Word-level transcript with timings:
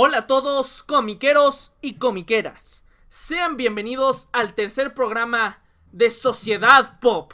Hola 0.00 0.18
a 0.18 0.26
todos, 0.28 0.84
comiqueros 0.84 1.72
y 1.82 1.94
comiqueras. 1.94 2.84
Sean 3.08 3.56
bienvenidos 3.56 4.28
al 4.32 4.54
tercer 4.54 4.94
programa 4.94 5.60
de 5.90 6.10
Sociedad 6.10 7.00
Pop. 7.00 7.32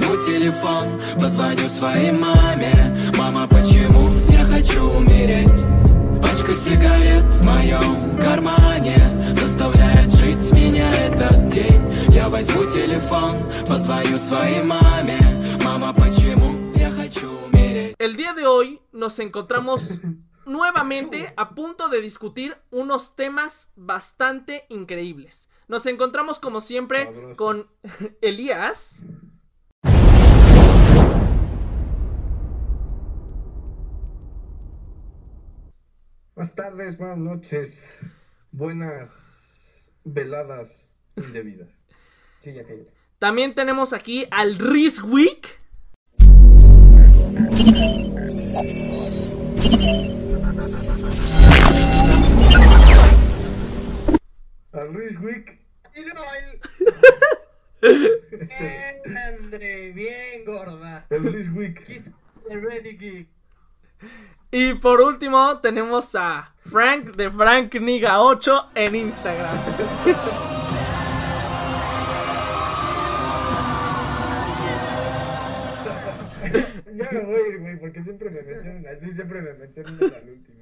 возьму 0.00 0.16
телефон, 0.24 0.98
позвоню 1.20 1.68
своей 1.68 2.10
маме 2.10 2.72
Мама, 3.18 3.46
почему 3.46 4.08
я 4.30 4.42
хочу 4.46 4.82
умереть? 4.82 5.52
Пачка 6.22 6.56
сигарет 6.56 7.24
в 7.24 7.44
моем 7.44 8.18
кармане 8.18 8.96
Заставляет 9.32 10.10
жить 10.12 10.50
меня 10.52 10.90
этот 10.96 11.48
день 11.48 11.78
Я 12.08 12.30
возьму 12.30 12.64
телефон, 12.70 13.36
позвоню 13.68 14.18
своей 14.18 14.62
маме 14.62 15.20
Мама, 15.62 15.92
почему 15.92 16.72
я 16.74 16.90
хочу 16.90 17.28
умереть? 17.28 17.96
El 17.98 18.16
día 18.16 18.32
de 18.32 18.46
hoy 18.46 18.80
nos 18.92 19.18
encontramos 19.18 20.00
nuevamente 20.46 21.34
a 21.36 21.50
punto 21.50 21.90
de 21.90 22.00
discutir 22.00 22.56
unos 22.70 23.14
temas 23.14 23.68
bastante 23.76 24.64
increíbles. 24.70 25.50
Nos 25.68 25.84
encontramos 25.84 26.38
como 26.38 26.62
siempre 26.62 27.04
Sabroso. 27.04 27.36
con 27.36 27.66
Elías, 28.22 29.02
Buenas 36.33 36.55
tardes, 36.55 36.97
buenas 36.97 37.17
noches, 37.17 37.97
buenas 38.53 39.91
veladas 40.05 40.97
indebidas. 41.17 41.85
Sí, 42.41 42.53
ya 42.53 42.63
cállate. 42.63 42.89
también 43.19 43.53
tenemos 43.53 43.91
aquí 43.91 44.27
al 44.31 44.57
Rizwick 44.57 45.59
Al 54.71 54.93
Rich 54.93 55.19
Wick. 55.19 55.59
Y 55.95 56.01
no, 56.01 56.23
el... 57.81 59.17
Andre, 59.17 59.91
bien 59.91 60.45
gorda. 60.45 61.05
El 61.09 61.33
Rich 61.33 61.49
Wick. 61.53 61.83
Kiss 61.83 62.09
the 62.47 62.57
Ready 62.57 62.97
Geek. 62.97 63.27
Y 64.51 64.73
por 64.75 65.01
último 65.01 65.59
tenemos 65.59 66.15
a 66.15 66.53
Frank 66.65 67.15
de 67.15 67.29
Frank 67.31 67.73
Niga 67.75 68.21
8 68.21 68.67
en 68.75 68.95
Instagram. 68.95 69.57
Ya 76.95 77.07
me 77.11 77.19
voy 77.21 77.35
a 77.35 77.47
ir, 77.47 77.59
güey, 77.59 77.79
porque 77.79 78.03
siempre 78.03 78.29
me 78.29 78.41
mencionan 78.41 78.85
así, 78.87 79.13
siempre 79.13 79.41
me 79.41 79.53
mencionan 79.53 79.93
al 79.93 80.29
último. 80.29 80.61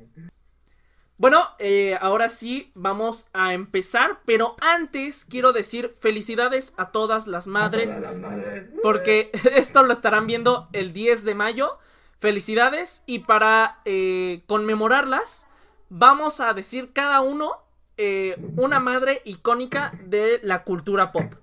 Bueno, 1.17 1.47
eh, 1.59 1.97
ahora 1.99 2.29
sí 2.29 2.71
vamos 2.75 3.27
a 3.33 3.53
empezar, 3.53 4.19
pero 4.25 4.55
antes 4.61 5.25
quiero 5.25 5.51
decir 5.51 5.91
felicidades 5.99 6.73
a 6.77 6.91
todas 6.91 7.27
las 7.27 7.47
madres, 7.47 7.93
Todas 7.95 8.13
las 8.13 8.21
madres. 8.21 8.69
porque 8.81 9.31
esto 9.55 9.83
lo 9.83 9.91
estarán 9.91 10.27
viendo 10.27 10.65
el 10.71 10.93
10 10.93 11.23
de 11.25 11.35
mayo. 11.35 11.77
Felicidades 12.19 13.03
y 13.05 13.19
para 13.19 13.79
eh, 13.85 14.43
conmemorarlas 14.45 15.47
vamos 15.89 16.41
a 16.41 16.53
decir 16.53 16.91
cada 16.91 17.21
uno 17.21 17.63
eh, 17.97 18.35
una 18.57 18.79
madre 18.79 19.21
icónica 19.25 19.93
de 20.03 20.39
la 20.43 20.63
cultura 20.63 21.11
pop. 21.11 21.33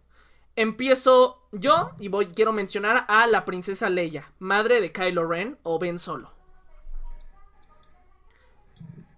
Empiezo 0.54 1.46
yo 1.52 1.92
y 1.98 2.08
voy 2.08 2.26
quiero 2.26 2.52
mencionar 2.52 3.04
a 3.08 3.26
la 3.26 3.44
princesa 3.44 3.90
Leia, 3.90 4.32
madre 4.38 4.80
de 4.80 4.92
Kylo 4.92 5.26
Ren 5.26 5.58
o 5.62 5.78
Ben 5.78 5.98
Solo. 5.98 6.32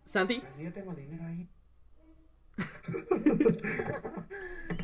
Santi, 0.05 0.43
yo 0.59 0.73
tengo 0.73 0.95
dinero 0.95 1.25
ahí. 1.27 1.49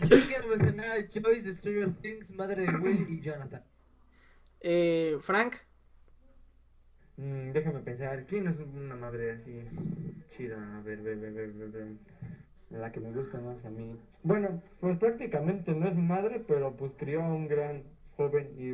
Yo 0.08 0.16
quiero 0.28 0.48
mencionar 0.48 0.90
a 0.90 0.94
Joyce 1.08 1.42
de 1.42 1.54
Stranger 1.54 1.92
Things, 1.94 2.30
madre 2.30 2.66
de 2.66 2.76
Will 2.78 3.06
y 3.10 3.20
Jonathan. 3.20 3.62
eh, 4.60 5.18
Frank, 5.22 5.56
Mm, 7.16 7.52
déjame 7.52 7.80
pensar, 7.80 8.24
¿quién 8.26 8.48
es 8.48 8.58
una 8.58 8.96
madre 8.96 9.32
así 9.32 9.62
chida? 10.30 10.78
A 10.78 10.80
ver, 10.82 11.00
ver, 11.02 11.16
ver, 11.18 11.32
ver, 11.32 11.52
ver, 11.52 11.68
ver. 11.70 11.86
La 12.70 12.90
que 12.90 12.98
me 13.00 13.12
gusta 13.12 13.38
más 13.38 13.64
a 13.64 13.70
mí. 13.70 13.96
Bueno, 14.24 14.60
pues 14.80 14.98
prácticamente 14.98 15.72
no 15.74 15.86
es 15.86 15.96
madre, 15.96 16.42
pero 16.46 16.76
pues 16.76 16.92
crió 16.96 17.22
a 17.22 17.32
un 17.32 17.46
gran 17.46 17.84
joven 18.16 18.50
y 18.58 18.72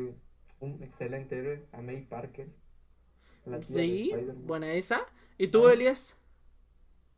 un 0.63 0.81
excelente 0.81 1.37
héroe, 1.37 1.65
a 1.71 1.81
May 1.81 2.01
Parker. 2.05 2.47
la 3.45 3.61
sí, 3.61 4.11
buena 4.45 4.71
esa. 4.73 5.01
¿Y 5.37 5.47
tú, 5.47 5.67
Ah. 5.67 5.73
Elias? 5.73 6.17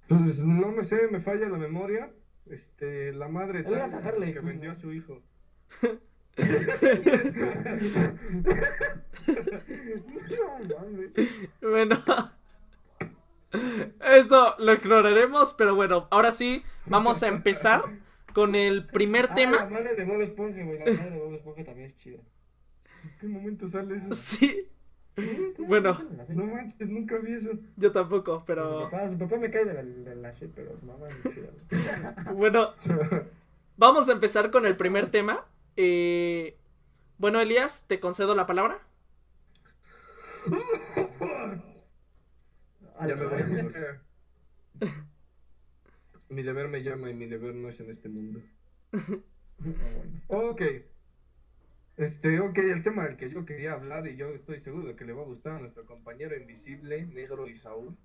Pues 0.07 0.39
no 0.43 0.71
me 0.71 0.83
sé, 0.83 1.07
me 1.09 1.19
falla 1.21 1.47
la 1.47 1.57
memoria. 1.57 2.11
Este, 2.49 3.13
la 3.13 3.29
madre 3.29 3.63
tal- 3.63 3.75
a 3.75 3.85
Harley 3.85 4.33
que 4.33 4.39
vendió 4.41 4.71
a 4.71 4.75
su 4.75 4.91
hijo. 4.91 5.21
No, 10.29 10.77
mames. 10.79 11.11
Bueno, 11.61 11.95
eso 14.01 14.55
lo 14.59 14.73
ignoraremos, 14.73 15.53
pero 15.53 15.75
bueno, 15.75 16.07
ahora 16.11 16.31
sí, 16.31 16.63
vamos 16.85 17.21
a 17.23 17.27
empezar 17.27 17.83
con 18.33 18.55
el 18.55 18.85
primer 18.87 19.25
Ah, 19.25 19.29
la 19.29 19.35
tema. 19.35 19.65
madre 19.65 19.95
de 19.95 20.03
Bob 20.05 20.21
Esponja, 20.21 20.63
güey, 20.63 20.79
la 20.79 20.85
madre 20.85 21.09
de 21.11 21.19
Bob 21.19 21.33
Esponja 21.35 21.63
también 21.63 21.87
es 21.89 21.97
chida. 21.97 22.17
¿En 23.03 23.11
qué 23.19 23.27
momento 23.27 23.67
sale 23.67 23.95
eso? 23.97 24.13
Sí, 24.13 24.67
bueno, 25.59 25.95
No 26.29 26.45
manches, 26.47 26.89
nunca 26.89 27.17
vi 27.19 27.33
eso. 27.33 27.51
yo 27.77 27.91
tampoco, 27.91 28.39
Su 28.39 28.45
pero 28.45 28.89
papá, 28.89 29.09
su 29.09 29.17
papá 29.17 29.37
me 29.37 29.51
cae 29.51 29.65
de 29.65 29.73
la, 29.73 29.83
de 29.83 30.15
la 30.15 30.31
shit, 30.33 30.51
pero 30.55 30.75
su 30.79 30.85
mamá 30.87 31.07
es 31.07 31.21
chida. 31.33 31.49
güey. 32.25 32.35
bueno, 32.35 32.69
vamos 33.77 34.09
a 34.09 34.13
empezar 34.13 34.49
con 34.51 34.65
el 34.65 34.75
primer 34.75 35.11
tema. 35.11 35.45
Eh, 35.75 36.57
bueno, 37.17 37.39
Elias, 37.41 37.85
te 37.87 37.99
concedo 37.99 38.35
la 38.35 38.45
palabra. 38.45 38.79
Ah, 42.97 43.07
Ya 43.07 43.15
me 43.15 43.25
voy, 43.25 43.41
amigos. 43.41 43.73
Mi 46.29 46.41
deber 46.41 46.67
me 46.67 46.81
llama 46.83 47.11
y 47.11 47.13
mi 47.13 47.27
deber 47.27 47.53
no 47.53 47.69
es 47.69 47.79
en 47.79 47.91
este 47.91 48.09
mundo. 48.09 48.41
Ok. 50.27 50.61
Este, 51.95 52.39
ok, 52.39 52.57
el 52.57 52.81
tema 52.81 53.03
del 53.03 53.17
que 53.17 53.29
yo 53.29 53.45
quería 53.45 53.73
hablar 53.73 54.07
y 54.07 54.15
yo 54.15 54.29
estoy 54.29 54.57
seguro 54.59 54.87
de 54.87 54.95
que 54.95 55.05
le 55.05 55.13
va 55.13 55.21
a 55.21 55.25
gustar 55.25 55.57
a 55.57 55.59
nuestro 55.59 55.85
compañero 55.85 56.35
invisible, 56.35 57.05
negro 57.05 57.47
y 57.47 57.53
Saúl, 57.53 57.95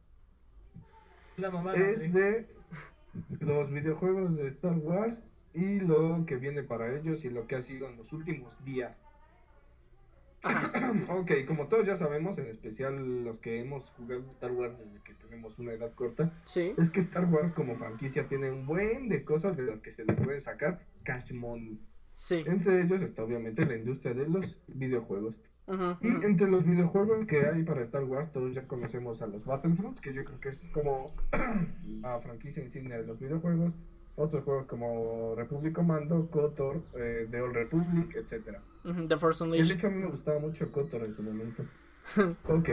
La 1.39 1.51
mamá 1.51 1.75
es 1.75 2.13
de 2.13 2.47
de 3.29 3.47
los 3.47 3.71
videojuegos 3.71 4.37
de 4.37 4.49
Star 4.49 4.77
Wars 4.77 5.25
y 5.59 5.81
lo 5.81 6.25
que 6.27 6.37
viene 6.37 6.63
para 6.63 6.95
ellos 6.97 7.25
y 7.25 7.31
lo 7.31 7.47
que 7.47 7.57
ha 7.57 7.63
sido 7.63 7.89
en 7.89 7.97
los 7.97 8.13
últimos 8.13 8.53
días. 8.65 9.01
ok, 11.09 11.33
como 11.47 11.67
todos 11.67 11.85
ya 11.87 11.97
sabemos, 11.97 12.39
en 12.39 12.47
especial 12.47 13.25
los 13.25 13.41
que 13.41 13.59
hemos 13.61 13.91
jugado 13.97 14.23
Star 14.33 14.53
Wars 14.53 14.79
desde 14.79 15.01
que 15.03 15.15
tenemos 15.15 15.59
una 15.59 15.73
edad 15.73 15.93
corta, 15.95 16.33
Sí, 16.45 16.75
es 16.79 16.91
que 16.91 17.01
Star 17.01 17.25
Wars 17.25 17.51
como 17.53 17.75
franquicia 17.75 18.29
tiene 18.29 18.51
un 18.53 18.65
buen 18.65 19.09
de 19.09 19.25
cosas 19.25 19.57
de 19.57 19.65
las 19.65 19.81
que 19.81 19.91
se 19.91 20.05
le 20.05 20.13
puede 20.15 20.39
sacar 20.41 20.81
cash 21.03 21.33
money. 21.33 21.81
sí. 22.13 22.45
Entre 22.47 22.83
ellos 22.83 23.03
está 23.03 23.25
obviamente 23.25 23.67
la 23.67 23.77
industria 23.77 24.15
de 24.15 24.29
los 24.29 24.61
videojuegos. 24.69 25.41
ujú, 25.67 25.97
Y 26.03 26.25
entre 26.25 26.49
los 26.49 26.65
videojuegos 26.65 27.27
que 27.27 27.45
hay 27.45 27.65
para 27.65 27.83
Star 27.83 28.05
Wars, 28.05 28.31
todos 28.31 28.55
ya 28.55 28.67
conocemos 28.69 29.21
a 29.23 29.27
los 29.27 29.45
Battlefronts, 29.45 30.01
que 30.01 30.15
yo 30.15 30.25
creo 30.25 30.39
que 30.39 30.51
es 30.51 30.69
como 30.73 31.13
la 32.01 32.21
franquicia 32.21 32.63
insignia 32.63 32.97
de 32.97 33.07
los 33.07 33.19
videojuegos. 33.19 33.77
Otros 34.21 34.43
juegos 34.43 34.67
como 34.67 35.35
Republic 35.37 35.73
Commando, 35.73 36.29
KOTOR, 36.29 36.83
eh, 36.97 37.29
The 37.31 37.41
Old 37.41 37.55
Republic, 37.55 38.17
etcétera. 38.17 38.61
ujú, 38.85 39.07
The 39.07 39.17
Force 39.17 39.45
Y 39.45 39.47
de 39.47 39.53
Unleashed. 39.53 39.77
hecho 39.77 39.87
a 39.87 39.91
mí 39.91 39.97
me 40.03 40.11
gustaba 40.11 40.39
mucho 40.41 40.73
KOTOR 40.73 41.05
en 41.05 41.13
su 41.13 41.23
momento. 41.23 41.65
ok. 42.49 42.69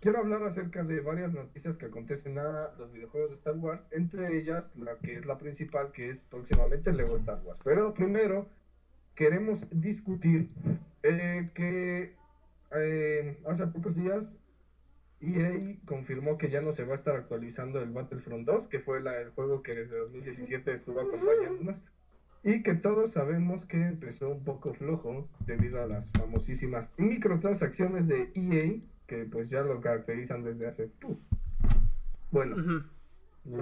Quiero 0.00 0.18
hablar 0.18 0.42
acerca 0.42 0.84
de 0.84 1.00
varias 1.00 1.32
noticias 1.32 1.78
que 1.78 1.86
acontecen 1.86 2.38
a 2.38 2.68
los 2.78 2.92
videojuegos 2.92 3.30
de 3.30 3.36
Star 3.36 3.56
Wars, 3.56 3.88
entre 3.92 4.36
ellas 4.36 4.76
la 4.76 4.98
que 4.98 5.14
es 5.16 5.24
la 5.24 5.38
principal, 5.38 5.90
que 5.92 6.10
es 6.10 6.20
próximamente 6.20 6.92
Lego 6.92 7.16
Star 7.16 7.40
Wars. 7.42 7.58
Pero 7.64 7.94
primero 7.94 8.46
queremos 9.14 9.66
discutir 9.70 10.50
eh, 11.02 11.50
que 11.54 12.14
eh, 12.76 13.38
hace 13.46 13.66
pocos 13.68 13.96
días 13.96 14.38
EA 15.26 15.76
confirmó 15.86 16.36
que 16.38 16.50
ya 16.50 16.60
no 16.60 16.72
se 16.72 16.84
va 16.84 16.92
a 16.92 16.94
estar 16.96 17.16
actualizando 17.16 17.80
el 17.80 17.90
Battlefront 17.90 18.46
2, 18.46 18.68
que 18.68 18.80
fue 18.80 19.00
la- 19.00 19.20
el 19.20 19.30
juego 19.30 19.62
que 19.62 19.74
desde 19.74 19.96
2017 19.98 20.72
estuvo 20.72 21.00
acompañándonos. 21.00 21.82
Y 22.42 22.62
que 22.62 22.74
todos 22.74 23.12
sabemos 23.12 23.64
que 23.64 23.80
empezó 23.80 24.28
un 24.28 24.44
poco 24.44 24.74
flojo 24.74 25.28
debido 25.46 25.82
a 25.82 25.86
las 25.86 26.10
famosísimas 26.12 26.90
microtransacciones 26.98 28.06
de 28.06 28.30
EA 28.34 28.80
que 29.06 29.24
pues 29.24 29.48
ya 29.50 29.62
lo 29.62 29.80
caracterizan 29.80 30.42
desde 30.44 30.66
hace... 30.66 30.88
¡puf! 30.88 31.16
Bueno, 32.30 32.56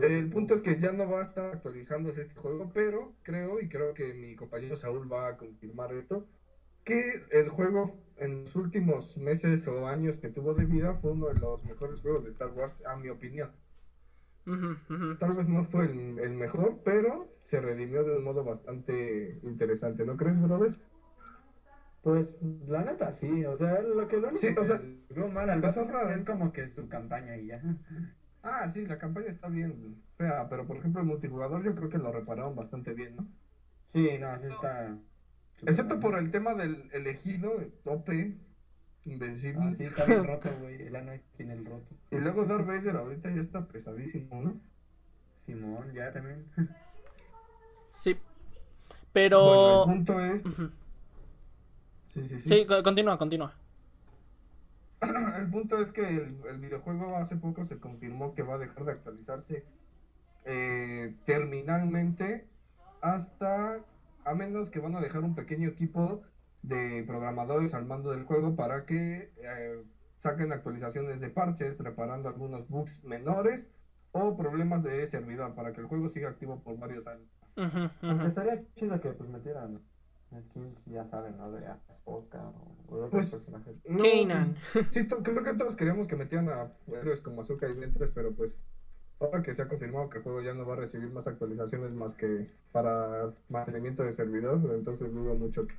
el 0.03 0.31
punto 0.31 0.55
es 0.55 0.63
que 0.63 0.79
ya 0.79 0.93
no 0.93 1.09
va 1.11 1.21
a 1.21 1.25
estar 1.25 1.47
actualizándose 1.55 2.23
este 2.23 2.35
juego, 2.35 2.71
pero 2.73 3.13
creo, 3.23 3.61
y 3.61 3.69
creo 3.69 3.93
que 3.95 4.15
mi 4.15 4.35
compañero 4.37 4.77
Saúl 4.77 5.13
va 5.13 5.29
a 5.29 5.37
confirmar 5.37 5.93
esto, 5.93 6.27
que 6.85 7.25
el 7.31 7.49
juego 7.49 7.99
en 8.17 8.43
los 8.43 8.57
últimos 8.57 9.17
meses 9.17 9.67
o 9.69 9.87
años 9.87 10.19
que 10.19 10.29
tuvo 10.29 10.55
de 10.55 10.65
vida 10.65 10.95
fue 10.95 11.13
uno 11.13 11.29
de 11.29 11.41
los 11.41 11.65
mejores 11.65 12.01
juegos 12.01 12.25
de 12.25 12.31
Star 12.31 12.51
Wars, 12.51 12.83
a 12.87 12.97
mi 12.97 13.09
opinión. 13.09 13.51
Tal 15.19 15.37
vez 15.37 15.49
no 15.49 15.65
fue 15.65 15.85
el, 15.87 16.19
el 16.19 16.35
mejor, 16.35 16.81
pero 16.85 17.29
se 17.43 17.61
redimió 17.61 18.03
de 18.05 18.17
un 18.17 18.25
modo 18.25 18.45
bastante 18.45 19.39
interesante, 19.43 20.05
¿no 20.05 20.17
crees, 20.17 20.41
brother? 20.41 20.77
Pues 22.03 22.35
la 22.67 22.83
neta 22.83 23.13
sí, 23.13 23.45
o 23.45 23.57
sea, 23.57 23.81
lo 23.81 24.09
que 24.09 24.17
lo 24.17 24.29
único 24.29 24.41
Sí, 24.41 24.49
o 24.59 24.65
sea, 24.65 24.81
mal 25.33 25.49
al 25.49 25.61
pues, 25.61 25.77
es 25.77 26.25
como 26.27 26.53
que 26.53 26.69
su 26.69 26.89
campaña 26.89 27.37
y 27.37 27.47
ya. 27.47 27.63
Ah, 28.43 28.69
sí, 28.69 28.85
la 28.87 28.99
campaña 28.99 29.29
está 29.29 29.49
bien 29.49 30.03
fea, 30.17 30.49
pero 30.49 30.67
por 30.67 30.79
ejemplo 30.79 31.01
el 31.01 31.07
multijugador 31.07 31.63
yo 31.63 31.77
creo 31.77 31.89
que 31.89 31.99
lo 31.99 32.11
repararon 32.11 32.57
bastante 32.57 32.93
bien, 32.93 33.15
¿no? 33.15 33.29
Sí, 33.87 34.19
no, 34.19 34.37
sí 34.41 34.47
está. 34.49 34.99
Excepto 35.67 36.01
por 36.01 36.19
el 36.19 36.31
tema 36.31 36.55
del 36.55 36.89
elegido, 36.93 37.53
OP, 37.85 38.09
invencible. 39.05 39.63
Ah, 39.65 39.73
sí, 39.77 39.85
está 39.85 40.05
bien 40.05 40.25
roto, 40.25 40.51
güey. 40.61 40.83
El 40.83 40.97
Anakin 40.97 41.51
el 41.51 41.65
roto. 41.65 41.95
Y 42.11 42.17
luego 42.17 42.45
Darth 42.45 42.67
Vader 42.67 42.97
ahorita 42.97 43.31
ya 43.31 43.41
está 43.41 43.67
pesadísimo, 43.67 44.41
¿no? 44.43 44.61
Simón, 45.41 45.93
ya 45.93 46.13
también. 46.13 46.47
Sí. 47.93 48.15
Bueno, 48.15 49.07
Pero... 49.13 49.85
el 49.85 49.91
punto 49.91 50.21
es... 50.21 50.43
Sí, 52.09 52.25
sí, 52.25 52.41
sí. 52.41 52.49
Sí, 52.49 52.67
co- 52.67 52.83
continúa, 52.83 53.17
continúa. 53.19 53.55
El 55.39 55.51
punto 55.51 55.79
es 55.79 55.91
que 55.91 56.07
el, 56.07 56.37
el 56.49 56.59
videojuego 56.61 57.17
hace 57.17 57.35
poco 57.37 57.65
se 57.65 57.79
confirmó 57.79 58.35
que 58.35 58.43
va 58.43 58.55
a 58.55 58.59
dejar 58.59 58.85
de 58.85 58.93
actualizarse 58.93 59.65
eh, 60.45 61.15
terminalmente 61.25 62.47
hasta, 63.01 63.81
a 64.25 64.35
menos 64.35 64.71
que 64.71 64.81
van 64.81 64.95
a 64.97 65.01
dejar 65.01 65.23
un 65.23 65.35
pequeño 65.35 65.69
equipo 65.69 66.23
de 66.63 67.03
programadores 67.07 67.75
al 67.75 67.87
mando 67.87 68.11
del 68.13 68.25
juego 68.25 68.55
para 68.55 68.85
que 68.87 69.33
eh, 69.37 69.83
saquen 70.17 70.53
actualizaciones 70.53 71.21
de 71.21 71.29
parches, 71.31 71.79
reparando 71.81 72.29
algunos 72.29 72.69
bugs 72.69 73.03
menores 73.05 73.71
o 74.13 74.37
problemas 74.37 74.83
de 74.85 75.05
servidor 75.07 75.55
para 75.55 75.73
que 75.73 75.81
el 75.81 75.87
juego 75.87 76.09
siga 76.09 76.29
activo 76.29 76.61
por 76.63 76.79
varios 76.79 77.07
años. 77.07 77.29
Estaría 78.27 78.63
chido 78.75 79.01
que 79.01 79.11
pues 79.11 79.29
metieran 79.31 79.81
skins, 80.49 80.79
ya 80.87 81.05
saben, 81.07 81.37
¿no? 81.37 81.51
De 81.51 81.67
Ahsoka 81.67 82.43
o, 82.49 82.77
o 82.89 82.97
de 82.99 83.05
otros 83.05 83.11
Pues, 83.11 83.31
personajes. 83.31 83.77
No, 83.87 83.99
Kanan. 84.03 84.55
pues, 84.73 84.87
sí, 84.91 85.07
creo 85.07 85.43
que 85.43 85.55
todos 85.55 85.77
queríamos 85.77 86.07
que 86.07 86.17
metieran 86.17 86.49
a 86.49 86.73
héroes 86.95 87.21
como 87.21 87.41
Azuka 87.43 87.69
y 87.69 87.75
Ventres, 87.75 88.11
pero 88.15 88.33
pues 88.35 88.63
ahora 89.23 89.43
que 89.43 89.55
se 89.55 89.63
ha 89.63 89.69
confirmado 89.69 90.09
que 90.09 90.19
el 90.19 90.25
juego 90.25 90.43
ya 90.43 90.55
no 90.55 90.67
va 90.67 90.75
a 90.75 90.77
recibir 90.77 91.11
más 91.11 91.27
actualizaciones 91.27 91.93
más 91.93 92.15
que 92.15 92.51
para 92.73 93.33
mantenimiento 93.49 94.03
de 94.03 94.13
servidor, 94.13 94.61
entonces 94.75 95.13
dudo 95.13 95.35
mucho 95.35 95.67
que 95.67 95.75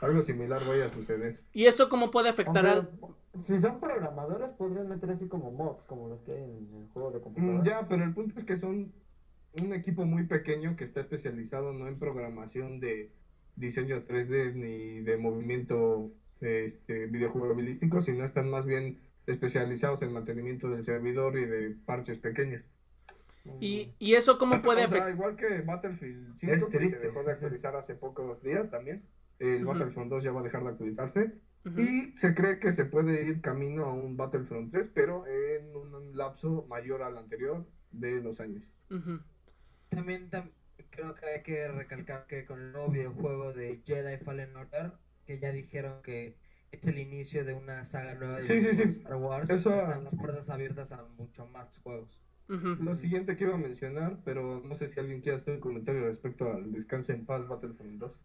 algo 0.00 0.22
similar 0.22 0.62
vaya 0.66 0.86
a 0.86 0.88
suceder. 0.88 1.40
¿Y 1.52 1.66
eso 1.66 1.88
cómo 1.88 2.10
puede 2.10 2.28
afectar 2.28 2.66
al...? 2.66 2.90
Si 3.38 3.60
son 3.60 3.78
programadores, 3.78 4.50
podrían 4.52 4.88
meter 4.88 5.10
así 5.10 5.28
como 5.28 5.52
mods, 5.52 5.84
como 5.84 6.08
los 6.08 6.20
que 6.22 6.32
hay 6.32 6.42
en 6.42 6.68
el 6.82 6.88
juego 6.92 7.10
de 7.12 7.18
Mm, 7.18 7.22
computadora. 7.22 7.64
Ya, 7.64 7.88
pero 7.88 8.04
el 8.04 8.12
punto 8.12 8.38
es 8.38 8.44
que 8.44 8.56
son 8.56 8.92
un 9.60 9.72
equipo 9.72 10.04
muy 10.04 10.26
pequeño 10.26 10.76
que 10.76 10.84
está 10.84 11.00
especializado 11.00 11.72
no 11.72 11.86
en 11.86 11.98
programación 11.98 12.80
de 12.80 13.12
diseño 13.56 14.04
3D 14.06 14.54
ni 14.54 15.00
de 15.00 15.16
movimiento 15.16 16.10
este, 16.40 17.06
videojugabilístico, 17.06 18.00
sino 18.00 18.24
están 18.24 18.50
más 18.50 18.66
bien 18.66 18.98
especializados 19.26 20.02
en 20.02 20.12
mantenimiento 20.12 20.70
del 20.70 20.82
servidor 20.82 21.38
y 21.38 21.44
de 21.44 21.76
parches 21.84 22.18
pequeños. 22.18 22.62
¿Y, 23.60 23.94
y 23.98 24.14
eso 24.14 24.38
cómo 24.38 24.60
puede 24.62 24.84
O 24.84 24.88
sea, 24.88 24.98
afectar? 24.98 25.14
igual 25.14 25.36
que 25.36 25.60
Battlefield 25.62 26.36
5, 26.36 26.52
Es 26.52 26.64
que 26.66 26.86
se 26.88 26.98
dejó 26.98 27.22
de 27.24 27.32
actualizar 27.32 27.74
hace 27.76 27.94
pocos 27.94 28.42
días 28.42 28.70
también. 28.70 29.04
El 29.38 29.64
Ujú. 29.64 29.72
Battlefront 29.72 30.10
2 30.10 30.22
ya 30.22 30.32
va 30.32 30.40
a 30.40 30.44
dejar 30.44 30.62
de 30.62 30.68
actualizarse. 30.70 31.32
Ujú. 31.64 31.80
Y 31.80 32.14
se 32.16 32.34
cree 32.34 32.58
que 32.58 32.72
se 32.72 32.84
puede 32.84 33.22
ir 33.24 33.40
camino 33.40 33.86
a 33.86 33.92
un 33.94 34.16
Battlefront 34.16 34.70
3, 34.70 34.90
pero 34.94 35.26
en 35.26 35.74
un 35.74 36.16
lapso 36.16 36.66
mayor 36.68 37.02
al 37.02 37.16
anterior 37.18 37.66
de 37.90 38.20
dos 38.20 38.40
años. 38.40 38.70
Ujú. 38.90 39.20
También 39.88 40.30
tam- 40.30 40.52
creo 40.90 41.14
que 41.14 41.26
hay 41.26 41.42
que 41.42 41.68
recalcar 41.68 42.26
que 42.26 42.44
con 42.44 42.60
el 42.60 42.72
nuevo 42.72 42.88
videojuego 42.88 43.52
de 43.52 43.82
Jedi 43.86 44.18
Fallen 44.22 44.54
Order, 44.56 44.92
que 45.26 45.38
ya 45.38 45.50
dijeron 45.52 46.02
que 46.02 46.36
es 46.72 46.86
el 46.86 46.98
inicio 46.98 47.44
de 47.44 47.54
una 47.54 47.84
saga 47.84 48.14
nueva 48.14 48.36
de 48.36 48.42
Sí, 48.44 48.60
sí, 48.60 48.74
sí. 48.74 48.82
Star 49.00 49.16
Wars, 49.16 49.48
Eso- 49.50 49.74
están 49.74 50.04
las 50.04 50.14
puertas 50.14 50.48
abiertas 50.50 50.92
a 50.92 51.02
mucho 51.16 51.46
más 51.46 51.78
juegos. 51.78 52.20
Lo 52.80 52.94
siguiente 52.94 53.36
que 53.36 53.44
iba 53.44 53.54
a 53.54 53.58
mencionar, 53.58 54.18
pero 54.24 54.60
no 54.64 54.74
sé 54.74 54.88
si 54.88 54.98
alguien 54.98 55.20
quiere 55.20 55.36
hacer 55.36 55.54
un 55.54 55.60
comentario 55.60 56.04
respecto 56.04 56.50
al 56.50 56.72
Descanse 56.72 57.12
en 57.12 57.24
Paz 57.24 57.46
Battlefront 57.46 57.98
2. 57.98 58.20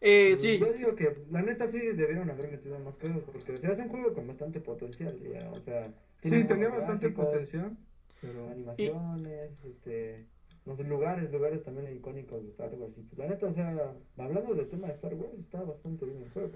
Eh, 0.00 0.36
sí, 0.38 0.58
Yo 0.58 0.72
digo 0.72 0.94
que 0.94 1.24
la 1.30 1.42
neta 1.42 1.66
sí 1.68 1.78
debieron 1.78 2.28
haber 2.30 2.50
metido 2.50 2.78
más 2.78 2.96
cosas, 2.96 3.18
porque 3.24 3.52
o 3.52 3.56
sea, 3.56 3.72
es 3.72 3.78
un 3.78 3.88
juego 3.88 4.12
con 4.12 4.26
bastante 4.26 4.60
potencial, 4.60 5.18
ya, 5.20 5.50
o 5.50 5.60
sea... 5.60 5.84
Sí, 6.20 6.44
tenía 6.44 6.68
bastante 6.68 7.08
gráficos, 7.08 7.26
potencial, 7.26 7.76
pero... 8.20 8.48
Animaciones, 8.50 9.64
este... 9.64 10.26
No 10.66 10.74
sé, 10.76 10.84
lugares, 10.84 11.30
lugares 11.30 11.62
también 11.62 11.94
icónicos 11.94 12.42
de 12.42 12.48
Star 12.50 12.74
Wars. 12.74 12.96
Y 12.96 13.02
pues 13.02 13.18
la 13.18 13.26
neta, 13.26 13.46
o 13.46 13.52
sea, 13.52 13.94
hablando 14.16 14.54
del 14.54 14.68
tema 14.68 14.86
de 14.88 14.94
Star 14.94 15.14
Wars, 15.14 15.34
está 15.38 15.62
bastante 15.62 16.06
bien 16.06 16.22
el 16.22 16.30
juego. 16.30 16.52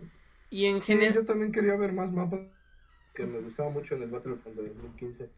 y 0.50 0.64
en 0.64 0.81
Sí, 0.81 0.87
general... 0.94 1.14
yo 1.14 1.25
también 1.26 1.52
quería 1.52 1.76
ver 1.76 1.93
más 1.93 2.12
mapas 2.12 2.41
que 3.14 3.26
me 3.26 3.41
gustaba 3.41 3.70
mucho 3.70 3.96
en 3.96 4.02
el 4.02 4.11
Battlefront 4.11 4.56
de 4.56 4.69
2015. 4.69 5.31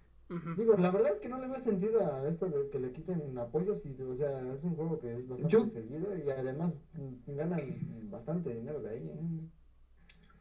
Digo, 0.57 0.77
la 0.77 0.91
verdad 0.93 1.15
es 1.15 1.21
que 1.21 1.29
no 1.29 1.41
le 1.41 1.49
veo 1.49 1.59
sentido 1.59 2.01
a 2.15 2.29
esto 2.29 2.47
de 2.47 2.71
que 2.71 2.79
le 2.79 2.93
quiten 2.93 3.37
apoyos 3.37 3.85
y, 3.85 4.01
o 4.01 4.15
sea, 4.17 4.55
es 4.55 4.63
un 4.63 4.77
juego 4.77 5.01
que 5.01 5.13
es 5.13 5.29
bastante 5.29 5.49
Yo- 5.53 5.67
seguido 5.71 6.17
y 6.17 6.31
además 6.31 6.73
ganan 7.27 7.61
bastante 8.11 8.55
dinero 8.55 8.81
de 8.81 8.91
ahí. 8.91 9.09
¿eh? 9.09 9.49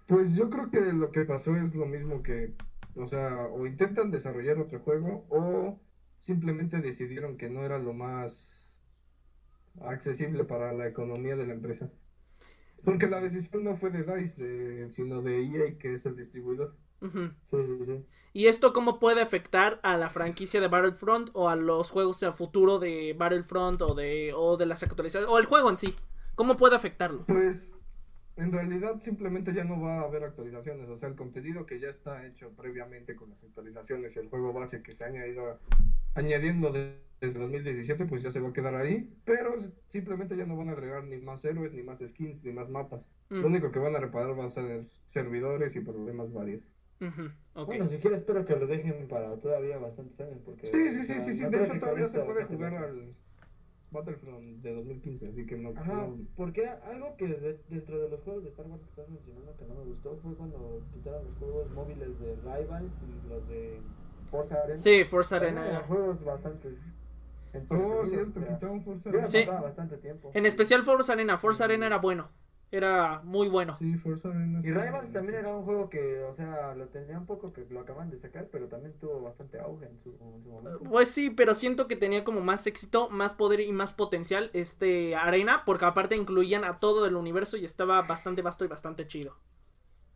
Pues 0.07 0.35
yo 0.35 0.49
creo 0.49 0.69
que 0.69 0.79
lo 0.93 1.11
que 1.11 1.25
pasó 1.25 1.55
es 1.55 1.73
lo 1.75 1.87
mismo 1.87 2.21
que, 2.21 2.53
o 2.95 3.07
sea, 3.07 3.47
o 3.47 3.65
intentan 3.65 4.11
desarrollar 4.11 4.59
otro 4.59 4.79
juego 4.79 5.25
o 5.29 5.79
simplemente 6.19 6.81
decidieron 6.81 7.35
que 7.37 7.49
no 7.49 7.63
era 7.63 7.79
lo 7.79 7.93
más 7.93 8.83
accesible 9.81 10.43
para 10.43 10.71
la 10.73 10.87
economía 10.87 11.35
de 11.35 11.47
la 11.47 11.53
empresa. 11.53 11.91
Porque 12.83 13.07
la 13.07 13.21
decisión 13.21 13.63
no 13.63 13.75
fue 13.75 13.89
de 13.89 14.03
DICE, 14.03 14.43
de- 14.43 14.89
sino 14.89 15.21
de 15.21 15.41
EA, 15.43 15.77
que 15.77 15.93
es 15.93 16.05
el 16.05 16.15
distribuidor. 16.15 16.75
¿Y 18.33 18.45
esto 18.47 18.73
cómo 18.73 18.99
puede 18.99 19.21
afectar 19.21 19.79
a 19.83 19.97
la 19.97 20.09
franquicia 20.09 20.61
de 20.61 20.67
Battlefront 20.67 21.29
o 21.33 21.49
a 21.49 21.55
los 21.55 21.89
juegos 21.91 22.21
a 22.23 22.31
futuro 22.31 22.77
de 22.79 23.15
Battlefront 23.17 23.81
o 23.81 23.95
de, 23.95 24.33
o 24.35 24.55
de 24.57 24.65
las 24.67 24.83
actualizaciones 24.83 25.29
o 25.29 25.39
el 25.39 25.45
juego 25.45 25.69
en 25.69 25.77
sí? 25.77 25.95
¿Cómo 26.35 26.55
puede 26.55 26.75
afectarlo? 26.75 27.25
Pues 27.25 27.75
en 28.37 28.51
realidad 28.53 29.01
simplemente 29.01 29.53
ya 29.53 29.63
no 29.65 29.81
va 29.81 29.99
a 29.99 30.03
haber 30.03 30.23
actualizaciones, 30.23 30.87
o 30.89 30.95
sea, 30.95 31.09
el 31.09 31.15
contenido 31.15 31.65
que 31.65 31.79
ya 31.79 31.89
está 31.89 32.25
hecho 32.25 32.51
previamente 32.55 33.15
con 33.15 33.29
las 33.29 33.43
actualizaciones 33.43 34.15
y 34.15 34.19
el 34.19 34.29
juego 34.29 34.53
base 34.53 34.81
que 34.81 34.93
se 34.93 35.03
ha 35.03 35.07
añadido 35.07 35.59
añadiendo 36.15 36.71
de- 36.71 37.01
desde 37.21 37.37
2017, 37.39 38.05
pues 38.05 38.21
ya 38.21 38.31
se 38.31 38.39
va 38.39 38.49
a 38.49 38.53
quedar 38.53 38.75
ahí, 38.75 39.13
pero 39.25 39.55
simplemente 39.89 40.37
ya 40.37 40.45
no 40.45 40.55
van 40.55 40.69
a 40.69 40.71
agregar 40.71 41.03
ni 41.03 41.17
más 41.17 41.43
héroes, 41.43 41.73
ni 41.73 41.83
más 41.83 41.99
skins, 41.99 42.43
ni 42.45 42.53
más 42.53 42.69
mapas. 42.69 43.09
Mm, 43.29 43.41
Lo 43.41 43.47
único 43.47 43.71
que 43.71 43.79
van 43.79 43.93
a 43.95 43.99
reparar 43.99 44.33
van 44.35 44.45
a 44.45 44.49
ser 44.49 44.85
servidores 45.07 45.75
y 45.75 45.81
problemas 45.81 46.31
varios. 46.31 46.65
Ujú, 47.01 47.29
ok. 47.55 47.65
Bueno, 47.67 47.87
si 47.87 47.97
quieres 47.97 48.19
espero 48.19 48.45
que 48.45 48.55
lo 48.55 48.67
dejen 48.67 49.07
para 49.07 49.35
todavía 49.37 49.77
bastantes 49.77 50.19
años 50.27 50.39
porque... 50.45 50.67
Sí, 50.67 50.91
sí, 50.91 50.99
o 50.99 51.01
sí, 51.01 51.03
sea, 51.05 51.19
sí, 51.25 51.33
sí, 51.33 51.43
no 51.43 51.49
de 51.49 51.63
hecho 51.63 51.79
todavía 51.79 52.07
se 52.09 52.19
puede 52.19 52.45
jugar 52.45 52.75
al 52.75 53.13
Battlefront 53.91 54.61
de 54.61 54.73
2015, 54.75 55.27
así 55.29 55.45
que 55.45 55.57
no... 55.57 55.69
Ajá, 55.75 55.93
no- 55.93 56.17
porque 56.35 56.67
algo 56.67 57.15
que 57.17 57.27
de- 57.27 57.59
dentro 57.69 57.99
de 57.99 58.09
los 58.09 58.21
juegos 58.21 58.43
de 58.43 58.49
Star 58.49 58.67
Wars 58.67 58.81
que 58.83 58.89
estás 58.89 59.09
mencionando 59.09 59.55
que 59.57 59.65
no 59.65 59.73
me 59.75 59.83
gustó 59.85 60.17
fue 60.21 60.35
cuando 60.35 60.81
quitaron 60.93 61.25
los 61.25 61.37
juegos 61.37 61.71
móviles 61.71 62.19
de 62.19 62.35
Rivals 62.35 62.91
y 63.07 63.29
los 63.29 63.47
de 63.49 63.79
Forza 64.29 64.61
Arena. 64.63 64.77
Sí, 64.79 65.03
Forza 65.05 65.37
Eran 65.37 65.57
Arena. 65.57 65.79
juegos 65.87 66.23
bastante... 66.23 66.69
Oh, 67.51 67.57
entretenidos, 67.57 68.09
cierto, 68.09 68.39
o 68.39 68.43
sea, 68.43 68.53
quitaron 68.55 68.83
Forza 68.83 69.25
Sí. 69.25 69.39
pasaba 69.39 69.61
bastante 69.61 69.97
tiempo. 69.97 70.31
En 70.35 70.45
especial 70.45 70.83
Forza 70.83 71.13
Arena. 71.13 71.37
Forza 71.39 71.63
Arena 71.63 71.87
era 71.87 71.97
bueno. 71.97 72.29
Era 72.71 73.21
muy 73.23 73.47
bueno. 73.49 73.75
Sí, 73.79 73.97
Forza 73.97 74.29
Arena. 74.29 74.59
Y 74.63 74.71
Rivals 74.71 75.11
también 75.11 75.39
era 75.39 75.55
un 75.55 75.63
juego 75.63 75.89
que, 75.89 76.21
o 76.23 76.33
sea, 76.35 76.75
lo 76.75 76.87
tenía 76.89 77.17
un 77.17 77.25
poco 77.25 77.51
que 77.51 77.65
lo 77.69 77.79
acaban 77.79 78.11
de 78.11 78.19
sacar, 78.19 78.47
pero 78.51 78.67
también 78.67 78.93
tuvo 78.99 79.21
bastante 79.21 79.59
auge 79.59 79.87
en 79.87 79.99
su, 80.03 80.09
en 80.11 80.43
su 80.43 80.49
momento. 80.49 80.79
Pues 80.83 81.07
sí, 81.07 81.31
pero 81.31 81.55
siento 81.55 81.87
que 81.87 81.95
tenía 81.95 82.23
como 82.23 82.41
más 82.41 82.67
éxito, 82.67 83.09
más 83.09 83.33
poder 83.33 83.61
y 83.61 83.71
más 83.71 83.93
potencial 83.93 84.51
este 84.53 85.15
Arena, 85.15 85.63
porque 85.65 85.85
aparte 85.85 86.15
incluían 86.15 86.63
a 86.63 86.77
todo 86.77 87.07
el 87.07 87.15
universo 87.15 87.57
y 87.57 87.65
estaba 87.65 88.03
bastante 88.03 88.43
vasto 88.43 88.65
y 88.65 88.67
bastante 88.67 89.07
chido. 89.07 89.35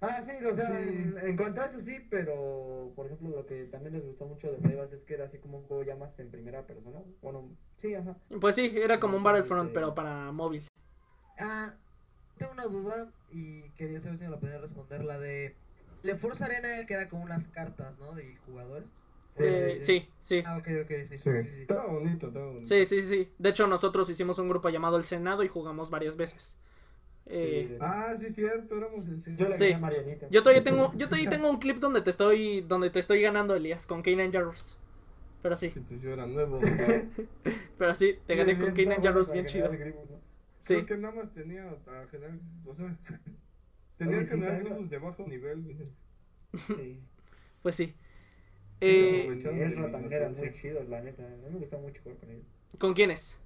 Ah, 0.01 0.21
sí, 0.21 0.31
o 0.45 0.53
sea, 0.53 0.67
Sí. 0.67 0.73
En, 0.75 1.17
en 1.17 1.37
cuanto 1.37 1.61
a 1.61 1.65
eso 1.67 1.81
sí, 1.81 1.97
pero 2.09 2.91
por 2.93 3.05
ejemplo 3.05 3.29
lo 3.29 3.45
que 3.45 3.63
también 3.65 3.93
les 3.93 4.05
gustó 4.05 4.25
mucho 4.25 4.51
de 4.51 4.57
Rivals 4.57 4.91
es 4.91 5.01
que 5.03 5.13
era 5.13 5.25
así 5.25 5.37
como 5.39 5.59
un 5.59 5.63
juego 5.63 5.83
ya 5.83 5.95
más 5.95 6.19
en 6.19 6.29
primera 6.29 6.67
persona. 6.67 6.99
Bueno, 7.21 7.49
sí, 7.77 7.95
ajá. 7.95 8.17
Pues 8.41 8.55
sí, 8.55 8.71
era 8.75 8.99
como 8.99 9.15
un 9.15 9.23
Battlefront, 9.23 9.71
pero 9.73 9.95
para 9.95 10.31
móvil. 10.33 10.67
Ah, 11.39 11.73
tengo 12.47 12.53
una 12.53 12.65
duda 12.65 13.09
y 13.31 13.69
quería 13.71 13.99
saber 14.01 14.17
si 14.17 14.23
me 14.25 14.29
la 14.31 14.37
podía 14.39 14.57
responder. 14.57 15.03
La 15.03 15.19
de 15.19 15.55
de 16.03 16.15
Forza 16.15 16.45
Arena 16.45 16.67
era 16.67 16.79
el 16.81 16.85
que 16.85 16.93
era 16.95 17.07
como 17.09 17.23
unas 17.23 17.47
cartas, 17.47 17.97
¿no? 17.97 18.13
De 18.13 18.35
jugadores. 18.45 18.87
Eh, 19.37 19.77
sí, 19.79 20.07
sí. 20.19 20.43
Ah, 20.45 20.57
ok, 20.57 20.67
ok, 20.83 20.91
sí, 21.07 21.17
Sí, 21.17 21.29
sí, 21.41 21.43
sí. 21.49 21.61
estaba 21.61 21.87
bonito, 21.87 22.27
estaba 22.27 22.45
bonito. 22.47 22.65
Sí, 22.67 22.85
sí, 22.85 23.01
sí. 23.01 23.29
De 23.39 23.49
hecho, 23.49 23.65
nosotros 23.67 24.09
hicimos 24.09 24.37
un 24.37 24.47
grupo 24.47 24.69
llamado 24.69 24.97
El 24.97 25.05
Senado 25.05 25.43
y 25.43 25.47
jugamos 25.47 25.89
varias 25.89 26.15
veces. 26.17 26.57
Eh, 27.25 27.67
Sí. 27.69 27.77
Ah, 27.79 28.13
sí, 28.19 28.29
cierto, 28.31 28.77
éramos 28.77 29.05
el 29.05 29.23
Yo 29.37 29.47
le 29.49 29.57
Sí. 29.57 29.73
Marianita. 29.75 30.27
Yo 30.29 30.43
todavía 30.43 30.63
tengo, 30.63 30.91
yo 30.95 31.07
todavía 31.07 31.29
tengo 31.29 31.49
un 31.49 31.57
clip 31.57 31.77
donde 31.77 32.01
te 32.01 32.09
estoy, 32.09 32.61
donde 32.61 32.89
te 32.89 32.99
estoy 32.99 33.21
ganando, 33.21 33.55
Elías, 33.55 33.87
con 33.87 34.01
Kanan 34.03 34.31
Jarrus. 34.31 34.77
Pero 35.41 35.55
sí, 35.55 35.71
Sí, 35.71 35.79
pues 35.87 36.01
yo 36.01 36.11
era 36.11 36.25
nuevo. 36.27 36.59
pero 37.77 37.95
sí, 37.95 38.17
te 38.27 38.35
gané 38.35 38.53
Sí, 38.55 38.59
con 38.85 39.01
Jarrus 39.01 39.27
para 39.29 39.33
bien 39.41 39.45
chido. 39.45 39.69
gribos, 39.71 40.09
¿no? 40.09 40.32
Sí, 40.63 40.75
Creo 40.75 40.85
que 40.85 40.97
nada 40.97 41.13
más 41.15 41.33
tenía 41.33 41.69
a 41.69 42.07
generar, 42.09 42.39
o 42.65 42.73
sea, 42.73 42.97
tenía 43.97 44.17
Oye, 44.19 44.27
que 44.27 44.35
sí, 44.35 44.85
de 44.89 44.97
bajo 44.97 45.27
nivel. 45.27 45.77
Sí. 46.67 47.01
pues 47.61 47.75
sí. 47.75 47.93
Eh, 48.79 49.27
es 49.29 49.45
mi 49.45 49.63
ratangueras 49.75 50.37
muy 50.37 50.53
chidos, 50.53 50.87
la 50.87 51.01
neta. 51.01 51.25
A 51.25 51.29
mí 51.29 51.35
me 51.51 51.59
gusta 51.59 51.77
mucho 51.77 52.01
jugar 52.01 52.17
con 52.17 52.31
ellos. 52.31 52.45
¿Con 52.79 52.93
quiénes? 52.93 53.37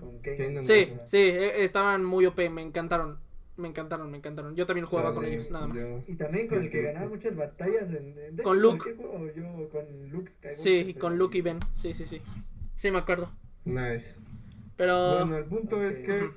Con 0.00 0.18
Kanan. 0.18 0.64
Sí, 0.64 0.92
sí, 1.04 1.18
eh, 1.18 1.62
estaban 1.62 2.04
muy 2.04 2.26
OP, 2.26 2.50
me 2.50 2.62
encantaron. 2.62 3.18
Me 3.56 3.68
encantaron, 3.68 4.10
me 4.10 4.16
encantaron. 4.18 4.56
Yo 4.56 4.66
también 4.66 4.86
jugaba 4.86 5.14
con 5.14 5.22
Chale, 5.22 5.34
ellos, 5.36 5.50
nada 5.52 5.68
más. 5.68 5.88
yo- 5.88 6.02
Y 6.08 6.16
también 6.16 6.48
con 6.48 6.62
el 6.62 6.68
que 6.68 6.82
ganaba 6.82 7.06
muchas 7.10 7.36
batallas 7.36 7.88
en, 7.90 8.18
en- 8.18 8.36
Con 8.38 8.60
Luke. 8.60 8.92
juego 8.92 9.30
yo 9.32 9.68
con 9.70 10.08
Luke 10.10 10.32
Skywalker, 10.32 10.56
Sí, 10.56 10.94
con 10.94 11.16
Luke 11.16 11.38
y 11.38 11.42
Ben. 11.42 11.60
Sí, 11.74 11.94
sí, 11.94 12.04
sí. 12.06 12.20
Sí, 12.74 12.90
me 12.90 12.98
acuerdo. 12.98 13.30
Nice. 13.64 14.16
Pero. 14.76 15.18
Bueno, 15.18 15.38
el 15.38 15.44
punto 15.44 15.82
es 15.82 15.98
que 15.98 16.30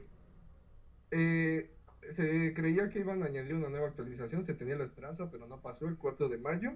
eh, 1.12 1.72
se 2.12 2.54
creía 2.54 2.90
que 2.90 3.00
iban 3.00 3.24
a 3.24 3.28
añadir 3.28 3.56
una 3.56 3.70
nueva 3.70 3.88
actualización, 3.88 4.44
se 4.44 4.54
tenía 4.54 4.76
la 4.76 4.84
esperanza, 4.84 5.30
pero 5.32 5.48
no 5.48 5.62
pasó 5.62 5.88
el 5.88 5.98
4 5.98 6.30
de 6.30 6.38
mayo. 6.38 6.72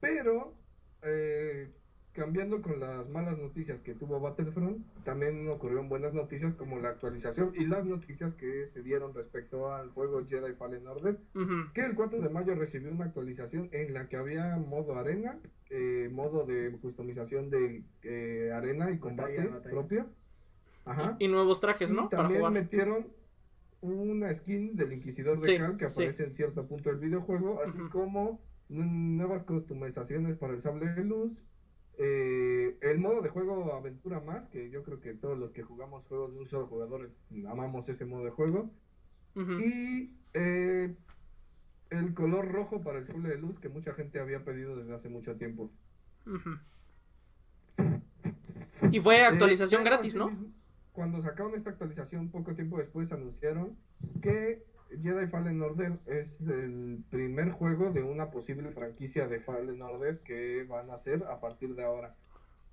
Pero 0.00 0.54
eh, 1.02 1.70
cambiando 2.12 2.62
con 2.62 2.80
las 2.80 3.08
malas 3.08 3.38
noticias 3.38 3.80
que 3.80 3.94
tuvo 3.94 4.20
Battlefront, 4.20 4.84
también 5.04 5.48
ocurrieron 5.48 5.88
buenas 5.88 6.14
noticias 6.14 6.54
como 6.54 6.78
la 6.80 6.88
actualización 6.90 7.52
y 7.54 7.66
las 7.66 7.84
noticias 7.84 8.34
que 8.34 8.66
se 8.66 8.82
dieron 8.82 9.14
respecto 9.14 9.72
al 9.72 9.90
juego 9.90 10.24
Jedi 10.26 10.52
Fallen 10.54 10.86
Order. 10.86 11.18
Que 11.74 11.82
el 11.82 11.94
4 11.94 12.20
de 12.20 12.28
mayo 12.28 12.54
recibió 12.54 12.90
una 12.90 13.04
actualización 13.04 13.68
en 13.72 13.94
la 13.94 14.08
que 14.08 14.16
había 14.16 14.56
modo 14.56 14.96
arena, 14.96 15.38
eh, 15.70 16.08
modo 16.12 16.44
de 16.44 16.72
customización 16.80 17.50
de 17.50 17.84
eh, 18.02 18.50
arena 18.52 18.90
y 18.90 18.98
combate 18.98 19.36
Batalla, 19.36 19.54
batalla. 19.54 19.70
propio. 19.70 20.06
Ajá. 20.88 21.16
Y 21.18 21.28
nuevos 21.28 21.60
trajes, 21.60 21.90
Y 21.90 21.94
¿no? 21.94 22.08
Para 22.08 22.22
también 22.22 22.40
jugar. 22.40 22.52
metieron 22.52 23.06
una 23.80 24.32
skin 24.34 24.74
del 24.76 24.92
Inquisidor 24.92 25.38
de 25.40 25.46
Sí, 25.46 25.58
que 25.78 25.88
sí. 25.88 26.02
aparece 26.02 26.24
en 26.24 26.32
cierto 26.34 26.66
punto 26.66 26.90
del 26.90 26.98
videojuego, 26.98 27.60
así 27.62 27.78
como 27.90 28.40
nuevas 28.68 29.42
customizaciones 29.44 30.36
para 30.36 30.52
el 30.54 30.60
sable 30.60 30.88
de 30.92 31.04
luz. 31.04 31.44
eh, 32.00 32.76
el 32.80 32.98
modo 33.00 33.22
de 33.22 33.28
juego 33.28 33.72
aventura 33.74 34.20
más, 34.20 34.46
que 34.46 34.70
yo 34.70 34.84
creo 34.84 35.00
que 35.00 35.14
todos 35.14 35.36
los 35.36 35.50
que 35.50 35.62
jugamos 35.64 36.06
juegos 36.06 36.32
de 36.32 36.38
un 36.40 36.46
solo 36.46 36.66
jugador 36.68 37.08
amamos 37.48 37.88
ese 37.88 38.04
modo 38.04 38.24
de 38.24 38.30
juego. 38.30 38.70
Y 39.34 40.12
eh, 40.34 40.94
el 41.90 42.14
color 42.14 42.50
rojo 42.52 42.82
para 42.82 42.98
el 42.98 43.04
sable 43.04 43.28
de 43.30 43.38
luz 43.38 43.58
que 43.58 43.68
mucha 43.68 43.94
gente 43.94 44.20
había 44.20 44.44
pedido 44.44 44.76
desde 44.76 44.92
hace 44.94 45.08
mucho 45.08 45.36
tiempo. 45.36 45.70
Y 48.90 49.00
fue 49.00 49.24
actualización 49.24 49.82
Eh, 49.82 49.84
gratis, 49.84 50.14
¿no? 50.14 50.30
Cuando 50.98 51.20
sacaron 51.20 51.54
esta 51.54 51.70
actualización, 51.70 52.28
poco 52.28 52.56
tiempo 52.56 52.76
después 52.76 53.12
anunciaron 53.12 53.76
que 54.20 54.64
Jedi 55.00 55.28
Fallen 55.28 55.62
Order 55.62 56.00
es 56.06 56.40
el 56.40 57.04
primer 57.08 57.52
juego 57.52 57.92
de 57.92 58.02
una 58.02 58.32
posible 58.32 58.72
franquicia 58.72 59.28
de 59.28 59.38
Fallen 59.38 59.80
Order 59.80 60.18
que 60.24 60.64
van 60.64 60.90
a 60.90 60.94
hacer 60.94 61.22
a 61.30 61.38
partir 61.38 61.76
de 61.76 61.84
ahora. 61.84 62.16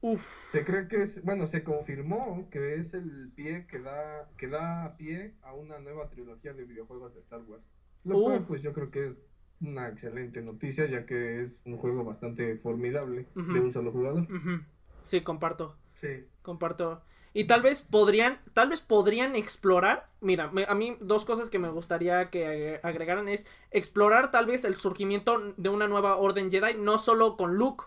Uf. 0.02 0.26
Se 0.50 0.66
cree 0.66 0.88
que 0.88 1.04
es, 1.04 1.24
bueno, 1.24 1.46
se 1.46 1.64
confirmó 1.64 2.50
que 2.50 2.78
es 2.80 2.96
el 2.96 3.32
pie 3.36 3.68
que 3.68 3.78
da, 3.80 4.28
que 4.38 4.48
da 4.48 4.96
pie 4.98 5.36
a 5.44 5.54
una 5.54 5.78
nueva 5.78 6.10
trilogía 6.10 6.54
de 6.54 6.64
videojuegos 6.64 7.14
de 7.14 7.20
Star 7.20 7.44
Wars. 7.44 7.70
Lo 8.06 8.18
Uh. 8.18 8.24
cual, 8.24 8.46
pues 8.48 8.64
yo 8.64 8.74
creo 8.74 8.90
que 8.90 9.06
es 9.06 9.16
una 9.62 9.88
excelente 9.88 10.42
noticia, 10.42 10.86
ya 10.86 11.06
que 11.06 11.44
es 11.44 11.62
un 11.68 11.78
juego 11.78 12.04
bastante 12.04 12.56
formidable 12.56 13.28
de 13.36 13.60
un 13.60 13.72
solo 13.72 13.92
jugador. 13.92 14.24
Ujú. 14.24 14.64
Sí, 15.04 15.22
comparto. 15.22 15.78
Sí. 15.94 16.26
Comparto. 16.42 17.04
Y 17.38 17.44
tal 17.44 17.62
vez 17.62 17.82
podrían, 17.82 18.40
tal 18.54 18.70
vez 18.70 18.80
podrían 18.82 19.36
explorar. 19.36 20.08
Mira, 20.22 20.50
me- 20.52 20.64
a 20.64 20.74
mí 20.74 20.96
dos 21.02 21.26
cosas 21.26 21.50
que 21.50 21.60
me 21.60 21.70
gustaría 21.70 22.30
que 22.30 22.48
agre- 22.48 22.80
agregaran 22.82 23.28
es 23.28 23.46
explorar 23.72 24.32
tal 24.32 24.46
vez 24.46 24.64
el 24.64 24.76
surgimiento 24.78 25.38
de 25.58 25.68
una 25.70 25.88
nueva 25.88 26.16
orden 26.16 26.50
Jedi, 26.50 26.76
no 26.76 26.98
solo 26.98 27.36
con 27.36 27.56
Luke, 27.56 27.84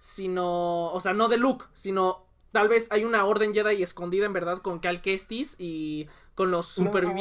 sino, 0.00 0.92
o 0.92 1.00
sea, 1.00 1.12
no 1.14 1.28
de 1.28 1.36
Luke, 1.38 1.64
sino 1.74 2.26
tal 2.52 2.68
vez 2.68 2.88
hay 2.90 3.04
una 3.04 3.24
orden 3.24 3.54
Jedi 3.54 3.82
escondida 3.82 4.26
en 4.26 4.32
verdad 4.32 4.58
con 4.58 4.80
Cal 4.80 5.00
Kestis 5.00 5.56
y 5.58 6.06
con 6.34 6.50
los 6.50 6.76
No. 7.08 7.14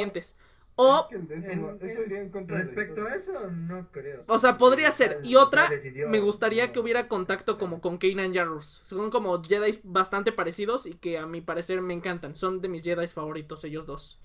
O, 0.81 1.07
Es 1.11 1.17
que 1.17 1.17
de 1.25 1.35
eso, 1.39 1.51
En- 1.51 1.65
va- 1.65 1.77
eso 1.81 2.03
iría 2.03 2.21
en 2.21 2.29
contra 2.29 2.57
de 2.57 2.63
la 2.63 2.69
Respecto 2.69 3.03
a 3.05 3.15
eso, 3.15 3.51
no 3.51 3.91
creo. 3.91 4.23
o 4.27 4.39
sea, 4.39 4.57
podría 4.57 4.91
ser. 4.91 5.19
Y 5.23 5.35
otra, 5.35 5.69
me 6.07 6.19
gustaría 6.21 6.71
que 6.71 6.79
hubiera 6.79 7.07
contacto 7.09 7.57
como 7.57 7.81
con 7.81 7.97
Kanan 7.97 8.33
Jarrus. 8.33 8.81
Son 8.85 9.09
como 9.11 9.43
Jedi 9.43 9.71
bastante 9.83 10.31
parecidos 10.31 10.85
y 10.85 10.93
que 10.93 11.17
a 11.17 11.25
mi 11.25 11.41
parecer 11.41 11.81
me 11.81 11.93
encantan. 11.93 12.35
Son 12.35 12.61
de 12.61 12.69
mis 12.69 12.83
Jedi 12.83 13.07
favoritos, 13.07 13.63
ellos 13.65 13.85
dos. 13.85 14.19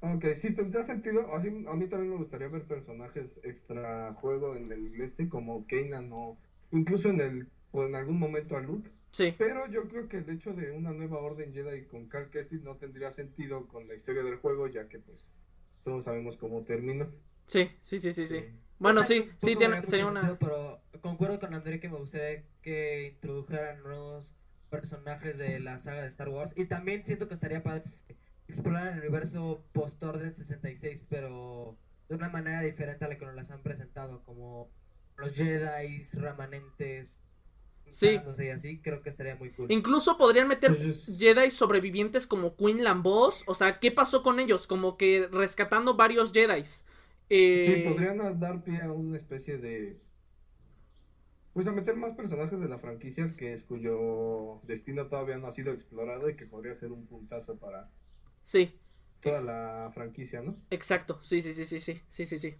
Ok, 0.00 0.24
sí, 0.36 0.52
tendría 0.54 0.82
sentido. 0.82 1.34
Así, 1.34 1.48
a 1.48 1.74
mí 1.74 1.86
también 1.88 2.10
me 2.10 2.16
gustaría 2.16 2.48
ver 2.48 2.64
personajes 2.64 3.40
extra 3.44 4.12
juego 4.14 4.54
en 4.56 4.70
el 4.72 5.00
este, 5.00 5.28
como 5.28 5.66
Kanan 5.68 6.10
o 6.12 6.36
incluso 6.72 7.08
en 7.10 7.20
el 7.20 7.48
o 7.72 7.84
en 7.84 7.94
algún 7.94 8.18
momento 8.18 8.56
a 8.56 8.60
Luke. 8.60 8.90
Sí, 9.12 9.34
Pero 9.38 9.66
yo 9.68 9.84
creo 9.88 10.08
que 10.08 10.18
el 10.18 10.28
hecho 10.28 10.52
de 10.52 10.72
una 10.72 10.92
nueva 10.92 11.18
orden 11.18 11.52
Jedi 11.54 11.84
con 11.86 12.06
Cal 12.08 12.28
Kestis 12.30 12.62
no 12.62 12.76
tendría 12.76 13.10
sentido 13.10 13.66
con 13.66 13.88
la 13.88 13.94
historia 13.94 14.22
del 14.22 14.36
juego, 14.36 14.66
ya 14.66 14.88
que 14.88 14.98
pues 14.98 15.34
todos 15.86 16.02
sabemos 16.02 16.36
cómo 16.36 16.64
termina. 16.64 17.08
sí, 17.46 17.70
sí, 17.80 18.00
sí, 18.00 18.10
sí, 18.10 18.26
sí. 18.26 18.44
Bueno, 18.80 19.04
sí, 19.04 19.30
sí, 19.38 19.54
tiene, 19.54 19.86
sería 19.86 20.06
una... 20.06 20.36
Pero 20.36 20.82
concuerdo 21.00 21.38
con 21.38 21.54
André 21.54 21.78
que 21.78 21.88
me 21.88 21.96
gustaría 21.96 22.42
que 22.60 23.12
introdujeran 23.14 23.84
nuevos 23.84 24.34
personajes 24.68 25.38
de 25.38 25.60
la 25.60 25.78
saga 25.78 26.02
de 26.02 26.08
Star 26.08 26.28
Wars. 26.28 26.52
Y 26.56 26.66
también 26.66 27.06
siento 27.06 27.28
que 27.28 27.34
estaría 27.34 27.62
padre 27.62 27.84
explorar 28.48 28.88
el 28.88 28.98
universo 28.98 29.64
post-Orden 29.72 30.34
66, 30.34 31.06
pero 31.08 31.78
de 32.08 32.16
una 32.16 32.30
manera 32.30 32.60
diferente 32.62 33.04
a 33.04 33.08
la 33.08 33.16
que 33.16 33.24
nos 33.24 33.36
las 33.36 33.52
han 33.52 33.62
presentado, 33.62 34.24
como 34.24 34.68
los 35.16 35.34
Jedi 35.36 36.02
remanentes. 36.14 37.20
Sí. 37.88 38.20
Y 38.38 38.48
así, 38.50 38.80
creo 38.80 39.02
que 39.02 39.10
estaría 39.10 39.36
muy 39.36 39.50
cool. 39.52 39.68
Incluso 39.68 40.16
podrían 40.16 40.48
meter 40.48 40.78
Pues, 40.78 41.06
Jedi 41.06 41.50
sobrevivientes 41.50 42.26
como 42.26 42.56
Queen 42.56 42.84
Lambos. 42.84 43.44
O 43.46 43.54
sea, 43.54 43.80
¿qué 43.80 43.90
pasó 43.90 44.22
con 44.22 44.38
ellos? 44.40 44.66
Como 44.66 44.96
que 44.96 45.28
rescatando 45.32 45.96
varios 45.96 46.32
Jedis. 46.32 46.84
Eh, 47.30 47.64
Sí, 47.64 47.76
podrían 47.76 48.38
dar 48.40 48.62
pie 48.64 48.80
a 48.82 48.92
una 48.92 49.16
especie 49.16 49.58
de. 49.58 50.00
Pues 51.52 51.66
a 51.66 51.72
meter 51.72 51.96
más 51.96 52.12
personajes 52.12 52.60
de 52.60 52.68
la 52.68 52.78
franquicia 52.78 53.26
que 53.36 53.52
es 53.52 53.64
cuyo 53.64 54.60
destino 54.62 55.08
todavía 55.08 55.38
no 55.38 55.48
ha 55.48 55.52
sido 55.52 55.72
explorado 55.72 56.30
y 56.30 56.36
que 56.36 56.46
podría 56.46 56.72
ser 56.76 56.92
un 56.92 57.04
puntazo 57.08 57.58
para 57.58 57.90
Sí, 58.44 58.78
toda 59.22 59.40
Ex- 59.40 59.42
la 59.42 59.90
franquicia, 59.92 60.40
¿no? 60.42 60.56
exacto. 60.70 61.20
Sí, 61.22 61.42
sí, 61.42 61.52
sí, 61.52 61.64
sí, 61.66 61.80
sí, 61.80 62.02
sí, 62.08 62.26
sí, 62.26 62.38
sí. 62.38 62.56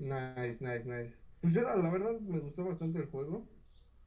Nice, 0.00 0.60
nice, 0.60 0.84
nice. 0.86 1.14
Pues 1.40 1.54
yo, 1.54 1.62
la 1.62 1.90
verdad 1.90 2.18
me 2.20 2.40
gustó 2.40 2.64
bastante 2.64 2.98
el 2.98 3.06
juego 3.06 3.46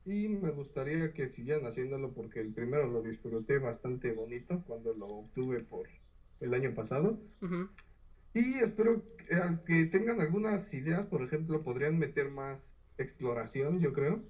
y 0.06 0.28
me 0.28 0.52
gustaría 0.52 1.14
que 1.14 1.30
siguieran 1.30 1.66
haciéndolo 1.66 2.12
porque 2.12 2.40
el 2.42 2.54
primero 2.54 2.88
lo 2.88 3.02
disfruté 3.02 3.60
bastante 3.60 4.12
bonito 4.14 4.64
cuando 4.68 4.94
lo 4.94 5.06
obtuve 5.08 5.62
por 5.62 5.88
el 6.40 6.54
año 6.54 6.74
pasado. 6.74 7.20
Y 8.34 8.56
espero 8.60 9.04
que, 9.18 9.58
que 9.66 9.86
tengan 9.86 10.22
algunas 10.22 10.74
ideas, 10.74 11.06
por 11.06 11.22
ejemplo, 11.22 11.62
podrían 11.64 12.00
meter 12.00 12.32
más 12.32 12.76
exploración, 12.98 13.80
yo 13.80 13.94
creo. 13.94 14.22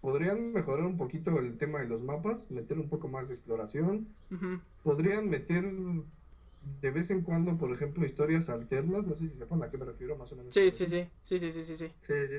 Podrían 0.00 0.52
mejorar 0.52 0.86
un 0.86 0.96
poquito 0.96 1.38
el 1.38 1.56
tema 1.58 1.80
de 1.80 1.88
los 1.88 2.02
mapas, 2.02 2.50
meter 2.50 2.78
un 2.78 2.88
poco 2.88 3.08
más 3.08 3.28
de 3.28 3.34
exploración. 3.34 4.08
Podrían 4.82 5.28
meter 5.28 5.64
de 6.80 6.90
vez 6.90 7.10
en 7.10 7.22
cuando, 7.22 7.56
por 7.56 7.72
ejemplo, 7.72 8.04
historias 8.04 8.48
alternas. 8.48 9.06
No 9.06 9.14
sé 9.16 9.28
si 9.28 9.36
sepan 9.36 9.62
a 9.62 9.70
qué 9.70 9.78
me 9.78 9.84
refiero, 9.84 10.16
más 10.16 10.32
o 10.32 10.36
menos. 10.36 10.52
Sí, 10.54 10.70
sí, 10.70 10.86
sí, 10.86 11.08
sí, 11.22 11.38
sí, 11.38 11.50
sí, 11.52 11.64
sí, 11.64 11.76
sí. 11.76 11.86
Sí, 12.06 12.14
sí. 12.28 12.36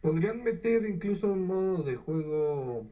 Podrían 0.00 0.42
meter 0.42 0.86
incluso 0.86 1.32
un 1.32 1.46
modo 1.46 1.82
de 1.82 1.96
juego 1.96 2.86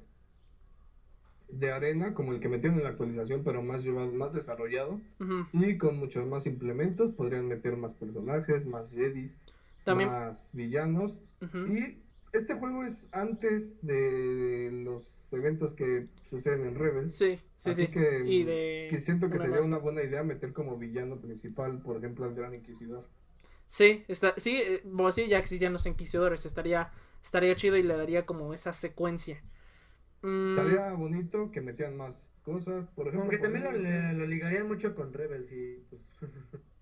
de 1.48 1.70
arena, 1.70 2.12
como 2.12 2.32
el 2.32 2.40
que 2.40 2.48
metieron 2.48 2.78
en 2.78 2.84
la 2.84 2.90
actualización, 2.90 3.44
pero 3.44 3.62
más 3.62 3.84
llevado, 3.84 4.10
más 4.12 4.34
desarrollado. 4.34 5.00
Ujú. 5.20 5.46
Y 5.52 5.78
con 5.78 5.98
muchos 5.98 6.26
más 6.26 6.46
implementos. 6.46 7.12
Podrían 7.12 7.46
meter 7.46 7.76
más 7.76 7.92
personajes, 7.94 8.66
más 8.66 8.92
jedis, 8.92 9.38
También. 9.84 10.10
más 10.10 10.50
villanos. 10.52 11.20
ujú. 11.40 11.58
Y 11.72 12.02
este 12.32 12.54
juego 12.54 12.84
es 12.84 13.08
antes 13.12 13.80
de 13.82 14.70
los 14.84 15.32
eventos 15.32 15.74
que 15.74 16.04
suceden 16.28 16.64
en 16.64 16.74
Rebels. 16.74 17.16
Sí, 17.16 17.40
sí, 17.56 17.70
Así 17.70 17.86
sí. 17.86 17.88
que, 17.88 18.22
y 18.26 18.44
de 18.44 18.88
que 18.90 19.00
siento 19.00 19.30
que 19.30 19.36
una 19.36 19.44
sería 19.44 19.60
una 19.60 19.78
buena 19.78 20.02
idea 20.02 20.22
meter 20.22 20.52
como 20.52 20.76
villano 20.76 21.20
principal, 21.20 21.80
por 21.82 21.96
ejemplo, 21.96 22.24
al 22.26 22.34
Gran 22.34 22.54
Inquisidor. 22.54 23.04
Sí, 23.66 24.04
está, 24.08 24.34
sí, 24.36 24.56
eh, 24.56 24.80
bueno, 24.84 25.12
sí, 25.12 25.26
ya 25.28 25.38
existían 25.38 25.72
los 25.72 25.86
inquisidores, 25.86 26.46
estaría, 26.46 26.92
estaría 27.22 27.56
chido 27.56 27.76
y 27.76 27.82
le 27.82 27.96
daría 27.96 28.24
como 28.26 28.54
esa 28.54 28.72
secuencia. 28.72 29.42
Mm, 30.22 30.50
Estaría 30.50 30.92
bonito 30.92 31.50
que 31.50 31.60
metieran 31.60 31.96
más 31.96 32.28
cosas. 32.42 32.86
Por 32.90 33.08
ejemplo, 33.08 33.28
Como 33.28 33.30
que 33.30 33.38
también 33.38 33.64
lo, 33.64 34.12
lo 34.18 34.26
ligarían 34.26 34.68
mucho 34.68 34.94
con 34.94 35.12
Rebels 35.12 35.50
y 35.52 35.82
pues... 35.90 36.02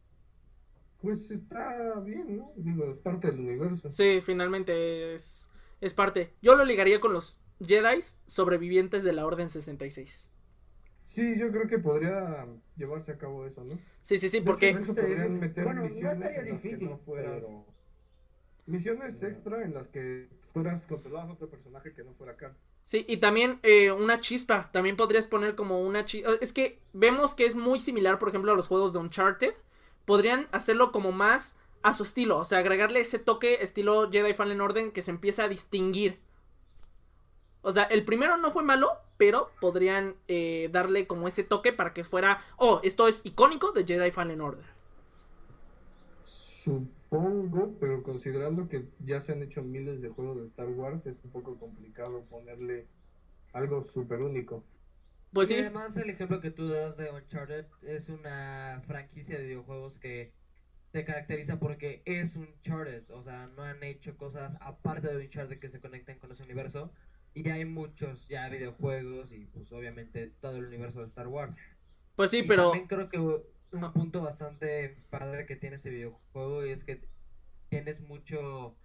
Pues 1.04 1.30
está 1.30 2.00
bien, 2.00 2.38
¿no? 2.38 2.52
Digo, 2.56 2.90
es 2.90 2.98
parte 2.98 3.26
del 3.30 3.40
universo. 3.40 3.92
sí, 3.92 4.20
finalmente 4.22 5.14
es, 5.14 5.50
es 5.80 5.92
parte. 5.94 6.34
Yo 6.40 6.54
lo 6.56 6.64
ligaría 6.64 6.98
con 7.00 7.12
los 7.12 7.40
Jedi 7.60 8.00
sobrevivientes 8.26 9.02
de 9.02 9.12
la 9.12 9.26
Orden 9.26 9.48
66. 9.50 10.28
Sí, 11.04 11.38
yo 11.38 11.50
creo 11.52 11.66
que 11.66 11.78
podría 11.78 12.46
llevarse 12.76 13.12
a 13.12 13.18
cabo 13.18 13.46
eso, 13.46 13.62
¿no? 13.64 13.78
Sí, 14.00 14.16
sí, 14.18 14.28
sí, 14.30 14.38
De 14.38 14.44
porque... 14.46 14.70
hecho, 14.70 14.78
eso 14.80 14.94
podrían 14.94 15.38
meter 15.38 15.64
Bueno, 15.64 15.82
no 15.82 15.88
misiones 15.88 16.14
estaría 16.30 16.40
en 16.42 16.48
las 16.48 16.62
que 16.62 16.68
difícil, 16.68 16.88
no 16.88 16.98
fueras... 16.98 17.44
pero- 17.44 17.66
Misiones 18.66 19.22
extra 19.22 19.62
en 19.62 19.74
las 19.74 19.88
que 19.88 20.28
fueras 20.54 20.86
controlado 20.86 21.30
a 21.30 21.32
otro 21.34 21.50
personaje 21.50 21.92
que 21.92 22.02
no 22.02 22.14
fuera 22.14 22.32
acá. 22.32 22.56
Sí, 22.82 23.04
y 23.08 23.18
también 23.18 23.58
eh, 23.62 23.92
una 23.92 24.20
chispa. 24.20 24.70
También 24.72 24.96
podrías 24.96 25.26
poner 25.26 25.54
como 25.54 25.82
una 25.82 26.06
chispa. 26.06 26.30
Es 26.40 26.52
que 26.54 26.80
vemos 26.94 27.34
que 27.34 27.44
es 27.44 27.56
muy 27.56 27.78
similar, 27.78 28.18
por 28.18 28.30
ejemplo, 28.30 28.52
a 28.52 28.56
los 28.56 28.68
juegos 28.68 28.92
de 28.94 29.00
Uncharted. 29.00 29.52
Podrían 30.04 30.48
hacerlo 30.52 30.92
como 30.92 31.12
más 31.12 31.56
a 31.82 31.92
su 31.92 32.02
estilo. 32.02 32.38
O 32.38 32.44
sea, 32.44 32.58
agregarle 32.58 33.00
ese 33.00 33.18
toque 33.18 33.62
estilo 33.62 34.10
Jedi 34.10 34.34
Fallen 34.34 34.60
Order 34.60 34.92
que 34.92 35.02
se 35.02 35.10
empieza 35.10 35.44
a 35.44 35.48
distinguir. 35.48 36.18
O 37.62 37.70
sea, 37.70 37.84
el 37.84 38.04
primero 38.04 38.36
no 38.36 38.50
fue 38.50 38.62
malo, 38.62 38.90
pero 39.16 39.50
podrían 39.60 40.16
eh, 40.28 40.68
darle 40.70 41.06
como 41.06 41.28
ese 41.28 41.44
toque 41.44 41.72
para 41.72 41.92
que 41.92 42.04
fuera. 42.04 42.40
Oh, 42.56 42.80
esto 42.82 43.08
es 43.08 43.22
icónico 43.24 43.72
de 43.72 43.84
Jedi 43.84 44.10
Fallen 44.10 44.40
Order. 44.40 44.64
Supongo, 46.24 47.74
pero 47.78 48.02
considerando 48.02 48.68
que 48.68 48.86
ya 49.04 49.20
se 49.20 49.32
han 49.32 49.42
hecho 49.42 49.62
miles 49.62 50.02
de 50.02 50.08
juegos 50.08 50.36
de 50.38 50.44
Star 50.44 50.68
Wars, 50.68 51.06
es 51.06 51.22
un 51.24 51.30
poco 51.30 51.56
complicado 51.56 52.22
ponerle 52.30 52.86
algo 53.52 53.82
súper 53.82 54.20
único. 54.22 54.62
Pues 55.34 55.50
y 55.50 55.54
sí. 55.54 55.60
además 55.60 55.96
el 55.96 56.10
ejemplo 56.10 56.40
que 56.40 56.50
tú 56.50 56.68
das 56.68 56.96
de 56.96 57.10
Uncharted 57.10 57.66
es 57.82 58.08
una 58.08 58.80
franquicia 58.86 59.36
de 59.38 59.44
videojuegos 59.44 59.98
que 59.98 60.32
te 60.92 61.04
caracteriza 61.04 61.58
porque 61.60 62.02
es 62.06 62.36
Uncharted, 62.36 63.10
o 63.10 63.22
sea, 63.24 63.48
no 63.48 63.62
han 63.64 63.82
hecho 63.84 64.16
cosas 64.16 64.56
aparte 64.60 65.08
de 65.08 65.24
Uncharted 65.24 65.58
que 65.58 65.68
se 65.68 65.80
conecten 65.80 66.18
con 66.18 66.32
ese 66.32 66.42
universo 66.44 66.92
y 67.34 67.42
ya 67.44 67.54
hay 67.54 67.66
muchos 67.66 68.28
ya 68.28 68.48
videojuegos 68.48 69.32
y 69.32 69.46
pues 69.46 69.72
obviamente 69.72 70.28
todo 70.40 70.56
el 70.58 70.66
universo 70.66 71.00
de 71.00 71.06
Star 71.06 71.28
Wars. 71.28 71.60
Pues 72.16 72.30
sí, 72.30 72.42
Y 72.42 72.48
pero. 72.48 72.70
también 72.70 72.86
creo 72.86 73.08
que 73.08 73.18
un 73.18 73.92
punto 73.92 74.22
bastante 74.22 75.04
padre 75.10 75.46
que 75.46 75.56
tiene 75.56 75.76
este 75.76 75.90
videojuego 75.90 76.62
es 76.62 76.84
que 76.84 77.08
tienes 77.68 78.00
mucho 78.02 78.78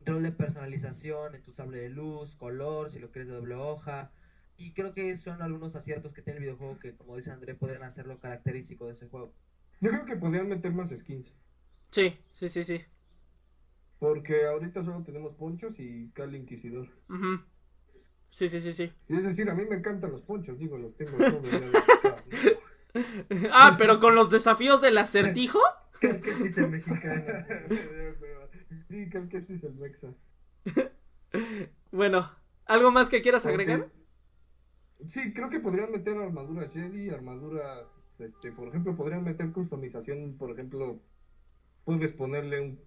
rol 0.00 0.22
de 0.22 0.32
personalización 0.32 1.34
en 1.34 1.42
tu 1.42 1.52
sable 1.52 1.78
de 1.78 1.90
luz, 1.90 2.36
color, 2.36 2.90
si 2.90 2.98
lo 2.98 3.10
quieres 3.12 3.28
de 3.28 3.34
doble 3.36 3.54
hoja. 3.56 4.12
Y 4.60 4.74
creo 4.74 4.92
que 4.92 5.16
son 5.16 5.40
algunos 5.40 5.74
aciertos 5.74 6.12
que 6.12 6.20
tiene 6.20 6.36
el 6.36 6.42
videojuego 6.44 6.78
que, 6.78 6.94
como 6.94 7.16
dice 7.16 7.30
André, 7.30 7.54
podrían 7.54 7.82
hacerlo 7.82 8.18
característico 8.18 8.84
de 8.84 8.92
ese 8.92 9.08
juego. 9.08 9.32
Yo 9.80 9.88
creo 9.88 10.04
que 10.04 10.16
podrían 10.16 10.50
meter 10.50 10.70
más 10.70 10.90
skins. 10.90 11.34
Sí, 11.90 12.18
sí, 12.30 12.50
sí, 12.50 12.62
sí. 12.62 12.82
Porque 13.98 14.44
ahorita 14.44 14.84
solo 14.84 15.02
tenemos 15.02 15.32
ponchos 15.32 15.80
y 15.80 16.10
Cal 16.12 16.36
Inquisidor. 16.36 16.88
Ujú. 17.08 17.40
Sí, 18.28 18.48
sí, 18.50 18.60
sí, 18.60 18.74
sí. 18.74 18.92
Y 19.08 19.16
es 19.16 19.24
decir, 19.24 19.48
a 19.48 19.54
mí 19.54 19.64
me 19.64 19.76
encantan 19.76 20.12
los 20.12 20.20
ponchos, 20.26 20.58
digo, 20.58 20.76
los 20.76 20.94
tengo 20.94 21.16
todos. 21.16 21.48
Ah, 23.52 23.76
pero 23.78 23.98
con 23.98 24.14
los 24.14 24.28
desafíos 24.28 24.82
del 24.82 24.98
acertijo. 24.98 25.58
Creo 26.00 26.20
que 26.20 26.32
sí 26.32 26.48
es 26.48 26.58
el 26.58 26.68
mexicano. 26.68 27.24
sí, 28.90 29.08
creo 29.08 29.28
que 29.30 29.38
este 29.38 29.54
es 29.54 29.64
el 29.64 29.74
Mexa. 29.76 30.08
Bueno, 31.92 32.30
¿algo 32.66 32.90
más 32.90 33.08
que 33.08 33.22
quieras 33.22 33.46
agregar? 33.46 33.88
Sí, 35.06 35.32
creo 35.32 35.48
que 35.50 35.60
podrían 35.60 35.90
meter 35.92 36.16
armaduras 36.16 36.72
Jedi, 36.72 37.10
armaduras, 37.10 37.86
este, 38.18 38.52
por 38.52 38.68
ejemplo, 38.68 38.96
podrían 38.96 39.24
meter 39.24 39.50
customización, 39.52 40.36
por 40.38 40.50
ejemplo, 40.50 41.00
puedes 41.84 42.12
ponerle 42.12 42.60
un, 42.60 42.80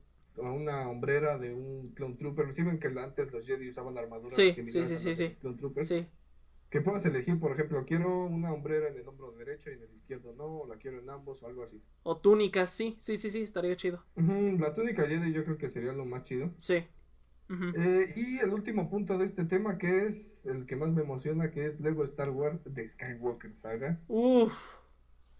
a 0.43 0.51
una 0.51 0.89
hombrera 0.89 1.37
de 1.37 1.53
un 1.53 1.93
Clone 1.95 2.15
Trooper. 2.15 2.53
¿Sí 2.53 2.63
ven 2.63 2.79
que 2.79 2.87
antes 2.87 3.31
los 3.31 3.45
Jedi 3.45 3.69
usaban 3.69 3.97
armaduras 3.97 4.35
Sí, 4.35 4.53
similares 4.53 4.87
sí, 4.87 4.97
sí, 4.97 5.09
a 5.09 5.29
sí, 5.29 5.35
Clone 5.35 5.57
Troopers? 5.57 5.87
Sí. 5.87 6.07
Que 6.69 6.81
puedas 6.81 7.05
elegir, 7.05 7.39
por 7.39 7.51
ejemplo, 7.51 7.83
quiero 7.85 8.25
una 8.25 8.51
hombrera 8.51 8.89
en 8.89 8.97
el 8.97 9.07
hombro 9.07 9.31
derecho 9.31 9.69
y 9.69 9.73
en 9.73 9.83
el 9.83 9.93
izquierdo 9.93 10.33
no, 10.33 10.45
o 10.45 10.67
la 10.67 10.77
quiero 10.77 10.99
en 10.99 11.09
ambos 11.09 11.43
o 11.43 11.47
algo 11.47 11.61
así. 11.63 11.79
O 12.01 12.17
túnicas, 12.17 12.71
sí, 12.71 12.97
sí, 12.99 13.15
sí, 13.15 13.29
sí, 13.29 13.41
estaría 13.41 13.75
chido. 13.75 14.03
Ujú, 14.15 14.57
La 14.59 14.73
túnica 14.73 15.07
Jedi 15.07 15.31
yo 15.33 15.43
creo 15.43 15.57
que 15.57 15.69
sería 15.69 15.93
lo 15.93 16.05
más 16.05 16.23
chido. 16.23 16.49
Sí. 16.57 16.83
Ujú. 17.49 17.65
Eh, 17.75 18.13
y 18.15 18.39
el 18.39 18.49
último 18.53 18.89
punto 18.89 19.17
de 19.17 19.25
este 19.25 19.45
tema, 19.45 19.77
que 19.77 20.05
es 20.05 20.41
el 20.45 20.65
que 20.65 20.75
más 20.75 20.89
me 20.91 21.01
emociona, 21.01 21.51
que 21.51 21.65
es 21.67 21.79
Lego 21.79 22.03
Star 22.05 22.29
Wars 22.29 22.59
de 22.65 22.87
Skywalker 22.87 23.53
Saga. 23.55 23.99
Uf. 24.07 24.53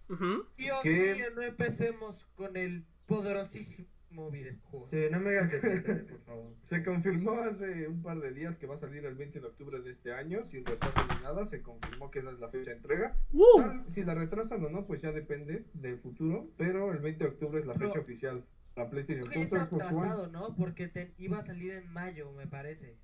Ujú. 0.09 0.45
Dios 0.57 0.79
¿Qué? 0.83 1.13
mío, 1.15 1.25
no 1.35 1.41
empecemos 1.41 2.25
con 2.35 2.57
el 2.57 2.85
poderosísimo 3.05 4.29
videojuego. 4.31 4.87
Sí, 4.89 4.97
no 5.11 5.19
me 5.21 5.37
hagas 5.37 5.51
spoiler, 5.53 6.05
por 6.09 6.19
favor. 6.21 6.53
Se 6.65 6.83
confirmó 6.83 7.31
hace 7.41 7.87
un 7.87 8.01
par 8.03 8.19
de 8.19 8.31
días 8.31 8.57
que 8.57 8.67
va 8.67 8.75
a 8.75 8.77
salir 8.77 9.03
el 9.05 9.15
20 9.15 9.39
de 9.39 9.47
octubre 9.47 9.79
de 9.81 9.89
este 9.89 10.13
año, 10.13 10.45
sin 10.45 10.65
retraso 10.65 11.01
ni 11.15 11.23
nada, 11.23 11.45
se 11.45 11.61
confirmó 11.63 12.11
que 12.11 12.19
esa 12.19 12.31
es 12.31 12.39
la 12.39 12.49
fecha 12.49 12.71
de 12.71 12.75
entrega. 12.77 13.17
Uh. 13.31 13.61
Tal- 13.61 13.89
Si 13.89 14.03
la 14.03 14.13
retrasan 14.13 14.63
o 14.63 14.69
no, 14.69 14.85
pues 14.85 15.01
ya 15.01 15.11
depende 15.11 15.65
del 15.73 15.97
futuro, 15.97 16.47
pero 16.57 16.91
el 16.91 16.99
20 16.99 17.23
de 17.23 17.29
octubre 17.31 17.59
es 17.59 17.65
la 17.65 17.73
fecha 17.73 17.89
Pero- 17.89 18.01
oficial. 18.01 18.45
La 18.75 18.89
PlayStation 18.89 19.27
Creo 19.27 19.43
que 19.43 19.49
ya 19.51 19.67
4, 19.67 19.77
está 19.77 19.85
atrasado, 19.89 20.27
¿no? 20.27 20.55
Porque 20.55 20.87
te- 20.87 21.13
iba 21.17 21.37
a 21.37 21.43
salir 21.43 21.73
en 21.73 21.91
mayo, 21.93 22.31
me 22.31 22.47
parece. 22.47 22.97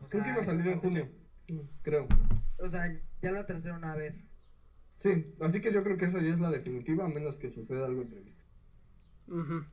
O 0.00 0.08
Creo 0.08 0.22
que 0.22 0.30
iba 0.30 0.42
a 0.42 0.44
salir 0.44 0.66
en 0.68 0.78
junio, 0.80 1.08
creo. 1.82 2.06
O 2.58 2.68
sea, 2.68 2.84
ya 3.22 3.32
la 3.32 3.46
tercera 3.46 3.74
una 3.76 3.94
vez. 3.96 4.24
Sí, 4.98 5.34
así 5.40 5.60
que 5.60 5.72
yo 5.72 5.82
creo 5.82 5.96
que 5.96 6.04
esa 6.06 6.20
ya 6.20 6.32
es 6.32 6.40
la 6.40 6.50
definitiva, 6.50 7.04
a 7.04 7.08
menos 7.08 7.36
que 7.36 7.50
suceda 7.50 7.86
algo 7.86 8.02
imprevisto. 8.02 8.42
Ujú. 9.28 9.64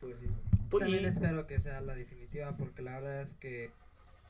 Pues 0.00 0.16
sí. 0.18 0.26
Pu- 0.70 0.80
También 0.80 1.04
y- 1.04 1.06
espero 1.06 1.46
que 1.46 1.60
sea 1.60 1.80
la 1.80 1.94
definitiva 1.94 2.56
porque 2.56 2.82
la 2.82 2.98
verdad 3.00 3.22
es 3.22 3.34
que 3.34 3.70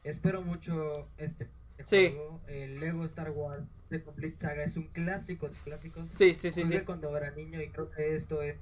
espero 0.05 0.43
mucho 0.43 1.09
este 1.17 1.49
Sí. 1.85 2.11
juego. 2.11 2.43
El 2.49 2.81
Lego 2.81 3.05
Star 3.07 3.31
Wars 3.31 3.65
The 3.89 4.03
Complete 4.03 4.39
Saga 4.39 4.63
es 4.65 4.77
un 4.77 4.89
clásico 4.89 5.49
de 5.49 5.55
clásicos. 5.65 6.07
Sí, 6.09 6.35
sí, 6.35 6.51
sí, 6.51 6.63
Jugué 6.65 6.81
sí. 6.81 6.85
cuando 6.85 7.17
era 7.17 7.31
niño 7.31 7.61
y 7.63 7.71
creo 7.71 7.91
que 7.91 8.15
esto 8.15 8.43
es 8.43 8.59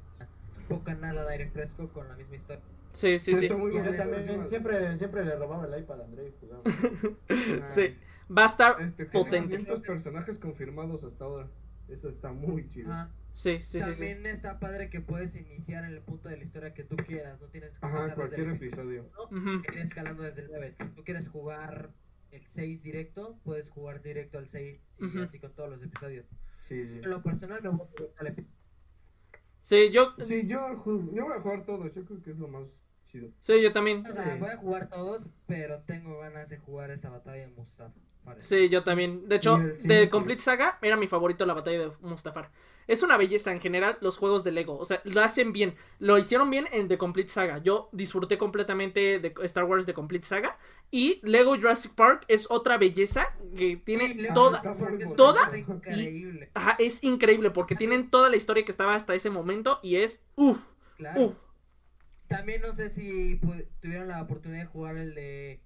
poca 0.69 0.95
nada 0.95 1.25
de 1.25 1.33
aire 1.33 1.51
fresco 1.51 1.89
con 1.89 2.09
la 2.09 2.17
misma 2.17 2.37
historia. 2.37 2.63
Sí, 2.93 3.19
sí, 3.19 3.35
Sí, 3.35 3.49
sí. 3.49 3.55
muy 3.55 3.71
bonito, 3.71 3.95
también 3.97 4.49
siempre, 4.49 4.99
siempre 4.99 5.25
le 5.25 5.37
robaba 5.37 5.67
el 5.67 5.81
iPad 5.83 6.01
a 6.01 6.05
André 6.05 6.29
y 6.29 6.33
jugaba. 6.41 6.63
Sí. 7.67 7.95
Va 8.37 8.43
a 8.45 8.47
estar 8.47 8.81
Este, 8.83 9.07
potente. 9.07 9.57
500 9.57 9.81
personajes 9.83 10.39
confirmados 10.39 11.03
hasta 11.05 11.25
ahora. 11.25 11.49
Eso 11.89 12.09
está 12.09 12.33
muy 12.33 12.69
chido. 12.69 12.91
Ajá. 12.93 13.11
Sí, 13.35 13.59
sí, 13.61 13.81
sí, 13.81 13.95
sí. 13.95 14.05
También 14.07 14.27
está 14.27 14.59
padre 14.59 14.91
que 14.91 15.01
puedes 15.01 15.35
iniciar 15.37 15.85
en 15.85 15.93
el 15.93 16.01
punto 16.03 16.29
de 16.29 16.37
la 16.37 16.43
historia 16.45 16.75
que 16.75 16.83
tú 16.83 16.97
quieras, 16.97 17.41
no 17.41 17.49
tienes 17.49 17.79
que 17.79 17.87
Ajá, 17.87 18.05
empezar 18.05 18.09
desde 18.09 18.17
cualquier 18.17 18.49
el 18.49 18.55
episodio. 18.57 19.11
Ujú. 19.31 19.63
ir 19.73 19.79
escalando 19.79 20.23
desde 20.25 20.43
el 20.43 20.49
9. 20.51 20.75
Si 20.79 20.89
tú 20.89 21.05
quieres 21.05 21.29
jugar 21.29 21.91
el 22.33 22.47
6 22.47 22.83
directo, 22.83 23.39
puedes 23.45 23.71
jugar 23.71 24.03
directo 24.03 24.39
al 24.39 24.49
6 24.49 24.81
y 24.99 25.05
Ujú. 25.05 25.23
así 25.23 25.39
con 25.39 25.55
todos 25.55 25.71
los 25.71 25.83
episodios. 25.83 26.27
Sí, 26.65 26.85
sí. 26.87 26.99
En 27.03 27.09
lo 27.09 27.23
personal 27.23 27.63
me 27.63 27.69
voy 27.71 27.87
directo 27.97 28.15
al 28.21 28.27
episodio. 28.27 28.58
Sí, 29.69 29.91
yo. 29.91 30.15
Sí, 30.27 30.47
yo, 30.47 30.83
yo 31.13 31.25
voy 31.27 31.37
a 31.37 31.41
jugar 31.43 31.67
todos. 31.67 31.95
Yo 31.95 32.03
creo 32.03 32.23
que 32.23 32.31
es 32.31 32.39
lo 32.39 32.49
más 32.49 32.87
chido. 33.05 33.29
Sí, 33.39 33.63
yo 33.63 33.71
también. 33.71 34.03
O 34.07 34.15
sea, 34.15 34.37
voy 34.37 34.49
a 34.49 34.57
jugar 34.57 34.89
todos, 34.89 35.29
pero 35.47 35.83
tengo 35.83 36.19
ganas 36.21 36.49
de 36.49 36.57
jugar 36.57 36.91
esta 36.91 37.11
batalla 37.11 37.43
de 37.43 37.49
Mustafa. 37.49 38.01
Sí, 38.39 38.69
yo 38.69 38.85
también. 38.85 39.29
De 39.29 39.37
hecho, 39.37 39.59
de. 39.59 40.11
Complete 40.11 40.41
Saga 40.41 40.79
era 40.83 40.97
mi 40.97 41.07
favorito 41.07 41.47
la 41.47 41.55
batalla 41.55 41.79
de 41.79 41.91
Mustafar. 42.01 42.51
Es 42.87 43.03
una 43.03 43.19
belleza 43.19 43.53
en 43.53 43.61
general 43.61 43.99
los 44.01 44.17
juegos 44.17 44.45
de 44.45 44.51
Lego. 44.51 44.79
O 44.79 44.85
sea, 44.85 45.03
lo 45.05 45.21
hacen 45.21 45.53
bien. 45.53 45.75
Lo 45.99 46.17
hicieron 46.17 46.49
bien 46.51 46.67
en 46.73 46.89
The 46.89 46.97
Complete 46.97 47.29
Saga. 47.29 47.59
Yo 47.59 47.91
disfruté 47.93 48.39
completamente 48.39 49.19
de 49.19 49.35
Star 49.43 49.65
Wars 49.65 49.85
The 49.85 49.93
Complete 49.93 50.27
Saga. 50.27 50.57
Y 50.91 51.21
Lego 51.23 51.55
Jurassic 51.55 51.95
Park 51.95 52.25
es 52.29 52.51
otra 52.51 52.79
belleza 52.79 53.27
que 53.57 53.77
tiene 53.77 54.29
toda... 54.33 54.63
Es 54.99 55.15
toda 55.17 55.45
cosa 55.45 55.59
increíble. 55.59 56.51
Ajá, 56.55 56.77
es 56.79 57.05
increíble 57.05 57.51
porque 57.51 57.75
tienen 57.75 58.09
toda 58.09 58.31
la 58.31 58.37
historia 58.37 58.65
que 58.65 58.73
estaba 58.73 58.95
hasta 58.95 59.15
ese 59.15 59.29
momento 59.29 59.81
y 59.83 59.97
es... 59.97 60.25
Uf, 60.37 60.59
Claro. 60.97 61.25
uf. 61.25 61.37
También 62.27 62.61
no 62.61 62.73
sé 62.73 62.91
si 62.91 63.41
tuvieron 63.81 64.09
la 64.09 64.23
oportunidad 64.23 64.63
de 64.63 64.67
jugar 64.67 64.97
el 64.97 65.15
de 65.15 65.61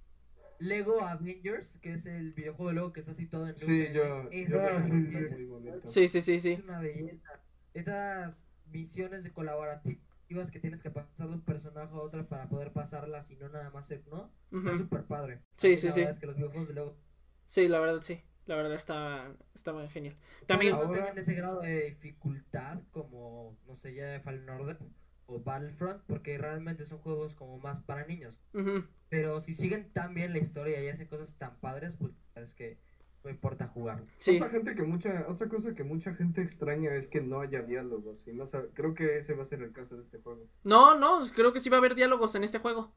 Lego 0.63 1.01
Avengers, 1.01 1.77
que 1.79 1.93
es 1.93 2.05
el 2.05 2.31
videojuego 2.31 2.69
de 2.69 2.75
Lego 2.75 2.93
que 2.93 2.99
está 3.01 3.13
situado 3.13 3.47
en 3.47 3.57
Sí, 3.57 3.87
yo. 3.93 4.29
Es 4.31 4.49
yo 4.49 4.57
una 4.59 4.87
belleza. 4.87 5.35
bonito. 5.47 5.87
Sí, 5.87 6.07
sí, 6.07 6.21
sí, 6.21 6.35
Es 6.35 6.41
sí. 6.41 6.59
una 6.63 6.79
belleza. 6.79 7.39
Estas 7.73 8.43
misiones 8.71 9.23
de 9.23 9.31
colaborativas 9.31 10.49
que 10.51 10.59
tienes 10.59 10.81
que 10.81 10.89
pasar 10.91 11.27
de 11.27 11.33
un 11.33 11.41
personaje 11.41 11.93
a 11.93 11.97
otro 11.97 12.27
para 12.27 12.47
poder 12.49 12.71
pasarlas 12.71 13.29
y 13.31 13.35
no 13.35 13.49
nada 13.49 13.69
más 13.71 13.85
ser 13.87 14.03
uno, 14.11 14.31
Ujú. 14.51 14.69
es 14.69 14.77
súper 14.77 15.03
padre. 15.05 15.41
Sí, 15.57 15.67
A 15.67 15.69
mí 15.71 15.77
sí, 15.77 15.87
la 15.87 15.91
sí. 15.93 15.99
verdad 15.99 16.13
es 16.15 16.19
que 16.19 16.25
los 16.27 16.35
videojuegos 16.35 16.67
de 16.69 16.73
Lego 16.73 16.97
Sí, 17.45 17.67
la 17.67 17.79
verdad 17.79 18.01
sí. 18.01 18.21
La 18.45 18.55
verdad 18.57 18.73
estaba, 18.73 19.33
estaba 19.55 19.87
genial. 19.89 20.17
También... 20.47 20.73
no 20.73 20.81
Ahora- 20.81 20.93
tengan 20.99 21.17
ese 21.17 21.33
grado 21.33 21.61
de 21.61 21.91
dificultad 21.91 22.81
como, 22.91 23.57
no 23.67 23.75
sé, 23.75 23.93
ya 23.95 24.05
de 24.07 24.19
Fallen 24.19 24.49
Order, 24.49 24.77
o 25.25 25.39
Battlefront 25.39 26.01
porque 26.07 26.37
realmente 26.37 26.85
son 26.85 26.99
juegos 26.99 27.35
como 27.35 27.57
más 27.59 27.81
para 27.81 28.05
niños. 28.05 28.39
Pero 29.09 29.39
si 29.41 29.53
siguen 29.53 29.91
tan 29.93 30.13
bien 30.13 30.33
la 30.33 30.39
historia 30.39 30.83
y 30.83 30.89
hacen 30.89 31.07
cosas 31.07 31.35
tan 31.37 31.55
padres, 31.59 31.95
pues 31.95 32.13
es 32.35 32.53
que 32.53 32.77
no 33.23 33.29
importa 33.29 33.67
jugarlo. 33.67 34.05
Sí. 34.17 34.35
Otra, 34.35 34.49
gente 34.49 34.75
que 34.75 34.83
mucha, 34.83 35.25
otra 35.29 35.47
cosa 35.47 35.73
que 35.73 35.83
mucha 35.85 36.13
gente 36.13 36.41
extraña 36.41 36.93
es 36.95 37.07
que 37.07 37.21
no 37.21 37.39
haya 37.39 37.61
diálogos. 37.61 38.27
Y 38.27 38.33
no 38.33 38.45
sabe- 38.45 38.69
creo 38.73 38.93
que 38.93 39.17
ese 39.17 39.33
va 39.33 39.43
a 39.43 39.45
ser 39.45 39.61
el 39.61 39.71
caso 39.71 39.95
de 39.95 40.01
este 40.03 40.17
juego. 40.19 40.45
No, 40.63 40.97
no, 40.99 41.19
creo 41.33 41.53
que 41.53 41.59
sí 41.61 41.69
va 41.69 41.77
a 41.77 41.79
haber 41.79 41.95
diálogos 41.95 42.35
en 42.35 42.43
este 42.43 42.59
juego. 42.59 42.93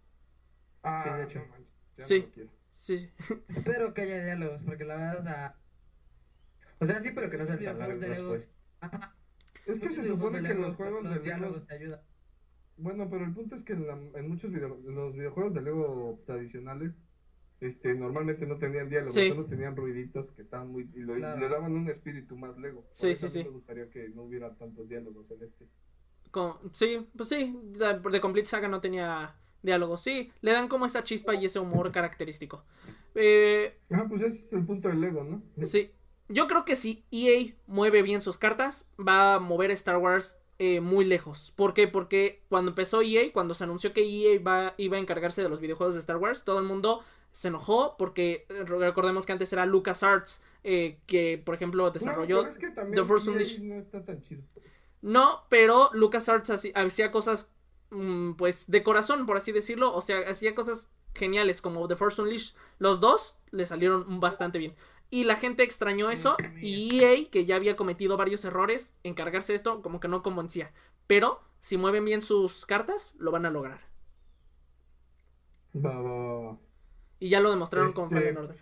Ah, 0.82 1.16
de 1.18 1.24
hecho. 1.24 1.38
no 1.40 1.46
manches, 1.46 1.72
ya 1.96 2.04
Sí. 2.06 2.20
no 2.20 2.26
lo 2.26 2.32
quiero. 2.32 2.50
Sí. 2.72 3.10
Espero 3.48 3.94
que 3.94 4.02
haya 4.02 4.22
diálogos 4.24 4.62
porque 4.62 4.84
la 4.84 4.96
verdad, 4.96 5.20
o 5.20 5.22
sea, 5.22 5.56
O 6.80 6.86
sea, 6.86 7.00
sí, 7.02 7.10
pero 7.14 7.30
que 7.30 7.38
no 7.38 7.46
sean 7.46 8.00
Lego. 8.00 8.28
pues. 8.30 8.50
Es 9.66 9.80
que 9.80 9.90
se 9.90 10.04
supone 10.04 10.42
que 10.42 10.54
los 10.54 10.74
juegos 10.76 11.04
los 11.04 11.22
diálogos 11.22 11.66
te 11.66 11.74
ayudan. 11.74 12.00
Bueno, 12.78 13.08
pero 13.10 13.24
el 13.24 13.32
punto 13.32 13.54
es 13.54 13.62
que 13.62 13.72
en, 13.72 13.86
la- 13.86 13.98
en 14.18 14.28
muchos 14.28 14.50
video- 14.50 14.78
los 14.84 15.14
videojuegos 15.14 15.54
de 15.54 15.62
Lego 15.62 16.20
tradicionales 16.26 16.92
este, 17.60 17.94
normalmente 17.94 18.44
no 18.46 18.58
tenían 18.58 18.90
diálogos, 18.90 19.14
Sí. 19.14 19.28
solo 19.30 19.46
tenían 19.46 19.74
ruiditos 19.76 20.30
que 20.32 20.42
estaban 20.42 20.68
muy... 20.70 20.90
y, 20.94 20.98
lo- 21.00 21.16
y 21.16 21.20
le 21.20 21.48
daban 21.48 21.72
un 21.72 21.88
espíritu 21.88 22.36
más 22.36 22.58
Lego. 22.58 22.82
Por 22.82 22.90
Sí, 22.92 23.08
eso 23.10 23.28
sí, 23.28 23.38
sí. 23.40 23.44
Me 23.44 23.50
gustaría 23.50 23.88
que 23.88 24.10
no 24.10 24.24
hubiera 24.24 24.54
tantos 24.56 24.90
diálogos 24.90 25.30
en 25.30 25.42
este. 25.42 25.66
Con- 26.30 26.58
sí, 26.74 27.06
pues 27.16 27.30
sí, 27.30 27.58
la- 27.78 27.98
de 27.98 28.20
Complete 28.20 28.46
Saga 28.48 28.68
no 28.68 28.80
tenía 28.82 29.36
diálogos. 29.62 30.02
Sí, 30.02 30.30
le 30.42 30.52
dan 30.52 30.68
como 30.68 30.84
esa 30.84 31.02
chispa 31.02 31.34
y 31.34 31.46
ese 31.46 31.58
humor 31.58 31.90
característico. 31.92 32.62
Eh, 33.14 33.78
Ah, 33.90 34.04
pues 34.06 34.20
ese 34.20 34.36
es 34.36 34.52
el 34.52 34.66
punto 34.66 34.88
del 34.88 35.00
Lego, 35.00 35.24
¿no? 35.24 35.42
sí, 35.64 35.90
yo 36.28 36.46
creo 36.48 36.66
que 36.66 36.76
si 36.76 37.06
EA 37.10 37.54
mueve 37.66 38.02
bien 38.02 38.20
sus 38.20 38.36
cartas, 38.36 38.86
va 38.98 39.36
a 39.36 39.38
mover 39.40 39.70
Star 39.70 39.96
Wars 39.96 40.38
eh, 40.58 40.80
muy 40.80 41.04
lejos. 41.04 41.52
¿Por 41.56 41.74
qué? 41.74 41.86
Porque 41.88 42.42
cuando 42.48 42.70
empezó 42.70 43.02
EA, 43.02 43.32
cuando 43.32 43.54
se 43.54 43.64
anunció 43.64 43.92
que 43.92 44.02
EA 44.02 44.40
va, 44.42 44.74
iba 44.78 44.96
a 44.96 45.00
encargarse 45.00 45.42
de 45.42 45.48
los 45.48 45.60
videojuegos 45.60 45.94
de 45.94 46.00
Star 46.00 46.16
Wars, 46.16 46.44
todo 46.44 46.58
el 46.58 46.64
mundo 46.64 47.02
se 47.32 47.48
enojó 47.48 47.96
porque 47.98 48.46
eh, 48.48 48.64
recordemos 48.64 49.26
que 49.26 49.32
antes 49.32 49.52
era 49.52 49.66
LucasArts 49.66 50.42
eh, 50.64 50.98
que, 51.06 51.40
por 51.44 51.54
ejemplo, 51.54 51.90
desarrolló... 51.90 52.36
No, 52.36 52.42
pero 52.44 52.52
es 52.54 52.58
que 52.58 52.70
también 52.70 52.94
The 52.94 53.04
Force 53.04 53.26
EA 53.28 53.32
Unleashed. 53.32 53.62
no 53.62 53.74
está 53.78 54.04
tan 54.04 54.22
chido. 54.22 54.42
No, 55.02 55.42
pero 55.50 55.90
LucasArts 55.92 56.50
haci- 56.50 56.72
hacía 56.74 57.10
cosas, 57.12 57.50
mm, 57.90 58.32
pues, 58.32 58.70
de 58.70 58.82
corazón, 58.82 59.26
por 59.26 59.36
así 59.36 59.52
decirlo. 59.52 59.94
O 59.94 60.00
sea, 60.00 60.20
hacía 60.28 60.54
cosas 60.54 60.90
geniales 61.14 61.60
como 61.62 61.86
The 61.86 61.96
Force 61.96 62.20
Unleashed. 62.20 62.56
Los 62.78 63.00
dos 63.00 63.36
le 63.50 63.66
salieron 63.66 64.18
bastante 64.20 64.58
bien. 64.58 64.74
Y 65.10 65.24
la 65.24 65.36
gente 65.36 65.62
extrañó 65.62 66.10
eso. 66.10 66.36
Y 66.60 67.00
EA, 67.02 67.30
que 67.30 67.44
ya 67.46 67.56
había 67.56 67.76
cometido 67.76 68.16
varios 68.16 68.44
errores, 68.44 68.94
encargarse 69.04 69.52
de 69.52 69.56
esto, 69.56 69.82
como 69.82 70.00
que 70.00 70.08
no 70.08 70.22
convencía. 70.22 70.72
Pero, 71.06 71.40
si 71.60 71.76
mueven 71.78 72.04
bien 72.04 72.20
sus 72.20 72.66
cartas, 72.66 73.14
lo 73.18 73.30
van 73.30 73.46
a 73.46 73.50
lograr. 73.50 73.80
Va, 75.74 76.00
va, 76.00 76.12
va, 76.12 76.40
va. 76.52 76.58
Y 77.20 77.28
ya 77.28 77.40
lo 77.40 77.50
demostraron 77.50 77.92
con 77.92 78.04
Este- 78.06 78.16
Fallen 78.16 78.36
Order. 78.38 78.56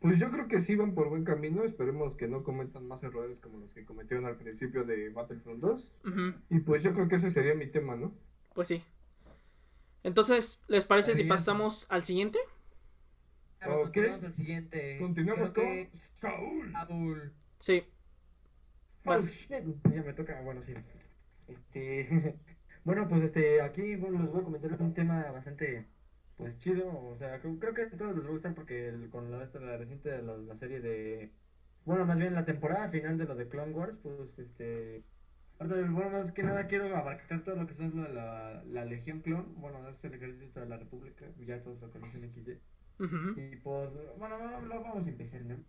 Pues 0.00 0.18
yo 0.18 0.30
creo 0.30 0.48
que 0.48 0.62
sí 0.62 0.76
van 0.76 0.94
por 0.94 1.10
buen 1.10 1.24
camino. 1.24 1.62
Esperemos 1.64 2.14
que 2.16 2.26
no 2.26 2.42
cometan 2.42 2.86
más 2.88 3.02
errores 3.02 3.38
como 3.38 3.58
los 3.58 3.74
que 3.74 3.84
cometieron 3.84 4.24
al 4.24 4.36
principio 4.36 4.84
de 4.84 5.10
Battlefront 5.10 5.60
2. 5.60 5.92
Ujú, 6.06 6.32
Y 6.48 6.60
pues 6.60 6.82
yo 6.82 6.94
creo 6.94 7.06
que 7.08 7.16
ese 7.16 7.30
sería 7.30 7.54
mi 7.54 7.66
tema, 7.66 7.96
¿no? 7.96 8.12
Pues 8.54 8.68
sí. 8.68 8.82
Entonces, 10.02 10.62
¿les 10.68 10.86
parece 10.86 11.14
si 11.14 11.24
pasamos 11.24 11.86
al 11.90 12.02
siguiente? 12.02 12.38
Claro, 13.60 13.82
continuamos 13.82 14.24
al 14.24 14.32
siguiente. 14.34 14.98
Continuamos 14.98 15.50
Creo 15.50 15.64
con 15.66 15.74
que 15.74 15.90
Saúl. 16.16 16.72
Saúl. 16.72 17.32
Sí. 17.58 17.82
Oh, 19.04 19.18
ya 19.94 20.02
me 20.02 20.12
toca, 20.14 20.40
bueno, 20.42 20.62
sí. 20.62 20.74
Este, 21.46 22.38
bueno, 22.84 23.08
pues 23.08 23.22
este, 23.22 23.60
aquí 23.62 23.96
bueno, 23.96 24.20
les 24.20 24.30
voy 24.30 24.40
a 24.40 24.44
comentar 24.44 24.82
un 24.82 24.94
tema 24.94 25.30
bastante, 25.30 25.86
pues 26.36 26.56
chido, 26.58 26.88
o 26.90 27.16
sea, 27.18 27.40
creo, 27.40 27.58
creo 27.58 27.74
que 27.74 27.82
a 27.82 27.90
todos 27.90 28.14
les 28.16 28.24
va 28.24 28.28
a 28.28 28.32
gustar 28.32 28.54
porque 28.54 28.88
el- 28.88 29.10
con 29.10 29.30
la, 29.30 29.42
esta, 29.44 29.60
la 29.60 29.76
reciente, 29.76 30.10
de 30.10 30.22
la, 30.22 30.36
la 30.36 30.56
serie 30.56 30.80
de, 30.80 31.34
bueno, 31.84 32.04
más 32.06 32.18
bien 32.18 32.34
la 32.34 32.44
temporada 32.44 32.90
final 32.90 33.18
de 33.18 33.24
lo 33.26 33.34
de 33.36 33.48
Clone 33.48 33.72
Wars, 33.72 33.98
pues 34.02 34.38
este, 34.38 35.04
ahorita, 35.58 35.90
bueno, 35.90 36.10
más 36.10 36.32
que 36.32 36.42
nada 36.42 36.66
quiero 36.68 36.94
abarcar 36.96 37.42
todo 37.44 37.56
lo 37.56 37.66
que 37.66 37.74
son 37.74 37.96
lo 37.96 38.02
de 38.04 38.14
la, 38.14 38.62
la 38.64 38.84
Legión 38.84 39.20
Clon, 39.22 39.54
bueno, 39.60 39.88
es 39.88 40.02
el 40.04 40.14
ejército 40.14 40.60
de 40.60 40.66
la 40.66 40.78
República, 40.78 41.26
ya 41.38 41.62
todos 41.62 41.80
lo 41.80 41.90
conocen 41.90 42.24
XD, 42.24 42.60
Y 43.34 43.56
pues, 43.56 43.90
bueno, 44.18 44.38
vamos, 44.38 44.68
vamos 44.68 45.06
a 45.06 45.10
empezar, 45.10 45.42
¿no? 45.42 45.64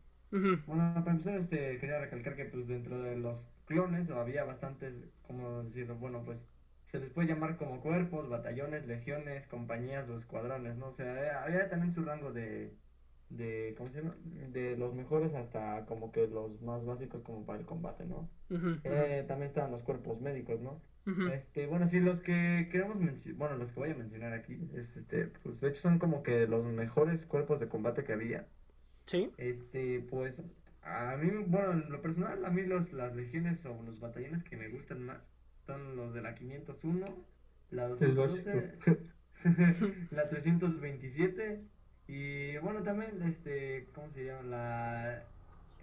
Bueno, 0.65 0.93
para 0.95 1.11
empezar, 1.11 1.37
este, 1.39 1.79
quería 1.79 1.99
recalcar 1.99 2.35
que 2.35 2.45
pues 2.45 2.67
dentro 2.67 3.01
de 3.01 3.17
los 3.17 3.51
clones 3.65 4.09
o 4.09 4.19
había 4.19 4.43
bastantes, 4.45 5.09
como 5.23 5.63
decirlo, 5.63 5.97
bueno, 5.97 6.23
pues 6.25 6.39
se 6.87 6.99
les 6.99 7.11
puede 7.11 7.27
llamar 7.29 7.57
como 7.57 7.81
cuerpos, 7.81 8.29
batallones, 8.29 8.85
legiones, 8.87 9.47
compañías 9.47 10.09
o 10.09 10.15
escuadrones, 10.17 10.77
¿no? 10.77 10.89
O 10.89 10.93
sea, 10.93 11.11
había, 11.17 11.43
había 11.43 11.69
también 11.69 11.91
su 11.93 12.03
rango 12.03 12.31
de, 12.33 12.77
de, 13.29 13.75
¿cómo 13.77 13.89
se 13.89 14.01
llama? 14.01 14.17
De 14.23 14.77
los 14.77 14.93
mejores 14.93 15.33
hasta 15.33 15.85
como 15.85 16.11
que 16.11 16.27
los 16.27 16.61
más 16.61 16.85
básicos 16.85 17.23
como 17.23 17.45
para 17.45 17.59
el 17.59 17.65
combate, 17.65 18.05
¿no? 18.05 18.31
Eh, 18.83 19.25
también 19.27 19.49
estaban 19.49 19.71
los 19.71 19.83
cuerpos 19.83 20.21
médicos, 20.21 20.61
¿no? 20.61 20.83
Este, 21.05 21.65
bueno, 21.65 21.89
sí, 21.89 21.99
los 21.99 22.21
que 22.21 22.69
queremos 22.71 22.97
mencionar, 22.97 23.37
bueno, 23.39 23.57
los 23.57 23.71
que 23.71 23.79
voy 23.79 23.89
a 23.89 23.95
mencionar 23.95 24.33
aquí, 24.33 24.69
es, 24.75 24.95
este, 24.95 25.27
pues 25.43 25.59
de 25.59 25.69
hecho 25.69 25.81
son 25.81 25.99
como 25.99 26.21
que 26.21 26.47
los 26.47 26.63
mejores 26.65 27.25
cuerpos 27.25 27.59
de 27.59 27.67
combate 27.67 28.03
que 28.03 28.13
había. 28.13 28.45
Sí. 29.05 29.31
Este, 29.37 30.05
pues, 30.09 30.41
a 30.83 31.17
mí, 31.17 31.31
bueno, 31.47 31.73
en 31.73 31.91
lo 31.91 32.01
personal, 32.01 32.45
a 32.45 32.49
mí 32.49 32.63
los, 32.63 32.93
las 32.93 33.15
legiones 33.15 33.65
o 33.65 33.81
los 33.83 33.99
batallones 33.99 34.43
que 34.43 34.57
me 34.57 34.69
gustan 34.69 35.03
más 35.03 35.17
son 35.65 35.95
los 35.95 36.13
de 36.13 36.21
la 36.21 36.35
501, 36.35 37.07
la 37.71 37.85
El 37.85 38.15
212, 38.15 38.77
la 40.11 40.29
327 40.29 41.61
y, 42.07 42.57
bueno, 42.57 42.83
también, 42.83 43.21
este, 43.23 43.87
¿cómo 43.93 44.11
se 44.11 44.25
llama? 44.25 44.43
La, 44.43 45.23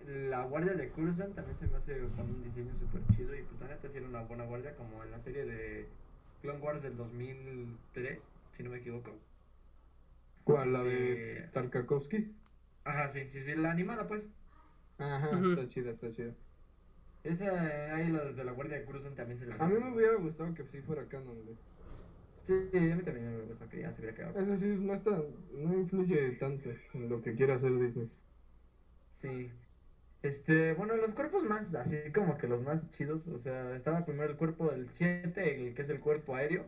la 0.06 0.44
guardia 0.44 0.74
de 0.74 0.88
Coruscant 0.90 1.34
también 1.34 1.58
se 1.58 1.66
me 1.66 1.76
hace 1.76 1.98
con 2.16 2.26
un 2.28 2.42
diseño 2.44 2.72
súper 2.78 3.02
chido 3.16 3.34
y 3.36 3.42
pues 3.42 3.60
la 3.60 3.68
neta 3.68 3.88
era 3.92 4.06
una 4.06 4.22
buena 4.22 4.44
guardia 4.44 4.74
como 4.76 5.02
en 5.02 5.10
la 5.10 5.20
serie 5.20 5.44
de 5.44 5.86
Clone 6.42 6.60
Wars 6.60 6.82
del 6.82 6.96
2003, 6.96 8.18
si 8.56 8.62
no 8.62 8.70
me 8.70 8.78
equivoco. 8.78 9.10
¿Cuál? 10.44 10.72
¿La 10.72 10.82
de 10.82 11.38
Este- 11.38 11.48
Tarkakovsky? 11.52 12.34
Ajá, 12.84 13.12
sí, 13.12 13.20
sí, 13.32 13.42
sí, 13.42 13.54
la 13.54 13.70
animada 13.72 14.06
pues. 14.08 14.22
Ajá, 14.98 15.30
está 15.50 15.68
chida, 15.68 15.90
está 15.90 16.10
chida. 16.10 16.32
Esa, 17.24 17.94
ahí 17.94 18.08
los 18.08 18.34
de 18.36 18.44
la 18.44 18.52
Guardia 18.52 18.78
de 18.78 18.84
Cruzan 18.84 19.14
también 19.14 19.38
se 19.38 19.46
la 19.46 19.56
A 19.56 19.68
mí 19.68 19.74
me 19.78 19.92
hubiera 19.94 20.14
gustado 20.14 20.54
que 20.54 20.64
sí 20.64 20.80
fuera 20.80 21.06
canon, 21.08 21.44
güey. 21.44 21.56
Sí, 22.46 22.54
a 22.74 22.96
mí 22.96 23.02
también 23.02 23.36
me 23.36 23.44
gusta 23.44 23.68
que 23.68 23.80
ya 23.80 23.92
se 23.92 24.00
hubiera 24.00 24.16
quedado. 24.16 24.40
Eso 24.40 24.56
sí, 24.56 24.66
no, 24.80 24.94
está, 24.94 25.10
no 25.52 25.74
influye 25.74 26.30
tanto 26.36 26.70
en 26.94 27.08
lo 27.10 27.20
que 27.20 27.34
quiera 27.34 27.56
hacer 27.56 27.76
Disney. 27.78 28.08
Sí. 29.16 29.50
Este, 30.22 30.72
bueno, 30.74 30.96
los 30.96 31.14
cuerpos 31.14 31.44
más, 31.44 31.74
así 31.74 31.96
como 32.12 32.38
que 32.38 32.48
los 32.48 32.62
más 32.62 32.90
chidos, 32.90 33.28
o 33.28 33.38
sea, 33.38 33.76
estaba 33.76 34.04
primero 34.04 34.30
el 34.30 34.36
cuerpo 34.36 34.70
del 34.70 34.88
7, 34.90 35.68
el 35.68 35.74
que 35.74 35.82
es 35.82 35.88
el 35.90 36.00
cuerpo 36.00 36.34
aéreo, 36.34 36.66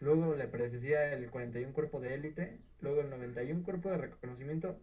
luego 0.00 0.34
le 0.34 0.46
precedía 0.48 1.12
el 1.12 1.30
41 1.30 1.72
cuerpo 1.72 2.00
de 2.00 2.14
élite, 2.14 2.58
luego 2.80 3.00
el 3.00 3.10
91 3.10 3.62
cuerpo 3.62 3.90
de 3.90 3.96
reconocimiento 3.96 4.78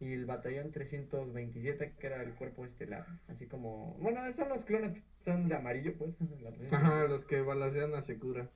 y 0.00 0.12
el 0.12 0.26
batallón 0.26 0.72
327 0.72 1.94
que 2.00 2.06
era 2.08 2.20
el 2.22 2.34
cuerpo 2.34 2.64
estelar, 2.64 3.06
así 3.28 3.46
como, 3.46 3.96
bueno, 4.00 4.20
son 4.32 4.48
los 4.48 4.64
clones 4.64 4.94
que 4.94 5.02
son 5.24 5.48
de 5.48 5.54
amarillo, 5.54 5.96
pues. 5.96 6.10
la 6.42 6.50
327. 6.50 6.74
Ajá, 6.74 7.04
los 7.06 7.24
que 7.24 7.42
balacean 7.42 7.94
a 7.94 8.02
Sekura. 8.02 8.50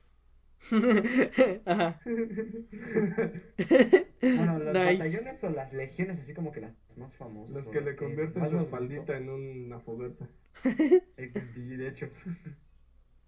Ajá. 1.65 2.01
Bueno, 4.21 4.57
los 4.59 4.73
Nice. 4.73 4.97
batallones 4.97 5.43
o 5.43 5.49
las 5.49 5.73
legiones, 5.73 6.19
así 6.19 6.33
como 6.33 6.51
que 6.51 6.61
las 6.61 6.73
más 6.97 7.13
famosas. 7.15 7.55
Los 7.55 7.67
que 7.69 7.81
le 7.81 7.95
convierten 7.95 8.49
su 8.49 8.57
espaldita 8.57 9.17
en 9.17 9.29
una 9.29 9.79
fogata. 9.79 10.27
de 11.15 11.87
hecho, 11.87 12.09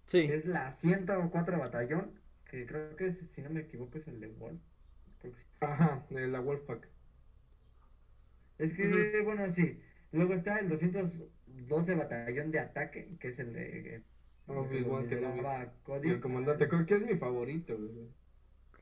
Sí. 0.04 0.20
es 0.20 0.44
la 0.46 0.72
104 0.72 1.58
batallón, 1.58 2.12
que 2.50 2.66
creo 2.66 2.96
que 2.96 3.08
es, 3.08 3.18
si 3.34 3.42
no 3.42 3.50
me 3.50 3.60
equivoco 3.60 3.98
es 3.98 4.08
el 4.08 4.18
de 4.20 4.28
Wolf. 4.28 4.60
Que. 5.20 5.32
Ajá, 5.60 6.04
eh, 6.10 6.26
la 6.26 6.40
Wolfpack. 6.40 6.88
Es 8.58 8.74
que, 8.74 9.20
bueno, 9.24 9.48
sí. 9.50 9.78
Luego 10.12 10.34
está 10.34 10.58
el 10.58 10.68
212 10.68 11.94
batallón 11.94 12.50
de 12.50 12.58
ataque, 12.58 13.16
que 13.20 13.28
es 13.28 13.38
el 13.38 13.52
de... 13.52 14.02
Cody. 14.46 16.08
Y 16.08 16.10
el 16.10 16.20
comandante, 16.20 16.68
creo 16.68 16.84
que 16.84 16.96
es 16.96 17.06
mi 17.06 17.16
favorito, 17.16 17.76
güey. 17.76 18.08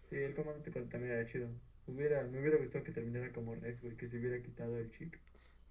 Sí, 0.09 0.17
el 0.17 0.35
comandante 0.35 0.71
también 0.71 1.13
era 1.13 1.27
chido. 1.27 1.49
Hubiera, 1.89 2.23
me 2.25 2.41
hubiera 2.41 2.59
gustado 2.59 2.85
que 2.85 2.93
terminara 2.93 3.33
como 3.33 3.55
Rex, 3.55 3.81
güey, 3.83 3.97
que 3.97 4.09
se 4.09 4.19
hubiera 4.19 4.43
quitado 4.43 4.77
el 4.77 4.91
chip. 4.93 5.15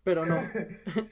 Pero 0.04 0.26
no. 0.26 0.42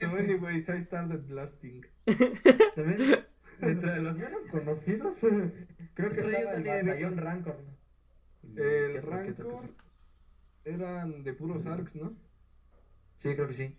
So 0.00 0.16
anyways, 0.16 0.68
I 0.68 0.80
started 0.80 1.26
blasting. 1.28 1.86
También, 2.74 3.24
dentro 3.60 3.92
de 3.92 4.00
los 4.00 4.16
menos 4.16 4.42
conocidos, 4.50 5.18
creo 5.94 6.10
que 6.10 6.16
Estoy 6.16 6.34
estaba 6.34 6.54
el 6.54 6.64
batallón 6.64 7.16
Rancor. 7.18 7.56
¿no? 8.42 8.62
¿Y 8.62 8.64
El 8.64 9.02
Rancor 9.02 9.64
eran 10.64 11.22
de 11.22 11.32
puros 11.34 11.66
arcs, 11.66 11.94
¿no? 11.94 12.16
Sí, 13.18 13.34
creo 13.34 13.46
que 13.46 13.54
sí. 13.54 13.76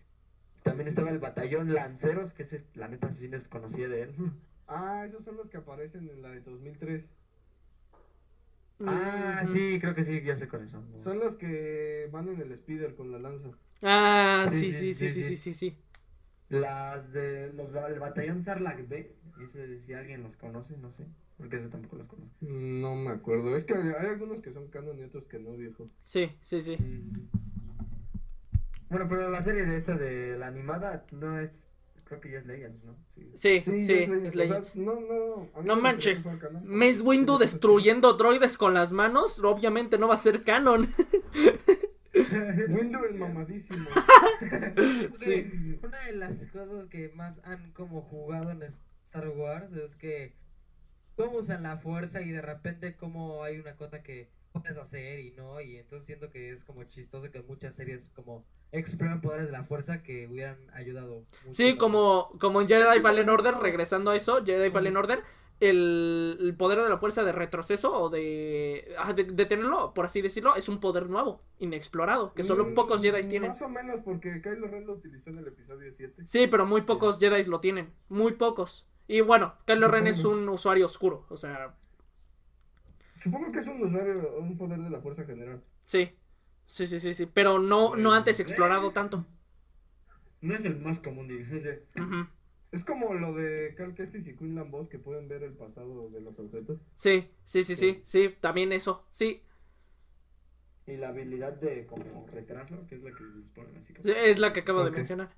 También 0.63 0.87
estaba 0.87 1.09
el 1.09 1.19
batallón 1.19 1.73
Lanceros, 1.73 2.33
que 2.33 2.43
ese, 2.43 2.63
la 2.75 2.87
neta 2.87 3.13
sí 3.13 3.27
desconocía 3.27 3.87
de 3.89 4.03
él. 4.03 4.15
Ah, 4.67 5.05
esos 5.07 5.23
son 5.23 5.37
los 5.37 5.49
que 5.49 5.57
aparecen 5.57 6.09
en 6.09 6.21
la 6.21 6.29
de 6.29 6.41
2003. 6.41 7.03
Ah, 8.85 9.43
sí, 9.51 9.79
creo 9.79 9.95
que 9.95 10.03
sí, 10.03 10.21
ya 10.21 10.37
sé 10.37 10.47
cuáles 10.47 10.69
son. 10.69 10.85
Son 10.99 11.19
los 11.19 11.35
que 11.35 12.09
van 12.11 12.27
en 12.29 12.41
el 12.41 12.55
speeder 12.55 12.95
con 12.95 13.11
la 13.11 13.19
lanza. 13.19 13.49
Ah, 13.81 14.47
sí, 14.49 14.71
sí, 14.71 14.93
sí, 14.93 15.09
sí, 15.09 15.23
sí, 15.23 15.35
sí, 15.35 15.53
sí. 15.53 15.77
Las 16.49 17.11
de 17.11 17.51
los 17.53 17.73
el 17.73 17.99
batallón 17.99 18.43
Sarlacc 18.43 18.87
B, 18.87 19.15
ese, 19.43 19.81
si 19.81 19.93
alguien 19.93 20.23
los 20.23 20.35
conoce, 20.37 20.77
no 20.77 20.91
sé, 20.91 21.05
porque 21.37 21.57
ese 21.57 21.67
tampoco 21.67 21.97
los 21.97 22.07
conozco. 22.07 22.35
No 22.41 22.95
me 22.95 23.11
acuerdo, 23.11 23.55
es 23.55 23.65
que 23.65 23.73
hay 23.73 24.07
algunos 24.09 24.41
que 24.41 24.53
son 24.53 24.67
canon 24.67 24.97
y 24.99 25.03
otros 25.03 25.27
que 25.27 25.39
no, 25.39 25.57
viejo. 25.57 25.89
Sí, 26.03 26.31
sí, 26.41 26.61
sí. 26.61 26.77
Bueno, 28.89 29.07
pero 29.09 29.29
la 29.29 29.43
serie 29.43 29.65
de 29.65 29.77
esta 29.77 29.95
de 29.95 30.37
la 30.37 30.47
animada 30.47 31.05
no 31.11 31.39
es 31.39 31.51
creo 32.07 32.21
que 32.21 32.31
ya 32.31 32.39
es 32.39 32.45
Legends, 32.45 32.83
¿no? 32.83 32.95
Sí. 33.15 33.31
Sí, 33.35 33.61
sí, 33.83 33.93
es 33.93 34.09
Legends, 34.09 34.25
es 34.25 34.33
o 34.33 34.37
sea, 34.37 34.45
Legends. 34.45 34.75
no, 34.77 34.99
no. 35.01 35.49
No 35.63 35.75
me 35.75 35.81
manches. 35.81 36.23
fuera 36.23 36.39
canon. 36.39 36.63
Mace 36.65 37.01
Windu 37.01 37.37
destruyendo 37.39 38.13
droides 38.13 38.57
con 38.57 38.73
las 38.73 38.93
manos, 38.93 39.39
obviamente 39.39 39.97
no 39.97 40.07
va 40.07 40.15
a 40.15 40.17
ser 40.17 40.43
canon. 40.43 40.93
Windu 42.69 43.03
el 43.05 43.15
mamadísimo. 43.19 43.89
Sí. 45.13 45.77
Una 45.83 45.99
de 46.05 46.15
las 46.15 46.37
cosas 46.47 46.87
que 46.89 47.09
más 47.09 47.39
han 47.43 47.71
como 47.73 48.01
jugado 48.01 48.51
en 48.51 48.63
Star 48.63 49.29
Wars 49.29 49.71
es 49.73 49.95
que 49.95 50.33
cómo 51.15 51.37
usan 51.37 51.63
la 51.63 51.77
fuerza 51.77 52.21
y 52.21 52.31
de 52.31 52.41
repente 52.41 52.95
como 52.95 53.43
hay 53.43 53.59
una 53.59 53.75
cosa 53.75 54.03
que 54.03 54.29
puedes 54.61 54.77
hacer 54.77 55.19
y 55.19 55.31
no, 55.31 55.61
y 55.61 55.77
entonces 55.77 56.05
siento 56.05 56.29
que 56.29 56.51
es 56.51 56.63
como 56.63 56.83
chistoso 56.85 57.31
que 57.31 57.41
muchas 57.43 57.75
series 57.75 58.09
como 58.11 58.45
exploran 58.71 59.21
poderes 59.21 59.45
de 59.47 59.51
la 59.51 59.63
fuerza 59.63 60.03
que 60.03 60.27
hubieran 60.27 60.57
ayudado. 60.73 61.25
mucho 61.43 61.53
Sí, 61.53 61.71
más. 61.71 61.79
como, 61.79 62.29
como 62.39 62.61
en 62.61 62.67
Jedi 62.67 62.99
Fallen 63.01 63.29
Order, 63.29 63.55
regresando 63.55 64.11
a 64.11 64.15
eso, 64.15 64.43
Jedi 64.45 64.69
Fallen 64.71 64.97
Order, 64.97 65.23
el, 65.59 66.37
el 66.39 66.55
poder 66.55 66.81
de 66.81 66.89
la 66.89 66.97
fuerza 66.97 67.23
de 67.23 67.31
retroceso 67.31 67.99
o 67.99 68.09
de, 68.09 68.93
ah, 68.99 69.13
de, 69.13 69.23
de 69.23 69.45
tenerlo, 69.45 69.93
por 69.93 70.05
así 70.05 70.21
decirlo, 70.21 70.55
es 70.55 70.69
un 70.69 70.79
poder 70.79 71.09
nuevo, 71.09 71.41
inexplorado, 71.59 72.33
que 72.33 72.43
solo 72.43 72.65
Mm, 72.65 72.73
pocos 72.75 73.01
Jedi 73.01 73.27
tienen. 73.27 73.49
Más 73.49 73.61
o 73.61 73.69
menos 73.69 74.01
porque 74.01 74.41
Kylo 74.41 74.67
Ren 74.67 74.85
lo 74.85 74.93
utilizó 74.93 75.29
en 75.31 75.39
el 75.39 75.47
episodio 75.47 75.91
7. 75.93 76.23
Sí, 76.25 76.47
pero 76.47 76.65
muy 76.65 76.81
pocos 76.81 77.17
Jedi 77.19 77.43
lo 77.43 77.59
tienen, 77.59 77.91
muy 78.09 78.33
pocos. 78.33 78.87
Y 79.07 79.21
bueno, 79.21 79.55
Kylo 79.65 79.87
Ren 79.87 80.05
es 80.07 80.25
un 80.25 80.47
usuario 80.49 80.85
oscuro, 80.85 81.25
o 81.29 81.37
sea, 81.37 81.75
Supongo 83.21 83.51
que 83.51 83.59
es 83.59 83.67
un 83.67 83.81
usuario, 83.83 84.37
un 84.39 84.57
poder 84.57 84.79
de 84.79 84.89
la 84.89 85.01
fuerza 85.01 85.25
general. 85.25 85.61
sí, 85.85 86.11
sí, 86.65 86.87
sí, 86.87 86.99
sí, 86.99 87.13
sí, 87.13 87.25
pero 87.25 87.59
no, 87.59 87.95
no 87.95 88.13
antes 88.13 88.39
explorado 88.39 88.91
tanto. 88.91 89.25
No 90.41 90.55
es 90.55 90.65
el 90.65 90.77
más 90.79 90.99
común, 90.99 91.27
dice. 91.27 91.83
Ujú. 91.97 92.27
Es 92.71 92.83
como 92.83 93.13
lo 93.13 93.33
de 93.33 93.73
Cal 93.75 93.93
Kestis 93.95 94.27
y 94.27 94.35
Quinlan 94.35 94.69
Boss 94.71 94.87
que 94.87 94.99
pueden 94.99 95.27
ver 95.27 95.43
el 95.43 95.53
pasado 95.53 96.09
de 96.09 96.21
los 96.21 96.37
objetos. 96.37 96.79
Sí, 96.95 97.29
sí, 97.45 97.63
sí, 97.63 97.75
sí, 97.75 98.01
sí, 98.03 98.35
también 98.41 98.71
eso, 98.71 99.05
sí, 99.11 99.41
Y 100.85 100.95
la 100.95 101.09
habilidad 101.09 101.53
de 101.53 101.85
como 101.85 102.25
retraso, 102.31 102.87
que 102.87 102.95
es 102.95 103.03
la 103.03 103.11
que 103.11 103.23
les 103.23 103.45
ponen 103.49 103.77
así 103.77 103.93
como... 103.93 104.05
sí, 104.05 104.13
es 104.15 104.39
la 104.39 104.53
que 104.53 104.61
acabo 104.61 104.83
de 104.85 104.91
mencionar. 104.91 105.29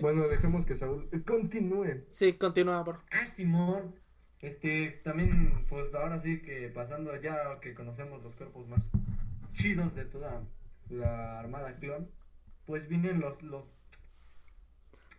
Bueno, 0.00 0.28
dejemos 0.28 0.64
que 0.64 0.76
Saúl 0.76 1.08
continúe. 1.26 2.04
Sí, 2.08 2.34
continúa, 2.34 2.82
bro. 2.82 3.00
Ah, 3.10 3.26
Simón. 3.26 3.94
Este, 4.42 5.00
también, 5.04 5.64
pues 5.68 5.94
ahora 5.94 6.20
sí 6.20 6.42
que 6.42 6.68
pasando 6.68 7.14
ya 7.20 7.60
que 7.60 7.74
conocemos 7.74 8.22
los 8.24 8.34
cuerpos 8.34 8.66
más 8.68 8.82
chidos 9.54 9.94
de 9.94 10.04
toda 10.04 10.42
la 10.90 11.38
armada 11.38 11.76
clon, 11.76 12.08
pues 12.66 12.88
vienen 12.88 13.20
los 13.20 13.40
los, 13.42 13.64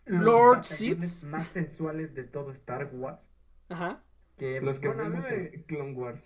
Lord 0.05 0.57
batallones 0.57 1.11
Sith. 1.11 1.29
más 1.29 1.47
sensuales 1.47 2.13
de 2.13 2.23
todo 2.25 2.51
Star 2.51 2.89
Wars. 2.93 3.19
Ajá, 3.69 4.03
Que, 4.37 4.59
Los 4.59 4.79
que 4.79 4.89
bueno, 4.89 5.03
vemos 5.03 5.25
en 5.31 5.63
Clone 5.63 5.93
Wars. 5.93 6.21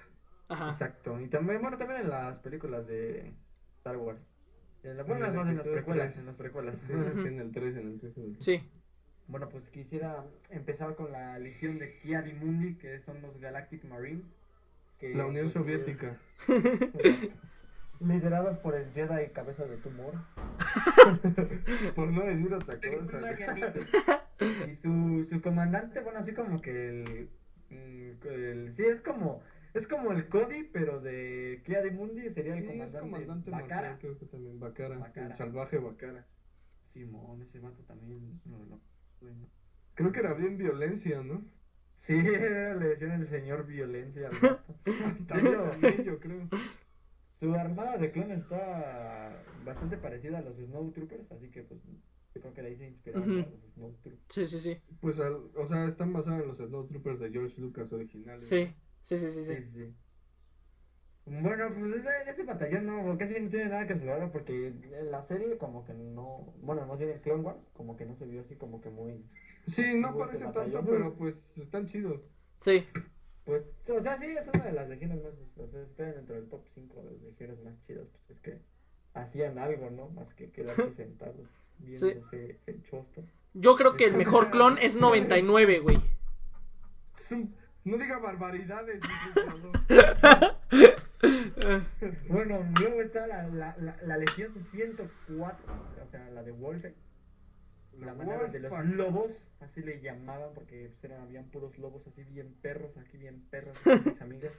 ajá. 0.47 0.71
Exacto. 0.71 1.19
Y 1.21 1.27
también, 1.27 1.61
bueno, 1.61 1.77
también 1.77 2.01
en 2.01 2.09
las 2.09 2.39
películas 2.39 2.87
de 2.87 3.31
Star 3.77 3.97
Wars. 3.97 4.19
En 4.83 4.97
las 4.97 5.05
buenas 5.05 5.29
el 5.29 5.35
más 5.35 5.47
en 5.49 5.57
las 5.57 5.67
precuelas, 5.67 6.17
en 6.17 6.25
las 6.25 6.35
precuelas. 6.35 6.75
En 6.89 7.39
el 7.39 7.51
3, 7.51 7.75
en 7.77 7.87
el 7.87 7.99
3, 7.99 8.17
en 8.17 8.23
el 8.23 8.31
3. 8.33 8.43
Sí, 8.43 8.63
Bueno, 9.27 9.49
pues 9.49 9.67
quisiera 9.69 10.23
empezar 10.49 10.95
con 10.95 11.11
la 11.11 11.37
legión 11.39 11.79
de 11.79 11.97
Kiadi 11.99 12.33
Mundi, 12.33 12.75
que 12.75 12.99
son 12.99 13.21
los 13.21 13.39
Galactic 13.39 13.83
Marines. 13.85 14.25
Que, 14.99 15.13
La 15.13 15.25
Unión 15.25 15.45
pues, 15.45 15.53
Soviética. 15.53 16.17
Liderados 17.99 18.57
por 18.59 18.75
el 18.75 18.91
Jedi 18.93 19.27
Cabeza 19.33 19.65
de 19.65 19.77
Tumor. 19.77 20.13
Por 21.95 22.09
no 22.11 22.23
decir 22.25 22.53
otra 22.53 22.79
cosa. 22.79 24.19
Y 24.69 24.75
su, 24.75 25.25
su 25.27 25.41
comandante, 25.41 25.99
bueno, 26.01 26.19
así 26.19 26.33
como 26.33 26.61
que 26.61 26.89
el, 26.89 27.29
mm, 27.71 28.27
el- 28.27 28.73
Sí, 28.73 28.83
es 28.85 29.01
como. 29.01 29.41
Es 29.73 29.87
como 29.87 30.11
el 30.11 30.27
Cody, 30.29 30.63
pero 30.71 30.99
de 31.01 31.61
Kiadi 31.65 31.91
Mundi 31.91 32.29
sería 32.31 32.53
el 32.55 32.61
Sí, 32.61 32.65
es 32.67 32.71
comandante, 32.71 32.99
comandante 32.99 33.51
Bakara. 33.51 33.89
marcial, 33.89 33.97
creo 33.99 34.17
que 34.19 34.25
también. 34.27 34.59
Bakara, 34.59 34.97
Bakara. 34.97 35.27
el 35.27 35.37
salvaje 35.37 35.77
Bakara. 35.77 36.25
Simón, 36.93 37.41
ese 37.41 37.59
vato 37.59 37.83
también. 37.83 38.39
No, 38.45 38.57
no. 38.65 38.79
Creo 39.95 40.11
que 40.11 40.19
era 40.19 40.33
bien 40.33 40.57
violencia, 40.57 41.21
¿no? 41.23 41.43
Sí, 41.97 42.13
le 42.13 42.75
decían 42.75 43.11
el 43.21 43.27
señor 43.27 43.65
violencia. 43.65 44.29
También 45.27 46.03
yo 46.03 46.19
creo. 46.19 46.47
Su 47.33 47.53
armada 47.53 47.97
de 47.97 48.11
clones 48.11 48.39
está 48.39 49.43
bastante 49.65 49.97
parecida 49.97 50.39
a 50.39 50.41
los 50.41 50.55
Snowtroopers, 50.57 51.31
así 51.31 51.49
que 51.49 51.63
pues 51.63 51.81
yo 51.83 52.41
creo 52.41 52.53
que 52.53 52.61
de 52.61 52.67
ahí 52.67 52.75
se 52.77 52.87
inspiraron 52.87 53.31
a 53.31 53.35
los 53.47 53.61
Snowtroopers. 53.73 54.17
sí, 54.29 54.47
sí, 54.47 54.59
sí. 54.59 54.77
Pues, 55.01 55.19
al- 55.19 55.49
o 55.55 55.67
sea, 55.67 55.87
están 55.87 56.13
basados 56.13 56.41
en 56.41 56.47
los 56.47 56.57
Snowtroopers 56.57 57.19
de 57.19 57.31
George 57.31 57.59
Lucas 57.61 57.91
originales. 57.93 58.47
Sí, 58.47 58.73
sí, 59.01 59.17
sí, 59.17 59.27
sí, 59.29 59.43
Sí, 59.43 59.55
sí. 59.55 59.55
sí, 59.55 59.71
sí. 59.85 59.93
Bueno, 61.29 61.69
pues 61.77 61.95
ese, 61.95 62.09
ese 62.31 62.43
batallón 62.43 62.85
no, 62.85 63.17
casi 63.17 63.39
no 63.39 63.49
tiene 63.49 63.69
nada 63.69 63.85
que 63.85 63.93
explorar 63.93 64.31
porque 64.31 64.67
en 64.67 65.11
la 65.11 65.21
serie 65.23 65.57
como 65.57 65.83
que 65.85 65.93
no, 65.93 66.53
bueno, 66.61 66.85
más 66.85 66.97
bien 66.97 67.11
en 67.11 67.19
Clone 67.19 67.43
Wars 67.43 67.59
como 67.73 67.97
que 67.97 68.05
no 68.05 68.15
se 68.15 68.25
vio 68.25 68.41
así 68.41 68.55
como 68.55 68.79
que 68.81 68.89
muy, 68.89 69.25
Sí, 69.67 69.95
no 69.95 70.11
Hubo 70.11 70.19
parece 70.19 70.45
tanto, 70.45 70.85
pero 70.85 71.13
pues 71.15 71.35
están 71.57 71.85
chidos. 71.87 72.21
Sí, 72.61 72.85
pues, 73.47 73.63
o 73.89 74.01
sea, 74.01 74.17
sí, 74.17 74.25
es 74.25 74.47
una 74.53 74.65
de 74.65 74.71
las 74.73 74.89
legiones 74.89 75.23
más, 75.23 75.33
o 75.57 75.67
sea, 75.69 75.81
está 75.81 76.03
dentro 76.03 76.35
del 76.35 76.49
top 76.49 76.65
5 76.73 77.01
de 77.01 77.11
las 77.11 77.21
legiones 77.21 77.63
más 77.63 77.73
chidas, 77.85 78.05
pues 78.11 78.37
es 78.37 78.39
que 78.41 78.59
hacían 79.13 79.57
algo, 79.57 79.89
¿no? 79.89 80.09
Más 80.09 80.33
que 80.33 80.51
quedarse 80.51 80.93
sentados 80.93 81.47
viéndose 81.79 82.59
el 82.65 82.83
chosto. 82.83 83.23
yo 83.53 83.75
creo 83.75 83.95
que 83.95 84.05
el 84.05 84.15
mejor 84.15 84.49
clon 84.51 84.77
es 84.79 84.97
99, 84.97 85.79
güey. 85.79 85.97
No 87.83 87.97
diga 87.97 88.17
barbaridades. 88.19 89.01
Bueno, 92.29 92.65
luego 92.79 93.01
está 93.01 93.27
la, 93.27 93.47
la, 93.47 93.75
la, 93.77 93.97
la 94.01 94.17
Legión 94.17 94.53
104, 94.71 95.65
o 96.05 96.11
sea, 96.11 96.29
la 96.31 96.43
de 96.43 96.51
Wolfe. 96.51 96.93
La 97.99 98.13
manada 98.13 98.47
de 98.47 98.59
los 98.59 98.85
lobos, 98.85 99.31
así 99.59 99.81
le 99.81 99.99
llamaban, 100.01 100.53
porque 100.53 100.89
pues, 100.91 101.03
eran, 101.03 101.21
habían 101.23 101.45
puros 101.45 101.77
lobos 101.79 102.05
así 102.05 102.23
bien 102.25 102.53
perros, 102.61 102.95
aquí 102.97 103.17
bien 103.17 103.41
perros, 103.49 103.75
mis 104.05 104.21
amigas. 104.21 104.53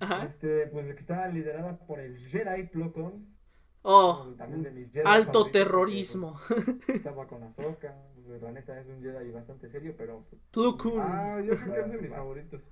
Ajá. 0.00 0.24
Este, 0.24 0.66
pues 0.66 0.92
que 0.92 1.00
estaba 1.00 1.28
liderada 1.28 1.78
por 1.86 2.00
el 2.00 2.18
Jedi 2.18 2.64
Plo 2.64 2.92
Koon, 2.92 3.32
Oh, 3.86 4.34
también 4.38 4.62
de 4.64 4.70
mis 4.72 4.90
Jedi 4.90 5.06
alto 5.06 5.50
terrorismo. 5.50 6.40
pues, 6.48 6.66
estaba 6.88 7.28
con 7.28 7.44
Ahsoka, 7.44 7.94
pues, 8.26 8.42
la 8.42 8.50
neta 8.50 8.80
es 8.80 8.88
un 8.88 9.00
Jedi 9.02 9.30
bastante 9.30 9.68
serio, 9.70 9.94
pero 9.96 10.24
Plo 10.50 10.76
Koon. 10.76 11.00
Ah, 11.00 11.40
yo 11.40 11.54
creo 11.56 11.74
que 11.74 11.80
es 11.80 11.90
de 11.92 11.98
mis 11.98 12.10
favoritos. 12.10 12.62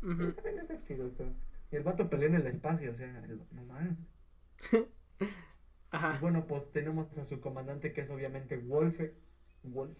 También 0.00 0.58
está 0.58 0.82
chido 0.82 1.06
esto. 1.06 1.24
Y 1.72 1.76
el 1.76 1.82
vato 1.82 2.08
peleó 2.10 2.28
en 2.28 2.34
el 2.36 2.46
espacio, 2.46 2.90
o 2.90 2.94
sea, 2.94 3.24
el- 3.24 3.40
no 3.52 3.64
mames. 3.64 3.96
Y 4.72 4.76
Ajá, 5.90 6.18
bueno, 6.20 6.46
pues 6.46 6.70
tenemos 6.72 7.06
a 7.18 7.24
su 7.26 7.40
comandante 7.40 7.92
que 7.92 8.02
es 8.02 8.10
obviamente 8.10 8.56
Wolfe. 8.58 9.14
Wolf. 9.64 9.96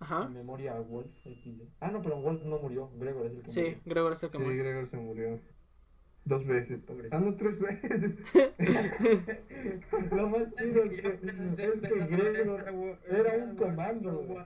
ajá. 0.00 0.24
En 0.26 0.34
memoria 0.34 0.76
a 0.76 0.80
Wolf. 0.80 1.10
Ah, 1.80 1.90
no, 1.90 2.02
pero 2.02 2.20
Wolf 2.20 2.42
no 2.44 2.58
murió. 2.58 2.90
Gregor 2.98 3.26
es 3.26 3.32
el 3.34 3.42
que 3.42 3.50
Sí, 3.50 3.60
murió. 3.60 3.80
Gregor 3.84 4.12
es 4.12 4.22
el 4.22 4.30
que 4.30 4.38
Sí, 4.38 4.44
murió. 4.44 4.64
Gregor 4.64 4.86
se 4.86 4.96
murió. 4.96 5.40
Dos 6.24 6.44
veces. 6.46 6.82
Pobrecito. 6.84 7.16
Ah, 7.16 7.20
no, 7.20 7.34
tres 7.36 7.58
veces. 7.58 8.14
Lo 10.10 10.28
más 10.28 10.42
chido 10.56 10.84
es 10.84 11.00
que 11.00 11.08
es 11.08 11.20
que 11.56 11.62
empezando 11.64 12.02
a 12.02 12.06
ver 12.06 12.32
Gregor 12.32 12.98
era 13.08 13.44
un 13.44 13.56
comando. 13.56 14.44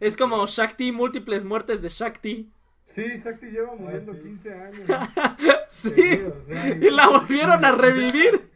Es 0.00 0.16
como 0.16 0.44
Shakti, 0.46 0.90
múltiples 0.92 1.44
muertes 1.44 1.80
de 1.80 1.88
Shakti. 1.88 2.52
Sí, 2.94 3.16
Sakti 3.18 3.46
lleva 3.46 3.74
muriendo 3.74 4.14
sí. 4.14 4.20
15 4.20 4.54
años. 4.54 4.80
Sí. 5.68 5.90
o 5.90 6.44
sea, 6.46 6.68
Y 6.68 6.90
la 6.90 7.08
volvieron 7.08 7.64
a 7.64 7.72
revivir. 7.72 8.50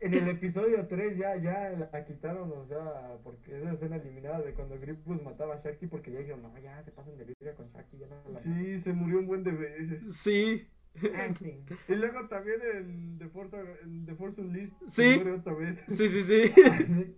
En 0.00 0.12
el 0.12 0.28
episodio 0.28 0.84
3 0.86 1.16
ya, 1.16 1.36
ya 1.36 1.88
la 1.92 2.04
quitaron, 2.04 2.50
o 2.52 2.66
sea, 2.66 3.16
porque 3.22 3.56
esa 3.56 3.72
escena 3.72 3.96
eliminada 3.96 4.40
de 4.42 4.52
cuando 4.52 4.78
Grievous 4.78 5.22
mataba 5.22 5.54
a 5.54 5.60
Shakti 5.62 5.86
porque 5.86 6.10
ya 6.12 6.18
dijeron, 6.18 6.42
no, 6.42 6.58
ya 6.58 6.82
se 6.82 6.90
pasan 6.90 7.16
de 7.16 7.24
vida 7.24 7.54
con 7.54 7.68
Shakti, 7.70 7.98
ya 7.98 8.06
no 8.08 8.16
la 8.32 8.42
Sí, 8.42 8.78
se 8.80 8.92
murió 8.92 9.20
un 9.20 9.26
buen 9.26 9.44
de 9.44 9.52
veces. 9.52 10.14
Sí. 10.14 10.68
Ah. 11.14 11.28
Y 11.88 11.94
luego 11.94 12.26
también 12.28 12.60
el 12.74 13.18
de 13.18 13.28
Forza, 13.28 13.56
el 13.82 14.04
de 14.06 14.14
Force 14.14 14.40
Unleashed 14.40 14.74
Sí. 14.88 15.14
muere 15.16 15.32
otra 15.32 15.54
vez. 15.54 15.82
Sí, 15.88 16.08
sí, 16.08 16.20
sí. 16.22 16.52
Ah, 16.64 16.78
sí. 16.86 17.16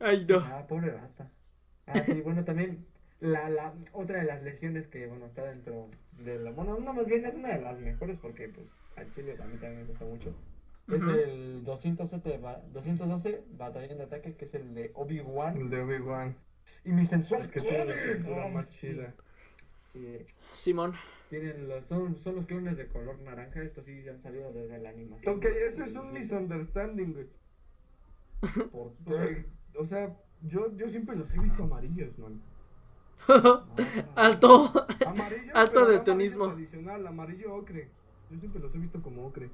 Ay, 0.00 0.26
no. 0.28 0.38
Ah, 0.38 0.66
pobre 0.66 0.90
rata. 0.90 1.30
Ah, 1.86 2.00
sí, 2.04 2.20
bueno, 2.22 2.44
también 2.44 2.84
la, 3.20 3.48
la 3.50 3.74
otra 3.92 4.18
de 4.20 4.24
las 4.24 4.42
legiones 4.42 4.86
que, 4.88 5.06
bueno, 5.06 5.26
está 5.26 5.44
dentro 5.44 5.88
de 6.18 6.38
la... 6.38 6.50
Bueno, 6.52 6.78
no, 6.78 6.92
más 6.92 7.06
bien 7.06 7.24
es 7.24 7.34
una 7.34 7.54
de 7.56 7.60
las 7.60 7.78
mejores 7.78 8.18
porque, 8.20 8.48
pues, 8.48 8.66
al 8.96 9.12
Chile 9.14 9.36
a 9.40 9.44
mí 9.44 9.52
también 9.52 9.78
me 9.78 9.84
gusta 9.84 10.04
mucho. 10.04 10.34
Es 10.88 11.00
el 11.02 11.62
207 11.64 12.38
ba- 12.38 12.60
212 12.72 13.44
Batallón 13.56 13.98
de 13.98 14.04
Ataque, 14.04 14.34
que 14.34 14.44
es 14.46 14.54
el 14.54 14.74
de 14.74 14.90
Obi-Wan. 14.94 15.56
El 15.56 15.70
de 15.70 15.80
Obi-Wan. 15.82 16.34
Y 16.84 16.90
mis 16.92 17.08
sensuales 17.08 17.46
Es 17.46 17.52
que 17.52 17.60
tiene 17.60 17.84
la 17.84 18.48
más 18.48 18.66
sí. 18.66 18.88
chida. 18.88 19.14
Sí. 19.92 20.18
Simón. 20.54 20.94
Tienen 21.28 21.68
los, 21.68 21.84
son, 21.86 22.16
son 22.16 22.36
los 22.36 22.46
clones 22.46 22.76
de 22.76 22.86
color 22.88 23.20
naranja, 23.20 23.62
estos 23.62 23.84
sí 23.84 24.08
han 24.08 24.20
salido 24.20 24.52
desde 24.52 24.78
la 24.78 24.90
animación. 24.90 25.36
Ok, 25.36 25.44
eso 25.44 25.84
es 25.84 25.94
un 25.94 26.12
misunderstanding, 26.12 27.12
güey. 27.12 27.26
¿Por 28.72 28.92
qué? 29.06 29.44
O 29.76 29.84
sea, 29.84 30.16
yo, 30.42 30.74
yo 30.76 30.88
siempre 30.88 31.14
los 31.16 31.32
he 31.34 31.38
visto 31.38 31.62
amarillos, 31.64 32.18
man. 32.18 32.40
Alto. 34.16 34.72
Amarillos, 35.06 35.54
Alto 35.54 35.80
no 35.80 35.88
daltonismo. 35.88 36.44
amarillo 36.44 36.68
tradicional, 36.68 37.06
amarillo 37.06 37.54
ocre. 37.54 37.88
Yo 38.30 38.38
siempre 38.38 38.60
los 38.60 38.74
he 38.74 38.78
visto 38.78 39.00
como 39.02 39.26
ocre. 39.26 39.50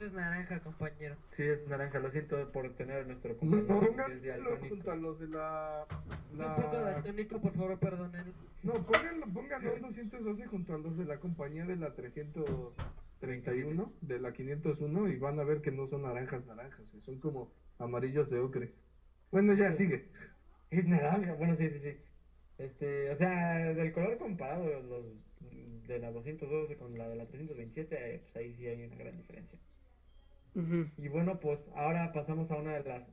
Es 0.00 0.12
naranja, 0.12 0.60
compañero. 0.60 1.16
Sí, 1.30 1.42
es 1.42 1.66
naranja, 1.66 1.98
lo 1.98 2.08
siento 2.10 2.36
por 2.52 2.72
tener 2.74 3.04
nuestro 3.06 3.32
No, 3.42 3.66
compañero 3.78 4.34
Altónico. 4.34 4.68
junto 4.68 4.90
a 4.92 4.96
los 4.96 5.18
de 5.18 5.26
la... 5.28 5.86
Un 6.32 6.38
poco 6.38 6.72
la... 6.74 6.80
daltónico, 6.92 7.40
por 7.40 7.52
favor, 7.52 7.78
perdonen. 7.78 8.32
No, 8.62 8.74
pónganlo, 8.74 9.26
pónganlo 9.26 9.74
un 9.74 9.82
212 9.82 10.46
junto 10.46 10.74
a 10.74 10.78
los 10.78 10.96
de 10.96 11.04
la 11.04 11.18
compañía 11.18 11.64
de 11.66 11.74
la 11.74 11.94
331, 11.94 13.92
de 14.00 14.20
la 14.20 14.32
501, 14.32 15.08
y 15.08 15.16
van 15.16 15.40
a 15.40 15.44
ver 15.44 15.60
que 15.62 15.72
no 15.72 15.86
son 15.88 16.02
naranjas 16.02 16.46
naranjas, 16.46 16.92
son 17.00 17.18
como 17.18 17.50
amarillos 17.80 18.30
de 18.30 18.38
ocre. 18.38 18.72
Bueno, 19.32 19.54
ya, 19.54 19.72
sigue. 19.72 20.08
Es 20.70 20.86
naranja, 20.86 21.32
bueno, 21.34 21.56
sí, 21.56 21.68
sí, 21.70 21.80
sí. 21.80 21.96
Este, 22.58 23.10
o 23.10 23.16
sea, 23.16 23.72
del 23.72 23.92
color 23.92 24.18
comparado, 24.18 24.68
los 24.82 25.04
de 25.86 25.98
la 25.98 26.10
212 26.10 26.76
con 26.76 26.98
la 26.98 27.08
de 27.08 27.16
la 27.16 27.26
327, 27.26 28.14
eh, 28.14 28.18
pues 28.18 28.36
ahí 28.36 28.54
sí 28.54 28.66
hay 28.66 28.82
una 28.84 28.96
gran 28.96 29.16
diferencia. 29.16 29.58
Y 30.96 31.08
bueno, 31.08 31.38
pues 31.38 31.60
ahora 31.76 32.12
pasamos 32.12 32.50
a 32.50 32.56
una 32.56 32.74
de 32.78 32.88
las. 32.88 33.04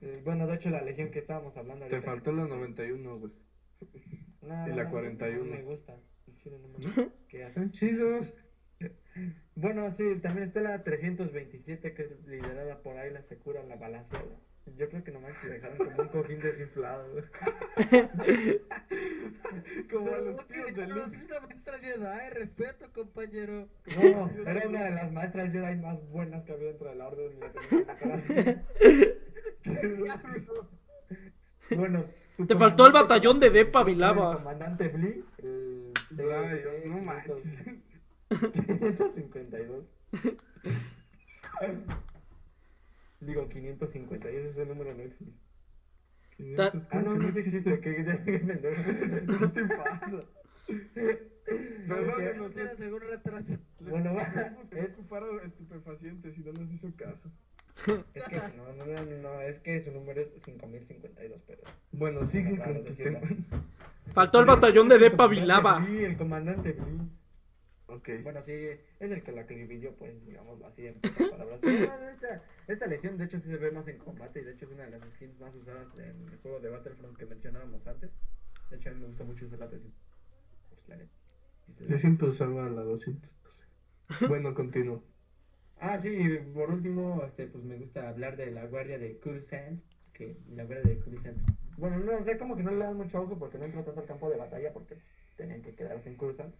eh, 0.00 0.20
bueno, 0.24 0.46
de 0.48 0.54
hecho, 0.56 0.70
la 0.70 0.82
legión 0.82 1.10
que 1.10 1.20
estábamos 1.20 1.56
hablando. 1.56 1.86
Te 1.86 1.94
ahorita. 1.96 2.10
faltó 2.10 2.32
la 2.32 2.46
91, 2.46 3.18
güey. 3.18 3.32
No, 4.42 4.66
y 4.66 4.70
no, 4.70 4.76
la 4.76 4.84
no, 4.84 4.90
41. 4.90 5.44
No 5.44 5.50
me 5.50 5.62
gusta. 5.62 5.94
El 6.26 6.36
chile 6.38 6.58
no 6.60 6.68
me 6.68 6.74
gusta. 6.78 7.08
¿Qué 7.28 7.44
hace? 7.44 7.54
Son 7.54 7.70
chidos. 7.70 8.32
Bueno, 9.54 9.92
sí, 9.92 10.04
también 10.22 10.48
está 10.48 10.60
la 10.62 10.82
327 10.82 11.92
que 11.94 12.02
es 12.02 12.26
liderada 12.26 12.82
por 12.82 12.96
Ayla 12.96 13.22
Secura, 13.22 13.62
la 13.62 13.76
balaseada. 13.76 14.40
Yo 14.76 14.88
creo 14.88 15.02
que 15.04 15.10
nomás 15.10 15.32
se 15.42 15.48
dejaron 15.48 15.78
como 15.78 16.02
un 16.02 16.08
cojín 16.08 16.40
desinflado. 16.40 17.04
Como 19.90 20.14
a 20.14 20.18
los 20.18 20.46
tíos 20.48 20.74
de 20.74 20.86
no, 20.86 20.94
Luke. 20.96 21.16
es 21.16 21.22
una 21.24 21.40
maestra 21.40 21.78
Jedi, 21.78 22.30
respeto, 22.34 22.92
compañero. 22.92 23.68
No, 24.00 24.30
era 24.46 24.68
una 24.68 24.84
de 24.84 24.90
las 24.92 25.10
maestras 25.12 25.50
Jedi 25.52 25.76
más 25.80 25.98
buenas 26.10 26.44
que 26.44 26.52
había 26.52 26.68
dentro 26.68 26.88
de 26.88 26.94
la 26.96 27.08
orden. 27.08 27.32
y. 27.32 27.40
Bueno, 31.76 32.04
Te 32.48 32.56
faltó 32.56 32.86
el 32.86 32.92
batallón 32.92 33.38
de 33.38 33.50
Depa 33.50 33.80
el 33.80 33.86
Vilava. 33.86 34.34
comandante 34.38 34.88
Blee, 34.88 35.24
el 35.38 35.92
no 36.86 36.98
manches. 37.02 37.42
552. 38.28 39.84
Digo 43.20 43.48
552, 43.48 44.44
ese 44.46 44.66
número 44.66 44.94
no 44.94 45.02
existe. 45.02 45.34
Ta- 46.56 46.72
Ah, 46.90 47.02
no, 47.02 47.14
no 47.16 47.28
existe. 47.28 47.80
¿Qué, 47.80 47.96
qué, 47.96 48.18
qué 48.24 48.38
pendejo. 48.38 48.82
¿Qué 48.84 49.48
te 49.48 49.64
pasa? 49.76 50.06
¿No 50.10 51.96
Perdónenos, 51.96 52.54
tienes 52.54 52.80
algún 52.80 53.00
retraso? 53.00 53.58
Bueno, 53.80 54.16
que 54.70 54.80
Es, 54.80 54.92
ocupar 54.92 55.24
estupefacientes 55.44 56.38
y 56.38 56.40
no 56.42 56.52
nos 56.52 56.72
hizo 56.72 56.88
caso. 56.96 57.30
es 58.14 58.24
que 58.28 58.36
no, 58.56 58.72
no, 58.72 58.86
no, 58.86 59.16
no, 59.22 59.40
es 59.42 59.58
que 59.60 59.82
su 59.82 59.90
número 59.90 60.20
es 60.20 60.28
5052, 60.44 61.42
pero. 61.46 61.62
Bueno, 61.92 62.24
sigue 62.24 62.56
con 62.58 62.84
tu. 62.84 62.94
Faltó 64.14 64.40
el 64.40 64.46
batallón 64.46 64.88
de 64.88 64.98
Depa 64.98 65.26
Vilava. 65.26 65.78
Blee, 65.80 66.04
El 66.04 66.16
comandante 66.16 66.72
Blee. 66.72 67.00
Ok. 67.90 68.08
Bueno, 68.22 68.42
sí, 68.42 68.52
es 68.52 69.10
el 69.10 69.22
que 69.22 69.32
la 69.32 69.42
acribilló, 69.42 69.92
pues, 69.96 70.24
digámoslo 70.24 70.66
así, 70.66 70.86
en 70.86 70.94
pocas 70.94 71.28
palabras. 71.30 71.58
Pero 71.60 72.08
esta, 72.08 72.42
esta 72.68 72.86
legión, 72.86 73.18
de 73.18 73.24
hecho, 73.24 73.40
sí 73.40 73.48
se 73.48 73.56
ve 73.56 73.70
más 73.72 73.88
en 73.88 73.98
combate 73.98 74.40
y 74.40 74.44
de 74.44 74.52
hecho 74.52 74.66
es 74.66 74.72
una 74.72 74.84
de 74.84 74.98
las 74.98 75.08
skins 75.14 75.38
más 75.40 75.54
usadas 75.54 75.88
en 75.98 76.28
el 76.28 76.38
juego 76.38 76.60
de 76.60 76.70
Battlefront 76.70 77.16
que 77.16 77.26
mencionábamos 77.26 77.86
antes. 77.86 78.10
De 78.70 78.76
hecho, 78.76 78.90
a 78.90 78.92
mí 78.92 79.00
me 79.00 79.06
gusta 79.08 79.24
mucho 79.24 79.46
usar 79.46 79.58
la 79.58 79.68
300. 79.68 80.00
Pues. 80.86 81.88
Yo 81.88 81.98
siempre 81.98 82.28
usaba 82.28 82.68
la 82.68 82.82
212. 82.82 83.64
Bueno, 84.28 84.54
continúo. 84.54 85.02
Ah, 85.78 85.98
sí, 85.98 86.38
por 86.52 86.70
último, 86.70 87.22
este, 87.24 87.46
pues 87.46 87.64
me 87.64 87.76
gusta 87.76 88.08
hablar 88.08 88.36
de 88.36 88.50
la 88.50 88.66
guardia 88.66 88.98
de 88.98 89.18
Coruscant, 89.18 89.80
pues, 89.80 90.12
que 90.12 90.36
la 90.54 90.64
guardia 90.64 90.94
de 90.94 90.98
Coruscant, 91.00 91.38
pues, 91.44 91.78
bueno, 91.78 91.98
no, 91.98 92.22
sea, 92.22 92.36
como 92.36 92.56
que 92.56 92.62
no 92.62 92.72
le 92.72 92.84
dan 92.84 92.96
mucho 92.96 93.22
ojo 93.22 93.38
porque 93.38 93.56
no 93.56 93.64
entra 93.64 93.84
tanto 93.84 94.00
al 94.00 94.06
campo 94.06 94.28
de 94.28 94.36
batalla 94.36 94.72
porque 94.72 94.98
tenían 95.36 95.62
que 95.62 95.74
quedarse 95.74 96.10
en 96.10 96.16
Coruscant, 96.16 96.54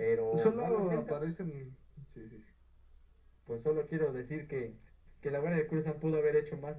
pero... 0.00 0.34
Solo 0.38 0.90
aparecen. 0.92 1.76
Sí, 2.14 2.26
sí, 2.30 2.38
sí. 2.38 2.44
Pues 3.44 3.62
solo 3.62 3.86
quiero 3.86 4.12
decir 4.14 4.48
que, 4.48 4.74
que 5.20 5.30
la 5.30 5.40
Guardia 5.40 5.58
de 5.58 5.66
Coruscant 5.66 5.98
pudo 5.98 6.16
haber 6.16 6.36
hecho 6.36 6.56
más 6.56 6.76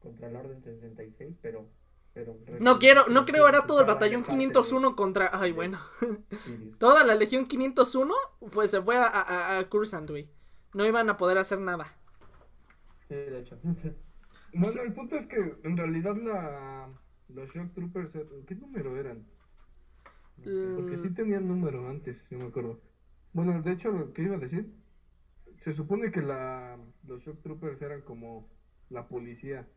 contra 0.00 0.30
la 0.30 0.40
Orden 0.40 0.62
66, 0.62 1.36
pero... 1.42 1.68
pero 2.14 2.34
No 2.60 2.78
quiero, 2.78 3.08
no 3.08 3.26
creo 3.26 3.46
era 3.46 3.66
todo 3.66 3.80
el 3.80 3.86
de 3.86 3.92
batallón 3.92 4.22
parte 4.22 4.38
501 4.38 4.96
contra. 4.96 5.28
Ay, 5.34 5.50
de- 5.50 5.56
bueno. 5.56 5.78
de. 6.00 6.72
Toda 6.78 7.04
la 7.04 7.14
legión 7.14 7.44
501 7.46 8.14
pues 8.52 8.70
se 8.70 8.80
fue 8.80 8.96
a, 8.96 9.06
a, 9.06 9.58
a 9.58 9.68
Cursant, 9.68 10.08
güey. 10.08 10.30
No 10.72 10.86
iban 10.86 11.10
a 11.10 11.18
poder 11.18 11.36
hacer 11.36 11.58
nada. 11.60 11.86
Sí, 13.08 13.14
de 13.14 13.40
hecho. 13.40 13.58
Bueno, 14.54 14.82
el 14.82 14.92
punto 14.92 15.16
es 15.16 15.24
que 15.24 15.36
en 15.64 15.76
realidad 15.78 16.14
la, 16.16 16.88
los 17.28 17.48
Shock 17.54 17.72
Troopers, 17.72 18.14
er- 18.14 18.44
¿qué 18.46 18.54
número 18.54 18.98
eran? 18.98 19.26
Porque 20.74 20.96
sí 20.98 21.08
Mm, 21.08 21.14
tenían 21.14 21.48
número 21.48 21.88
antes, 21.88 22.28
yo 22.30 22.38
me 22.38 22.46
acuerdo. 22.46 22.80
Bueno, 23.32 23.62
de 23.62 23.72
hecho, 23.72 24.12
¿qué 24.12 24.22
iba 24.22 24.36
a 24.36 24.38
decir? 24.38 24.72
Se 25.58 25.72
supone 25.72 26.10
que 26.10 26.20
la, 26.22 26.78
los 27.06 27.22
Shock 27.22 27.42
Troopers 27.42 27.80
eran 27.82 28.02
como 28.02 28.48
la 28.90 29.08
policía 29.08 29.68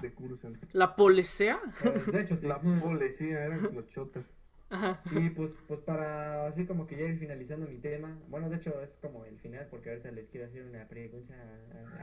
de 0.00 0.12
Cursan. 0.14 0.58
¿La 0.72 0.94
policía? 0.96 1.60
Eh, 1.84 2.02
De 2.12 2.20
hecho, 2.22 2.36
sí. 2.36 2.46
La 2.46 2.60
policía 2.60 3.44
eran 3.44 3.74
los 3.74 3.88
chotas. 3.88 4.32
Ajá. 4.70 5.02
Y 5.10 5.28
pues, 5.30 5.54
pues 5.68 5.80
para 5.80 6.46
así 6.46 6.64
como 6.66 6.86
que 6.86 6.96
ya 6.96 7.04
ir 7.06 7.18
finalizando 7.18 7.66
mi 7.66 7.78
tema, 7.78 8.18
bueno, 8.28 8.48
de 8.48 8.56
hecho 8.56 8.80
es 8.82 8.90
como 9.02 9.24
el 9.26 9.38
final 9.38 9.66
porque 9.70 9.90
ahorita 9.90 10.10
les 10.12 10.28
quiero 10.30 10.46
hacer 10.46 10.64
una 10.64 10.88
pregunta 10.88 11.34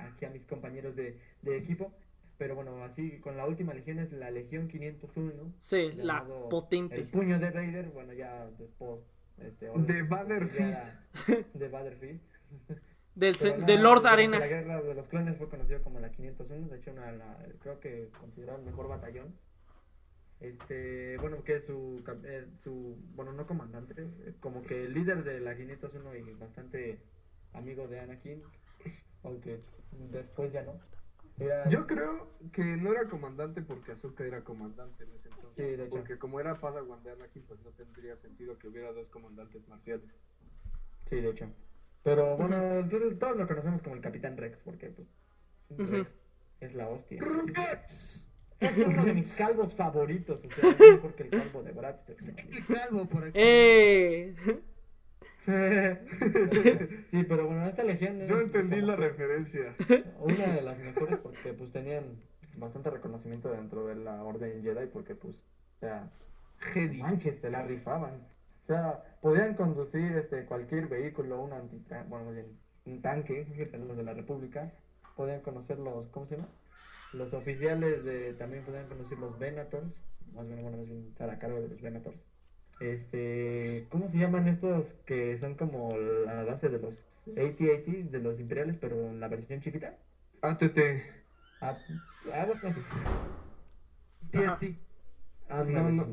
aquí 0.07 0.25
a 0.25 0.29
mis 0.29 0.43
compañeros 0.45 0.95
de, 0.95 1.19
de 1.41 1.57
equipo, 1.57 1.91
pero 2.39 2.55
bueno, 2.55 2.83
así 2.83 3.19
con 3.19 3.35
la 3.37 3.45
última 3.45 3.73
legión 3.73 3.99
es 3.99 4.11
la 4.13 4.31
Legión 4.31 4.67
501, 4.69 5.53
Sí, 5.59 5.91
la 5.97 6.13
llamado 6.19 6.43
El 6.45 6.49
potente. 6.49 7.01
puño 7.03 7.37
de 7.37 7.51
Raider, 7.51 7.89
bueno, 7.89 8.13
ya 8.13 8.47
después... 8.57 9.01
Este, 9.37 9.69
De 9.69 10.01
Vader 10.03 10.49
ya- 10.57 11.07
De 11.53 11.67
Vader 11.69 11.95
Fist. 11.97 12.23
Del, 13.15 13.35
no, 13.59 13.65
de 13.65 13.77
Lord 13.77 13.99
durante 13.99 14.07
Arena. 14.07 14.39
La 14.39 14.47
guerra 14.47 14.81
de 14.81 14.93
los 14.93 15.07
clones 15.09 15.37
fue 15.37 15.49
conocido 15.49 15.81
como 15.83 15.99
la 15.99 16.09
501, 16.11 16.69
de 16.69 16.77
hecho, 16.77 16.91
una, 16.91 17.11
la- 17.11 17.45
creo 17.61 17.79
que 17.81 18.09
considerado 18.17 18.59
el 18.59 18.65
mejor 18.65 18.87
batallón. 18.87 19.35
Este, 20.39 21.17
bueno, 21.17 21.43
que 21.43 21.59
su, 21.59 22.01
eh, 22.23 22.45
su, 22.63 22.95
bueno, 23.15 23.33
no 23.33 23.45
comandante, 23.45 23.93
eh, 24.01 24.33
como 24.39 24.63
que 24.63 24.85
el 24.85 24.93
líder 24.93 25.25
de 25.25 25.41
la 25.41 25.57
501 25.57 26.15
y 26.15 26.33
bastante 26.35 26.99
amigo 27.51 27.89
de 27.89 27.99
Anakin, 27.99 28.41
aunque 29.23 29.59
después 30.11 30.53
ya 30.53 30.63
no. 30.63 30.79
Era- 31.39 31.69
Yo 31.69 31.87
creo 31.87 32.27
que 32.51 32.63
no 32.63 32.91
era 32.91 33.07
comandante 33.09 33.61
porque 33.61 33.91
Azuka 33.93 34.25
era 34.25 34.43
comandante 34.43 35.03
en 35.03 35.11
ese 35.13 35.29
entonces. 35.29 35.53
Sí, 35.55 35.63
de 35.63 35.83
hecho. 35.83 35.89
Porque 35.89 36.17
como 36.17 36.39
era 36.39 36.59
Padawan 36.59 37.01
de 37.03 37.11
Anakin, 37.11 37.43
pues 37.43 37.59
no 37.61 37.71
tendría 37.71 38.15
sentido 38.17 38.57
que 38.57 38.67
hubiera 38.67 38.91
dos 38.91 39.09
comandantes 39.09 39.67
marciales. 39.67 40.09
Sí, 41.09 41.15
de 41.17 41.29
hecho. 41.29 41.49
Pero 42.03 42.37
bueno, 42.37 42.79
entonces 42.79 43.17
todos 43.19 43.37
lo 43.37 43.47
conocemos 43.47 43.81
como 43.81 43.95
el 43.95 44.01
Capitán 44.01 44.37
Rex, 44.37 44.57
porque 44.63 44.87
pues. 44.89 45.07
Rex 45.91 46.09
es 46.61 46.73
la 46.75 46.87
hostia. 46.89 47.21
¡Rugex! 47.21 48.25
Es 48.59 48.77
uno 48.79 49.05
de 49.05 49.13
mis 49.13 49.33
calvos 49.35 49.73
favoritos, 49.73 50.43
o 50.43 50.49
sea, 50.51 50.69
es 50.71 50.79
mejor 50.79 51.13
que 51.15 51.23
el 51.23 51.29
calvo 51.29 51.63
de 51.63 51.71
Bratz. 51.71 52.09
El 52.09 52.65
calvo 52.65 53.05
por 53.07 53.23
aquí. 53.23 53.31
¡Eh! 53.35 54.35
sí, 57.11 57.23
pero 57.23 57.47
bueno, 57.47 57.67
esta 57.67 57.83
legión 57.83 58.25
Yo 58.25 58.39
entendí 58.39 58.81
la 58.81 58.95
referencia. 58.95 59.75
Una 60.19 60.47
de 60.47 60.61
las 60.61 60.77
mejores 60.79 61.19
porque 61.19 61.53
pues 61.53 61.71
tenían 61.71 62.03
bastante 62.57 62.89
reconocimiento 62.89 63.49
dentro 63.51 63.87
de 63.87 63.95
la 63.95 64.23
Orden 64.23 64.61
Jedi 64.61 64.87
porque 64.87 65.15
pues, 65.15 65.39
o 65.77 65.79
sea, 65.79 66.11
Jedi. 66.73 67.01
manches, 67.01 67.39
se 67.39 67.49
la 67.49 67.63
rifaban. 67.63 68.27
O 68.63 68.67
sea, 68.67 69.03
podían 69.21 69.55
conducir 69.55 70.15
este 70.17 70.45
cualquier 70.45 70.87
vehículo, 70.87 71.41
un 71.41 71.53
anti 71.53 71.83
bueno, 72.07 72.31
un 72.85 73.01
tanque, 73.01 73.45
los 73.87 73.97
de 73.97 74.03
la 74.03 74.13
República, 74.13 74.71
podían 75.15 75.41
conocer 75.41 75.79
los, 75.79 76.07
¿cómo 76.09 76.27
se 76.27 76.35
llama? 76.35 76.49
Los 77.13 77.33
oficiales 77.33 78.03
de, 78.03 78.33
también 78.33 78.63
podían 78.63 78.87
conocer 78.87 79.17
los 79.17 79.39
Venators, 79.39 79.91
más 80.33 80.47
bien, 80.47 80.61
bueno, 80.61 80.77
más 80.77 80.87
bien 80.87 81.07
estar 81.07 81.29
a 81.29 81.39
cargo 81.39 81.59
de 81.59 81.69
los 81.69 81.81
Venators. 81.81 82.28
Este, 82.79 83.87
¿cómo 83.89 84.09
se 84.09 84.17
llaman 84.17 84.47
estos 84.47 84.93
que 85.05 85.37
son 85.37 85.55
como 85.55 85.97
la 85.97 86.43
base 86.43 86.69
de 86.69 86.79
los 86.79 87.05
AT-AT, 87.27 87.85
de 88.09 88.19
los 88.19 88.39
imperiales, 88.39 88.77
pero 88.77 89.09
en 89.09 89.19
la 89.19 89.27
versión 89.27 89.59
chiquita? 89.61 89.97
ATT. 90.41 90.77
Ah, 91.61 91.73
ah, 92.33 92.45
bueno, 92.45 92.73
sí. 92.73 92.81
TST. 94.31 94.79
Ah, 95.49 95.63
No, 95.63 95.91
no. 95.91 96.07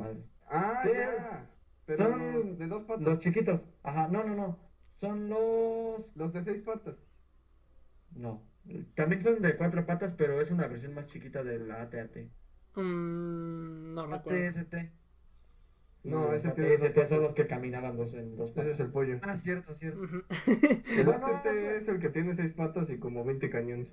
Ah, 0.49 0.81
Sí, 0.83 0.91
ya. 0.93 1.47
Pero 1.87 1.99
son 2.11 2.33
los 2.33 2.59
de 2.59 2.67
dos 2.67 2.83
patas. 2.83 3.03
Los 3.03 3.19
chiquitos. 3.21 3.62
Ajá, 3.85 4.09
no, 4.09 4.25
no, 4.25 4.35
no. 4.35 4.59
Son 5.01 5.29
los... 5.29 6.01
Los 6.17 6.33
de 6.33 6.43
seis 6.43 6.61
patas. 6.62 6.97
No. 8.17 8.43
También 8.97 9.23
son 9.23 9.41
de 9.41 9.57
cuatro 9.57 9.87
patas, 9.87 10.14
pero 10.17 10.41
es 10.41 10.51
una 10.51 10.67
versión 10.67 10.95
más 10.95 11.07
chiquita 11.07 11.45
de 11.45 11.61
la 11.61 11.83
AT-AT. 11.83 12.17
Mm, 12.75 13.95
no 13.95 14.07
recuerdo. 14.07 14.49
ATST. 14.49 14.75
No, 16.11 16.32
ese 16.32 16.48
dos 16.48 16.59
AT-ST 16.59 17.09
son 17.09 17.22
los 17.22 17.34
que 17.34 17.46
caminaban 17.46 17.96
dos 17.96 18.14
en 18.14 18.36
dos 18.36 18.50
Ese 18.50 18.54
patas. 18.61 18.72
es 18.74 18.80
el 18.80 18.90
pollo. 18.90 19.18
Ah, 19.22 19.36
cierto, 19.36 19.74
cierto. 19.74 20.00
El 20.46 21.04
Bueno, 21.04 21.26
ATT 21.26 21.46
ese- 21.50 21.76
es 21.78 21.88
el 21.88 21.98
que 21.98 22.09
tiene 22.11 22.32
seis 22.34 22.52
patas 22.52 22.90
y 22.90 22.98
como 22.98 23.24
20 23.24 23.50
cañones. 23.50 23.92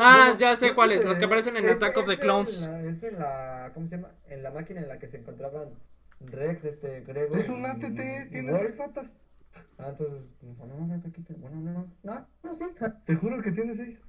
Ah, 0.00 0.24
bueno, 0.24 0.36
ya 0.38 0.56
sé 0.56 0.74
cuáles, 0.74 1.04
los 1.04 1.18
que 1.18 1.26
aparecen 1.26 1.56
en 1.56 1.64
ese- 1.64 1.74
Attack 1.74 1.96
of 1.96 2.06
the 2.06 2.12
ese 2.14 2.20
Clones. 2.20 2.62
en 2.64 2.72
la- 2.72 2.90
Es 2.90 3.02
en 3.04 3.18
la, 3.18 3.70
¿cómo 3.74 3.86
se 3.86 3.96
llama? 3.96 4.10
En 4.28 4.42
la 4.42 4.50
máquina 4.50 4.80
en 4.80 4.88
la 4.88 4.98
que 4.98 5.06
se 5.08 5.18
encontraban 5.18 5.68
Rex, 6.20 6.64
este, 6.64 7.02
Gregor. 7.02 7.38
Es 7.38 7.48
un 7.48 7.64
ATT, 7.66 8.26
tiene 8.30 8.52
seis 8.58 8.72
patas. 8.72 9.14
Ah, 9.78 9.88
entonces, 9.90 10.28
bueno, 10.58 10.74
no, 10.78 10.86
no, 10.86 10.96
no, 10.96 11.70
no, 11.72 11.88
no, 12.02 12.26
no, 12.42 12.54
sí. 12.54 12.64
Te 13.04 13.14
juro 13.14 13.40
que 13.42 13.52
tiene 13.52 13.74
seis. 13.74 14.02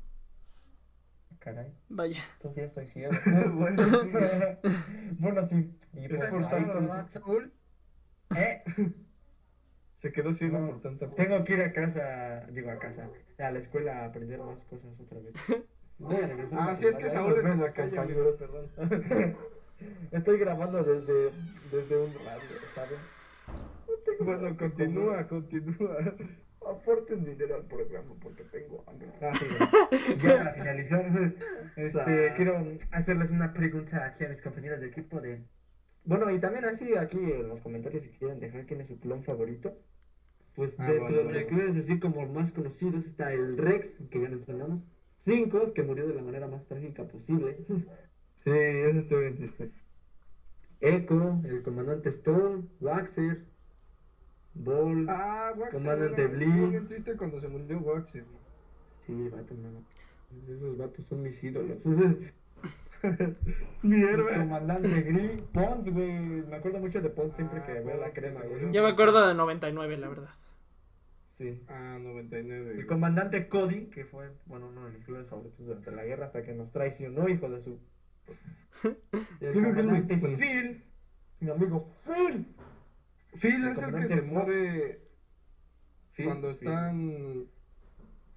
Caray, 1.48 1.72
Vaya. 1.88 2.22
entonces 2.36 2.58
ya 2.58 2.64
estoy 2.68 2.88
ciego. 2.88 3.14
Bueno, 3.56 3.84
bueno, 5.18 5.46
sí. 5.46 5.72
Y 5.94 6.00
Eso 6.06 6.16
por 6.16 6.26
¿Estás 6.26 6.30
por 6.32 6.42
tanto, 6.50 6.74
tanto. 6.74 6.82
verdad, 6.82 7.08
Saúl? 7.10 7.54
eh, 8.36 8.64
Se 10.02 10.12
quedó 10.12 10.34
ciego 10.34 10.60
No, 10.60 10.68
por 10.72 10.82
tanta. 10.82 11.10
tengo 11.16 11.42
que 11.46 11.54
ir 11.54 11.62
a 11.62 11.72
casa, 11.72 12.46
digo 12.52 12.70
a 12.70 12.78
casa, 12.80 13.10
a 13.40 13.52
la 13.52 13.60
escuela 13.60 14.02
a 14.02 14.06
aprender 14.08 14.40
más 14.40 14.66
cosas 14.66 15.00
otra 15.00 15.20
vez. 15.22 15.34
Voy 16.00 16.18
a 16.18 16.28
regresar 16.28 16.60
a 16.60 16.72
Ah, 16.72 16.76
sí, 16.76 16.86
es 16.86 16.96
que 16.98 17.10
Saúl 17.10 17.32
es 17.38 17.46
en 17.46 17.62
la 17.62 17.72
calle, 17.72 17.98
amigos, 17.98 18.36
perdón. 18.38 18.70
Estoy 20.12 20.38
grabando 20.40 20.84
desde, 20.84 21.32
desde 21.72 21.98
un 21.98 22.14
radio, 22.26 22.42
¿saben? 22.76 23.00
Bueno, 24.20 24.58
continúa, 24.58 25.26
continúa. 25.30 26.14
Aporten 26.70 27.24
dinero 27.26 27.56
al 27.56 27.66
programa 27.66 28.14
porque 28.22 28.44
tengo 28.46 28.84
hambre. 28.88 29.08
Ah, 29.22 29.32
ya 30.22 30.38
para 30.38 30.54
finalizar, 30.54 31.34
este, 31.76 32.34
quiero 32.36 32.66
hacerles 32.92 33.32
una 33.32 33.54
pregunta 33.54 34.06
aquí 34.06 34.26
a 34.26 34.30
mis 34.30 34.42
compañeros 34.42 34.80
de 34.82 34.88
equipo 34.88 35.22
de... 35.22 35.44
Bueno, 36.04 36.30
y 36.32 36.40
también 36.40 36.66
así 36.66 36.96
aquí 36.96 37.18
en 37.18 37.48
los 37.50 37.62
comentarios 37.62 38.04
si 38.04 38.10
quieren 38.12 38.40
dejar 38.40 38.66
quién 38.66 38.82
es 38.82 38.88
su 38.88 39.00
clon 39.00 39.24
favorito. 39.24 39.76
Pues 40.56 40.76
Ah, 40.80 40.88
dentro 40.88 41.04
bueno, 41.24 41.30
de 41.30 41.34
los 41.42 41.44
clones 41.46 41.78
así 41.84 42.00
como 42.00 42.26
más 42.28 42.52
conocidos 42.52 43.06
está 43.06 43.32
el 43.34 43.58
Rex, 43.58 43.98
que 44.10 44.22
ya 44.22 44.30
mencionamos. 44.30 44.86
Cinco, 45.18 45.74
que 45.74 45.84
murió 45.84 46.08
de 46.08 46.16
la 46.16 46.22
manera 46.22 46.48
más 46.48 46.66
trágica 46.66 47.04
posible. 47.08 47.58
Sí, 48.44 48.52
eso 48.52 49.00
estoy 49.00 49.22
bien 49.24 49.36
triste. 49.36 49.72
Echo, 50.80 51.42
el 51.44 51.64
comandante 51.64 52.10
Storm, 52.10 52.70
Waxer, 52.80 53.46
Ball. 54.64 55.06
Ah, 55.10 55.54
Waxer. 55.56 55.74
Comandante 55.80 56.22
era- 56.22 56.32
Blee. 56.34 56.46
Estuvo 56.50 56.68
bien 56.70 56.88
triste 56.88 57.14
cuando 57.18 57.40
se 57.40 57.48
murió 57.48 57.80
Waxer. 57.80 58.26
Sí, 59.06 59.30
vato, 59.30 59.54
no. 59.56 59.84
Esos 60.54 60.78
vatos 60.78 61.06
son 61.08 61.22
mis 61.24 61.42
ídolos. 61.44 61.78
Mi 63.84 64.02
héroe. 64.04 64.34
comandante 64.38 65.02
Gris, 65.02 65.42
Pons, 65.54 65.90
güey. 65.90 66.12
Me 66.20 66.56
acuerdo 66.56 66.80
mucho 66.80 67.00
de 67.02 67.10
Pons 67.10 67.34
siempre 67.36 67.60
Ah, 67.62 67.66
que 67.66 67.74
veo 67.80 67.98
la 67.98 68.12
crema, 68.12 68.42
güey. 68.42 68.72
Yo 68.72 68.82
me 68.84 68.90
acuerdo 68.90 69.28
de 69.28 69.36
99, 69.36 69.98
la 69.98 70.10
verdad. 70.10 70.30
Sí. 71.38 71.62
Ah, 71.68 72.00
99. 72.02 72.72
El 72.74 72.88
comandante 72.88 73.48
Cody, 73.48 73.86
que 73.86 74.06
fue, 74.06 74.32
bueno, 74.48 74.70
uno 74.70 74.86
de 74.86 74.92
mis 74.94 75.06
clubes 75.06 75.28
favoritos 75.28 75.66
durante 75.66 75.92
la 75.92 76.04
guerra 76.04 76.26
hasta 76.26 76.42
que 76.44 76.54
nos 76.54 76.72
traicionó, 76.72 77.30
hijo 77.30 77.48
de 77.50 77.62
su. 77.62 77.80
Y 79.40 79.46
el 79.46 79.54
comandante. 79.54 80.18
Phil, 80.18 80.84
mi 81.40 81.50
amigo 81.52 81.94
Phil. 82.04 82.48
Phil 83.40 83.68
es 83.68 83.78
el 83.78 83.96
que 83.96 84.08
se 84.08 84.16
Fox. 84.22 84.28
muere 84.28 85.02
Phil, 86.14 86.26
cuando 86.26 86.48
Phil. 86.50 86.68
están 86.68 87.46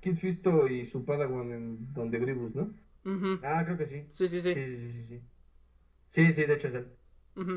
Kid 0.01 0.15
Fisto 0.17 0.67
y 0.69 0.85
su 0.87 1.05
Padawan 1.05 1.53
en 1.53 1.93
donde 1.93 2.19
Gribus, 2.19 2.55
¿no? 2.55 2.73
Ah, 3.43 3.63
creo 3.65 3.79
que 3.79 3.87
sí. 3.87 4.07
Sí, 4.13 4.29
sí, 4.29 4.41
Sí, 4.41 4.55
sí. 4.55 4.55
sí, 4.55 4.93
sí, 4.93 5.05
sí. 5.09 5.21
Sí, 6.13 6.27
sí, 6.27 6.33
sí, 6.35 6.45
de 6.45 6.55
hecho 6.55 6.69
es 6.69 6.75
él. 6.75 6.87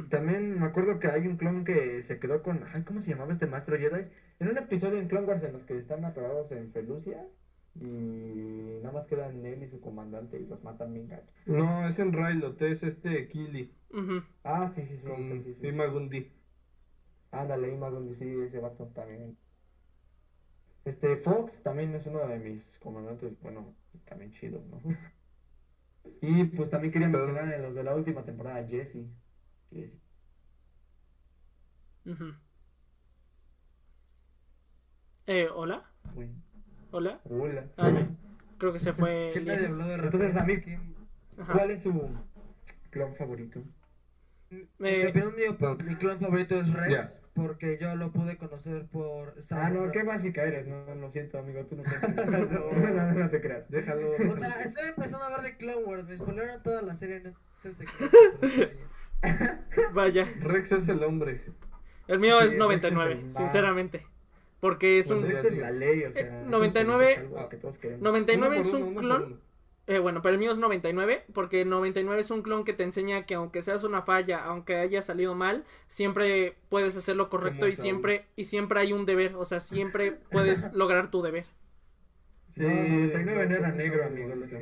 También 0.10 0.60
me 0.60 0.66
acuerdo 0.66 1.00
que 1.00 1.08
hay 1.08 1.28
un 1.28 1.36
clon 1.38 1.66
que 1.66 2.02
se 2.04 2.20
quedó 2.20 2.42
con. 2.44 2.64
Ay, 2.74 2.84
¿cómo 2.84 3.02
se 3.02 3.10
llamaba 3.10 3.34
este 3.34 3.48
maestro 3.48 3.78
Jedi? 3.78 4.10
En 4.40 4.48
un 4.50 4.58
episodio 4.58 5.00
en 5.00 5.08
Clone 5.08 5.28
Wars 5.28 5.44
en 5.44 5.54
los 5.54 5.64
que 5.64 5.78
están 5.78 6.06
atorados 6.06 6.52
en 6.52 6.72
Felucia 6.72 7.28
y 7.76 8.80
nada 8.82 8.94
más 8.94 9.08
quedan 9.08 9.46
él 9.46 9.64
y 9.64 9.68
su 9.68 9.82
comandante 9.82 10.40
y 10.40 10.46
los 10.46 10.64
matan 10.64 10.94
bien 10.94 11.08
gacho. 11.10 11.34
No, 11.48 11.88
es 11.88 11.98
en 12.00 12.14
Rylot, 12.14 12.62
es 12.62 12.84
este 12.84 13.28
Kili. 13.28 13.74
Ah, 14.44 14.72
sí, 14.76 14.84
sí, 14.88 14.98
sí. 14.98 15.08
con 15.08 15.18
sí, 15.18 15.42
sí, 15.44 15.54
sí. 15.56 15.62
Ándale, 17.34 17.70
Ima 17.74 17.90
Gundi, 17.90 18.16
sí, 18.16 18.26
ese 18.46 18.60
vato 18.60 18.86
también. 18.94 19.36
Este, 20.86 21.18
Fox 21.18 21.62
también 21.64 21.96
es 21.96 22.06
uno 22.06 22.20
de 22.28 22.38
mis 22.40 22.78
comandantes, 22.80 23.40
bueno, 23.42 23.74
también 24.06 24.32
chido, 24.34 24.62
¿no? 24.70 24.82
Y 26.22 26.44
pues 26.46 26.70
también 26.70 26.92
quería 26.94 27.08
Pero- 27.12 27.26
mencionar 27.26 27.54
en 27.54 27.62
los 27.64 27.74
de 27.76 27.84
la 27.84 27.96
última 27.96 28.24
temporada, 28.24 28.66
Jesse. 28.68 29.08
Jesse. 29.72 29.94
Ujú. 32.06 32.34
Eh, 35.26 35.48
¿hola? 35.54 35.90
Uy, 36.16 36.30
¿Hola? 36.92 37.22
hola. 37.30 37.66
Ah, 37.78 37.90
ya. 37.90 38.10
Creo 38.58 38.74
que 38.74 38.80
se 38.80 38.94
fue 38.94 39.32
¿Qué 39.34 39.40
de 39.40 39.66
Entonces, 39.66 40.36
a 40.36 40.44
mí- 40.44 40.60
¿Quién- 40.60 40.94
Ajá. 41.40 41.54
¿Cuál 41.54 41.72
es 41.72 41.82
su 41.82 41.92
clon 42.92 43.16
favorito? 43.16 43.64
En 44.52 44.70
Eh, 44.82 45.12
mi 45.16 45.88
mi, 45.90 45.96
clon 45.96 46.20
favorito 46.20 46.60
es 46.60 46.72
Rex. 46.72 47.23
Porque 47.34 47.78
yo 47.80 47.96
lo 47.96 48.12
pude 48.12 48.38
conocer 48.38 48.86
por 48.86 49.34
Star 49.40 49.60
Ah, 49.60 49.70
no, 49.70 49.92
qué 49.92 50.04
básica 50.04 50.44
eres, 50.44 50.68
no, 50.68 50.96
lo 50.96 51.12
siento, 51.12 51.40
amigo, 51.40 51.66
tú 51.66 51.76
no 51.78 51.84
cuentas. 51.84 52.30
no, 52.50 52.72
no, 52.72 53.12
no 53.12 53.30
te 53.30 53.42
creas. 53.42 53.70
Déjalo. 53.70 54.12
O 54.12 54.38
sea, 54.38 54.62
estoy 54.62 54.90
empezando 54.90 55.26
a 55.26 55.30
ver 55.32 55.42
de 55.42 55.58
Clone 55.58 55.86
Wars, 55.86 56.06
me 56.06 56.18
spoilearon 56.18 56.62
toda 56.62 56.82
la 56.82 56.96
serie 56.96 57.18
en 57.18 57.34
este 57.64 57.86
secreto. 57.86 58.18
Vaya. 59.94 60.28
Rex 60.42 60.72
es 60.74 60.88
el 60.90 61.04
hombre. 61.04 61.42
El 62.08 62.20
mío 62.20 62.40
Sí, 62.40 62.46
es 62.46 62.52
Rex 62.52 62.60
99, 62.60 63.14
es 63.14 63.20
el 63.24 63.32
sinceramente. 63.32 64.06
Porque 64.60 65.00
es 65.00 65.10
un... 65.10 65.22
Bueno, 65.22 65.40
Esa 65.40 65.48
es 65.48 65.58
la 65.58 65.72
ley, 65.72 66.04
o 66.04 66.12
sea. 66.12 66.22
Eh, 66.22 66.42
es 66.44 66.50
99 66.50 67.16
algo 67.18 67.50
que 67.50 67.58
todos 67.58 67.78
queremos. 67.80 68.02
99 68.02 68.56
Uno 68.56 68.68
es 68.68 68.74
un 68.74 68.96
clon. 68.96 69.42
Eh, 69.86 70.00
bueno, 70.00 70.22
pero 70.22 70.34
el 70.34 70.40
mío 70.40 70.52
es 70.52 70.60
99, 70.60 71.26
porque 71.34 71.66
99 71.66 72.22
es 72.22 72.32
un 72.32 72.42
clon 72.42 72.64
que 72.64 72.72
te 72.72 72.84
enseña 72.84 73.26
que 73.26 73.36
aunque 73.36 73.62
seas 73.62 73.84
una 73.84 74.02
falla, 74.02 74.44
aunque 74.46 74.78
haya 74.78 75.02
salido 75.02 75.36
mal, 75.36 75.66
siempre 75.88 76.56
puedes 76.70 76.96
hacer 76.96 77.18
lo 77.18 77.30
correcto 77.30 77.68
y 77.68 77.76
siempre 77.76 78.26
y 78.38 78.46
siempre 78.46 78.80
hay 78.80 78.94
un 78.94 79.06
deber, 79.06 79.36
o 79.36 79.44
sea, 79.44 79.60
siempre 79.60 80.14
puedes 80.32 80.72
lograr 80.74 81.12
tu 81.12 81.22
deber. 81.22 81.46
Sí, 82.52 82.62
no, 82.62 82.70
99 82.70 83.46
no 83.48 83.56
era 83.56 83.72
negro, 83.72 84.06
amigo, 84.06 84.30
lo 84.36 84.48
bonito. 84.48 84.58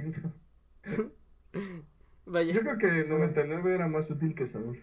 siento. 0.83 1.13
Vaya. 2.25 2.53
Yo 2.53 2.61
creo 2.61 2.77
que 2.77 2.87
99 3.07 3.75
era 3.75 3.87
más 3.87 4.09
útil 4.09 4.33
que 4.33 4.45
Saúl. 4.47 4.81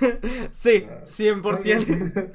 Sí, 0.52 0.86
Ah. 0.90 1.00
100%. 1.02 2.32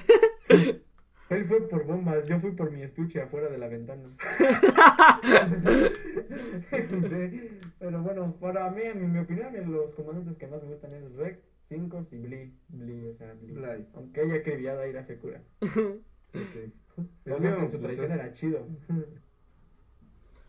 Él 1.34 1.46
fue 1.46 1.68
por 1.68 1.86
bombas, 1.86 2.28
yo 2.28 2.40
fui 2.40 2.52
por 2.52 2.72
mi 2.72 2.82
estuche 2.82 3.22
afuera 3.22 3.50
de 3.50 3.58
la 3.58 3.68
ventana. 3.68 4.04
Pero 7.80 8.02
bueno, 8.02 8.36
para 8.40 8.70
mí, 8.72 8.82
en 8.84 9.12
mi 9.12 9.20
opinión, 9.20 9.54
los 9.72 9.94
comandantes 9.94 10.38
que 10.38 10.48
más 10.48 10.62
me 10.64 10.70
gustan 10.70 10.94
es 10.94 11.14
Rex, 11.16 11.40
5 11.70 12.08
y 12.12 12.18
Blee. 12.18 12.54
Blee, 12.70 13.10
o 13.10 13.16
sea, 13.16 13.34
Blee. 13.34 13.54
Bly. 13.54 13.88
Aunque 13.94 14.22
haya 14.22 14.36
acribillado 14.36 14.82
a 14.82 14.88
Ira 14.88 15.06
Secura. 15.06 15.42
El 16.34 17.34
O 17.34 17.40
sea, 17.40 17.52
mío, 17.52 17.60
con 17.60 17.72
su 17.72 17.80
pues, 17.80 17.96
traición 17.96 18.12
era 18.12 18.34
chido. 18.34 18.68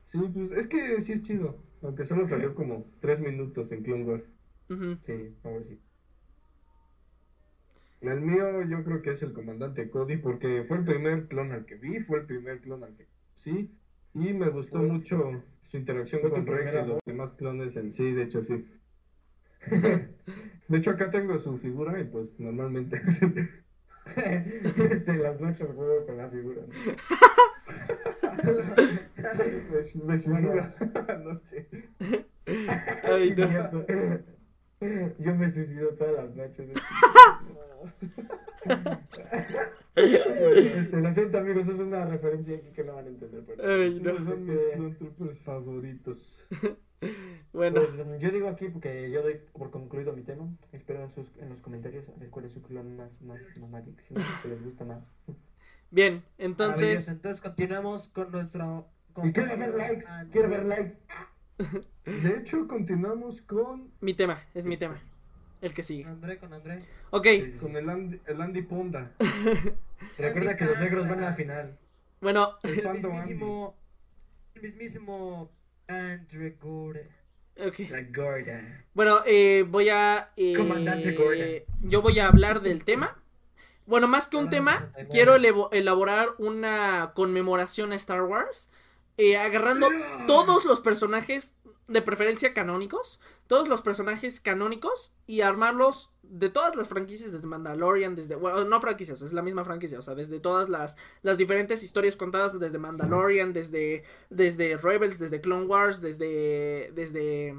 Sí, 0.04 0.18
pues 0.32 0.52
es 0.52 0.66
que 0.66 1.00
sí 1.00 1.12
es 1.12 1.22
chido. 1.22 1.58
Aunque 1.82 2.04
solo 2.04 2.26
salió 2.26 2.54
como 2.54 2.86
3 3.00 3.20
minutos 3.20 3.70
en 3.72 3.82
Clone 3.82 4.04
Wars. 4.04 4.30
Sí, 5.00 5.34
pobrecito. 5.42 5.82
El 8.12 8.20
mío 8.20 8.62
yo 8.62 8.84
creo 8.84 9.02
que 9.02 9.10
es 9.12 9.22
el 9.22 9.32
comandante 9.32 9.88
Cody 9.90 10.16
porque 10.18 10.62
fue 10.62 10.78
el 10.78 10.84
primer 10.84 11.26
clon 11.26 11.52
al 11.52 11.64
que 11.64 11.74
vi, 11.76 11.98
fue 12.00 12.18
el 12.20 12.26
primer 12.26 12.60
clon 12.60 12.84
al 12.84 12.94
que 12.96 13.06
sí 13.34 13.70
y 14.14 14.32
me 14.32 14.48
gustó 14.50 14.78
Fue- 14.78 14.88
mucho 14.88 15.42
su 15.62 15.76
interacción 15.78 16.20
fue 16.20 16.30
con 16.30 16.46
Rex 16.46 16.74
y 16.74 16.86
los 16.88 16.98
demás 17.06 17.32
clones 17.32 17.74
en 17.76 17.90
sí, 17.90 18.12
de 18.12 18.22
hecho 18.24 18.42
sí. 18.42 18.64
De 20.68 20.78
hecho 20.78 20.90
acá 20.90 21.10
tengo 21.10 21.36
su 21.38 21.56
figura 21.58 21.98
y 22.00 22.04
pues 22.04 22.38
normalmente 22.40 23.00
Este, 24.16 25.14
las 25.16 25.40
noches 25.40 25.66
juego 25.74 26.04
con 26.06 26.18
la 26.18 26.28
figura. 26.28 26.60
me, 28.44 30.04
me 30.04 30.18
suicida 30.18 30.74
anoche. 31.08 31.68
Ay, 33.04 33.34
no. 33.34 33.84
Yo 35.18 35.34
me 35.34 35.50
suicido 35.50 35.90
todas 35.90 36.14
las 36.14 36.36
noches. 36.36 36.70
Este, 39.96 40.96
lo 41.00 41.12
siento, 41.12 41.38
amigos, 41.38 41.68
es 41.68 41.78
una 41.78 42.04
referencia 42.04 42.56
aquí 42.56 42.68
que 42.74 42.82
no 42.82 42.94
van 42.94 43.04
a 43.04 43.08
entender. 43.08 43.44
pero- 43.46 43.62
no. 44.12 44.24
Son 44.24 44.44
mis 44.44 44.56
Este, 44.58 44.72
Clone 44.76 44.94
Troopers 44.96 45.38
favoritos. 45.40 46.46
Bueno, 47.52 47.82
Pues, 47.82 48.20
yo 48.20 48.30
digo 48.30 48.48
aquí 48.48 48.68
porque 48.70 49.10
yo 49.10 49.20
doy 49.22 49.38
por 49.52 49.70
concluido 49.70 50.14
mi 50.14 50.22
tema. 50.22 50.48
Espero 50.72 51.02
en, 51.04 51.10
sus, 51.10 51.36
en 51.36 51.50
los 51.50 51.60
comentarios 51.60 52.08
a 52.08 52.14
ver 52.18 52.30
cuál 52.30 52.46
es 52.46 52.52
su 52.52 52.62
clon 52.62 52.96
más, 52.96 53.20
más 53.20 53.38
mamadísimo, 53.60 54.18
que 54.42 54.48
les 54.48 54.64
gusta 54.64 54.84
más. 54.86 55.04
bien, 55.90 56.24
entonces, 56.38 57.06
entonces 57.06 57.42
continuamos 57.42 58.08
con 58.08 58.32
nuestro. 58.32 58.88
Y 59.22 59.32
quiero 59.32 59.56
ver 59.58 59.74
likes, 59.74 60.06
quiero 60.32 60.48
ver 60.48 60.64
likes. 60.64 60.96
De 62.04 62.36
hecho, 62.38 62.66
continuamos 62.66 63.40
con, 63.42 63.90
mi 64.00 64.14
tema, 64.14 64.42
es 64.54 64.64
mi 64.64 64.76
tema. 64.76 65.00
El 65.60 65.70
que 65.70 65.76
Con 65.76 65.84
sigue. 65.84 66.04
André, 66.04 66.38
con 66.38 66.52
André. 66.52 66.78
Ok, 67.10 67.26
con 67.60 67.74
el 67.76 67.88
Andy, 67.88 68.20
el 68.26 68.40
Andy 68.42 68.62
Ponda. 68.62 69.12
Recuerda 70.18 70.56
que 70.56 70.64
los 70.66 70.78
negros 70.78 71.08
van 71.08 71.20
a 71.20 71.30
la 71.30 71.34
final. 71.34 71.78
bueno, 72.20 72.58
El 72.62 72.80
El 72.80 72.86
Andy. 72.86 73.02
mismísimo. 73.08 73.76
El 74.54 74.62
mismísimo. 74.62 75.50
Andre 75.86 76.56
Gore. 76.60 77.08
ok. 77.58 77.78
La 77.90 78.02
gorda. 78.02 78.84
Bueno, 78.94 79.20
eh, 79.26 79.64
voy 79.68 79.88
a... 79.90 80.32
eh, 80.36 80.54
Comandante 80.56 81.12
Gordon. 81.12 81.48
yo 81.82 82.02
voy 82.02 82.18
a 82.18 82.28
hablar 82.28 82.60
del 82.62 82.84
tema. 82.84 83.20
Bueno, 83.86 84.08
más 84.08 84.28
que 84.28 84.36
un 84.38 84.48
tema, 84.48 84.90
69. 84.96 85.08
quiero 85.10 85.68
elaborar 85.72 86.28
una 86.38 87.12
conmemoración 87.14 87.92
a 87.92 87.96
Star 87.96 88.22
Wars, 88.22 88.70
eh, 89.16 89.36
agarrando 89.36 89.88
todos 90.26 90.64
los 90.64 90.80
personajes, 90.80 91.54
de 91.86 92.00
preferencia 92.00 92.54
canónicos, 92.54 93.20
todos 93.46 93.68
los 93.68 93.82
personajes 93.82 94.40
canónicos 94.40 95.12
y 95.26 95.42
armarlos 95.42 96.10
de 96.22 96.48
todas 96.48 96.74
las 96.76 96.88
franquicias, 96.88 97.30
desde 97.30 97.46
Mandalorian, 97.46 98.14
desde, 98.14 98.36
bueno, 98.36 98.64
no 98.64 98.80
franquicias, 98.80 99.20
es 99.20 99.34
la 99.34 99.42
misma 99.42 99.66
franquicia, 99.66 99.98
o 99.98 100.02
sea, 100.02 100.14
desde 100.14 100.40
todas 100.40 100.70
las, 100.70 100.96
las 101.20 101.36
diferentes 101.36 101.82
historias 101.82 102.16
contadas, 102.16 102.58
desde 102.58 102.78
Mandalorian, 102.78 103.52
desde, 103.52 104.02
desde 104.30 104.78
Rebels, 104.78 105.18
desde 105.18 105.42
Clone 105.42 105.66
Wars, 105.66 106.00
desde, 106.00 106.90
desde 106.94 107.54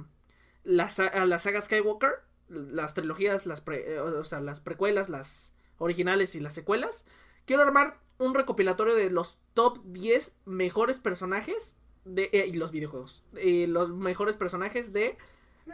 la, 0.63 0.89
la 1.25 1.37
saga 1.37 1.61
Skywalker, 1.61 2.13
las 2.49 2.95
trilogías, 2.95 3.45
las 3.45 3.61
pre- 3.61 3.93
eh, 3.93 3.99
o 3.99 4.23
sea, 4.23 4.39
las 4.39 4.59
precuelas, 4.59 5.09
las 5.09 5.53
originales 5.77 6.33
y 6.33 6.39
las 6.39 6.53
secuelas. 6.55 7.05
Quiero 7.45 7.61
armar 7.61 7.99
un 8.17 8.33
recopilatorio 8.33 8.95
de 8.95 9.09
los 9.09 9.39
top 9.53 9.79
10 9.85 10.35
mejores 10.45 10.99
personajes 10.99 11.77
de 12.05 12.29
eh, 12.33 12.45
y 12.47 12.53
los 12.53 12.71
videojuegos. 12.71 13.23
eh, 13.35 13.67
los 13.67 13.91
mejores 13.91 14.37
personajes 14.37 14.93
de 14.93 15.17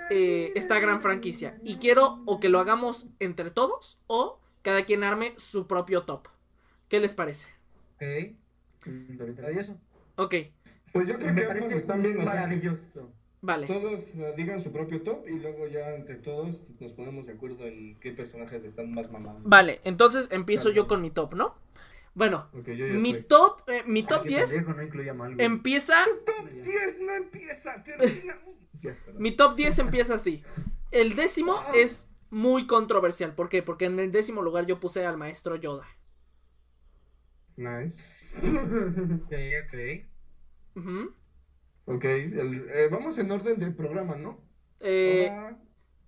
eh, 0.09 0.51
esta 0.55 0.79
gran 0.79 1.01
franquicia. 1.01 1.59
Y 1.63 1.75
quiero 1.77 2.21
o 2.25 2.39
que 2.39 2.49
lo 2.49 2.59
hagamos 2.59 3.07
entre 3.19 3.51
todos 3.51 3.99
o 4.07 4.39
cada 4.61 4.83
quien 4.83 5.03
arme 5.03 5.33
su 5.37 5.67
propio 5.67 6.03
top. 6.03 6.27
¿Qué 6.87 6.99
les 6.99 7.13
parece? 7.13 7.47
Ok. 7.95 8.35
Maravilloso. 8.85 9.77
Ok, 10.15 10.35
Pues 10.91 11.07
yo 11.07 11.17
creo 11.17 11.33
Me 11.33 11.41
que 11.41 11.51
ambos 11.51 11.71
están 11.73 12.01
bien. 12.01 12.19
O 12.19 12.23
sea, 12.23 12.33
maravilloso. 12.33 13.11
vale. 13.41 13.67
todos 13.67 14.11
digan 14.35 14.59
su 14.59 14.71
propio 14.71 15.01
top 15.01 15.27
y 15.27 15.39
luego 15.39 15.67
ya 15.67 15.95
entre 15.95 16.15
todos 16.15 16.65
nos 16.79 16.93
ponemos 16.93 17.27
de 17.27 17.33
acuerdo 17.33 17.65
en 17.65 17.99
qué 17.99 18.11
personajes 18.11 18.63
están 18.65 18.93
más 18.93 19.11
mamados. 19.11 19.41
Vale, 19.43 19.81
entonces 19.83 20.27
empiezo 20.31 20.69
yo 20.69 20.87
con 20.87 21.01
mi 21.01 21.11
top, 21.11 21.35
¿no? 21.35 21.55
Bueno, 22.13 22.49
Ok, 22.53 22.67
yo 22.71 22.87
ya 22.87 22.93
mi 22.93 23.13
top, 23.23 23.61
eh, 23.69 23.83
mi 23.85 24.03
top 24.03 24.21
Ay, 24.23 24.29
que 24.29 24.35
10 24.35 24.49
pendejo, 24.49 24.73
no 24.73 24.81
empieza 25.39 26.05
Top 26.25 26.49
10 26.49 27.01
no 27.01 27.13
empieza, 27.13 27.83
termina. 27.83 28.37
Mi 29.17 29.31
top 29.31 29.55
10 29.55 29.79
empieza 29.79 30.15
así. 30.15 30.43
El 30.91 31.15
décimo 31.15 31.63
es 31.73 32.09
muy 32.31 32.65
controversial. 32.67 33.33
¿Por 33.35 33.47
qué? 33.47 33.61
Porque 33.63 33.85
en 33.85 33.99
el 33.99 34.11
décimo 34.11 34.41
lugar 34.41 34.65
yo 34.65 34.79
puse 34.79 35.05
al 35.05 35.17
maestro 35.17 35.55
Yoda. 35.55 35.85
Nice. 37.55 38.01
Ok, 38.41 39.33
ok. 39.65 40.05
Ujú. 40.75 41.15
Ok, 41.85 42.05
el- 42.05 42.69
eh, 42.73 42.87
vamos 42.91 43.17
en 43.19 43.29
orden 43.31 43.59
del 43.59 43.75
programa, 43.75 44.15
¿no? 44.15 44.39
Eh, 44.79 45.29
Ahora 45.29 45.59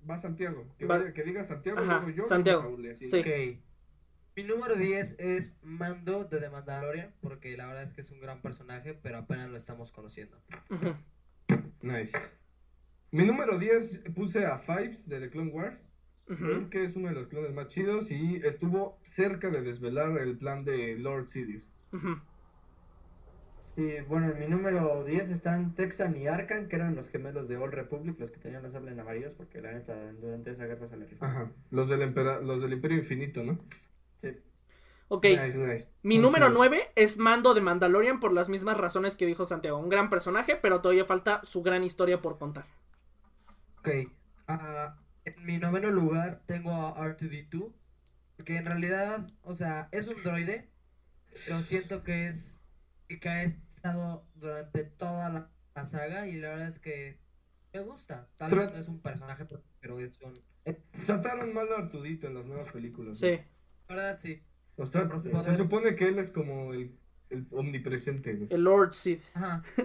va 0.09 0.17
Santiago. 0.17 0.65
Que, 0.77 0.85
va- 0.85 0.99
vaya- 0.99 1.13
que 1.13 1.23
diga 1.23 1.43
Santiago, 1.43 1.79
Ajá, 1.79 1.95
luego 1.99 2.09
yo, 2.09 2.23
Santiago. 2.23 2.61
luego 2.61 2.75
Saúl, 2.77 2.85
y 2.87 2.89
así. 2.89 3.07
Sí. 3.07 3.19
Ok. 3.19 3.59
Mi 4.35 4.43
número 4.43 4.75
10 4.75 5.15
es 5.19 5.55
Mando 5.61 6.23
de 6.25 6.39
The 6.39 6.49
Mandalorian, 6.49 7.11
porque 7.21 7.55
la 7.55 7.67
verdad 7.67 7.83
es 7.83 7.93
que 7.93 8.01
es 8.01 8.09
un 8.09 8.19
gran 8.19 8.41
personaje, 8.41 8.93
pero 9.01 9.17
apenas 9.17 9.49
lo 9.49 9.57
estamos 9.57 9.91
conociendo. 9.91 10.37
Nice. 11.81 12.17
Mi 13.11 13.25
número 13.25 13.59
10 13.59 14.03
puse 14.15 14.45
a 14.45 14.57
Fives 14.57 15.07
de 15.07 15.19
The 15.19 15.29
Clone 15.29 15.51
Wars. 15.51 15.87
Ujú. 16.25 16.69
que 16.69 16.85
es 16.85 16.95
uno 16.95 17.09
de 17.09 17.15
los 17.15 17.27
clones 17.27 17.53
más 17.53 17.67
chidos 17.67 18.09
y 18.09 18.37
estuvo 18.45 18.97
cerca 19.03 19.49
de 19.49 19.61
desvelar 19.61 20.17
el 20.21 20.37
plan 20.37 20.63
de 20.63 20.95
Lord 20.97 21.27
Sidious. 21.27 21.65
Ujú. 21.91 22.15
Sí, 23.75 23.97
bueno, 24.07 24.31
en 24.31 24.39
mi 24.39 24.47
número 24.47 25.03
10 25.03 25.29
están 25.31 25.75
Texan 25.75 26.15
y 26.15 26.27
Arkan, 26.27 26.69
que 26.69 26.77
eran 26.77 26.95
los 26.95 27.09
gemelos 27.09 27.49
de 27.49 27.57
Old 27.57 27.73
Republic, 27.73 28.17
los 28.21 28.31
que 28.31 28.39
tenían 28.39 28.63
los 28.63 28.71
sables 28.71 28.97
amarillos, 28.97 29.33
porque 29.35 29.59
la 29.61 29.73
neta, 29.73 29.93
durante 30.13 30.51
esa 30.51 30.65
guerra 30.65 30.87
se 30.87 30.95
le 30.95 31.07
rifó. 31.07 31.25
Ajá. 31.25 31.51
Los 31.71 31.89
del, 31.89 32.03
empera- 32.03 32.39
los 32.39 32.61
del 32.61 32.71
Imperio 32.71 32.99
Infinito, 32.99 33.43
¿no? 33.43 33.59
Sí. 35.09 35.15
Ok, 35.15 35.25
Nice, 35.25 35.57
nice. 35.57 35.89
mi 36.01 36.17
número 36.17 36.47
chidos. 36.47 36.57
9 36.57 36.91
es 36.95 37.17
Mando 37.17 37.53
de 37.53 37.61
Mandalorian 37.61 38.19
por 38.19 38.33
las 38.33 38.49
mismas 38.49 38.77
razones 38.77 39.15
que 39.15 39.25
dijo 39.25 39.45
Santiago. 39.45 39.77
Un 39.77 39.89
gran 39.89 40.09
personaje, 40.09 40.55
pero 40.55 40.81
todavía 40.81 41.05
falta 41.05 41.41
su 41.43 41.61
gran 41.61 41.83
historia 41.83 42.21
por 42.21 42.37
contar. 42.39 42.65
Ok. 43.79 43.89
ah, 44.47 44.97
en 45.25 45.45
mi 45.45 45.57
noveno 45.57 45.89
lugar 45.91 46.41
tengo 46.45 46.71
a 46.71 46.95
R2D2, 46.97 47.73
que 48.45 48.57
en 48.57 48.65
realidad, 48.65 49.29
o 49.43 49.53
sea, 49.53 49.87
es 49.91 50.07
un 50.07 50.21
droide, 50.23 50.69
pero 51.45 51.59
siento 51.59 52.03
que 52.03 52.27
es 52.27 52.61
que 53.21 53.29
ha 53.29 53.43
estado 53.43 54.25
durante 54.35 54.83
toda 54.85 55.29
la, 55.29 55.51
la 55.75 55.85
saga 55.85 56.27
y 56.27 56.37
la 56.37 56.49
verdad 56.49 56.67
es 56.67 56.79
que 56.79 57.19
me 57.73 57.81
gusta. 57.81 58.29
Tal 58.37 58.53
vez 58.55 58.71
no 58.71 58.77
es 58.79 58.87
un 58.87 59.01
personaje, 59.01 59.45
pero 59.79 59.99
es 59.99 60.19
un... 60.21 60.39
Trataron 61.05 61.53
mal 61.53 61.71
a 61.73 61.77
Artudito 61.77 62.27
en 62.27 62.35
las 62.35 62.45
nuevas 62.45 62.69
películas. 62.69 63.17
Sí. 63.19 63.39
la 63.89 63.95
verdad 63.95 64.19
sí. 64.21 64.41
O 64.77 64.85
sea, 64.85 65.09
se 65.43 65.57
supone 65.57 65.95
que 65.95 66.05
él 66.07 66.19
es 66.19 66.29
como 66.29 66.73
el, 66.73 66.97
el 67.29 67.47
omnipresente. 67.51 68.47
El 68.49 68.63
Lord 68.63 68.93
Sith. 68.93 69.21
Ajá. 69.33 69.63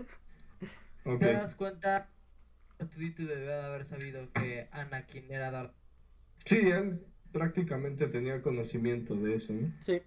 Ok. 1.04 1.20
¿Te 1.20 1.32
das 1.32 1.54
cuenta? 1.54 2.10
R2D2 2.78 3.14
debió 3.14 3.46
de 3.46 3.62
haber 3.62 3.86
sabido 3.86 4.30
que 4.34 4.68
Anakin 4.72 5.32
era 5.32 5.50
Darth 5.50 5.72
Sí, 6.44 6.56
él 6.58 7.02
prácticamente 7.32 8.08
tenía 8.08 8.42
conocimiento 8.42 9.14
de 9.14 9.34
eso, 9.34 9.54
¿no? 9.54 9.72
Sí. 9.80 10.02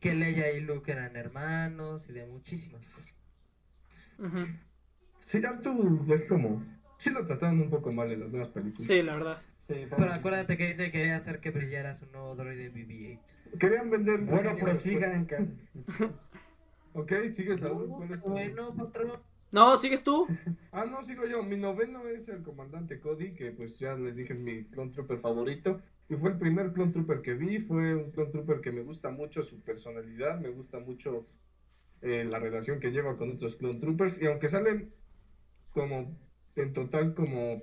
que 0.00 0.14
Leia 0.14 0.52
y 0.52 0.60
Luke 0.60 0.92
eran 0.92 1.16
hermanos 1.16 2.08
y 2.08 2.12
de 2.12 2.26
muchísimas 2.26 2.86
cosas. 2.88 3.16
Ujú. 4.18 4.46
Sí, 5.24 5.42
Artu 5.44 6.06
es 6.12 6.24
como... 6.26 6.64
Sí 6.98 7.10
lo 7.10 7.24
trataron 7.26 7.60
un 7.60 7.70
poco 7.70 7.90
mal 7.90 8.10
en 8.12 8.20
las 8.20 8.30
nuevas 8.30 8.48
películas. 8.50 8.86
Sí, 8.86 9.02
la 9.02 9.14
verdad. 9.14 9.42
Sí, 9.66 9.86
Pero 9.96 10.12
acuérdate 10.12 10.56
que 10.58 10.66
Disney 10.68 10.90
quería 10.90 11.16
hacer 11.16 11.40
que 11.40 11.50
brillara 11.50 11.94
su 11.94 12.04
nuevo 12.06 12.34
droide 12.34 12.70
BB-8. 12.72 13.58
Querían 13.58 13.90
vender... 13.90 14.20
Bueno, 14.20 14.56
prosigan. 14.58 15.26
después. 15.26 16.10
Ok, 16.96 17.12
sigue 17.32 17.56
Saúl. 17.56 17.88
¿Cuál 17.88 18.12
es 18.12 18.22
tu- 18.22 18.30
Bueno, 18.30 18.72
patrón. 18.76 19.20
No, 19.50 19.76
sigues 19.78 20.04
tú. 20.04 20.28
Ah, 20.72 20.84
no, 20.84 21.02
sigo 21.02 21.26
yo. 21.26 21.42
Mi 21.42 21.56
noveno 21.56 22.06
es 22.08 22.28
el 22.28 22.42
comandante 22.42 23.00
Cody, 23.00 23.32
que 23.34 23.50
pues 23.52 23.78
ya 23.78 23.94
les 23.94 24.16
dije 24.16 24.32
es 24.34 24.38
mi 24.38 24.64
clone 24.64 24.92
trooper 24.92 25.18
favorito. 25.18 25.80
Y 26.08 26.14
fue 26.16 26.30
el 26.30 26.38
primer 26.38 26.72
clone 26.72 26.92
trooper 26.92 27.20
que 27.22 27.34
vi. 27.34 27.58
Fue 27.58 27.94
un 27.94 28.10
clone 28.12 28.30
trooper 28.30 28.60
que 28.60 28.70
me 28.70 28.82
gusta 28.82 29.10
mucho 29.10 29.42
su 29.42 29.60
personalidad, 29.62 30.38
me 30.40 30.50
gusta 30.50 30.78
mucho 30.78 31.26
eh, 32.02 32.24
la 32.30 32.38
relación 32.38 32.78
que 32.78 32.90
lleva 32.92 33.16
con 33.16 33.32
otros 33.32 33.56
clone 33.56 33.80
troopers. 33.80 34.20
Y 34.20 34.26
aunque 34.26 34.48
salen 34.48 34.92
como 35.70 36.16
en 36.54 36.72
total 36.72 37.14
como 37.14 37.62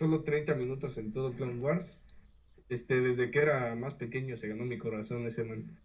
solo 0.00 0.22
30 0.22 0.54
minutos 0.54 0.96
en 0.96 1.12
todo 1.12 1.30
Clone 1.34 1.60
Wars, 1.60 2.00
este, 2.70 3.02
desde 3.02 3.30
que 3.30 3.40
era 3.40 3.74
más 3.74 3.94
pequeño 3.94 4.34
se 4.38 4.48
ganó 4.48 4.64
mi 4.64 4.78
corazón 4.78 5.26
ese 5.26 5.44
man. 5.44 5.78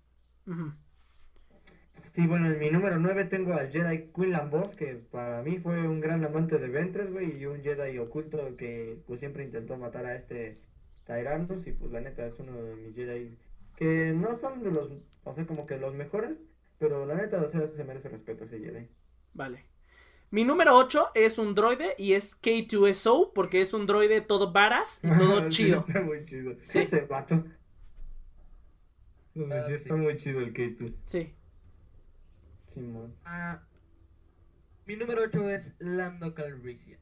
Sí, 2.13 2.25
bueno, 2.25 2.49
en 2.49 2.57
mi 2.57 2.69
número 2.69 2.97
9 2.97 3.25
tengo 3.25 3.55
al 3.55 3.71
Jedi 3.71 4.13
Quinlan 4.15 4.49
Boss, 4.49 4.73
que 4.77 4.95
para 4.95 5.43
mí 5.43 5.59
fue 5.59 5.85
un 5.85 5.99
gran 5.99 6.23
amante 6.23 6.57
de 6.57 6.69
Ventress, 6.69 7.11
güey, 7.11 7.37
y 7.37 7.45
un 7.45 7.61
Jedi 7.61 7.97
oculto 7.97 8.55
que 8.55 9.01
pues 9.05 9.19
siempre 9.19 9.43
intentó 9.43 9.75
matar 9.75 10.05
a 10.05 10.15
este 10.15 10.53
Tyrannus, 11.05 11.67
y 11.67 11.73
pues 11.73 11.91
la 11.91 11.99
neta 11.99 12.25
es 12.25 12.39
uno 12.39 12.53
de 12.63 12.75
mis 12.77 12.95
Jedi 12.95 13.37
que 13.75 14.13
no 14.13 14.37
son 14.39 14.63
de 14.63 14.71
los, 14.71 14.93
o 15.25 15.35
sea, 15.35 15.45
como 15.45 15.65
que 15.65 15.77
los 15.77 15.93
mejores, 15.93 16.37
pero 16.79 17.05
la 17.05 17.15
neta, 17.15 17.41
o 17.41 17.51
sea, 17.51 17.67
se 17.67 17.83
merece 17.83 18.07
respeto 18.07 18.45
ese 18.45 18.59
Jedi. 18.59 18.87
Vale. 19.33 19.65
Mi 20.31 20.43
número 20.43 20.75
8 20.75 21.11
es 21.13 21.37
un 21.37 21.55
droide 21.55 21.95
y 21.97 22.13
es 22.13 22.39
K2SO 22.41 23.31
porque 23.33 23.61
es 23.61 23.73
un 23.73 23.85
droide 23.85 24.21
todo 24.21 24.51
varas 24.51 24.99
y 25.03 25.07
todo 25.07 25.43
Sí, 25.51 25.57
chido. 25.65 25.85
está 25.87 26.01
muy 26.01 26.23
chido. 26.25 26.55
Sí. 26.61 26.79
Ese 26.79 27.01
vato. 27.01 27.45
No, 29.33 29.53
Ah, 29.53 29.59
sí, 29.61 29.67
sí. 29.69 29.73
está 29.75 29.95
muy 29.95 30.17
chido 30.17 30.39
el 30.39 30.53
K2. 30.53 30.93
Sí. 31.05 31.33
Simón. 32.73 33.15
Ah, 33.23 33.61
mi 34.85 34.95
número 34.95 35.21
8 35.23 35.49
es 35.49 35.75
Lando 35.79 36.33
Calrissian. 36.33 36.99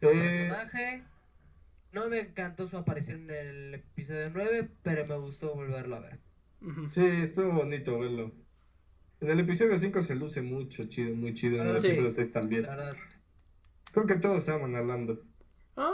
Eh, 0.00 0.06
Personaje 0.06 1.04
No 1.92 2.08
me 2.08 2.18
encantó 2.20 2.66
su 2.66 2.76
aparición 2.76 3.30
en 3.30 3.30
el 3.30 3.74
episodio 3.74 4.30
9, 4.34 4.68
pero 4.82 5.06
me 5.06 5.16
gustó 5.16 5.54
volverlo 5.54 5.96
a 5.96 6.00
ver. 6.00 6.18
Sí, 6.92 7.04
estuvo 7.04 7.52
bonito 7.52 7.98
verlo. 7.98 8.32
En 9.20 9.30
el 9.30 9.40
episodio 9.40 9.78
5 9.78 10.02
se 10.02 10.14
luce 10.14 10.42
mucho, 10.42 10.84
chido, 10.84 11.14
muy 11.14 11.34
chido. 11.34 11.62
En 11.62 11.68
el 11.68 11.80
Sí. 11.80 11.88
episodio 11.88 12.10
6 12.10 12.32
también. 12.32 12.66
Creo 13.92 14.06
que 14.06 14.16
todos 14.16 14.44
se 14.44 14.52
aman 14.52 14.74
hablando. 14.76 15.22
Ah, 15.76 15.90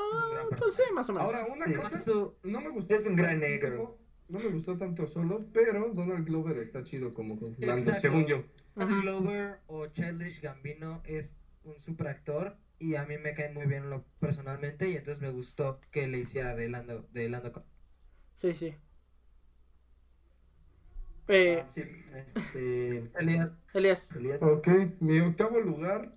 pues 0.59 0.75
sí, 0.75 0.83
más 0.95 1.09
o 1.11 1.15
menos. 1.15 1.35
Ahora, 1.35 1.47
una 1.53 1.67
Sí. 1.67 1.73
cosa, 1.75 1.99
Su- 1.99 2.35
no 2.43 2.61
me 2.61 2.71
gustó. 2.71 2.95
Es 2.97 3.07
un 3.07 3.17
gran 3.17 3.41
negro. 3.41 3.99
No 4.29 4.39
me 4.39 4.49
gustó 4.49 4.77
tanto 4.79 5.07
solo, 5.07 5.45
pero 5.53 5.91
Donald 5.93 6.27
Glover 6.27 6.59
está 6.59 6.85
chido 6.85 7.11
como 7.13 7.39
con 7.39 7.55
Lando, 7.59 7.75
Exacto. 7.83 8.01
según 8.01 8.27
yo. 8.27 8.45
Danny 8.77 9.01
Glover 9.03 9.59
o 9.67 9.87
Childish 9.89 10.41
Gambino 10.41 11.03
es 11.05 11.35
un 11.65 11.79
super 11.81 12.07
actor 12.07 12.57
y 12.79 12.95
a 12.95 13.05
mí 13.05 13.19
me 13.19 13.35
cae 13.35 13.53
muy 13.53 13.67
bien 13.67 13.91
lo 13.91 14.05
personalmente 14.21 14.89
y 14.89 14.97
entonces 14.97 15.21
me 15.21 15.31
gustó 15.31 15.81
que 15.91 16.07
le 16.07 16.19
hiciera 16.19 16.55
de 16.55 16.69
Lando, 16.69 17.09
de 17.13 17.29
Lando 17.29 17.53
Sí, 18.35 18.55
sí. 18.55 18.75
Eh, 21.29 21.65
Sí, 21.71 21.83
este. 22.15 23.11
Elías. 23.19 23.53
Elías. 23.75 24.13
Elías. 24.17 24.43
Ok, 24.43 24.69
mi 25.01 25.21
octavo 25.21 25.61
lugar 25.61 26.15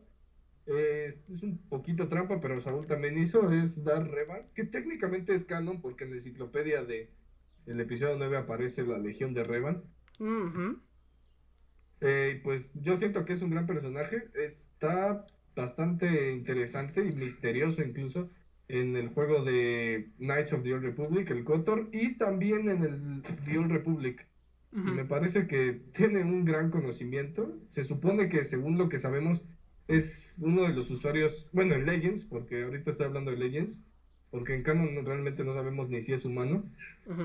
eh, 0.65 1.13
es 1.29 1.43
un 1.43 1.57
poquito 1.69 2.07
trampa, 2.07 2.39
pero 2.39 2.59
Saúl 2.61 2.87
también 2.87 3.17
hizo, 3.17 3.51
es 3.51 3.83
Dar 3.83 4.09
Revan, 4.09 4.47
que 4.55 4.63
técnicamente 4.63 5.33
es 5.33 5.45
canon 5.45 5.81
porque 5.81 6.05
en 6.05 6.11
la 6.11 6.15
enciclopedia 6.17 6.83
de 6.83 7.09
el 7.65 7.79
episodio 7.79 8.17
9 8.17 8.37
aparece 8.37 8.83
la 8.83 8.97
Legión 8.97 9.33
de 9.33 9.43
Revan. 9.43 9.83
Ujú. 10.19 10.79
Eh, 12.01 12.41
pues 12.43 12.71
yo 12.73 12.95
siento 12.97 13.23
que 13.25 13.33
es 13.33 13.41
un 13.41 13.51
gran 13.51 13.65
personaje, 13.65 14.29
está 14.33 15.25
bastante 15.55 16.31
interesante 16.31 17.05
y 17.05 17.11
misterioso 17.13 17.81
incluso 17.81 18.29
en 18.67 18.95
el 18.95 19.09
juego 19.09 19.43
de 19.43 20.11
Knights 20.17 20.53
of 20.53 20.63
the 20.63 20.73
Old 20.73 20.83
Republic, 20.83 21.29
el 21.29 21.43
KOTOR, 21.43 21.89
y 21.91 22.17
también 22.17 22.69
en 22.69 22.83
el 22.83 23.21
The 23.45 23.57
Old 23.57 23.71
Republic. 23.71 24.27
Y 24.75 24.91
me 24.91 25.05
parece 25.05 25.45
que 25.47 25.81
tiene 25.93 26.23
un 26.23 26.45
gran 26.45 26.71
conocimiento. 26.71 27.55
Se 27.69 27.83
supone 27.83 28.27
que 28.29 28.43
según 28.43 28.77
lo 28.77 28.89
que 28.89 28.97
sabemos 28.99 29.45
es 29.87 30.39
uno 30.43 30.63
de 30.63 30.69
los 30.73 30.89
usuarios, 30.89 31.49
bueno, 31.53 31.75
en 31.75 31.85
Legends, 31.85 32.25
porque 32.25 32.63
ahorita 32.63 32.89
estoy 32.89 33.05
hablando 33.05 33.31
de 33.31 33.37
Legends, 33.37 33.85
porque 34.31 34.55
en 34.55 34.63
Canon 34.63 34.95
no- 34.95 35.01
realmente 35.03 35.43
no 35.43 35.53
sabemos 35.53 35.89
ni 35.89 36.01
si 36.01 36.13
es 36.13 36.25
humano. 36.25 36.63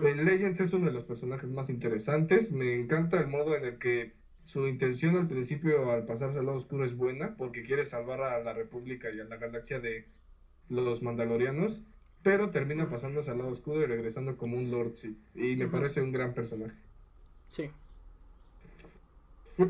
En 0.07 0.25
Legends 0.27 0.61
es 0.61 0.73
uno 0.75 0.87
de 0.87 0.93
los 0.93 1.05
personajes 1.05 1.49
más 1.49 1.71
interesantes. 1.71 2.53
Me 2.53 2.75
encanta 2.75 3.19
el 3.19 3.29
modo 3.29 3.57
en 3.57 3.65
el 3.65 3.79
que 3.79 4.13
su 4.45 4.67
intención 4.69 5.17
al 5.17 5.29
principio 5.29 5.91
al 5.91 6.05
pasarse 6.05 6.39
al 6.39 6.47
lado 6.47 6.59
oscuro 6.59 6.85
es 6.85 6.97
buena, 6.97 7.35
porque 7.37 7.63
quiere 7.63 7.85
salvar 7.87 8.21
a 8.21 8.43
la 8.43 8.53
República 8.53 9.09
y 9.11 9.21
a 9.21 9.25
la 9.25 9.37
galaxia 9.39 9.81
de 9.81 10.07
los 10.69 11.03
Mandalorianos, 11.03 11.83
pero 12.23 12.51
termina 12.51 12.91
pasándose 12.91 13.31
al 13.31 13.39
lado 13.39 13.51
oscuro 13.51 13.83
y 13.83 13.87
regresando 13.87 14.37
como 14.37 14.59
un 14.59 14.71
Lord 14.71 14.95
Sith. 14.97 15.17
Y 15.35 15.57
me 15.57 15.65
parece 15.69 16.03
un 16.03 16.13
gran 16.13 16.35
personaje. 16.35 16.77
Sí. 17.49 17.71
Sí, 19.57 19.65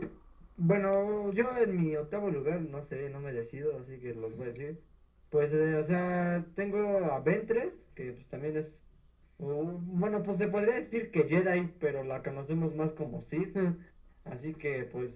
Bueno, 0.57 1.33
yo 1.33 1.57
en 1.59 1.77
mi 1.77 1.97
octavo 1.97 2.31
lugar, 2.31 2.61
no 2.63 2.83
sé, 2.83 3.09
no 3.11 3.21
me 3.21 3.33
decido, 3.33 3.79
así 3.79 3.99
que 4.01 4.15
los 4.15 4.37
voy 4.37 4.47
a 4.49 4.51
decir. 4.51 4.85
Pues, 5.31 5.53
eh, 5.53 5.77
o 5.77 5.87
sea, 5.87 6.47
tengo 6.55 6.79
a 7.13 7.21
Ventres, 7.21 7.75
que 7.95 8.13
pues 8.13 8.29
también 8.29 8.57
es, 8.57 8.83
uh, 9.39 9.79
bueno, 9.83 10.23
pues 10.23 10.39
se 10.39 10.49
podría 10.49 10.77
decir 10.77 11.11
que 11.11 11.25
Jedi, 11.29 11.69
pero 11.81 12.05
la 12.05 12.23
conocemos 12.23 12.75
más 12.75 12.93
como 12.95 13.23
Sith. 13.23 13.57
Así 14.25 14.55
que, 14.57 14.85
pues, 14.85 15.13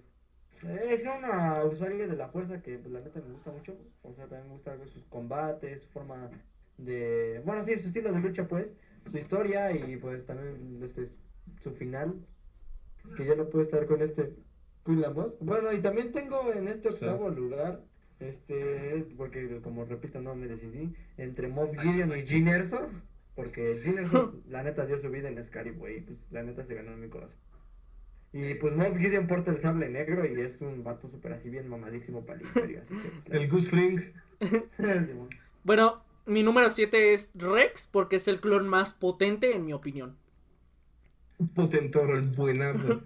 es 0.63 1.05
una 1.05 1.65
usuaria 1.65 2.07
de 2.07 2.17
la 2.17 2.29
fuerza 2.31 2.63
que, 2.63 2.79
pues, 2.79 2.93
la 2.93 3.01
neta 3.01 3.21
me 3.21 3.33
gusta 3.33 3.53
mucho. 3.53 3.79
O 4.03 4.15
sea, 4.15 4.29
también 4.29 4.49
me 4.49 4.55
gusta 4.55 4.77
sus 4.79 5.05
combates, 5.07 5.83
su 5.83 5.91
forma 5.91 6.31
de, 6.77 7.43
bueno, 7.45 7.65
sí, 7.65 7.79
su 7.79 7.89
estilo 7.89 8.13
de 8.13 8.21
lucha, 8.21 8.49
pues, 8.49 8.69
su 9.07 9.19
historia 9.19 9.73
y, 9.73 9.97
pues, 9.97 10.25
también 10.27 10.81
este, 10.83 11.11
su 11.63 11.73
final, 11.75 12.27
que 13.17 13.27
ya 13.27 13.35
no 13.35 13.49
puedo 13.49 13.65
estar 13.65 13.87
con 13.87 14.03
este 14.03 14.35
Quilamos. 14.85 15.35
Bueno, 15.41 15.73
y 15.73 15.81
también 15.81 16.11
tengo 16.13 16.53
en 16.53 16.67
este 16.69 16.91
Sí. 16.91 17.05
octavo 17.05 17.31
lugar, 17.31 17.83
este, 18.19 19.07
porque 19.17 19.61
como 19.63 19.85
repito, 19.85 20.21
no 20.21 20.35
me 20.35 20.49
decidí, 20.49 20.93
entre 21.19 21.47
Moff 21.49 21.71
Gideon 21.81 22.17
y 22.19 22.27
Gene 22.27 22.51
Erso, 22.51 22.91
porque 23.37 23.79
Gene 23.85 24.03
Erso, 24.03 24.35
la 24.49 24.63
neta, 24.65 24.85
dio 24.87 24.99
su 24.99 25.09
vida 25.09 25.29
en 25.29 25.45
Scarif, 25.45 25.77
güey, 25.79 26.01
pues 26.01 26.19
la 26.33 26.43
neta 26.43 26.65
se 26.65 26.75
ganó 26.75 26.93
en 26.93 27.01
mi 27.01 27.09
corazón. 27.09 27.37
Y 28.33 28.55
pues 28.55 28.75
Moff 28.75 28.97
Gideon 28.97 29.27
porta 29.29 29.51
el 29.53 29.61
sable 29.61 29.89
negro 29.89 30.25
y 30.27 30.41
es 30.41 30.61
un 30.63 30.83
vato 30.83 31.09
súper 31.09 31.35
así 31.35 31.49
bien 31.51 31.69
mamadísimo 31.69 32.25
para 32.25 32.41
el 32.41 32.47
imperio, 32.47 32.81
así 32.83 32.95
que... 32.97 33.37
El 33.37 33.49
Goose 33.51 33.71
Fring. 33.71 34.01
Bueno, 35.65 36.03
mi 36.27 36.43
número 36.43 36.71
7 36.71 37.13
es 37.13 37.31
Rex, 37.35 37.87
porque 37.87 38.17
es 38.17 38.27
el 38.27 38.41
clon 38.41 38.67
más 38.67 38.93
potente, 38.95 39.55
en 39.55 39.65
mi 39.65 39.73
opinión. 39.73 40.17
Potentoro, 41.55 42.17
el 42.17 42.29
buenazo. 42.29 43.03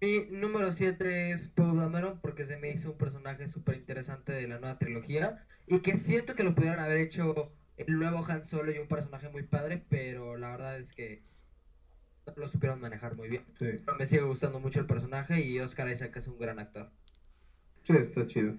Mi 0.00 0.26
número 0.30 0.70
7 0.70 1.32
es 1.32 1.48
Poe 1.48 1.74
Dameron 1.74 2.20
porque 2.20 2.44
se 2.44 2.58
me 2.58 2.70
hizo 2.70 2.92
un 2.92 2.98
personaje 2.98 3.48
súper 3.48 3.76
interesante 3.76 4.32
de 4.32 4.46
la 4.46 4.58
nueva 4.58 4.78
trilogía 4.78 5.46
y 5.66 5.80
que 5.80 5.96
siento 5.96 6.34
que 6.34 6.44
lo 6.44 6.54
pudieron 6.54 6.78
haber 6.78 6.98
hecho 6.98 7.52
el 7.76 7.98
nuevo 7.98 8.24
Han 8.28 8.44
Solo 8.44 8.72
y 8.72 8.78
un 8.78 8.86
personaje 8.86 9.28
muy 9.30 9.44
padre, 9.44 9.82
pero 9.88 10.36
la 10.36 10.50
verdad 10.50 10.78
es 10.78 10.92
que 10.92 11.22
lo 12.36 12.48
supieron 12.48 12.80
manejar 12.80 13.16
muy 13.16 13.28
bien. 13.28 13.44
Sí, 13.58 13.66
me 13.98 14.06
sigue 14.06 14.22
gustando 14.22 14.60
mucho 14.60 14.80
el 14.80 14.86
personaje 14.86 15.42
y 15.42 15.58
Oscar 15.60 15.88
Isaac 15.88 16.16
es 16.16 16.28
un 16.28 16.38
gran 16.38 16.58
actor. 16.58 16.90
sí, 17.82 17.94
está 17.96 18.26
chido. 18.26 18.54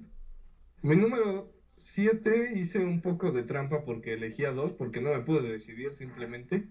Mi 0.82 0.96
número 0.96 1.52
7 1.78 2.54
hice 2.56 2.80
un 2.80 3.02
poco 3.02 3.32
de 3.32 3.44
trampa 3.44 3.84
porque 3.86 4.14
elegí 4.14 4.46
a 4.46 4.52
dos, 4.52 4.72
porque 4.72 5.02
no 5.02 5.14
me 5.14 5.22
pude 5.22 5.52
decidir 5.52 5.94
simplemente. 5.94 6.68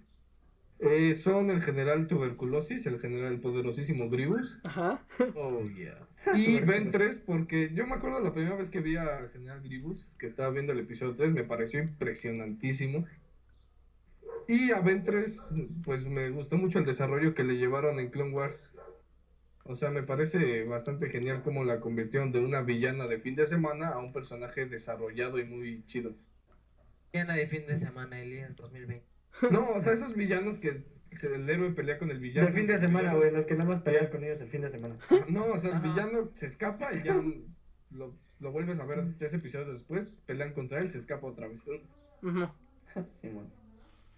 Eh, 0.80 1.14
son 1.14 1.50
el 1.50 1.62
general 1.62 2.08
Tuberculosis, 2.08 2.84
el 2.86 2.98
general 2.98 3.38
poderosísimo 3.38 4.10
Grievous, 4.10 4.58
Ajá. 4.64 5.04
Oh, 5.34 5.62
yeah. 5.62 6.06
y 6.34 6.60
Ben 6.60 6.90
3 6.90 7.22
porque 7.24 7.70
yo 7.72 7.86
me 7.86 7.94
acuerdo 7.94 8.20
la 8.20 8.32
primera 8.32 8.56
vez 8.56 8.70
que 8.70 8.80
vi 8.80 8.96
a 8.96 9.28
general 9.32 9.62
Grievous, 9.62 10.14
que 10.18 10.26
estaba 10.26 10.50
viendo 10.50 10.72
el 10.72 10.80
episodio 10.80 11.14
3, 11.14 11.32
me 11.32 11.44
pareció 11.44 11.80
impresionantísimo. 11.80 13.06
Y 14.46 14.72
a 14.72 14.80
Ben 14.80 15.04
3, 15.04 15.54
pues 15.84 16.06
me 16.06 16.28
gustó 16.30 16.56
mucho 16.56 16.78
el 16.78 16.84
desarrollo 16.84 17.34
que 17.34 17.44
le 17.44 17.56
llevaron 17.56 17.98
en 17.98 18.10
Clone 18.10 18.32
Wars. 18.32 18.72
O 19.64 19.74
sea, 19.74 19.90
me 19.90 20.02
parece 20.02 20.64
bastante 20.64 21.08
genial 21.08 21.42
cómo 21.42 21.64
la 21.64 21.80
convirtieron 21.80 22.32
de 22.32 22.40
una 22.40 22.60
villana 22.60 23.06
de 23.06 23.18
fin 23.18 23.34
de 23.34 23.46
semana 23.46 23.88
a 23.88 23.98
un 23.98 24.12
personaje 24.12 24.66
desarrollado 24.66 25.38
y 25.38 25.44
muy 25.44 25.86
chido. 25.86 26.14
Mañana 27.14 27.34
de 27.34 27.46
fin 27.46 27.66
de 27.66 27.78
semana, 27.78 28.20
Elías 28.20 28.54
2020. 28.56 29.13
No, 29.50 29.70
o 29.72 29.80
sea, 29.80 29.92
esos 29.92 30.14
villanos 30.14 30.58
que 30.58 30.84
el 31.22 31.48
héroe 31.48 31.70
pelea 31.72 31.98
con 31.98 32.10
el 32.10 32.18
villano. 32.18 32.48
De 32.48 32.52
fin 32.54 32.66
de 32.66 32.78
semana, 32.78 33.14
güey, 33.14 33.30
los 33.32 33.46
que 33.46 33.54
nada 33.54 33.70
más 33.70 33.82
peleas 33.82 34.08
con 34.10 34.24
ellos 34.24 34.40
el 34.40 34.48
fin 34.48 34.62
de 34.62 34.70
semana. 34.70 34.96
No, 35.28 35.44
o 35.46 35.58
sea, 35.58 35.70
el 35.70 35.76
Ajá. 35.76 35.88
villano 35.88 36.30
se 36.34 36.46
escapa 36.46 36.92
y 36.92 37.02
ya 37.02 37.14
lo, 37.90 38.14
lo 38.40 38.52
vuelves 38.52 38.78
a 38.80 38.84
ver 38.84 39.04
tres 39.18 39.32
episodios 39.34 39.68
después, 39.72 40.16
pelean 40.26 40.52
contra 40.52 40.78
él, 40.80 40.90
se 40.90 40.98
escapa 40.98 41.26
otra 41.26 41.48
vez. 41.48 41.62
Ujú. 42.22 42.48
Simón. 43.20 43.48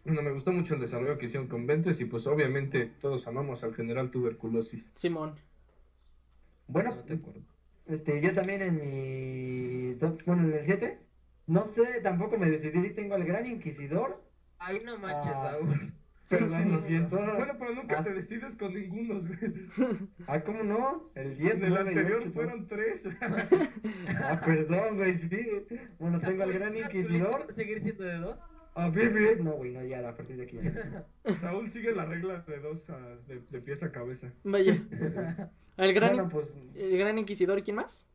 Bueno, 0.05 0.23
me 0.23 0.31
gustó 0.33 0.53
mucho 0.53 0.75
el 0.75 0.81
desarrollo 0.81 1.19
que 1.19 1.27
hicieron 1.27 1.49
con 1.49 1.67
Ventres 1.67 2.01
y 2.01 2.05
pues 2.05 2.27
obviamente 2.29 2.93
todos 3.01 3.27
amamos 3.27 3.65
al 3.65 3.75
general 3.75 4.11
Tuberculosis. 4.11 4.91
Simón. 4.95 5.35
Bueno, 6.69 6.95
No 6.95 7.03
te 7.05 7.15
acuerdo. 7.15 7.41
Este, 7.87 8.21
yo 8.21 8.33
también 8.35 8.63
en 8.63 8.77
mi 9.91 9.95
top, 9.97 10.21
bueno, 10.27 10.45
en 10.49 10.55
el 10.55 10.65
7, 10.65 10.99
no 11.49 11.67
sé, 11.67 12.01
tampoco 12.03 12.37
me 12.39 12.51
decidí, 12.51 12.91
tengo 12.91 13.15
al 13.15 13.25
Gran 13.25 13.47
Inquisidor, 13.47 14.23
Ay, 14.59 14.81
no 14.85 14.99
manches, 14.99 15.33
Ah. 15.35 15.51
Saúl. 15.53 15.93
perdón, 16.29 16.73
lo 16.73 16.81
siento. 16.87 17.17
Bueno, 17.17 17.55
pero 17.59 17.75
nunca 17.75 17.99
Ah. 18.01 18.05
te 18.05 18.13
decides 18.15 18.55
con 18.57 18.75
ninguno, 18.75 19.21
güey. 19.21 19.39
Ah, 20.27 20.41
¿cómo 20.41 20.63
no? 20.65 21.11
El 21.15 21.37
10, 21.37 21.55
En 21.55 21.65
el 21.65 21.71
9 21.71 21.85
y 21.95 21.99
anterior 21.99 22.21
8, 22.23 22.33
fueron 22.33 22.67
tres. 22.67 23.03
Ah, 24.23 24.41
perdón, 24.45 24.97
güey, 24.97 25.15
sí. 25.17 25.47
Bueno, 25.99 26.19
tengo 26.19 26.43
al 26.43 26.53
Gran 26.53 26.77
Inquisidor, 26.77 27.53
¿Seguir 27.53 27.81
siendo 27.81 28.05
de 28.05 28.19
dos? 28.19 28.39
a 28.75 28.91
Bibi, 28.91 29.43
no, 29.43 29.53
güey, 29.53 29.73
no, 29.73 29.83
ya, 29.85 30.07
a 30.07 30.15
partir 30.15 30.37
de 30.37 30.43
aquí 30.43 30.59
ya. 30.63 31.07
Saúl 31.41 31.71
sigue 31.71 31.93
la 31.93 32.05
regla 32.05 32.41
de 32.47 32.59
dos 32.59 32.91
a- 32.91 33.17
de, 33.27 33.41
de 33.49 33.61
pies 33.63 33.83
a 33.83 33.91
cabeza. 33.91 34.31
Vaya. 34.45 34.77
El 35.79 35.95
gran, 35.95 36.15
Bueno, 36.15 36.29
pues, 36.29 36.53
el 36.75 36.99
gran 36.99 37.19
inquisidor, 37.19 37.59
¿y 37.59 37.63
quién 37.63 37.77
más? 37.77 38.07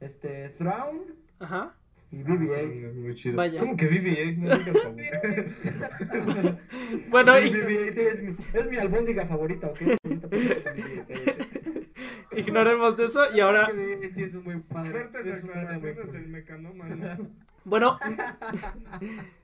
este, 0.00 0.50
Thrawn 0.50 1.00
Ajá. 1.40 1.74
Y 2.10 2.22
BB-8. 2.22 2.94
Muy 2.94 3.14
chido. 3.14 3.36
Vaya. 3.36 3.60
¿Cómo 3.60 3.76
que 3.76 3.90
BB-8? 3.90 4.36
No 4.38 4.56
digas 4.56 4.82
favor. 4.82 6.56
Bueno, 7.10 7.38
y- 7.38 7.50
BB-8 7.50 7.96
es 7.98 8.22
mi, 8.22 8.36
es 8.60 8.66
mi 8.70 8.76
albóndiga 8.76 9.26
favorita, 9.26 9.68
¿ok? 9.68 9.80
Eso 9.80 9.98
BB-8. 10.28 11.86
ignoremos 12.36 12.98
eso 12.98 13.22
y 13.34 13.40
ahora, 13.40 13.70
Sí, 14.14 14.22
es 14.22 14.34
un 14.34 14.44
muy 14.44 14.58
padre. 14.60 14.90
Fuertes 15.10 15.26
Es 15.26 16.12
del 16.12 16.28
mecanómano. 16.28 17.28
bueno, 17.64 17.98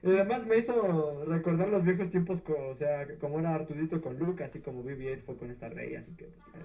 Y 0.03 0.09
además 0.11 0.47
me 0.47 0.59
hizo 0.59 1.25
recordar 1.27 1.69
los 1.69 1.83
viejos 1.85 2.11
tiempos, 2.11 2.43
co- 2.43 2.69
o 2.71 2.75
sea, 2.77 3.07
como 3.19 3.41
era 3.41 3.55
Artudito 3.55 4.01
con 4.01 4.19
Luke, 4.19 4.45
así 4.45 4.61
como 4.61 4.85
BB-8 4.85 5.23
fue 5.25 5.37
con 5.37 5.51
esta 5.51 5.69
rey, 5.69 5.97
así 5.97 6.13
que... 6.17 6.27
pues, 6.53 6.65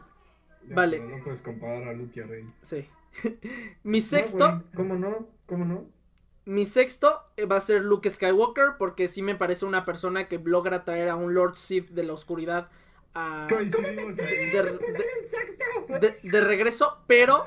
Ya, 0.70 0.76
Vale. 0.76 1.00
No 1.00 1.24
puedes 1.24 1.42
comparar 1.42 1.84
a 1.88 1.94
Luke 1.94 2.20
y 2.20 2.24
a 2.24 2.28
Rey. 2.28 2.46
sí. 2.62 2.86
Mi 3.84 4.00
No, 4.00 4.06
sexto, 4.06 4.48
güey, 4.50 4.62
¿Cómo 4.76 4.96
no? 4.96 5.28
¿Cómo 5.48 5.66
no? 5.66 5.86
Mi 6.46 6.66
sexto 6.66 7.24
eh, 7.36 7.46
va 7.46 7.58
a 7.58 7.62
ser 7.62 7.84
Luke 7.84 8.10
Skywalker, 8.10 8.76
porque 8.78 9.08
sí 9.08 9.22
me 9.22 9.36
parece 9.36 9.66
una 9.66 9.84
persona 9.84 10.28
que 10.30 10.38
logra 10.40 10.86
traer 10.86 11.10
a 11.10 11.16
un 11.16 11.34
Lord 11.34 11.56
Sith 11.56 11.90
de 11.90 12.04
la 12.04 12.14
oscuridad 12.14 12.70
a, 13.14 13.48
de, 13.50 13.66
de- 15.90 16.00
de- 16.00 16.20
de 16.24 16.42
regreso, 16.42 17.00
pero, 17.08 17.44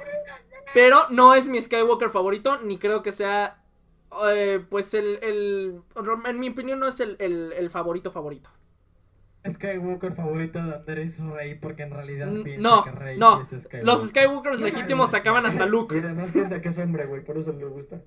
pero 0.74 1.08
no 1.10 1.34
es 1.34 1.46
mi 1.46 1.60
Skywalker 1.62 2.10
favorito, 2.10 2.58
ni 2.58 2.78
creo 2.78 3.02
que 3.02 3.12
sea, 3.12 3.62
eh, 4.32 4.62
pues 4.68 4.92
el, 4.94 5.18
el- 5.22 5.80
en 6.26 6.38
mi 6.40 6.50
opinión 6.50 6.78
no 6.80 6.86
es 6.88 7.00
el, 7.00 7.16
el- 7.20 7.52
el 7.54 7.70
favorito 7.70 8.10
favorito. 8.10 8.50
Skywalker 9.48 10.12
favorito 10.12 10.62
de 10.64 10.74
Andrés 10.74 11.18
Rey, 11.18 11.54
porque 11.54 11.82
en 11.84 11.90
realidad 11.92 12.26
No, 12.58 12.84
que 12.84 12.90
Rey 12.90 13.18
no, 13.18 13.40
es 13.40 13.46
Skywalker. 13.48 13.84
los 13.84 14.08
Skywalkers 14.08 14.60
legítimos 14.60 15.10
sacaban 15.10 15.46
hasta 15.46 15.64
Luke. 15.66 15.96
Y 15.96 16.00
además 16.00 16.30
piensa 16.32 16.60
que 16.60 16.68
es 16.68 16.78
hombre, 16.78 17.06
güey, 17.06 17.24
por 17.24 17.38
eso 17.38 17.52
le 17.52 17.64
gusta. 17.66 18.02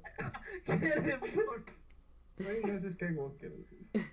Ay, 0.68 2.62
no 2.66 2.74
es 2.74 2.94
Skywalker. 2.94 3.52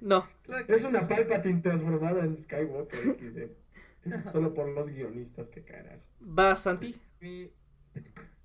No, 0.01 0.27
Es 0.68 0.83
una 0.83 1.03
no. 1.03 1.09
Palpatine 1.09 1.61
transformada 1.62 2.25
en 2.25 2.37
Skywalker, 2.39 2.99
XD. 3.18 4.33
Solo 4.33 4.55
por 4.55 4.68
los 4.71 4.89
guionistas, 4.89 5.49
que 5.49 5.62
carajo. 5.62 6.01
va 6.23 6.57
Santi. 6.57 7.01
Mi, 7.21 7.51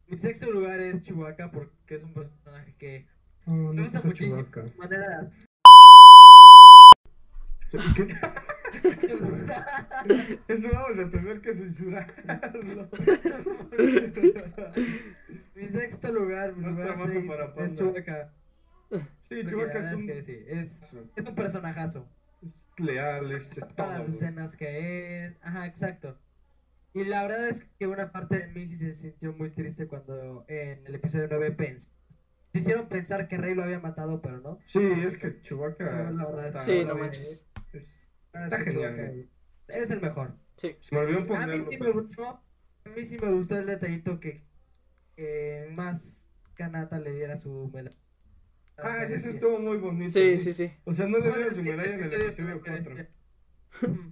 mi 0.07 0.17
sexto 0.17 0.51
lugar 0.51 0.79
es 0.81 1.01
Chewbacca 1.01 1.49
porque 1.51 1.95
es 1.95 2.03
un 2.03 2.13
personaje 2.13 2.75
que 2.77 3.07
Oh, 3.47 3.51
no 3.53 3.73
me 3.73 3.83
gusta 3.83 4.01
muchísimo. 4.03 4.43
Chewbacca. 4.43 4.65
Manera 4.77 5.31
¿qué? 7.95 8.15
Eso 10.47 10.69
vamos 10.71 10.99
a 10.99 11.09
tener 11.09 11.41
que 11.41 11.53
censurarlo. 11.53 12.89
Mi 15.55 15.67
sexto 15.69 16.11
lugar, 16.11 16.53
lugar 16.57 16.87
trabajo 16.87 17.07
seis, 17.11 17.25
para 17.27 17.65
es. 17.65 17.75
Chewbacca. 17.75 18.33
Sí, 19.29 19.45
Chewbacca 19.45 19.89
es 19.91 19.95
un, 19.95 20.07
que 20.07 20.21
sí, 20.21 20.37
es, 20.47 20.81
es 21.15 21.25
un 21.27 21.35
personajazo. 21.35 22.07
es 22.41 22.53
leal, 22.77 23.31
es, 23.31 23.51
es 23.51 23.59
Todas 23.59 23.75
todo. 23.75 23.87
las 23.99 24.09
escenas 24.09 24.55
que 24.55 25.25
es. 25.25 25.37
Ajá, 25.41 25.65
exacto. 25.65 26.17
Y 26.93 27.03
la 27.05 27.23
verdad 27.23 27.49
es 27.49 27.63
que 27.77 27.87
una 27.87 28.11
parte 28.11 28.37
de 28.39 28.47
mí 28.47 28.65
sí 28.67 28.77
se 28.77 28.93
sintió 28.93 29.33
muy 29.33 29.49
triste 29.51 29.87
cuando 29.87 30.45
en 30.47 30.85
el 30.85 30.95
episodio 30.95 31.27
9 31.29 31.51
pens 31.51 31.91
se 32.53 32.59
hicieron 32.59 32.87
pensar 32.87 33.27
que 33.27 33.35
Rey 33.37 33.53
lo 33.53 33.63
había 33.63 33.79
matado, 33.79 34.21
pero 34.21 34.39
no. 34.39 34.59
Sí, 34.63 34.79
es 35.03 35.17
que 35.17 35.41
Chewbacca 35.41 35.85
Sí, 35.87 35.93
la 35.93 36.25
verdad. 36.25 36.47
está- 36.47 36.59
Sí, 36.61 36.85
no 36.85 36.95
manches. 36.95 37.45
es- 37.73 38.04
Está 38.43 38.59
genial. 38.59 39.29
Es 39.67 39.89
el 39.89 40.01
mejor. 40.01 40.35
Sí. 40.57 40.75
Se 40.81 40.95
me 40.95 41.01
olvidó 41.01 41.35
A 41.35 41.47
mí 41.47 41.57
sí 41.69 41.77
me 41.79 41.91
gustó. 41.91 42.23
A 42.27 42.89
mí 42.95 43.05
sí 43.05 43.17
me 43.19 43.31
gustó 43.31 43.57
el 43.57 43.65
detallito 43.65 44.19
que 44.19 44.43
eh, 45.17 45.69
más 45.71 46.27
Kanata 46.53 46.99
le 46.99 47.13
diera 47.13 47.35
su 47.35 47.69
medalla. 47.73 47.97
Ah, 48.77 49.03
ese 49.03 49.19
sí 49.19 49.29
estuvo 49.29 49.57
muy 49.59 49.77
bonito. 49.77 50.11
Sí, 50.11 50.37
sí, 50.37 50.51
sí. 50.53 50.71
O 50.83 50.93
sea, 50.93 51.07
no 51.07 51.17
le 51.19 51.31
dieron 51.31 51.55
su 51.55 51.63
medalla 51.63 51.93
en 51.93 52.03
el 52.03 52.13
episodio 52.13 52.61
4. 52.63 52.95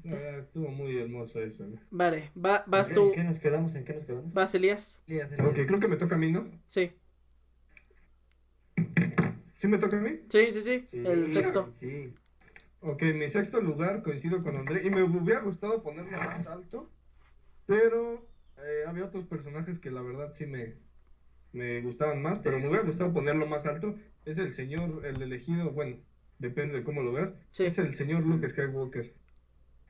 La 0.03 0.11
verdad, 0.13 0.39
estuvo 0.39 0.69
muy 0.69 0.97
hermoso 0.97 1.41
eso. 1.41 1.65
¿no? 1.67 1.80
Vale, 1.91 2.32
va, 2.36 2.63
vas 2.67 2.89
¿En 2.89 2.95
tú, 2.95 3.11
qué 3.13 3.24
nos 3.24 3.39
quedamos? 3.39 3.76
¿En 3.76 3.86
qué 3.86 3.93
nos 3.93 4.05
quedamos? 4.05 4.34
vas 4.34 4.55
Elías. 4.55 5.01
Elías, 5.07 5.32
Ok, 5.34 5.39
Elías. 5.39 5.67
creo 5.67 5.80
que 5.80 5.88
me 5.88 5.97
toca 5.97 6.15
a 6.15 6.17
mí, 6.17 6.32
¿no? 6.32 6.49
Sí, 6.65 6.91
¿Sí 9.57 9.67
me 9.67 9.78
toca 9.78 9.97
a 9.97 10.01
mí? 10.01 10.19
sí, 10.30 10.51
sí, 10.51 10.61
sí. 10.61 10.88
Sí, 10.91 11.03
El 11.05 11.30
sexto. 11.32 11.74
Sí. 11.80 12.13
Ok, 12.86 13.01
en 13.03 13.19
mi 13.19 13.29
sexto 13.29 13.61
lugar 13.61 14.03
coincido 14.03 14.43
con 14.43 14.57
André 14.57 14.86
y 14.86 14.89
me 14.89 15.03
hubiera 15.03 15.39
gustado 15.41 15.81
ponerlo 15.81 16.17
más 16.17 16.45
alto, 16.47 16.91
pero 17.65 18.27
eh, 18.57 18.84
había 18.86 19.05
otros 19.05 19.25
personajes 19.25 19.79
que 19.79 19.89
la 19.89 20.01
verdad 20.01 20.34
sí 20.34 20.45
me, 20.45 20.75
me 21.53 21.79
gustaban 21.81 22.21
más, 22.21 22.39
pero 22.39 22.59
me 22.59 22.67
hubiera 22.67 22.84
gustado 22.84 23.13
ponerlo 23.13 23.45
más 23.47 23.65
alto. 23.65 23.95
Es 24.25 24.38
el 24.38 24.51
señor, 24.51 25.05
el 25.05 25.21
elegido, 25.21 25.71
bueno, 25.71 25.95
depende 26.39 26.77
de 26.79 26.84
cómo 26.84 27.01
lo 27.01 27.13
veas, 27.13 27.34
Sí. 27.51 27.65
es 27.65 27.77
el 27.77 27.93
señor 27.93 28.25
Luke 28.25 28.49
Skywalker. 28.49 29.13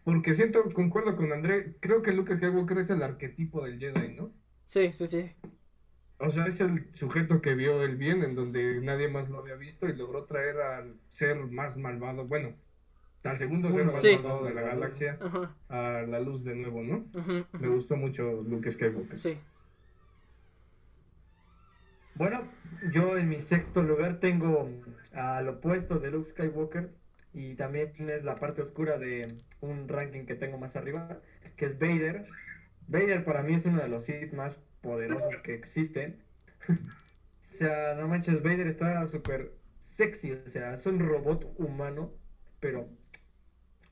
Porque 0.04 0.36
siento, 0.36 0.64
concuerdo 0.74 1.16
con 1.16 1.32
André, 1.32 1.78
creo 1.80 2.04
que 2.04 2.12
Luke 2.12 2.36
Skywalker 2.36 2.78
es 2.78 2.90
el 2.92 3.02
arquetipo 3.02 3.64
del 3.66 3.80
Jedi, 3.80 4.14
¿no? 4.14 4.32
Sí, 4.68 4.94
sí, 4.94 5.08
sí. 5.08 5.32
O 6.20 6.30
sea, 6.30 6.46
es 6.46 6.60
el 6.62 6.94
sujeto 6.94 7.42
que 7.42 7.56
vio 7.56 7.82
el 7.84 7.96
bien 7.96 8.22
en 8.22 8.36
donde 8.36 8.82
nadie 8.82 9.08
más 9.08 9.30
lo 9.30 9.40
había 9.40 9.56
visto 9.56 9.88
y 9.88 9.96
logró 9.96 10.26
traer 10.26 10.58
al 10.60 10.96
ser 11.10 11.38
más 11.48 11.76
malvado, 11.78 12.26
bueno, 12.28 12.54
al 13.24 13.38
segundo 13.38 13.72
ser 13.72 13.86
más 13.86 14.02
Sí. 14.02 14.16
malvado 14.16 14.46
de 14.46 14.54
la 14.54 14.62
galaxia 14.62 15.18
Ajá, 15.22 15.56
a 15.70 16.02
la 16.04 16.20
luz 16.20 16.44
de 16.44 16.56
nuevo, 16.56 16.84
¿no? 16.84 17.06
Me 17.60 17.68
gustó 17.70 17.96
mucho 17.96 18.44
Luke 18.44 18.72
Skywalker. 18.72 19.18
Sí. 19.18 19.38
Bueno, 22.16 22.44
yo 22.92 23.18
en 23.18 23.30
mi 23.30 23.40
sexto 23.42 23.82
lugar 23.82 24.20
tengo 24.20 24.70
al 25.14 25.48
opuesto 25.48 26.00
de 26.00 26.12
Luke 26.12 26.30
Skywalker 26.30 26.92
y 27.34 27.56
también 27.56 27.92
es 28.10 28.24
la 28.24 28.36
parte 28.36 28.62
oscura 28.62 28.98
de 29.00 29.28
un 29.62 29.88
ranking 29.88 30.26
que 30.26 30.36
tengo 30.36 30.58
más 30.58 30.76
arriba, 30.76 31.20
que 31.58 31.66
es 31.66 31.80
Vader. 31.80 32.26
Vader 32.88 33.24
para 33.26 33.42
mí 33.42 33.56
es 33.56 33.66
uno 33.66 33.82
de 33.82 33.88
los 33.90 34.06
Sith 34.06 34.34
más 34.34 34.58
poderosos 34.82 35.36
que 35.38 35.56
existen. 35.56 36.20
o 36.70 37.54
sea, 37.58 37.96
no 37.96 38.08
manches, 38.08 38.44
Vader 38.44 38.68
está 38.68 39.08
súper 39.08 39.52
sexy, 39.96 40.34
o 40.34 40.50
sea, 40.52 40.74
es 40.76 40.86
un 40.86 41.00
robot 41.00 41.52
humano, 41.58 42.12
pero, 42.60 42.88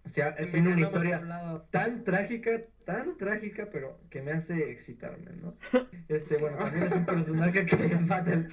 o 0.03 0.09
sea, 0.09 0.35
tiene 0.35 0.73
una 0.73 0.81
historia 0.81 1.21
tan 1.69 2.03
trágica, 2.03 2.61
tan 2.85 3.17
trágica, 3.17 3.69
pero 3.71 3.99
que 4.09 4.21
me 4.21 4.31
hace 4.31 4.71
excitarme, 4.71 5.31
¿no? 5.41 5.55
Este, 6.07 6.37
bueno, 6.37 6.57
también 6.57 6.83
es 6.85 6.93
un 6.93 7.05
personaje 7.05 7.65
que 7.65 7.75
en, 7.75 8.07
Battle, 8.07 8.47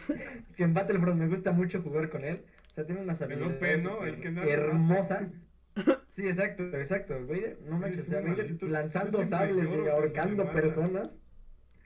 que 0.57 0.63
en 0.63 0.75
Battlefront 0.75 1.19
me 1.19 1.29
gusta 1.29 1.53
mucho 1.53 1.83
jugar 1.83 2.11
con 2.11 2.25
él. 2.25 2.45
O 2.71 2.75
sea, 2.75 2.87
tiene 2.87 3.03
unas 3.03 3.21
habilidades 3.21 3.83
¿no? 3.83 4.01
no- 4.31 4.43
hermosas. 4.43 5.29
Sí, 6.19 6.27
exacto, 6.27 6.65
exacto. 6.77 7.15
Vader, 7.29 7.61
no 7.65 7.79
manches, 7.79 8.09
o 8.09 8.11
sea, 8.11 8.21
lanzando 8.63 9.23
sables 9.23 9.69
y 9.69 9.89
ahorcando 9.89 10.51
personas. 10.51 11.17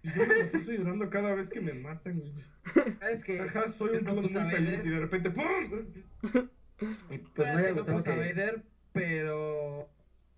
Y 0.02 0.08
yo 0.08 0.26
me 0.26 0.58
estoy 0.58 0.78
llorando 0.78 1.10
cada 1.10 1.34
vez 1.34 1.50
que 1.50 1.60
me 1.60 1.74
matan. 1.74 2.20
güey. 2.20 2.32
¿Sabes 2.98 3.24
qué? 3.24 3.40
Ajá, 3.40 3.68
soy 3.68 3.98
un 3.98 4.04
no 4.04 4.12
clon 4.12 4.22
muy 4.22 4.50
feliz 4.50 4.84
y 4.86 4.88
de 4.88 4.98
repente 5.00 5.30
¡pum! 5.30 5.44
Y 7.10 7.18
pues 7.18 7.54
me 7.54 7.60
haya 7.60 7.72
no 7.72 7.84
gustado 7.84 8.02
que... 8.02 8.10
Vader, 8.10 8.62
pero 8.92 9.88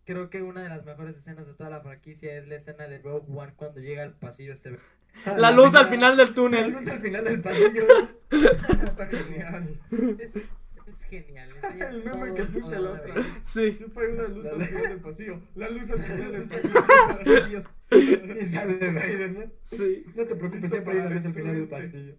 creo 0.04 0.30
que 0.30 0.42
una 0.42 0.62
de 0.62 0.68
las 0.68 0.84
mejores 0.84 1.16
escenas 1.16 1.46
de 1.46 1.54
toda 1.54 1.70
la 1.70 1.80
franquicia 1.80 2.36
es 2.36 2.46
la 2.48 2.56
escena 2.56 2.86
de 2.88 2.98
Rogue 2.98 3.26
One 3.34 3.52
cuando 3.56 3.80
llega 3.80 4.02
al 4.02 4.14
pasillo 4.14 4.52
este. 4.52 4.78
Ah, 5.26 5.34
La 5.38 5.50
luz 5.50 5.74
al 5.74 5.88
final 5.88 6.16
del 6.16 6.28
La 6.28 6.34
túnel. 6.34 6.70
luz 6.72 6.86
al 6.88 6.98
final 6.98 7.24
del 7.24 7.40
pasillo. 7.40 7.84
Está 8.30 9.06
genial. 9.06 9.80
Es, 10.18 10.36
es 10.36 11.02
genial. 11.08 11.48
El 11.80 12.04
meme 12.04 12.34
que 12.34 12.44
puse 12.44 12.78
la 12.78 12.92
de 12.92 13.00
otra. 13.00 13.14
Sí. 13.42 13.72
Siempre 13.72 14.06
hay 14.06 14.12
una 14.12 14.28
luz 14.28 14.46
al 14.46 14.66
final 14.66 14.82
del 14.82 15.00
pasillo. 15.00 15.40
La 15.54 15.68
luz 15.70 15.90
al 15.90 16.02
final 16.02 16.32
del 16.32 16.44
pasillo. 16.48 17.62
Y 17.90 18.46
sale 18.46 18.74
Vader, 18.92 19.32
¿no? 19.32 19.52
Sí. 19.62 20.04
No 20.14 20.24
te 20.24 20.34
preocupes, 20.34 20.70
siempre 20.70 20.92
hay 20.94 20.98
una 21.00 21.10
luz 21.10 21.24
al 21.26 21.34
final 21.34 21.54
del 21.54 21.68
pasillo. 21.68 22.14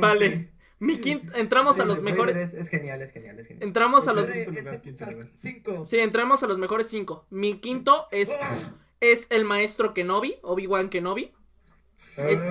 Vale. 0.00 0.50
Mi 0.78 0.98
quinto, 0.98 1.32
entramos 1.34 1.80
a 1.80 1.84
los 1.84 2.00
mejores. 2.02 2.36
Es, 2.36 2.54
es 2.54 2.68
genial, 2.68 3.00
es 3.00 3.12
genial, 3.12 3.38
es 3.38 3.46
genial. 3.46 3.66
Entramos 3.66 4.08
a 4.08 4.12
los. 4.12 4.28
Cinco. 5.36 5.84
Sí, 5.84 5.98
entramos 5.98 6.42
a 6.42 6.46
los 6.46 6.58
mejores 6.58 6.88
cinco. 6.88 7.26
Mi 7.30 7.58
quinto 7.60 8.06
es. 8.10 8.36
Es 8.98 9.26
el 9.28 9.44
maestro 9.44 9.92
Kenobi, 9.92 10.38
Obi-Wan 10.42 10.88
Kenobi. 10.88 11.32
Es, 12.18 12.42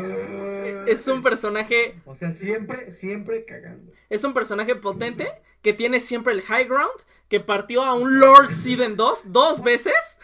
es 0.87 1.07
un 1.07 1.21
personaje. 1.21 1.95
O 2.05 2.15
sea, 2.15 2.31
siempre, 2.31 2.91
siempre 2.91 3.45
cagando. 3.45 3.91
Es 4.09 4.23
un 4.23 4.33
personaje 4.33 4.75
potente 4.75 5.27
que 5.61 5.73
tiene 5.73 5.99
siempre 5.99 6.33
el 6.33 6.41
high 6.41 6.65
ground. 6.65 6.93
Que 7.27 7.39
partió 7.39 7.83
a 7.83 7.95
un 7.95 8.19
Lord 8.19 8.53
Sid 8.53 8.81
en 8.81 8.95
dos. 8.95 9.31
Dos 9.31 9.63
veces. 9.63 10.19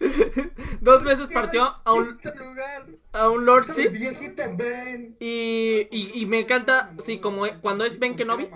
dos 0.80 1.04
veces 1.04 1.28
partió 1.28 1.74
a 1.84 1.92
un, 1.92 2.18
a 3.12 3.28
un 3.28 3.44
Lord 3.44 3.66
Sid. 3.66 3.90
Y, 5.20 5.88
y, 5.90 6.10
y 6.14 6.26
me 6.26 6.40
encanta. 6.40 6.94
Sí, 6.98 7.18
como 7.18 7.44
cuando 7.60 7.84
es 7.84 7.98
Ben 7.98 8.16
Kenobi. 8.16 8.48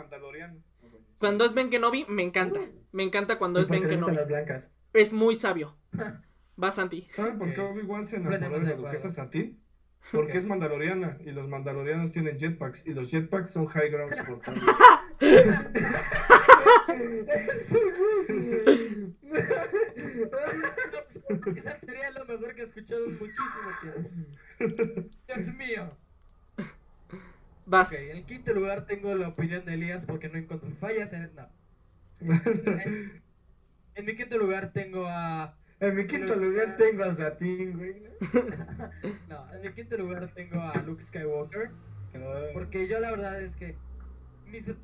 Cuando 1.18 1.44
es 1.44 1.52
Ben 1.52 1.68
Kenobi, 1.68 2.06
me 2.08 2.22
encanta. 2.22 2.60
Me 2.92 3.02
encanta 3.02 3.38
cuando 3.38 3.60
es 3.60 3.68
Ben 3.68 3.86
Kenobi. 3.86 4.16
Es 4.94 5.12
muy 5.12 5.34
sabio. 5.34 5.76
Va 6.62 6.70
Santi. 6.70 7.08
¿Saben 7.10 7.38
por 7.38 7.52
qué. 7.52 7.60
Obi-Wan 7.60 8.04
se 8.04 8.16
enamoró 8.16 8.60
de 8.60 8.70
la 8.70 8.76
duquesa 8.76 9.08
acuerdo. 9.08 9.56
Porque 10.10 10.32
Ok. 10.32 10.38
es 10.38 10.46
mandaloriana 10.46 11.16
y 11.24 11.30
los 11.30 11.48
mandalorianos 11.48 12.10
tienen 12.10 12.38
jetpacks 12.38 12.86
y 12.86 12.92
los 12.92 13.08
jetpacks 13.10 13.50
son 13.50 13.66
high 13.66 13.88
grounds. 13.90 14.16
Esa 21.56 21.78
sería 21.80 22.10
lo 22.10 22.24
mejor 22.26 22.54
que 22.54 22.62
he 22.62 22.64
escuchado 22.64 23.04
en 23.06 23.18
muchísimo 23.18 23.70
tiempo. 23.80 25.08
Dios 25.26 25.54
mío. 25.56 25.96
Vas. 27.66 27.92
Ok, 27.92 27.98
en 28.10 28.24
quinto 28.24 28.52
lugar 28.52 28.86
tengo 28.86 29.14
la 29.14 29.28
opinión 29.28 29.64
de 29.64 29.74
Elías 29.74 30.04
porque 30.04 30.28
no 30.28 30.38
encontré 30.38 30.70
fallas 30.72 31.12
en 31.12 31.26
Snap. 31.28 31.50
En 33.94 34.06
mi 34.06 34.16
quinto 34.16 34.38
lugar 34.38 34.72
tengo 34.72 35.04
a. 35.06 35.54
En 35.82 35.96
mi 35.96 36.06
quinto 36.06 36.34
lugar 36.36 36.76
tengo 36.76 37.02
a 37.04 37.14
Satín, 37.16 37.76
güey. 37.76 38.02
No, 39.28 39.52
en 39.52 39.62
mi 39.62 39.72
quinto 39.74 39.96
lugar 39.96 40.32
tengo 40.32 40.60
a 40.60 40.74
Luke 40.82 41.02
Skywalker. 41.02 41.70
Porque 42.52 42.86
yo 42.86 43.00
la 43.00 43.10
verdad 43.10 43.42
es 43.42 43.56
que 43.56 43.76
mis- 44.46 44.74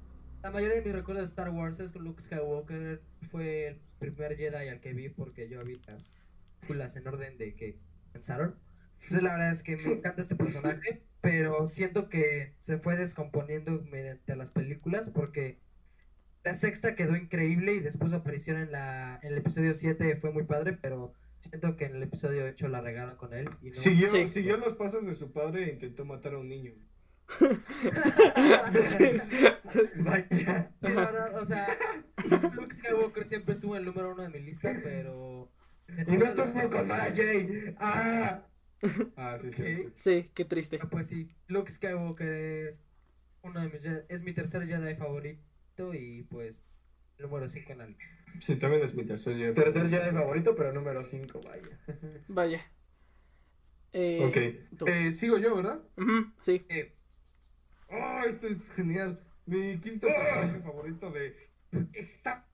la 0.42 0.50
mayoría 0.50 0.76
de 0.76 0.82
mis 0.82 0.92
recuerdos 0.92 1.24
de 1.24 1.30
Star 1.30 1.50
Wars 1.50 1.78
es 1.80 1.92
con 1.92 2.02
Luke 2.04 2.22
Skywalker. 2.22 3.00
Fue 3.30 3.68
el 3.68 3.80
primer 4.00 4.36
Jedi 4.36 4.68
al 4.68 4.80
que 4.80 4.92
vi 4.92 5.08
porque 5.08 5.48
yo 5.48 5.62
vi 5.64 5.80
las 5.86 6.04
películas 6.60 6.96
en 6.96 7.06
orden 7.06 7.38
de 7.38 7.54
que 7.54 7.78
pensaron. 8.12 8.56
Entonces 8.94 9.22
la 9.22 9.32
verdad 9.34 9.52
es 9.52 9.62
que 9.62 9.76
me 9.76 9.92
encanta 9.92 10.20
este 10.22 10.34
personaje, 10.36 11.02
pero 11.20 11.68
siento 11.68 12.08
que 12.08 12.54
se 12.60 12.78
fue 12.78 12.96
descomponiendo 12.96 13.82
mediante 13.90 14.34
las 14.36 14.50
películas 14.50 15.10
porque 15.10 15.58
la 16.48 16.54
sexta 16.56 16.94
quedó 16.94 17.14
increíble 17.16 17.74
y 17.74 17.80
después 17.80 18.10
su 18.10 18.16
aparición 18.16 18.56
en, 18.58 18.72
la, 18.72 19.18
en 19.22 19.32
el 19.32 19.38
episodio 19.38 19.74
7 19.74 20.16
fue 20.16 20.32
muy 20.32 20.44
padre, 20.44 20.72
pero 20.80 21.12
siento 21.40 21.76
que 21.76 21.84
en 21.84 21.96
el 21.96 22.02
episodio 22.02 22.44
8 22.46 22.68
la 22.68 22.80
regaron 22.80 23.16
con 23.16 23.34
él. 23.34 23.48
Y 23.62 23.68
no... 23.68 23.74
Siguió, 23.74 24.08
Sí. 24.08 24.28
siguió 24.28 24.56
los 24.56 24.74
pasos 24.74 25.04
de 25.06 25.14
su 25.14 25.30
padre 25.32 25.64
e 25.68 25.72
intentó 25.74 26.04
matar 26.04 26.34
a 26.34 26.38
un 26.38 26.48
niño. 26.48 26.72
Vaya. 29.96 30.70
Sí, 30.80 30.88
la 30.94 30.94
verdad, 30.94 31.36
o 31.36 31.44
sea, 31.44 31.68
Luke 32.54 32.74
Skywalker 32.74 33.24
siempre 33.26 33.56
sube 33.56 33.78
el 33.78 33.84
número 33.84 34.12
uno 34.12 34.22
de 34.22 34.28
mi 34.30 34.40
lista, 34.40 34.74
pero... 34.82 35.50
Y 36.06 36.16
no 36.16 36.24
estuvo 36.26 36.70
con 36.70 36.86
Mara. 36.88 37.12
¡Ah! 37.78 38.42
Ah, 39.16 39.36
sí, 39.42 39.50
sí. 39.50 39.88
Sí, 39.96 40.30
qué 40.34 40.44
triste. 40.44 40.78
Pero, 40.78 40.88
Pues 40.88 41.08
sí, 41.08 41.34
Luke 41.48 41.70
Skywalker 41.72 42.28
es 42.68 42.80
uno 43.42 43.60
de 43.60 43.68
mis 43.70 43.82
Jedi- 43.84 44.04
es 44.08 44.22
mi 44.22 44.32
tercer 44.32 44.66
Jedi 44.68 44.94
favorito 44.94 45.42
y 45.94 46.22
pues 46.24 46.64
el 47.18 47.26
número 47.26 47.48
5 47.48 47.72
en 47.72 47.78
la 47.78 47.86
lista. 47.86 48.04
Sí, 48.40 48.56
también 48.56 48.82
es 48.82 48.94
mi 48.94 49.04
tercer 49.04 49.36
día. 49.36 49.54
Tercer 49.54 49.88
Jedi 49.88 50.10
favorito, 50.12 50.54
pero 50.56 50.72
número 50.72 51.02
5, 51.04 51.40
vaya. 51.42 51.80
Vaya. 52.28 52.60
Eh, 53.92 54.20
Ok. 54.72 54.86
Eh, 54.88 55.12
sigo 55.12 55.38
yo, 55.38 55.56
¿verdad? 55.56 55.80
sí. 56.40 56.64
Eh, 56.68 56.94
Oh, 57.90 58.20
esto 58.28 58.46
es 58.48 58.70
genial. 58.72 59.18
Mi 59.46 59.78
quinto 59.80 60.06
personaje 60.08 60.60
favorito 60.60 61.10
de 61.10 61.34
esta 61.94 62.46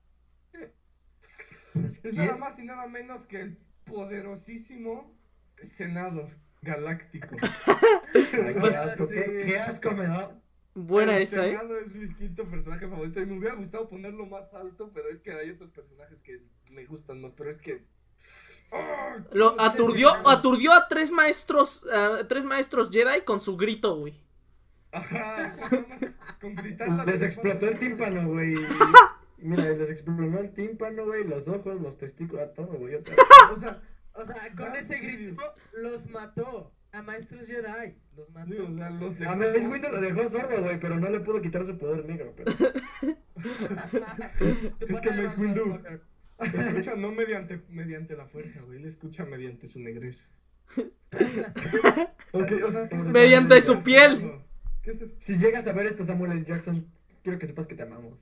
es 1.73 2.13
nada 2.13 2.37
más 2.37 2.57
y 2.57 2.63
nada 2.63 2.87
menos 2.87 3.25
que 3.25 3.41
el 3.41 3.57
poderosísimo 3.83 5.13
senador 5.61 6.29
galáctico. 6.61 7.35
Ay, 8.13 8.55
qué 8.61 8.75
asco, 8.77 9.09
qué, 9.09 9.43
qué 9.45 9.59
asco 9.59 9.91
me 9.91 10.07
da. 10.07 10.41
Buena 10.75 11.15
el 11.15 11.23
esa, 11.23 11.47
¿eh? 11.47 11.57
Es 11.85 11.93
mi 11.93 12.13
quinto 12.15 12.43
personaje 12.45 12.87
favorito 12.87 13.21
y 13.21 13.25
me 13.25 13.37
hubiera 13.37 13.55
gustado 13.55 13.87
ponerlo 13.87 14.25
más 14.25 14.53
alto, 14.53 14.91
pero 14.93 15.09
es 15.09 15.21
que 15.21 15.31
hay 15.31 15.49
otros 15.51 15.69
personajes 15.71 16.21
que 16.21 16.41
me 16.69 16.85
gustan 16.85 17.21
más, 17.21 17.31
pero 17.31 17.49
es 17.49 17.59
que. 17.61 17.85
Lo 19.31 19.51
¿cómo 19.51 19.61
aturdió, 19.61 20.09
aturdió 20.27 20.73
a 20.73 20.87
tres 20.89 21.11
maestros, 21.11 21.85
a 21.91 22.27
tres 22.27 22.43
maestros 22.45 22.91
Jedi 22.91 23.21
con 23.21 23.39
su 23.39 23.55
grito, 23.55 23.95
güey. 23.95 24.13
Ajá, 24.91 25.49
con- 26.41 26.55
gritar 26.55 26.89
Les 27.07 27.21
explotó 27.21 27.67
el 27.67 27.79
tímpano, 27.79 28.27
güey. 28.29 28.55
Mira, 29.37 29.69
les 29.71 29.89
explotó 29.89 30.39
el 30.39 30.53
tímpano, 30.53 31.05
güey, 31.05 31.23
los 31.25 31.47
ojos, 31.47 31.79
los 31.81 31.97
testículos, 31.97 32.53
todo, 32.53 32.67
güey. 32.73 32.95
O 32.95 33.01
sea, 33.03 33.15
O 33.53 33.55
sea, 33.57 33.81
o 34.13 34.25
sea, 34.25 34.53
con 34.55 34.71
Ah, 34.71 34.79
ese 34.79 34.97
grito 34.99 35.41
los 35.73 36.05
mató 36.09 36.71
a 36.95 37.01
maestros 37.01 37.47
Jedi, 37.47 37.95
los 38.15 38.29
mató. 38.31 38.51
sí, 38.51 38.57
o 38.57 38.75
sea, 38.75 38.89
los 38.89 39.21
a 39.21 39.35
Mace 39.35 39.67
Windu 39.67 39.89
lo 39.89 40.01
dejó 40.01 40.29
sordo, 40.29 40.61
güey, 40.61 40.79
pero 40.79 40.97
no 40.97 41.09
le 41.09 41.19
pudo 41.19 41.41
quitar 41.41 41.65
su 41.65 41.77
poder 41.77 42.05
negro. 42.05 42.33
Pero... 42.35 42.51
Es 44.87 45.01
que 45.01 45.11
Mace 45.11 45.37
Windu-. 45.37 46.01
Escucha 46.39 46.95
no 46.95 47.11
mediante, 47.11 47.61
mediante 47.69 48.15
la 48.15 48.27
fuerza, 48.27 48.61
güey, 48.61 48.79
él 48.79 48.87
escucha 48.87 49.25
mediante 49.25 49.67
su 49.67 49.79
negrez. 49.79 50.31
Ok, 52.31 52.51
o 52.65 52.69
sea, 52.69 52.89
¿qué 52.89 52.99
se 52.99 53.09
Mediante 53.11 53.61
su 53.61 53.81
piel. 53.81 54.41
¿Qué 54.81 54.91
se, 54.91 55.15
Si 55.19 55.37
llegas 55.37 55.65
a 55.67 55.71
ver 55.71 55.85
esto, 55.85 56.03
Samuel 56.03 56.33
L. 56.33 56.43
Jackson, 56.43 56.85
quiero 57.23 57.39
que 57.39 57.47
sepas 57.47 57.65
que 57.65 57.75
te 57.75 57.83
amamos. 57.83 58.19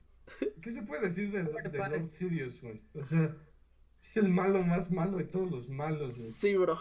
qué 0.62 0.70
se 0.70 0.82
puede 0.82 1.08
decir 1.08 1.32
de, 1.32 1.42
de, 1.42 1.68
te 1.68 1.78
Lord? 1.78 2.04
Sidious, 2.04 2.62
güey? 2.62 2.80
O 2.94 3.02
sea, 3.02 3.34
es 4.00 4.16
el 4.16 4.28
malo 4.28 4.62
más 4.62 4.92
malo 4.92 5.16
de 5.16 5.24
todos 5.24 5.50
los 5.50 5.68
malos, 5.68 6.16
güey. 6.16 6.30
Sí, 6.30 6.56
bro. 6.56 6.78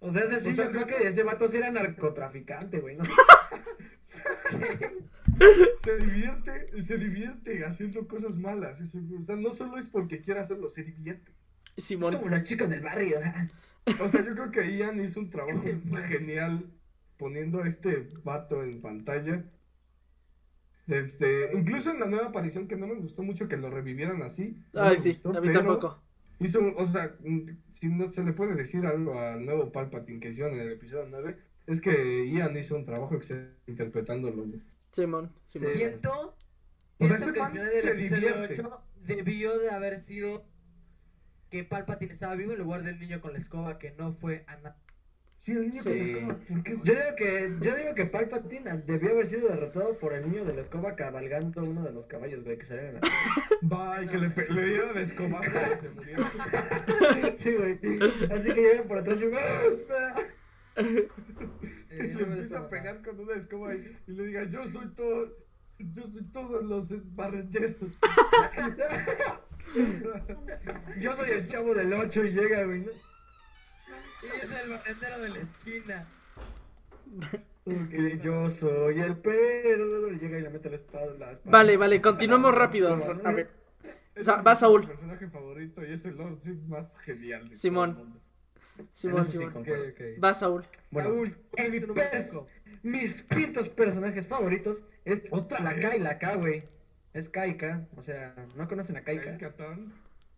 O 0.00 0.10
sea, 0.10 0.22
ese 0.22 0.40
sí, 0.40 0.48
O 0.50 0.52
sea, 0.52 0.64
yo 0.66 0.70
creo 0.72 0.86
que 0.86 1.08
ese 1.08 1.22
vato 1.22 1.48
sí 1.48 1.58
era 1.58 1.70
narcotraficante, 1.70 2.80
güey. 2.80 2.96
¿no? 2.96 3.04
Se 5.82 5.96
divierte, 5.96 6.82
se 6.82 6.98
divierte 6.98 7.64
haciendo 7.64 8.06
cosas 8.06 8.36
malas. 8.36 8.80
eso, 8.80 8.98
o 9.18 9.22
sea, 9.22 9.36
no 9.36 9.50
solo 9.50 9.78
es 9.78 9.88
porque 9.88 10.20
quiera 10.20 10.42
hacerlo, 10.42 10.68
se 10.68 10.84
divierte. 10.84 11.32
Es 11.76 11.96
como 11.96 12.10
los 12.10 12.42
chicos 12.42 12.68
del 12.68 12.80
barrio. 12.80 13.18
O 14.02 14.08
sea, 14.08 14.24
yo 14.24 14.34
creo 14.34 14.50
que 14.50 14.76
Ian 14.76 15.02
hizo 15.02 15.20
un 15.20 15.30
trabajo 15.30 15.62
genial 16.08 16.66
poniendo 17.16 17.62
a 17.62 17.68
este 17.68 18.08
vato 18.22 18.62
en 18.62 18.82
pantalla. 18.82 19.44
Este, 20.86 21.50
incluso 21.54 21.90
en 21.90 22.00
la 22.00 22.06
nueva 22.06 22.26
aparición 22.26 22.66
que 22.66 22.76
no 22.76 22.86
me 22.86 22.96
gustó 22.96 23.22
mucho 23.22 23.48
que 23.48 23.56
lo 23.56 23.70
revivieran 23.70 24.22
así. 24.22 24.58
Ay, 24.74 24.98
sí, 24.98 25.10
gustó, 25.10 25.30
a 25.30 25.40
mí 25.40 25.48
pero 25.48 25.60
tampoco. 25.60 26.02
Hizo, 26.40 26.60
o 26.74 26.86
sea, 26.86 27.16
si 27.68 27.88
no 27.88 28.10
se 28.10 28.24
le 28.24 28.32
puede 28.32 28.54
decir 28.54 28.86
algo 28.86 29.20
al 29.20 29.44
nuevo 29.44 29.70
Palpatine 29.70 30.20
que 30.20 30.30
hicieron 30.30 30.54
en 30.54 30.60
el 30.60 30.72
episodio 30.72 31.06
9, 31.08 31.36
es 31.66 31.80
que 31.80 32.28
Ian 32.30 32.56
hizo 32.56 32.76
un 32.76 32.86
trabajo 32.86 33.14
excelente 33.14 33.60
interpretándolo. 33.66 34.44
Simón, 34.90 35.32
Simón. 35.46 35.72
Sí. 35.72 35.78
Siento, 35.78 36.36
O 36.98 37.06
sea, 37.06 37.18
siento 37.18 37.24
ese 37.24 37.32
que 37.32 37.38
el 37.38 37.42
man 37.42 37.52
final 37.52 37.66
del 37.66 37.82
se 37.82 37.90
episodio 37.90 38.32
divierte. 38.32 38.60
8 38.62 38.82
debió 39.06 39.58
de 39.58 39.70
haber 39.70 40.00
sido 40.00 40.44
que 41.50 41.64
Palpatine 41.64 42.12
estaba 42.12 42.34
vivo 42.36 42.52
en 42.52 42.58
lugar 42.58 42.82
del 42.84 42.98
niño 42.98 43.20
con 43.20 43.32
la 43.32 43.38
escoba 43.38 43.78
que 43.78 43.92
no 43.92 44.12
fue 44.12 44.44
a 44.46 44.56
nada. 44.56 44.78
Sí, 45.42 45.52
el 45.52 45.70
niño 45.70 45.82
Sí. 45.82 45.88
con 45.88 45.96
la 45.98 46.04
escoba, 46.04 46.36
¿por 46.48 46.62
qué? 46.62 46.72
Yo 46.84 46.92
digo 46.94 47.16
que, 47.16 47.56
yo 47.62 47.74
digo 47.76 47.94
que 47.94 48.04
Palpatine 48.04 48.76
debió 48.86 49.10
haber 49.12 49.26
sido 49.26 49.48
derrotado 49.48 49.96
por 49.98 50.12
el 50.12 50.30
niño 50.30 50.44
de 50.44 50.52
la 50.54 50.60
escoba 50.60 50.94
cabalgando 50.96 51.64
uno 51.64 51.82
de 51.82 51.92
los 51.92 52.04
caballos, 52.06 52.44
güey, 52.44 52.58
que 52.58 52.66
salían 52.66 52.88
en 52.88 52.94
la... 52.96 53.00
Bye, 53.62 54.06
que 54.06 54.18
le, 54.18 54.28
pe- 54.30 54.52
le 54.52 54.64
diera 54.66 54.92
de 54.92 55.02
escobazo 55.02 55.48
y 55.48 55.80
se 55.80 55.88
murió. 55.88 56.16
Sí, 57.38 57.52
güey. 57.54 57.72
Así 58.30 58.52
que 58.54 58.60
llegan 58.60 58.86
por 58.86 58.98
atrás 58.98 59.18
y... 59.18 59.24
Eh, 59.24 61.08
Y 61.90 62.02
le 62.02 62.12
no 62.12 62.20
empieza 62.20 62.58
a 62.60 62.68
pegar 62.68 63.02
con 63.02 63.18
una 63.18 63.34
escoba 63.34 63.74
y, 63.74 63.96
y 64.06 64.12
le 64.12 64.26
diga, 64.26 64.44
yo 64.44 64.64
soy 64.68 64.88
todo, 64.94 65.36
yo 65.78 66.02
soy 66.06 66.22
todos 66.32 66.62
los 66.64 67.14
barrenderos. 67.16 67.98
Yo 70.98 71.16
soy 71.16 71.30
el 71.30 71.48
chavo 71.48 71.74
del 71.74 71.92
8 71.92 72.24
y 72.26 72.30
llega, 72.32 72.64
güey. 72.64 72.84
Sí, 74.20 74.26
es 74.42 74.50
el 74.62 74.70
barrendero 74.70 75.18
de 75.20 75.28
la 75.30 75.38
esquina. 75.38 76.06
Que 77.90 78.18
yo 78.22 78.48
soy 78.50 79.00
el 79.00 79.16
perdedor 79.16 80.18
llega 80.18 80.38
y 80.38 80.42
le 80.42 80.50
mete 80.50 80.70
la 80.70 80.76
espada. 80.76 81.06
La 81.18 81.32
espada. 81.32 81.40
Vale, 81.44 81.76
vale, 81.76 82.00
continuemos 82.00 82.54
rápido. 82.54 82.94
A 83.24 83.32
ver, 83.32 83.50
Es 84.14 84.26
Sa- 84.26 84.38
mi 84.38 84.42
va 84.44 84.56
Saúl. 84.56 84.86
personaje 84.86 85.28
favorito 85.28 85.84
y 85.84 85.92
es 85.92 86.04
el 86.04 86.16
Lord 86.16 86.38
Sith 86.40 86.60
más 86.68 86.96
genial. 86.98 87.48
de 87.48 87.54
Simón. 87.54 87.92
todo 87.94 88.02
el 88.02 88.08
mundo. 88.08 88.22
Simón, 88.92 89.20
Eso 89.22 89.30
sí, 89.30 89.38
Simón. 89.38 89.52
concuerdo. 89.52 89.84
Va 90.22 90.34
Saúl. 90.34 90.64
Bueno, 90.90 91.10
¿cuál 91.14 91.36
en 91.56 91.64
es 91.66 91.70
mi 91.80 91.86
número 91.86 92.08
cinco? 92.12 92.46
mis 92.82 93.22
quintos 93.24 93.68
personajes 93.68 94.26
favoritos 94.26 94.80
es 95.04 95.22
¿Otra 95.30 95.60
la 95.60 95.74
vez? 95.74 95.82
K 95.90 95.96
y 95.96 96.00
la 96.00 96.18
K, 96.18 96.34
güey. 96.36 96.64
Es 97.12 97.28
Kaika, 97.28 97.86
o 97.96 98.02
sea, 98.02 98.34
¿no 98.56 98.68
conocen 98.68 98.96
a 98.96 99.02
Kaika? 99.02 99.22
Kyle 99.36 99.38
Katarn. 99.38 99.92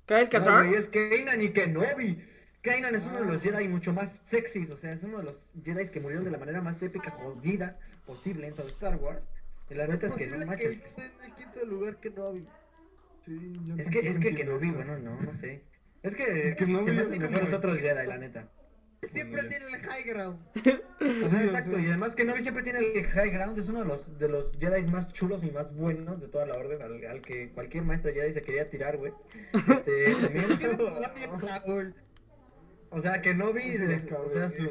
Kyle 0.07 0.25
No, 0.25 0.31
Katarn. 0.31 0.69
güey, 0.69 0.81
es 0.81 0.89
Kanan 0.89 1.43
y 1.43 1.51
Kenobi. 1.51 2.25
Kanan 2.63 2.95
es 2.95 3.03
uno 3.03 3.21
de 3.21 3.25
los. 3.27 3.43
Jedi 3.43 3.69
mucho 3.69 3.93
más 3.93 4.21
sexys, 4.27 4.71
o 4.71 4.77
sea, 4.77 4.93
es 4.93 5.03
uno 5.03 5.19
de 5.19 5.25
los 5.25 5.39
Jedi 5.65 5.89
que 5.89 6.01
murieron 6.01 6.25
de 6.25 6.31
la 6.31 6.39
manera 6.39 6.61
más 6.61 6.81
épica 6.83 7.11
jodida 7.11 7.79
posible 8.07 8.47
en 8.47 8.55
todo 8.55 8.67
Star 8.69 8.97
Wars. 8.97 9.27
Y 9.71 9.75
la 9.75 9.85
Es 9.85 9.91
neta 9.91 10.07
es 10.09 10.13
que 10.15 10.27
no 10.29 10.57
que 10.57 10.73
esté 10.73 11.05
en 11.07 11.13
el 11.25 11.35
quinto 11.35 11.65
lugar 11.65 11.97
que 11.97 12.11
no 12.11 12.33
vi. 12.33 12.47
Sí, 13.25 13.53
yo 13.65 13.75
Es 13.77 13.89
que, 13.89 13.99
es 14.01 14.19
que 14.19 14.29
entiendo 14.29 14.59
Kenobi, 14.59 14.69
eso. 14.69 14.77
bueno, 14.77 14.99
no, 14.99 15.21
no 15.21 15.35
sé. 15.39 15.63
Es 16.03 16.15
que, 16.15 16.25
Sí, 16.59 16.65
Kenobi 16.65 16.85
se 16.85 16.93
me 16.93 17.03
es 17.03 17.09
como 17.09 17.21
mejores 17.21 17.49
el- 17.49 17.55
otros 17.55 17.79
Jedi, 17.79 18.07
la 18.07 18.19
neta. 18.19 18.49
Siempre 19.11 19.43
tiene 19.45 19.67
el 19.67 19.81
high 19.81 20.05
ground. 20.05 20.39
O 21.03 21.29
sea, 21.29 21.41
Sí, 21.41 21.47
exacto, 21.49 21.79
y 21.81 21.87
además 21.89 22.15
Kenobi 22.15 22.43
siempre 22.43 22.63
tiene 22.63 22.79
el 22.79 23.05
high 23.07 23.31
ground, 23.31 23.59
es 23.59 23.69
uno 23.69 23.81
de 23.81 23.87
los, 23.87 24.17
de 24.21 24.29
los 24.29 24.53
Jedi 24.61 24.83
más 24.91 25.13
chulos 25.13 25.43
y 25.43 25.51
más 25.51 25.75
buenos 25.75 26.21
de 26.21 26.29
toda 26.29 26.47
la 26.47 26.55
orden, 26.55 26.81
al, 26.81 27.05
al 27.07 27.21
que 27.21 27.51
cualquier 27.51 27.83
maestro 27.83 28.13
Jedi 28.13 28.33
se 28.35 28.43
quería 28.43 28.71
tirar, 28.71 28.97
güey. 28.99 29.13
Este, 29.87 30.15
también-. 30.15 31.95
O 32.93 33.01
sea, 33.01 33.21
Kenobi, 33.21 33.79
Los 33.79 33.91
es- 33.91 34.13
o 34.13 34.31
sea, 34.31 34.51
su, 34.51 34.69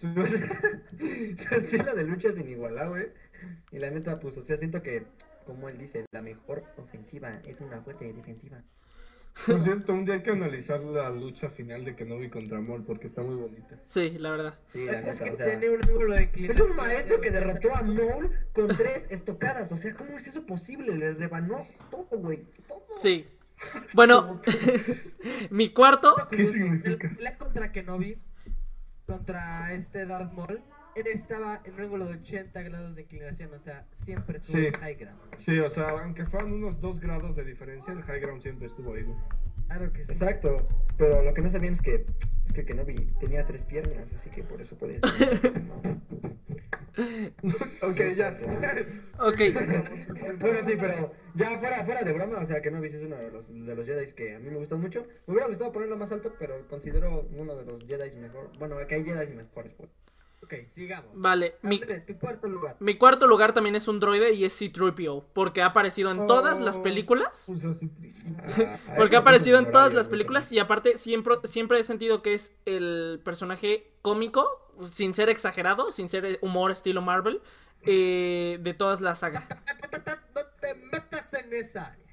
su, 0.00 0.06
su 1.48 1.54
estilo 1.54 1.94
de 1.94 2.04
lucha 2.04 2.28
es 2.28 2.38
inigualable, 2.38 2.88
güey. 2.90 3.06
Y 3.72 3.78
la 3.78 3.90
neta, 3.90 4.18
pues, 4.18 4.36
o 4.38 4.42
sea, 4.42 4.56
siento 4.56 4.82
que, 4.82 5.04
como 5.44 5.68
él 5.68 5.78
dice, 5.78 6.06
la 6.12 6.22
mejor 6.22 6.64
ofensiva 6.78 7.40
es 7.44 7.60
una 7.60 7.80
fuerte 7.82 8.12
defensiva. 8.12 8.62
Por 9.46 9.60
cierto, 9.60 9.92
un 9.92 10.06
día 10.06 10.14
hay 10.14 10.22
que 10.22 10.30
analizar 10.30 10.80
la 10.80 11.10
lucha 11.10 11.50
final 11.50 11.84
de 11.84 11.94
Kenobi 11.94 12.30
contra 12.30 12.58
Maul 12.58 12.84
porque 12.84 13.06
está 13.06 13.20
muy 13.20 13.36
bonita. 13.36 13.78
Sí, 13.84 14.16
la 14.18 14.30
verdad. 14.30 14.54
Sí, 14.72 14.86
la 14.86 15.00
Es 15.00 15.20
que 15.20 15.30
o 15.30 15.36
sea. 15.36 15.44
tiene 15.46 15.68
un 15.76 15.82
ángulo 15.86 16.14
de 16.14 16.30
Es 16.48 16.58
un 16.58 16.74
maestro 16.74 17.20
que 17.20 17.30
derrotó 17.30 17.74
a 17.76 17.82
Maul 17.82 18.30
con 18.54 18.68
tres 18.68 19.04
estocadas. 19.10 19.70
O 19.72 19.76
sea, 19.76 19.92
¿cómo 19.94 20.16
es 20.16 20.26
eso 20.26 20.46
posible? 20.46 20.96
Le 20.96 21.12
rebanó 21.12 21.66
todo, 21.90 22.08
güey. 22.18 22.44
Todo. 22.66 22.82
Sí. 22.96 23.26
Bueno, 23.94 24.40
mi 25.50 25.70
cuarto. 25.72 26.14
¿Qué 26.30 26.46
significa? 26.46 27.10
El 27.18 27.36
contra 27.36 27.72
Kenobi, 27.72 28.18
contra 29.06 29.72
este 29.72 30.04
Darth 30.06 30.32
Maul, 30.32 30.62
él 30.94 31.06
estaba 31.08 31.60
en 31.64 31.74
un 31.74 31.80
ángulo 31.80 32.06
de 32.06 32.14
80 32.14 32.62
grados 32.62 32.96
de 32.96 33.02
inclinación, 33.02 33.52
o 33.52 33.58
sea, 33.58 33.86
siempre 33.92 34.40
tuvo 34.40 34.52
Sí. 34.56 34.66
el 34.66 34.76
high 34.76 34.94
ground. 34.94 35.20
Sí, 35.36 35.58
o 35.58 35.68
sea, 35.68 35.88
aunque 35.88 36.24
fueran 36.26 36.52
unos 36.52 36.80
2 36.80 37.00
grados 37.00 37.36
de 37.36 37.44
diferencia, 37.44 37.92
el 37.92 38.02
high 38.02 38.20
ground 38.20 38.40
siempre 38.42 38.66
estuvo 38.66 38.94
ahí. 38.94 39.02
güey. 39.02 39.18
Claro 39.66 39.92
que 39.92 40.04
sí. 40.04 40.12
Exacto, 40.12 40.66
pero 40.96 41.22
lo 41.22 41.34
que 41.34 41.42
no 41.42 41.50
sabían 41.50 41.74
es 41.74 41.82
que, 41.82 42.06
es 42.46 42.52
que 42.52 42.64
Kenobi 42.64 42.94
tenía 43.20 43.44
tres 43.46 43.64
piernas, 43.64 44.12
así 44.14 44.30
que 44.30 44.42
por 44.42 44.60
eso 44.62 44.76
podía 44.78 44.96
estar. 44.96 45.12
ok, 47.82 48.00
ya. 48.16 48.38
Ok. 49.18 49.40
bueno, 50.40 50.58
sí, 50.66 50.74
pero 50.78 51.12
ya 51.34 51.58
fuera, 51.58 51.84
fuera 51.84 52.02
de 52.02 52.12
broma, 52.12 52.38
o 52.38 52.46
sea, 52.46 52.62
Kenobi 52.62 52.88
sí 52.88 52.96
es 52.96 53.02
uno 53.02 53.16
de 53.16 53.30
los, 53.30 53.48
de 53.48 53.74
los 53.74 53.86
Jedi 53.86 54.12
que 54.12 54.34
a 54.34 54.38
mí 54.38 54.50
me 54.50 54.56
gustan 54.56 54.80
mucho. 54.80 55.06
Me 55.26 55.34
hubiera 55.34 55.48
gustado 55.48 55.72
ponerlo 55.72 55.96
más 55.96 56.10
alto, 56.12 56.34
pero 56.38 56.66
considero 56.68 57.26
uno 57.36 57.56
de 57.56 57.64
los 57.64 57.84
Jedi 57.84 58.12
mejor. 58.18 58.50
Bueno, 58.58 58.76
que 58.86 58.94
hay 58.94 59.04
Jedi 59.04 59.34
mejores, 59.34 59.72
pues. 59.76 59.90
Ok, 60.42 60.54
sigamos. 60.72 61.10
Vale, 61.14 61.56
mi, 61.62 61.80
tu 62.06 62.18
cuarto 62.18 62.46
lugar. 62.46 62.76
mi 62.78 62.96
cuarto 62.96 63.26
lugar 63.26 63.52
también 63.52 63.74
es 63.74 63.88
un 63.88 63.98
droide 63.98 64.32
y 64.32 64.44
es 64.44 64.52
C-3PO, 64.52 65.24
porque 65.32 65.60
ha 65.62 65.66
aparecido 65.66 66.10
en 66.12 66.26
todas 66.28 66.60
las 66.60 66.76
Oh, 66.78 66.82
películas. 66.82 67.48
Usa 67.48 67.70
Citri- 67.70 68.14
Porque 68.96 69.16
ha 69.16 69.20
aparecido 69.20 69.58
en 69.58 69.70
todas 69.70 69.92
las 69.92 70.06
películas 70.08 70.52
y 70.52 70.58
aparte 70.60 70.96
siempre, 70.96 71.36
siempre 71.44 71.80
he 71.80 71.82
sentido 71.84 72.22
que 72.22 72.34
es 72.34 72.54
el 72.64 73.20
personaje 73.24 73.90
cómico, 74.02 74.46
sin 74.84 75.14
ser 75.14 75.30
exagerado, 75.30 75.90
sin 75.90 76.08
ser 76.08 76.38
humor 76.42 76.70
estilo 76.70 77.02
Marvel, 77.02 77.40
eh, 77.82 78.58
de 78.60 78.74
todas 78.74 79.00
las 79.00 79.20
sagas. 79.20 79.44
No 80.34 80.42
te 80.60 80.74
metas 80.74 81.32
en 81.34 81.54
esa 81.54 81.86
área. 81.86 82.06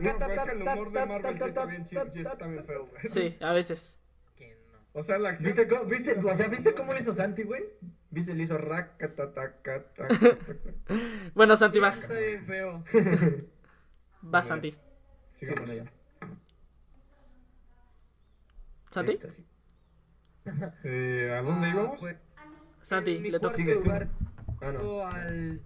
No, 0.00 0.18
pero 0.18 0.32
es 0.32 0.40
que 0.40 0.50
el 0.52 0.62
humor 0.62 0.92
de 0.92 1.06
Marvel 1.06 1.38
sí 1.38 1.44
está 1.48 1.64
bien 1.66 1.84
chido, 1.84 2.04
sí 2.12 2.20
está 2.20 2.46
bien 2.46 2.64
feo, 2.64 2.86
güey. 2.86 3.02
Sí, 3.06 3.36
a 3.40 3.52
veces. 3.52 3.98
O 4.98 5.02
sea, 5.04 5.16
la 5.16 5.28
acción. 5.28 5.46
¿Viste 5.46 5.68
cómo, 5.68 5.84
viste, 5.84 6.18
o 6.18 6.36
sea, 6.36 6.48
¿viste 6.48 6.74
cómo 6.74 6.92
lo 6.92 6.98
hizo 6.98 7.12
Santi, 7.14 7.44
güey? 7.44 7.62
¿Viste? 8.10 8.34
Le 8.34 8.42
hizo 8.42 8.58
racatatacata. 8.58 10.08
Bueno, 11.34 11.56
Santi, 11.56 11.78
vas. 11.78 12.02
Está 12.02 12.14
bien 12.14 12.44
feo. 12.44 12.84
Vas, 14.22 14.48
Santi. 14.48 14.74
Sigamos. 15.34 15.66
bueno, 15.66 15.84
ya. 15.84 15.92
¿Santi? 18.90 19.18
Eh, 20.82 21.36
¿A 21.38 21.42
dónde 21.42 21.66
Ah, 21.66 21.70
íbamos? 21.70 22.00
pues, 22.00 22.16
Santi, 22.80 23.18
le 23.18 23.38
toca. 23.38 23.62
lugar 23.62 24.08
Ah, 24.62 25.10
al 25.12 25.60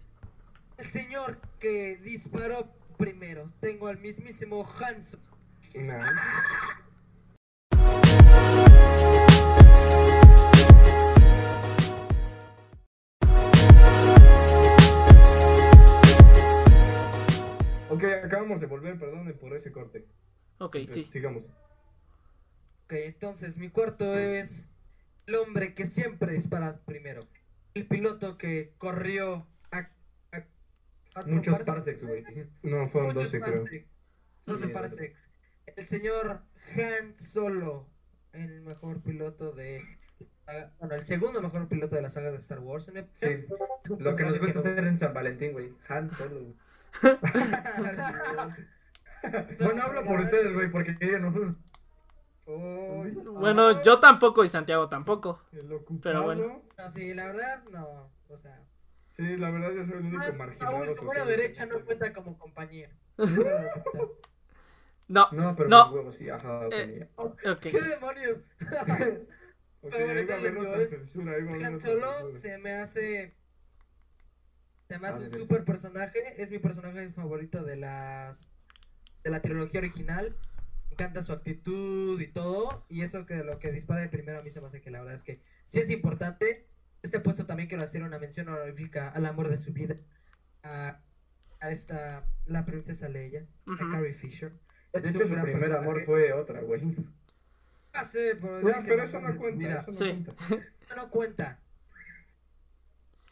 el 0.76 0.86
señor 0.90 1.38
que 1.58 1.96
disparó 2.02 2.74
primero. 2.98 3.50
Tengo 3.60 3.86
al 3.86 3.98
mismísimo 3.98 4.68
Hanson. 4.68 5.20
Nah. 5.74 6.81
Acabamos 18.22 18.60
de 18.60 18.66
volver, 18.66 18.98
perdone 18.98 19.32
por 19.34 19.54
ese 19.54 19.72
corte. 19.72 20.06
Ok, 20.58 20.76
sí. 20.88 21.04
Sigamos. 21.12 21.46
Ok, 22.84 22.92
entonces 22.92 23.58
mi 23.58 23.70
cuarto 23.70 24.16
es 24.18 24.68
el 25.26 25.34
hombre 25.36 25.74
que 25.74 25.86
siempre 25.86 26.32
dispara 26.32 26.80
primero. 26.84 27.26
El 27.74 27.86
piloto 27.86 28.36
que 28.36 28.74
corrió 28.78 29.46
a, 29.70 29.88
a, 30.32 30.44
a 31.14 31.22
Muchos 31.24 31.58
parsecs, 31.64 32.04
güey. 32.04 32.24
No, 32.62 32.86
fueron 32.88 33.14
muchos 33.14 33.32
12, 33.32 33.40
creo. 33.40 33.62
parsecs. 33.62 33.86
12 34.46 34.66
Sí, 34.66 34.72
parsecs. 34.72 35.28
El 35.76 35.86
señor 35.86 36.42
Han 36.76 37.18
Solo, 37.18 37.88
el 38.32 38.60
mejor 38.62 39.02
piloto 39.02 39.52
de. 39.52 39.80
Bueno, 40.78 40.96
el 40.96 41.04
segundo 41.04 41.40
mejor 41.40 41.68
piloto 41.68 41.96
de 41.96 42.02
la 42.02 42.10
saga 42.10 42.30
de 42.30 42.36
Star 42.38 42.58
Wars. 42.58 42.90
Sí. 43.14 43.26
Lo 43.98 44.16
que 44.16 44.24
nos 44.24 44.38
gusta 44.38 44.58
hacer 44.58 44.84
en 44.86 44.98
San 44.98 45.14
Valentín, 45.14 45.52
güey. 45.52 45.72
Han 45.88 46.10
Solo. 46.10 46.54
Bueno, 49.60 49.82
hablo 49.84 50.04
por 50.04 50.20
ustedes, 50.20 50.52
güey, 50.52 50.68
porque 50.70 50.96
yo 51.00 51.18
no. 51.20 51.56
Ay, 52.46 53.12
Bueno, 53.24 53.82
yo 53.82 54.00
tampoco 54.00 54.42
y 54.42 54.48
Santiago 54.48 54.88
tampoco. 54.88 55.40
Pero 56.02 56.24
bueno. 56.24 56.62
No, 56.76 56.90
sí, 56.90 57.14
la 57.14 57.26
verdad, 57.26 57.62
no. 57.70 58.10
O 58.28 58.36
sea, 58.36 58.60
Sí, 59.16 59.36
la 59.36 59.50
verdad 59.50 59.70
yo 59.72 59.84
soy 59.84 59.92
el 59.98 60.06
único 60.06 60.36
marginado. 60.38 60.76
aún 60.78 60.94
como 60.96 61.10
una 61.12 61.24
derecha 61.24 61.66
no 61.66 61.80
cuenta 61.84 62.12
como 62.12 62.36
compañía. 62.38 62.90
No, 65.08 65.28
No, 65.32 65.54
pero 65.54 65.68
No. 65.68 65.92
huevos 65.92 66.16
sí, 66.16 66.30
ajá, 66.30 66.66
ok, 66.66 66.72
Eh, 66.72 66.98
ya. 67.00 67.08
ok. 67.22 67.60
¿Qué 67.60 67.82
demonios? 67.82 68.38
Pero 69.82 70.10
ahí 70.10 70.24
va 70.24 70.34
a 70.34 70.38
haber 70.38 70.56
otra 70.58 70.86
censura, 70.86 71.32
ahí 71.32 71.42
va 71.42 71.50
a 71.50 71.54
haber 71.54 71.66
Han 71.66 71.74
otra 71.74 71.90
Solo 71.90 72.12
censura. 72.12 72.40
se 72.40 72.58
me 72.58 72.72
hace. 72.72 73.34
Se 74.92 74.98
me 74.98 75.08
hace 75.08 75.24
Ah, 75.24 75.26
un 75.26 75.32
super 75.32 75.64
personaje. 75.64 76.18
Es 76.42 76.50
mi 76.50 76.58
personaje 76.58 77.10
favorito 77.10 77.62
de 77.64 77.76
las. 77.76 78.50
De 79.24 79.30
la 79.30 79.40
trilogía 79.40 79.80
original. 79.80 80.36
Me 80.88 80.92
encanta 80.92 81.22
su 81.22 81.32
actitud 81.32 82.20
y 82.20 82.26
todo. 82.26 82.84
Y 82.90 83.00
eso 83.02 83.24
que 83.24 83.34
de 83.34 83.44
lo 83.44 83.58
que 83.58 83.72
dispara 83.72 84.00
de 84.02 84.08
primero 84.08 84.38
a 84.38 84.42
mí 84.42 84.50
se 84.50 84.60
me 84.60 84.66
hace 84.66 84.82
que 84.82 84.90
la 84.90 84.98
verdad 84.98 85.14
es 85.14 85.22
que 85.22 85.40
sí 85.64 85.80
es 85.80 85.88
importante. 85.88 86.66
Este 87.02 87.20
puesto 87.20 87.46
también 87.46 87.68
quiero 87.68 87.82
hacer 87.82 88.02
una 88.02 88.18
mención 88.18 88.48
honorífica 88.48 89.08
al 89.08 89.24
amor 89.26 89.48
de 89.48 89.56
su 89.58 89.72
vida. 89.72 89.96
A, 90.62 91.00
a 91.60 91.70
esta. 91.70 92.26
La 92.44 92.64
princesa 92.66 93.08
Leia. 93.08 93.46
A 93.66 93.90
Carrie 93.90 94.12
Fisher. 94.12 94.52
De 94.92 95.00
Es 95.00 95.06
hecho, 95.08 95.20
su 95.26 95.28
gran 95.32 95.44
primer 95.44 95.72
amor 95.72 96.04
fue 96.04 96.32
otra, 96.34 96.60
güey. 96.60 96.82
Ah, 97.94 98.04
sí, 98.04 98.18
pero 98.40 98.60
No, 98.60 98.72
pero 98.86 99.02
eso 99.04 99.14
no 99.16 99.20
mames, 99.22 99.36
cuenta, 99.38 99.58
mira, 99.58 99.80
eso 99.80 99.90
no 99.90 99.92
Sí. 99.92 100.04
cuenta. 100.04 100.34
Eso 100.82 100.96
no 100.96 101.10
cuenta. 101.10 101.61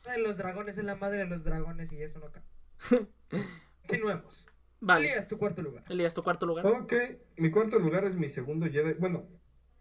De 0.05 0.18
los 0.18 0.38
dragones 0.38 0.78
es 0.78 0.84
la 0.84 0.96
madre 0.96 1.18
de 1.18 1.26
los 1.26 1.44
dragones 1.44 1.92
y 1.92 2.03
eso 2.03 2.18
no 2.18 2.30
cuenta. 2.30 2.48
Continuemos. 3.80 4.46
Vale. 4.80 5.09
Elías, 5.09 5.28
tu 5.28 5.36
cuarto 5.36 5.62
lugar. 5.62 5.84
Elías, 5.90 6.14
tu 6.14 6.22
cuarto 6.22 6.46
lugar. 6.46 6.66
Ok, 6.66 6.94
mi 7.36 7.51
cuarto 7.51 7.78
lugar 7.78 8.05
es 8.05 8.16
mi 8.16 8.28
segundo 8.28 8.66
Jedi. 8.66 8.94
Bueno, 8.94 9.28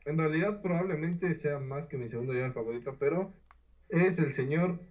en 0.06 0.18
realidad 0.18 0.62
probablemente 0.62 1.34
sea 1.36 1.60
más 1.60 1.88
que 1.88 1.98
mi 1.98 2.10
segundo 2.10 2.34
Jedi 2.34 2.52
favorito, 2.52 2.98
pero 3.00 3.34
es 3.88 4.20
el 4.20 4.32
señor 4.34 4.82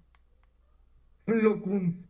Plo 1.26 1.60
Koon. 1.60 2.07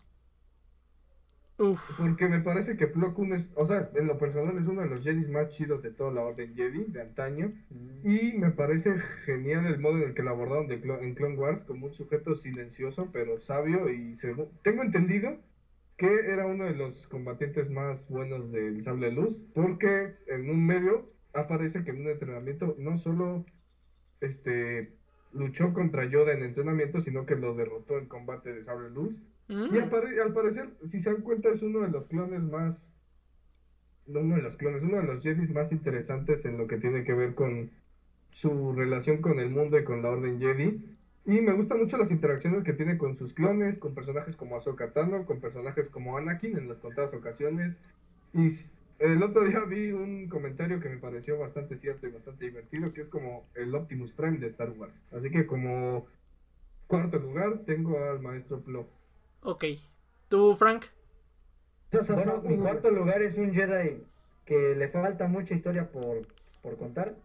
Uf. 1.59 1.99
Porque 1.99 2.29
me 2.29 2.41
parece 2.41 2.77
que 2.77 2.87
Plo 2.87 3.15
Koon 3.15 3.33
es, 3.33 3.51
o 3.57 3.67
sea, 3.67 3.91
en 3.95 4.07
lo 4.07 4.17
personal 4.17 4.57
es 4.59 4.67
uno 4.69 4.83
de 4.83 4.89
los 4.89 5.03
Jedi 5.03 5.27
más 5.27 5.49
chidos 5.49 5.83
de 5.83 5.91
toda 5.91 6.13
la 6.13 6.23
Orden 6.23 6.55
Jedi 6.55 6.85
de 6.85 7.03
antaño. 7.03 7.53
Y 8.05 8.33
me 8.35 8.51
parece 8.51 8.97
genial 9.25 9.67
el 9.67 9.81
modo 9.81 9.97
en 9.99 10.05
el 10.05 10.15
que 10.15 10.23
lo 10.23 10.31
abordaron 10.31 10.69
de 10.69 10.77
en 10.77 11.15
Clone 11.15 11.37
Wars 11.37 11.65
como 11.65 11.87
un 11.87 11.93
sujeto 11.93 12.35
silencioso 12.35 13.11
pero 13.13 13.39
sabio 13.39 13.91
y 13.91 14.15
según 14.17 14.49
tengo 14.63 14.83
entendido 14.83 15.37
que 15.97 16.07
era 16.07 16.47
uno 16.47 16.65
de 16.65 16.75
los 16.75 17.07
combatientes 17.09 17.71
más 17.71 18.09
buenos 18.09 18.53
del 18.53 18.83
sable 18.83 19.07
de 19.07 19.13
luz 19.13 19.47
porque 19.53 20.13
en 20.29 20.49
un 20.49 20.65
medio 20.65 21.11
aparece 21.33 21.85
que 21.85 21.91
en 21.91 22.03
un 22.03 22.09
entrenamiento 22.09 22.77
no 22.79 22.97
solo 22.97 23.45
este 24.21 24.93
luchó 25.33 25.75
contra 25.75 26.05
Yoda 26.07 26.33
en 26.33 26.43
entrenamiento 26.43 27.01
sino 27.01 27.27
que 27.27 27.37
lo 27.37 27.55
derrotó 27.55 27.99
en 27.99 28.07
combate 28.07 28.55
de 28.55 28.63
sable 28.63 28.91
luz 28.91 29.23
Mm. 29.49 29.75
y 29.75 29.79
al, 29.79 29.89
pare- 29.89 30.21
al 30.23 30.33
parecer, 30.33 30.71
si 30.85 31.01
se 31.01 31.11
dan 31.13 31.23
cuenta, 31.23 31.49
es 31.51 31.63
uno 31.63 31.81
de 31.81 31.89
los 31.89 32.07
clones 32.09 32.43
más. 32.43 32.95
No 34.07 34.21
uno 34.21 34.37
de 34.37 34.43
los 34.43 34.57
clones, 34.57 34.83
uno 34.83 34.97
de 34.97 35.03
los 35.03 35.23
Jedi 35.23 35.47
más 35.53 35.71
interesantes 35.73 36.45
en 36.47 36.57
lo 36.57 36.67
que 36.67 36.79
tiene 36.79 37.05
que 37.05 37.13
ver 37.13 37.35
con 37.35 37.71
su 38.31 38.73
relación 38.73 39.19
con 39.21 39.39
el 39.39 39.51
mundo 39.51 39.79
y 39.79 39.85
con 39.85 40.03
la 40.03 40.11
Orden 40.11 40.39
Jedi. 40.41 40.83
Y 41.27 41.41
me 41.43 41.53
gustan 41.53 41.79
mucho 41.79 41.99
las 41.99 42.11
interacciones 42.11 42.65
que 42.65 42.73
tiene 42.73 42.97
con 42.97 43.15
sus 43.15 43.35
clones, 43.35 43.77
con 43.79 43.95
personajes 43.95 44.35
como 44.35 44.57
Ahsoka 44.57 44.93
Tano, 44.93 45.27
con 45.27 45.41
personajes 45.41 45.91
como 45.91 46.17
Anakin 46.17 46.57
en 46.57 46.69
las 46.69 46.79
contadas 46.79 47.13
ocasiones. 47.13 47.83
Y 48.33 48.47
el 48.99 49.23
otro 49.23 49.45
día 49.45 49.61
vi 49.61 49.93
un 49.93 50.27
comentario 50.29 50.81
que 50.81 50.89
me 50.89 50.97
pareció 50.97 51.39
bastante 51.39 51.77
cierto 51.77 52.07
y 52.07 52.11
bastante 52.13 52.47
divertido, 52.47 52.95
que 52.95 53.03
es 53.03 53.09
como 53.11 53.43
el 53.55 53.75
Optimus 53.75 54.13
Prime 54.13 54.39
de 54.39 54.47
Star 54.47 54.71
Wars. 54.71 55.07
Así 55.13 55.31
que 55.31 55.47
como 55.47 56.07
cuarto 56.87 57.19
lugar 57.19 57.59
tengo 57.67 58.03
al 58.03 58.21
maestro 58.23 58.61
Plo. 58.61 58.89
Ok. 59.43 59.65
¿Tú, 60.29 60.55
Frank? 60.57 60.85
Bueno, 62.15 62.43
mi 62.43 62.57
cuarto 62.59 62.91
lugar 62.91 63.23
es 63.23 63.39
un 63.39 63.53
Jedi 63.53 64.03
que 64.45 64.75
le 64.77 64.89
falta 64.89 65.27
mucha 65.29 65.55
historia 65.55 65.91
por, 65.91 66.27
por 66.63 66.77
contar, 66.79 67.17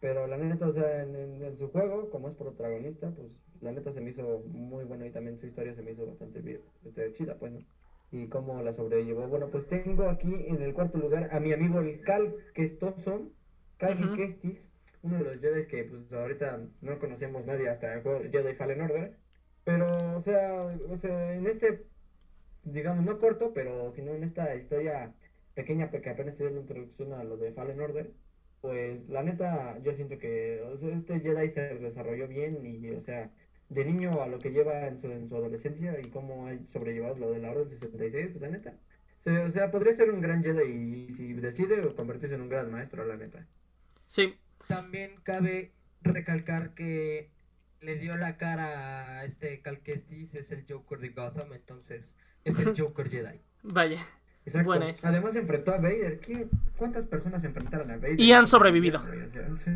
pero 0.00 0.26
la 0.26 0.36
neta, 0.36 0.68
o 0.68 0.72
sea, 0.72 1.02
en, 1.02 1.14
en- 1.16 1.42
en 1.42 1.56
su 1.56 1.68
juego, 1.70 2.10
como 2.10 2.28
es 2.28 2.34
protagonista, 2.36 3.10
pues 3.10 3.28
la 3.60 3.72
neta 3.72 3.92
se 3.92 4.00
me 4.00 4.10
hizo 4.10 4.40
muy 4.46 4.84
bueno 4.84 5.06
y 5.06 5.10
también 5.10 5.38
su 5.38 5.46
historia 5.46 5.74
se 5.74 5.82
me 5.82 5.92
hizo 5.92 6.06
bastante 6.06 6.40
bien, 6.40 6.60
este, 6.84 7.12
chida, 7.14 7.36
pues, 7.38 7.52
¿no? 7.52 7.64
Y 8.10 8.28
cómo 8.28 8.60
la 8.62 8.72
sobrellevó. 8.72 9.26
Bueno, 9.28 9.48
pues 9.50 9.66
tengo 9.68 10.04
aquí 10.08 10.46
en 10.48 10.62
el 10.62 10.74
cuarto 10.74 10.98
lugar 10.98 11.28
a 11.32 11.40
mi 11.40 11.52
amigo 11.52 11.80
el 11.80 12.02
Cal 12.02 12.34
Kestoson, 12.54 13.32
Cal 13.78 13.98
Ujú. 14.04 14.16
Kestis, 14.16 14.58
uno 15.02 15.18
de 15.18 15.24
los 15.24 15.40
Jedi 15.40 15.66
que 15.66 15.84
pues 15.84 16.12
ahorita 16.12 16.60
no 16.80 16.98
conocemos 16.98 17.44
nadie 17.46 17.68
hasta 17.70 17.94
el 17.94 18.02
juego 18.02 18.20
de 18.20 18.30
Jedi 18.30 18.54
Fallen 18.54 18.82
Order, 18.82 19.16
pero, 19.64 20.16
o 20.16 20.20
sea, 20.22 20.54
o 20.90 20.96
sea, 20.96 21.34
en 21.34 21.46
este 21.46 21.86
digamos, 22.64 23.04
no 23.04 23.18
corto, 23.18 23.52
pero 23.54 23.92
sino 23.92 24.12
en 24.14 24.24
esta 24.24 24.54
historia 24.56 25.14
pequeña 25.54 25.90
que 25.90 26.10
apenas 26.10 26.32
estoy 26.34 26.46
dando 26.46 26.60
introducción 26.62 27.12
a 27.12 27.24
lo 27.24 27.36
de 27.36 27.52
Fallen 27.52 27.80
Order, 27.80 28.12
pues 28.60 29.08
la 29.08 29.22
neta 29.22 29.78
yo 29.82 29.92
siento 29.94 30.18
que 30.18 30.62
o 30.62 30.76
sea, 30.76 30.90
este 30.96 31.20
Jedi 31.20 31.50
se 31.50 31.78
desarrolló 31.78 32.28
bien 32.28 32.64
y, 32.66 32.90
o 32.92 33.00
sea, 33.00 33.30
de 33.68 33.84
niño 33.84 34.22
a 34.22 34.26
lo 34.28 34.40
que 34.40 34.50
lleva 34.52 34.86
en 34.86 34.98
su, 34.98 35.10
en 35.10 35.28
su 35.28 35.36
adolescencia 35.36 35.98
y 36.00 36.10
cómo 36.10 36.46
ha 36.48 36.56
sobrellevado 36.66 37.16
lo 37.16 37.30
de 37.32 37.40
la 37.40 37.50
Orden 37.52 37.70
66, 37.70 38.28
pues 38.32 38.42
la 38.42 38.50
neta. 38.50 38.78
Se- 39.20 39.38
o 39.38 39.50
sea, 39.50 39.70
podría 39.70 39.94
ser 39.94 40.10
un 40.10 40.20
gran 40.20 40.42
Jedi 40.42 41.06
y 41.08 41.12
si 41.12 41.32
decide 41.34 41.94
convertirse 41.94 42.34
en 42.36 42.42
un 42.42 42.48
gran 42.50 42.70
maestro, 42.70 43.04
la 43.04 43.16
neta. 43.16 43.46
Sí, 44.06 44.38
También 44.66 45.20
cabe 45.22 45.72
recalcar 46.02 46.74
que 46.74 47.31
le 47.82 47.96
dio 47.96 48.16
la 48.16 48.36
cara 48.36 49.18
a 49.20 49.24
este 49.24 49.60
Cal 49.60 49.80
Kestis, 49.80 50.34
es 50.34 50.50
el 50.52 50.64
Joker 50.68 50.98
de 50.98 51.10
Gotham, 51.10 51.52
entonces 51.52 52.16
es 52.44 52.58
el 52.58 52.74
Joker 52.78 53.08
Jedi. 53.10 53.40
vaya. 53.62 53.98
Exacto. 54.44 54.66
Buena. 54.66 54.92
Además 55.04 55.36
enfrentó 55.36 55.72
a 55.72 55.76
Vader. 55.76 56.18
¿Quién- 56.20 56.50
¿Cuántas 56.76 57.06
personas 57.06 57.44
enfrentaron 57.44 57.88
a 57.92 57.96
Vader? 57.96 58.20
Y 58.20 58.32
han 58.32 58.48
sobrevivido. 58.48 59.00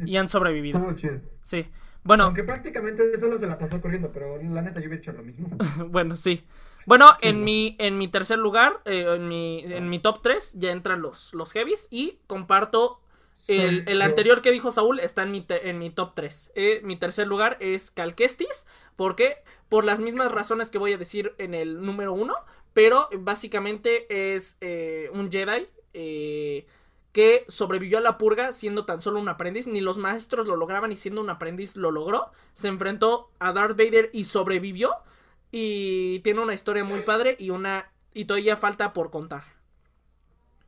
Y 0.04 0.16
han 0.16 0.28
sobrevivido. 0.28 0.78
Estuvo 0.78 0.96
chido. 0.96 1.20
Sí. 1.40 1.66
Bueno, 2.02 2.24
Aunque 2.24 2.42
prácticamente 2.42 3.16
solo 3.20 3.38
se 3.38 3.46
la 3.46 3.58
pasó 3.58 3.80
corriendo, 3.80 4.10
pero 4.12 4.42
la 4.42 4.62
neta 4.62 4.80
yo 4.80 4.88
hubiera 4.88 4.96
hecho 5.00 5.12
lo 5.12 5.22
mismo. 5.22 5.48
bueno, 5.88 6.16
sí. 6.16 6.42
Bueno, 6.84 7.10
Sí, 7.20 7.28
en 7.28 7.38
no. 7.40 7.44
mi, 7.44 7.76
en 7.78 7.98
mi 7.98 8.08
tercer 8.08 8.38
lugar, 8.38 8.80
eh, 8.86 9.06
en, 9.16 9.28
mi, 9.28 9.64
en 9.66 9.88
mi 9.88 10.00
top 10.00 10.20
3, 10.22 10.54
ya 10.58 10.72
entran 10.72 11.00
los, 11.00 11.32
los 11.34 11.52
heavies 11.52 11.86
y 11.92 12.18
comparto 12.26 13.00
el, 13.48 13.84
el 13.86 14.02
anterior 14.02 14.42
que 14.42 14.50
dijo 14.52 14.70
Saúl 14.70 15.00
está 15.00 15.22
en 15.22 15.30
mi, 15.32 15.40
te- 15.42 15.68
en 15.70 15.78
mi 15.78 15.90
top 15.90 16.14
3. 16.14 16.52
Eh, 16.54 16.80
mi 16.84 16.96
tercer 16.96 17.26
lugar 17.28 17.56
es 17.60 17.90
Calquestis. 17.90 18.66
¿Por 18.96 19.16
qué? 19.16 19.36
Por 19.68 19.84
las 19.84 20.00
mismas 20.00 20.32
razones 20.32 20.70
que 20.70 20.78
voy 20.78 20.92
a 20.92 20.98
decir 20.98 21.34
en 21.38 21.54
el 21.54 21.84
número 21.84 22.12
1. 22.12 22.34
Pero 22.72 23.08
básicamente 23.18 24.34
es 24.34 24.58
eh, 24.60 25.08
un 25.12 25.30
Jedi 25.30 25.66
eh, 25.94 26.66
que 27.12 27.44
sobrevivió 27.48 27.98
a 27.98 28.00
la 28.02 28.18
purga 28.18 28.52
siendo 28.52 28.84
tan 28.84 29.00
solo 29.00 29.20
un 29.20 29.28
aprendiz. 29.28 29.66
Ni 29.66 29.80
los 29.80 29.98
maestros 29.98 30.46
lo 30.46 30.56
lograban 30.56 30.92
y 30.92 30.96
siendo 30.96 31.20
un 31.20 31.30
aprendiz 31.30 31.76
lo 31.76 31.90
logró. 31.90 32.30
Se 32.54 32.68
enfrentó 32.68 33.30
a 33.38 33.52
Darth 33.52 33.76
Vader 33.78 34.10
y 34.12 34.24
sobrevivió. 34.24 34.92
Y 35.50 36.20
tiene 36.20 36.40
una 36.40 36.54
historia 36.54 36.84
muy 36.84 37.00
padre 37.00 37.36
y 37.38 37.50
una... 37.50 37.90
Y 38.12 38.24
todavía 38.26 38.56
falta 38.56 38.92
por 38.92 39.10
contar. 39.10 39.55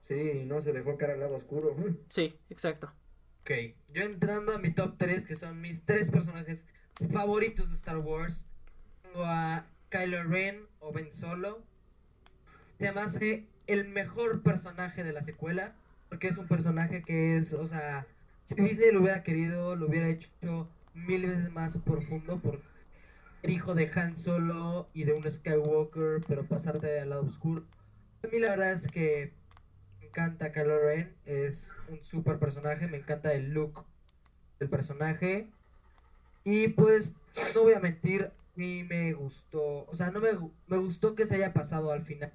Sí, 0.09 0.43
no 0.47 0.63
se 0.63 0.73
dejó 0.73 0.97
cara 0.97 1.13
al 1.13 1.21
lado 1.21 1.37
oscuro. 1.37 1.77
Sí, 2.09 2.35
exacto. 2.49 2.91
Ok, 3.43 3.51
yo 3.93 4.03
entrando 4.03 4.55
a 4.55 4.59
mi 4.59 4.71
top 4.71 4.97
3, 4.97 5.27
que 5.27 5.37
son 5.37 5.61
mis 5.61 5.85
tres 5.85 6.11
personajes 6.11 6.65
favoritos 7.13 7.71
de 7.71 7.77
Star 7.77 7.99
Wars, 7.99 8.47
tengo 9.03 9.25
a 9.25 9.67
Kylo 9.91 10.25
Ren 10.25 10.67
o 10.81 10.93
Ben 10.93 11.13
Solo. 11.13 11.63
Se 12.79 12.91
me 12.93 13.01
hace 13.01 13.47
el 13.67 13.89
mejor 13.89 14.43
personaje 14.43 15.05
de 15.05 15.13
la 15.13 15.23
secuela, 15.23 15.75
porque 16.09 16.29
es 16.29 16.39
un 16.39 16.49
personaje 16.49 17.03
que 17.03 17.37
es, 17.37 17.53
o 17.53 17.67
sea, 17.67 18.07
si 18.47 18.55
Disney 18.55 18.93
lo 18.93 19.03
hubiera 19.03 19.23
querido, 19.23 19.77
lo 19.77 19.89
hubiera 19.89 20.09
hecho 20.09 20.69
mil 20.95 21.27
veces 21.27 21.51
más 21.51 21.77
profundo 21.79 22.39
por 22.39 22.63
ser 23.43 23.51
hijo 23.51 23.75
de 23.75 23.91
Han 23.95 24.17
Solo 24.17 24.89
y 24.95 25.05
de 25.05 25.13
un 25.13 25.31
Skywalker, 25.31 26.23
pero 26.27 26.47
pasarte 26.47 27.01
al 27.01 27.11
lado 27.11 27.27
oscuro. 27.27 27.65
A 28.23 28.27
mí 28.29 28.39
la 28.39 28.51
verdad 28.51 28.73
es 28.73 28.87
que 28.89 29.38
encanta 30.09 30.53
Kylo 30.53 30.81
Ren, 30.81 31.15
es 31.25 31.73
un 31.89 32.03
super 32.03 32.39
personaje, 32.39 32.89
me 32.89 32.97
encanta 32.99 33.33
el 33.33 33.51
look 33.53 33.85
del 34.59 34.69
personaje. 34.69 35.49
Y 36.45 36.69
pues, 36.69 37.15
no 37.55 37.63
voy 37.63 37.75
a 37.75 37.81
mentir, 37.81 38.25
a 38.25 38.33
mí 38.57 38.85
me 38.85 39.13
gustó, 39.13 39.85
o 39.87 39.95
sea, 39.95 40.11
no 40.11 40.21
me, 40.21 40.33
gu- 40.33 40.53
me 40.67 40.79
gustó 40.79 41.15
que 41.15 41.27
se 41.27 41.37
haya 41.37 41.53
pasado 41.53 41.93
al 41.93 42.03
final 42.03 42.33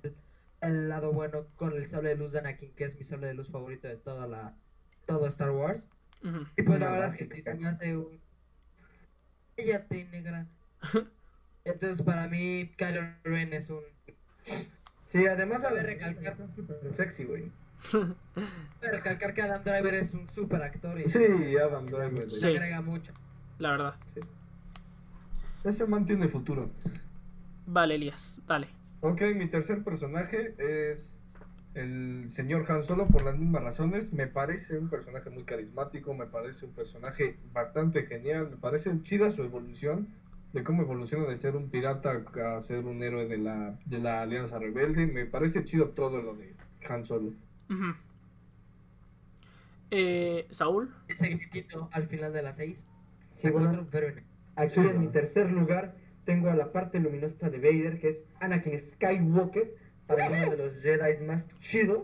al 0.61 0.88
lado 0.88 1.11
bueno 1.11 1.45
con 1.57 1.74
el 1.74 1.88
sable 1.88 2.09
de 2.09 2.15
luz 2.15 2.32
de 2.32 2.39
Anakin, 2.39 2.71
que 2.74 2.86
es 2.86 2.95
mi 2.97 3.03
sable 3.03 3.28
de 3.28 3.34
luz 3.34 3.49
favorito 3.51 3.88
de 3.88 3.97
toda 3.97 4.28
la, 4.28 4.55
todo 5.05 5.28
Star 5.28 5.51
Wars. 5.51 5.89
Y 6.55 6.61
pues 6.63 6.80
la 6.80 6.89
verdad 6.91 7.13
es 7.13 7.28
que 7.28 7.41
se 7.41 7.53
me 7.55 7.67
hace 7.67 7.97
un... 7.97 8.21
Cállate, 9.57 10.05
negra. 10.05 10.47
Entonces 11.65 12.01
para 12.01 12.28
mí 12.30 12.71
Kylo 12.78 13.01
Ren 13.26 13.51
es 13.53 13.69
un... 13.69 13.82
Sí, 15.07 15.28
además 15.28 15.63
a 15.65 15.69
recalcar. 15.71 16.38
sexy, 16.93 17.26
güey. 17.26 17.51
Cabe 17.91 18.91
recalcar 18.91 19.34
que 19.34 19.41
Adam 19.41 19.63
Driver 19.63 19.93
es 19.93 20.13
un 20.13 20.27
super 20.29 20.61
actor 20.61 20.99
y 20.99 21.07
Sí, 21.09 21.19
Adam 21.57 21.86
Driver. 21.86 22.29
Sí. 22.29 22.39
se 22.39 22.47
agrega 22.47 22.81
mucho. 22.81 23.13
La 23.59 23.71
verdad. 23.71 23.95
Ese 25.63 25.86
man 25.86 26.05
tiene 26.05 26.27
futuro. 26.27 26.69
Vale, 27.65 27.95
Elías, 27.95 28.41
dale. 28.47 28.67
Ok, 29.01 29.21
mi 29.36 29.47
tercer 29.47 29.84
personaje 29.84 30.55
es 30.57 31.15
el 31.73 32.25
señor 32.29 32.69
Han 32.69 32.84
Solo 32.84 33.07
por 33.07 33.23
las 33.23 33.38
mismas 33.38 33.63
razones. 33.63 34.11
Me 34.13 34.27
parece 34.27 34.77
un 34.77 34.89
personaje 34.89 35.29
muy 35.29 35.43
carismático, 35.43 36.13
me 36.13 36.25
parece 36.25 36.65
un 36.65 36.71
personaje 36.73 37.38
bastante 37.53 38.03
genial, 38.05 38.49
me 38.49 38.57
parece 38.57 38.91
chida 39.03 39.29
su 39.29 39.43
evolución, 39.43 40.07
de 40.51 40.63
cómo 40.63 40.84
evoluciona 40.84 41.25
de 41.27 41.36
ser 41.36 41.55
un 41.55 41.69
pirata 41.69 42.21
a 42.57 42.61
ser 42.61 42.86
un 42.86 43.01
héroe 43.01 43.27
de 43.27 43.38
la, 43.38 43.77
de 43.86 43.99
la 43.99 44.21
Alianza 44.21 44.59
Rebelde. 44.59 45.07
Me 45.07 45.25
parece 45.25 45.63
chido 45.63 45.89
todo 45.89 46.21
lo 46.21 46.36
de 46.36 46.53
Han 46.89 47.05
Solo. 47.05 47.31
Ujú. 47.70 47.93
Eh, 49.91 50.47
Saúl. 50.49 50.93
Ese 51.07 51.30
gritito 51.30 51.89
al 51.91 52.07
final 52.07 52.34
de 52.34 52.41
las 52.41 52.55
6. 52.55 52.88
Sí, 53.32 53.49
bueno, 53.49 53.88
aquí 54.55 54.80
en 54.80 54.99
mi 54.99 55.07
tercer 55.07 55.51
lugar 55.51 55.95
tengo 56.26 56.49
a 56.49 56.55
la 56.55 56.72
parte 56.72 56.99
luminosa 56.99 57.49
de 57.49 57.57
Vader, 57.57 57.99
que 57.99 58.09
es 58.09 58.20
Anakin 58.39 58.80
Skywalker, 58.80 59.76
para 60.07 60.30
mí 60.30 60.38
uno 60.41 60.51
de 60.51 60.57
los 60.57 60.82
Jedi 60.82 61.24
más 61.26 61.47
chidos. 61.59 62.03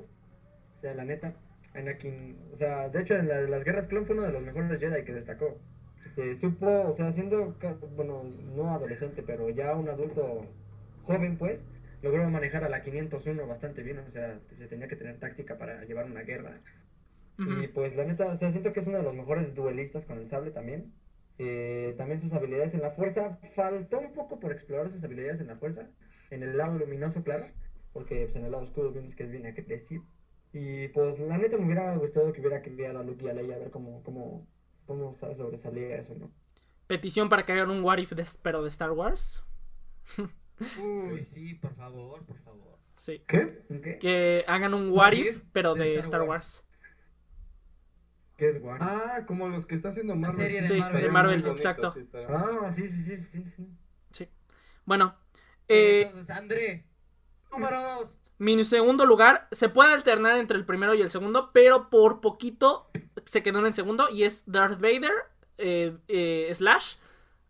O 0.77 0.81
sea, 0.81 0.93
la 0.95 1.05
neta, 1.05 1.33
Anakin, 1.73 2.37
o 2.53 2.57
sea, 2.57 2.89
de 2.89 3.01
hecho 3.01 3.15
en 3.15 3.27
la- 3.27 3.41
las 3.41 3.63
guerras 3.63 3.87
clon 3.87 4.05
fue 4.05 4.15
uno 4.15 4.25
de 4.25 4.33
los 4.33 4.43
mejores 4.43 4.79
Jedi 4.79 5.03
que 5.03 5.13
destacó. 5.13 5.57
Eh, 6.17 6.37
supo, 6.39 6.65
o 6.67 6.95
sea, 6.95 7.13
siendo, 7.13 7.55
bueno, 7.95 8.23
no 8.55 8.71
adolescente, 8.73 9.21
pero 9.23 9.49
ya 9.49 9.73
un 9.75 9.89
adulto 9.89 10.45
joven, 11.03 11.37
pues, 11.37 11.59
logró 12.01 12.29
manejar 12.29 12.63
a 12.63 12.69
la 12.69 12.81
501 12.83 13.47
bastante 13.47 13.83
bien, 13.83 13.99
o 13.99 14.09
sea, 14.09 14.39
se 14.57 14.67
tenía 14.67 14.87
que 14.87 14.95
tener 14.95 15.19
táctica 15.19 15.57
para 15.57 15.83
llevar 15.85 16.05
una 16.05 16.21
guerra. 16.21 16.61
Y 17.37 17.67
pues 17.67 17.95
la 17.95 18.03
neta, 18.03 18.25
o 18.27 18.35
sea, 18.37 18.51
siento 18.51 18.73
que 18.73 18.81
es 18.81 18.87
uno 18.87 18.97
de 18.97 19.03
los 19.03 19.15
mejores 19.15 19.55
duelistas 19.55 20.05
con 20.05 20.17
el 20.17 20.27
sable 20.29 20.51
también. 20.51 20.91
Eh, 21.37 21.95
también 21.97 22.19
sus 22.19 22.33
habilidades 22.33 22.73
en 22.73 22.81
la 22.81 22.91
fuerza. 22.91 23.39
Faltó 23.55 23.99
un 23.99 24.11
poco 24.11 24.41
por 24.41 24.51
explorar 24.51 24.89
sus 24.89 25.01
habilidades 25.05 25.39
en 25.39 25.47
la 25.47 25.55
fuerza. 25.55 25.87
En 26.31 26.43
el 26.43 26.57
lado 26.57 26.77
luminoso, 26.77 27.23
claro. 27.23 27.45
Porque 27.93 28.25
pues, 28.25 28.35
en 28.35 28.43
el 28.43 28.51
lado 28.51 28.65
oscuro 28.65 28.91
vimos 28.91 29.15
que 29.15 29.23
es 29.23 29.31
bien 29.31 29.45
agresivo. 29.45 30.03
Y 30.51 30.89
pues 30.89 31.17
la 31.19 31.37
neta 31.37 31.57
me 31.57 31.63
hubiera 31.65 31.95
gustado 31.95 32.33
que 32.33 32.41
hubiera 32.41 32.61
cambiado 32.61 32.99
a 32.99 33.03
Luke 33.03 33.23
y 33.23 33.29
a 33.29 33.33
Leia 33.33 33.55
a 33.55 33.59
ver 33.59 33.69
cómo, 33.71 34.03
cómo, 34.03 34.45
cómo 34.85 35.13
sa- 35.13 35.33
sobresalía 35.33 35.95
eso, 35.95 36.15
¿no? 36.15 36.29
Petición 36.87 37.29
para 37.29 37.45
que 37.45 37.53
hagan 37.53 37.69
un 37.69 37.83
What 37.83 37.99
If, 37.99 38.11
de, 38.11 38.25
pero 38.41 38.63
de 38.63 38.67
Star 38.69 38.91
Wars. 38.91 39.45
Uy, 40.81 41.23
sí, 41.23 41.53
por 41.55 41.73
favor, 41.75 42.23
por 42.25 42.37
favor. 42.39 42.77
Sí. 42.97 43.23
¿Qué? 43.27 43.61
¿Qué? 43.81 43.97
Que 43.99 44.43
hagan 44.47 44.73
un 44.73 44.89
What 44.89 44.97
What 45.07 45.13
If 45.13 45.41
pero 45.53 45.73
de 45.73 45.85
de 45.85 45.95
Star 45.99 46.21
Wars. 46.23 46.29
Wars. 46.29 46.65
¿Qué 48.37 48.49
es 48.49 48.61
War? 48.61 48.77
Ah, 48.81 49.25
como 49.25 49.47
los 49.49 49.65
que 49.65 49.75
está 49.75 49.89
haciendo 49.89 50.13
La 50.15 50.19
Marvel. 50.21 50.37
serie 50.37 50.61
de 50.61 50.67
Sí, 50.67 50.75
de 50.75 51.09
Marvel. 51.09 51.45
Exacto. 51.45 51.93
sí, 51.93 52.07
Ah, 52.29 52.73
sí, 52.75 52.89
sí, 52.89 53.03
sí, 53.03 53.17
sí, 53.31 53.43
sí. 53.55 53.67
Sí. 54.11 54.29
Bueno. 54.85 55.15
Eh, 55.67 56.03
Entonces, 56.07 56.29
André, 56.35 56.85
números. 57.51 58.17
mi 58.37 58.63
segundo 58.63 59.05
lugar 59.05 59.47
se 59.51 59.69
puede 59.69 59.93
alternar 59.93 60.37
entre 60.37 60.57
el 60.57 60.65
primero 60.65 60.93
y 60.95 61.01
el 61.01 61.09
segundo, 61.09 61.51
pero 61.53 61.89
por 61.89 62.21
poquito 62.21 62.89
se 63.25 63.43
quedó 63.43 63.59
en 63.59 63.67
el 63.67 63.73
segundo 63.73 64.09
y 64.09 64.23
es 64.23 64.43
Darth 64.49 64.79
Vader 64.81 65.11
eh, 65.57 65.97
eh, 66.07 66.49
slash 66.53 66.95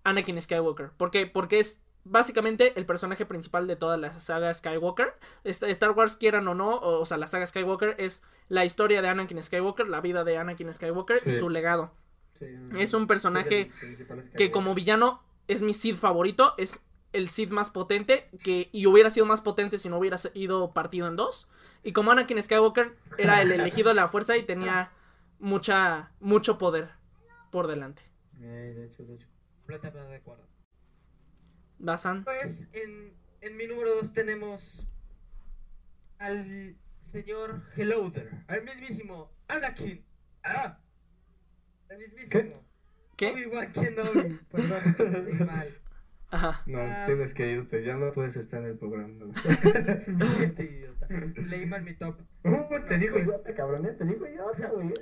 Anakin 0.04 0.42
Skywalker. 0.42 0.90
¿Por 0.98 1.12
qué? 1.12 1.28
Porque 1.28 1.60
es 1.60 1.80
básicamente 2.10 2.74
el 2.78 2.86
personaje 2.86 3.26
principal 3.26 3.68
de 3.68 3.76
toda 3.76 3.98
la 3.98 4.12
saga 4.20 4.54
Skywalker. 4.54 5.14
Star 5.44 5.92
Wars, 5.92 6.16
quieran 6.16 6.48
o 6.48 6.56
no, 6.56 6.76
o, 6.76 7.00
o 7.00 7.06
sea, 7.06 7.18
la 7.18 7.28
saga 7.28 7.46
Skywalker 7.46 7.96
es 7.98 8.24
la 8.48 8.66
historia 8.66 9.02
de 9.02 9.08
Anakin 9.08 9.42
Skywalker, 9.42 9.88
la 9.88 10.02
vida 10.02 10.24
de 10.24 10.38
Anakin 10.38 10.74
Skywalker 10.74 11.22
y 11.26 11.34
su 11.34 11.50
legado. 11.50 11.92
sí 12.40 12.48
Es 12.78 12.94
un 12.94 13.08
personaje 13.08 13.72
es 13.82 14.32
que 14.36 14.52
como 14.52 14.74
villano 14.74 15.22
es 15.48 15.62
mi 15.62 15.74
Sith 15.74 15.98
favorito, 15.98 16.54
es 16.58 16.86
el 17.14 17.30
Sith 17.30 17.50
más 17.52 17.70
potente, 17.70 18.30
que 18.44 18.70
y 18.72 18.86
hubiera 18.86 19.10
sido 19.10 19.26
más 19.26 19.42
potente 19.42 19.78
si 19.78 19.90
no 19.90 19.98
hubiera 19.98 20.18
ido 20.34 20.74
partido 20.74 21.08
en 21.08 21.16
dos. 21.16 21.48
Y 21.84 21.94
como 21.94 22.12
Anakin 22.12 22.42
Skywalker 22.42 22.96
era 23.18 23.42
el 23.42 23.52
elegido 23.52 23.90
de 23.90 23.96
la 23.96 24.08
fuerza 24.08 24.36
y 24.36 24.44
tenía 24.44 24.92
mucha 25.40 26.12
mucho 26.20 26.58
poder 26.58 26.90
por 27.52 27.68
delante. 27.68 28.02
Eh, 28.42 28.74
de 28.76 28.86
hecho, 28.86 29.04
de 29.04 29.16
hecho. 29.16 29.28
Completamente 29.60 30.10
de 30.10 30.16
acuerdo. 30.16 30.44
Pues 32.26 32.68
en, 32.74 33.14
en 33.42 33.58
mi 33.58 33.66
número 33.68 33.96
2 33.96 34.14
tenemos 34.14 34.86
al 36.18 36.76
señor 37.00 37.62
Helloder, 37.76 38.30
al 38.48 38.64
mismísimo 38.64 39.32
Anakin. 39.48 40.04
¡Ah! 40.44 40.80
El 41.90 41.98
mismísimo. 42.00 42.64
¿Qué? 43.18 43.32
Obi-Wan 43.32 43.72
Kenobi. 43.72 44.40
Perdón, 44.52 45.26
leí 45.26 45.34
mal. 45.46 45.78
Ajá. 46.32 46.62
No, 46.68 46.80
Ah. 46.80 47.04
tienes 47.08 47.34
que 47.34 47.50
irte, 47.52 47.84
ya 47.84 47.96
no 47.96 48.12
puedes 48.14 48.36
estar 48.36 48.62
en 48.62 48.68
el 48.72 48.78
programa. 48.78 49.26
Idiota. 50.60 51.08
Leí 51.48 51.66
mal 51.66 51.84
mi 51.84 51.96
top. 51.96 52.20
Uh, 52.44 52.68
te 52.88 52.98
No, 52.98 53.00
digo 53.00 53.14
pues. 53.14 53.26
idiota, 53.26 53.56
cabrón, 53.56 53.86
¿eh? 53.88 53.94
te 53.94 54.06
digo 54.06 54.28
idiota, 54.28 54.68
güey. 54.70 54.94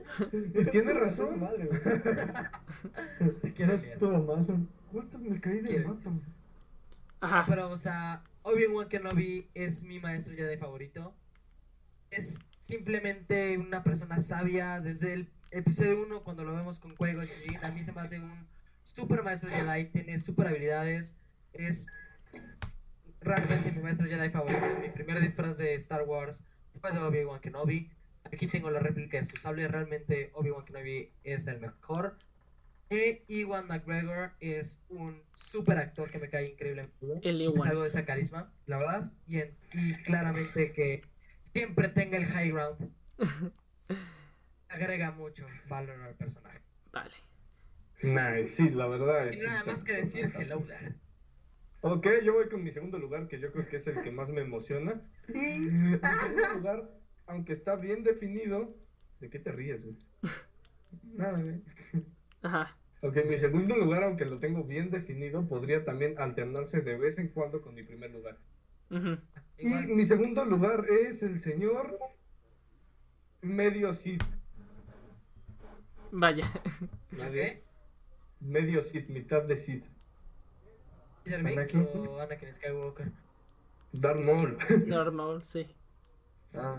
Tienes 0.71 0.95
razón. 0.95 1.39
Madre, 1.39 1.65
güey. 1.65 3.31
Te 3.41 3.53
quiero, 3.53 3.73
estuvo 3.73 4.23
mal. 4.23 4.67
What 4.93 5.05
me 5.19 5.41
caí 5.41 5.59
de. 5.61 5.85
Ajá. 7.19 7.45
Pero, 7.47 7.69
o 7.69 7.77
sea, 7.77 8.23
Obi-Wan 8.43 8.89
Kenobi 8.89 9.49
es 9.53 9.83
mi 9.83 9.99
maestro 9.99 10.35
Jedi 10.35 10.57
favorito. 10.57 11.15
Es 12.09 12.39
simplemente 12.61 13.57
una 13.57 13.83
persona 13.83 14.19
sabia. 14.19 14.79
Desde 14.79 15.13
el 15.13 15.29
episodio 15.51 16.01
1, 16.03 16.23
cuando 16.23 16.43
lo 16.43 16.55
vemos 16.55 16.79
con 16.79 16.95
Jinn, 16.95 17.63
a 17.63 17.71
mí 17.71 17.83
se 17.83 17.91
me 17.91 18.01
hace 18.01 18.19
un 18.19 18.47
super 18.83 19.23
maestro 19.23 19.49
Jedi. 19.49 19.85
Tiene 19.89 20.19
super 20.19 20.47
habilidades. 20.47 21.17
Es 21.53 21.85
realmente 23.19 23.71
mi 23.71 23.81
maestro 23.81 24.07
Jedi 24.07 24.29
favorito. 24.29 24.65
Mi 24.81 24.89
primer 24.89 25.19
disfraz 25.19 25.57
de 25.57 25.73
Star 25.75 26.03
Wars 26.03 26.43
fue 26.79 26.91
de 26.91 26.99
Obi-Wan 26.99 27.41
Kenobi. 27.41 27.91
Aquí 28.23 28.47
tengo 28.47 28.69
la 28.69 28.79
réplica 28.79 29.17
de 29.17 29.23
su 29.23 29.37
sable. 29.37 29.67
Realmente 29.67 30.31
Obi-Wan 30.33 30.65
Kenobi 30.65 31.11
es 31.23 31.47
el 31.47 31.59
mejor. 31.59 32.17
E 32.89 33.23
Iwan 33.27 33.67
McGregor 33.67 34.31
es 34.39 34.81
un 34.89 35.21
super 35.35 35.77
actor 35.77 36.09
que 36.09 36.19
me 36.19 36.29
cae 36.29 36.51
increíble. 36.51 36.89
El 37.21 37.41
Es 37.41 37.61
algo 37.65 37.81
de 37.81 37.87
esa 37.87 38.05
carisma, 38.05 38.53
la 38.65 38.77
verdad. 38.77 39.11
Y, 39.27 39.39
en- 39.39 39.55
y 39.73 39.93
claramente 40.03 40.71
que 40.71 41.01
siempre 41.51 41.89
tenga 41.89 42.17
el 42.17 42.25
high 42.25 42.51
ground. 42.51 42.89
Agrega 44.69 45.11
mucho 45.11 45.45
valor 45.67 45.99
al 46.01 46.15
personaje. 46.15 46.59
Vale. 46.91 47.11
Nice, 48.03 48.47
sí, 48.55 48.69
la 48.69 48.87
verdad 48.87 49.27
es. 49.27 49.37
Y 49.37 49.41
nada 49.41 49.63
más 49.65 49.83
que 49.83 49.93
decir 49.93 50.31
hello 50.37 50.59
there. 50.67 50.93
Ok, 51.81 52.05
yo 52.23 52.33
voy 52.33 52.49
con 52.49 52.63
mi 52.63 52.71
segundo 52.71 52.99
lugar, 52.99 53.27
que 53.27 53.39
yo 53.39 53.51
creo 53.51 53.67
que 53.67 53.77
es 53.77 53.87
el 53.87 54.01
que 54.01 54.11
más 54.11 54.29
me 54.29 54.41
emociona. 54.41 55.01
Mi 55.29 55.69
segundo 55.97 56.53
lugar, 56.53 56.89
aunque 57.25 57.53
está 57.53 57.75
bien 57.75 58.03
definido. 58.03 58.67
¿De 59.19 59.29
qué 59.31 59.39
te 59.39 59.51
ríes, 59.51 59.83
güey? 59.83 59.97
Nada, 61.15 61.39
güey. 61.39 61.61
Ajá. 62.41 62.75
Ok, 63.01 63.17
mi 63.29 63.37
segundo 63.37 63.75
lugar, 63.75 64.03
aunque 64.03 64.25
lo 64.25 64.39
tengo 64.39 64.63
bien 64.63 64.89
definido, 64.89 65.47
podría 65.47 65.85
también 65.85 66.19
alternarse 66.19 66.81
de 66.81 66.97
vez 66.97 67.19
en 67.19 67.27
cuando 67.29 67.61
con 67.61 67.75
mi 67.75 67.83
primer 67.83 68.11
lugar. 68.11 68.37
Y 68.89 69.67
Igual, 69.67 69.87
mi 69.89 70.03
segundo 70.03 70.45
lugar 70.45 70.85
es 70.89 71.21
el 71.21 71.37
señor 71.39 71.97
medio 73.41 73.93
Sith. 73.93 74.23
Vaya. 76.11 76.49
¿Nadie? 77.11 77.61
Medio 78.39 78.81
Sith, 78.81 79.09
mitad 79.09 79.43
de 79.43 79.55
Binks 81.25 81.73
Anakin. 81.73 81.87
o 81.93 82.19
Anakin 82.19 82.53
Skywalker. 82.53 83.11
Darth 83.91 84.19
Maul. 84.19 84.57
Normal, 84.87 85.43
sí. 85.43 85.67
Ah. 86.53 86.77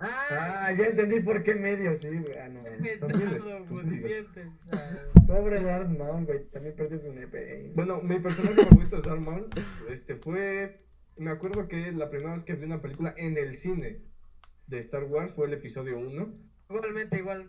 Ah, 0.00 0.66
Ah, 0.68 0.72
ya 0.72 0.86
entendí 0.86 1.20
por 1.20 1.42
qué 1.42 1.54
medio, 1.54 1.96
sí, 1.96 2.08
güey. 2.08 2.38
Ah, 2.38 2.48
no. 2.48 2.62
bien 2.80 3.00
también 3.00 3.30
pensado, 3.30 3.64
güey, 3.66 3.84
estúpido. 3.84 4.06
bien 4.08 4.26
pensado. 4.32 5.12
Pobre 5.26 5.62
Darth 5.62 5.88
Maul, 5.98 6.24
güey. 6.26 6.44
También 6.50 6.74
perdió 6.76 6.98
su 7.00 7.12
nepe. 7.12 7.72
Bueno, 7.74 8.00
mi 8.02 8.18
personaje 8.20 8.64
favorito 8.64 8.98
es 8.98 9.04
Darth 9.04 9.20
Maul. 9.20 9.48
Este 9.90 10.16
fue. 10.16 10.84
Me 11.16 11.30
acuerdo 11.30 11.66
que 11.66 11.90
la 11.92 12.10
primera 12.10 12.34
vez 12.34 12.44
que 12.44 12.54
vi 12.54 12.64
una 12.64 12.80
película 12.80 13.12
en 13.16 13.36
el 13.36 13.56
cine 13.56 14.02
de 14.68 14.78
Star 14.78 15.04
Wars 15.04 15.32
fue 15.32 15.46
el 15.46 15.54
episodio 15.54 15.98
1. 15.98 16.32
Igualmente, 16.70 17.18
igual. 17.18 17.48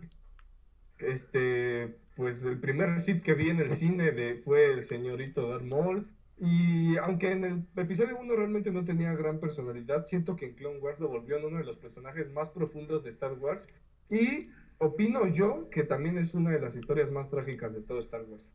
Este, 0.98 1.94
pues 2.16 2.42
el 2.42 2.58
primer 2.58 2.98
Sith 3.00 3.22
que 3.22 3.34
vi 3.34 3.50
en 3.50 3.60
el 3.60 3.70
cine 3.70 4.10
de, 4.12 4.34
fue 4.36 4.72
el 4.72 4.82
señorito 4.84 5.48
Darth 5.48 5.62
Maul. 5.64 6.08
Y 6.40 6.96
aunque 6.96 7.32
en 7.32 7.44
el 7.44 7.66
episodio 7.76 8.18
1 8.18 8.34
realmente 8.34 8.70
no 8.70 8.82
tenía 8.82 9.12
gran 9.12 9.40
personalidad, 9.40 10.06
siento 10.06 10.36
que 10.36 10.46
en 10.46 10.54
Clone 10.54 10.78
Wars 10.78 10.98
lo 10.98 11.08
volvió 11.08 11.36
en 11.36 11.44
uno 11.44 11.58
de 11.58 11.64
los 11.64 11.76
personajes 11.76 12.32
más 12.32 12.48
profundos 12.48 13.04
de 13.04 13.10
Star 13.10 13.34
Wars. 13.34 13.66
Y 14.08 14.48
opino 14.78 15.26
yo 15.28 15.68
que 15.68 15.84
también 15.84 16.16
es 16.16 16.32
una 16.32 16.50
de 16.50 16.60
las 16.60 16.74
historias 16.74 17.10
más 17.10 17.28
trágicas 17.28 17.74
de 17.74 17.82
todo 17.82 17.98
Star 17.98 18.22
Wars. 18.22 18.50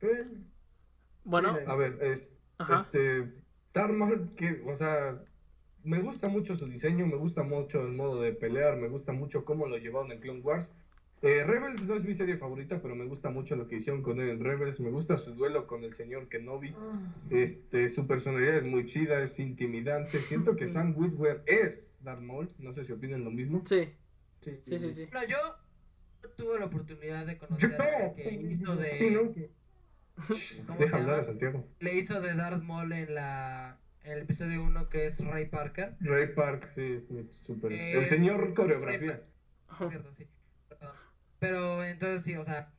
Pues, 0.00 0.26
Bueno, 1.22 1.56
Sí, 1.56 1.64
A 1.68 1.76
ver, 1.76 1.98
es, 2.02 2.28
este, 2.58 3.32
Darth 3.72 4.34
que, 4.34 4.62
o 4.66 4.74
sea, 4.74 5.22
me 5.84 6.00
gusta 6.00 6.26
mucho 6.26 6.56
su 6.56 6.66
diseño, 6.66 7.06
me 7.06 7.16
gusta 7.16 7.44
mucho 7.44 7.80
el 7.80 7.92
modo 7.92 8.20
de 8.20 8.32
pelear, 8.32 8.76
me 8.76 8.88
gusta 8.88 9.12
mucho 9.12 9.44
cómo 9.44 9.68
lo 9.68 9.78
llevaron 9.78 10.10
en 10.10 10.18
Clone 10.18 10.40
Wars. 10.40 10.74
Eh, 11.22 11.44
Rebels 11.44 11.82
no 11.84 11.96
es 11.96 12.04
mi 12.04 12.14
serie 12.14 12.36
favorita, 12.36 12.80
pero 12.82 12.94
me 12.94 13.06
gusta 13.06 13.30
mucho 13.30 13.56
lo 13.56 13.66
que 13.68 13.76
hicieron 13.76 14.02
con 14.02 14.20
él 14.20 14.28
en 14.28 14.44
Rebels, 14.44 14.80
me 14.80 14.90
gusta 14.90 15.16
su 15.16 15.34
duelo 15.34 15.66
con 15.66 15.82
el 15.82 15.94
señor 15.94 16.28
Kenobi. 16.28 16.74
Este, 17.30 17.88
su 17.88 18.06
personalidad 18.06 18.56
es 18.56 18.64
muy 18.64 18.86
chida, 18.86 19.22
es 19.22 19.38
intimidante. 19.38 20.18
Siento 20.18 20.56
que 20.56 20.68
Sam 20.68 20.94
Witwer 20.96 21.42
es 21.46 21.90
Darth 22.02 22.20
Maul, 22.20 22.50
no 22.58 22.72
sé 22.72 22.84
si 22.84 22.92
opinan 22.92 23.24
lo 23.24 23.30
mismo. 23.30 23.62
sí. 23.64 23.88
sí, 24.42 24.60
Sí, 24.62 24.78
sí, 24.78 24.90
sí. 24.92 25.08
Bueno, 25.10 25.26
yo 25.26 25.36
tuve 26.36 26.58
la 26.58 26.66
oportunidad 26.66 27.26
de 27.26 27.38
conocer 27.38 27.80
al 27.80 28.14
que 28.14 28.30
hizo 28.34 28.76
de. 28.76 29.32
¿Cómo 30.66 30.78
Deja 30.78 30.96
se 30.96 31.02
hablar 31.02 31.20
a? 31.20 31.24
Santiago. 31.24 31.66
Le 31.80 31.94
hizo 31.94 32.20
de 32.20 32.34
Darth 32.34 32.62
Maul 32.62 32.92
en 32.92 33.14
la. 33.14 33.78
En 34.04 34.12
el 34.12 34.18
episodio 34.20 34.62
1 34.62 34.88
que 34.88 35.06
es 35.06 35.18
Ray 35.24 35.46
Parker. 35.46 35.96
Ray 35.98 36.32
Park, 36.32 36.70
sí, 36.76 36.92
es 36.98 37.10
muy 37.10 37.26
súper. 37.32 37.72
El 37.72 38.06
señor 38.06 38.54
coreografía. 38.54 39.22
Es 39.80 39.88
cierto, 39.88 40.12
sí. 40.14 40.26
Pero 41.38 41.84
entonces 41.84 42.22
sí, 42.22 42.34
o 42.36 42.44
sea, 42.44 42.72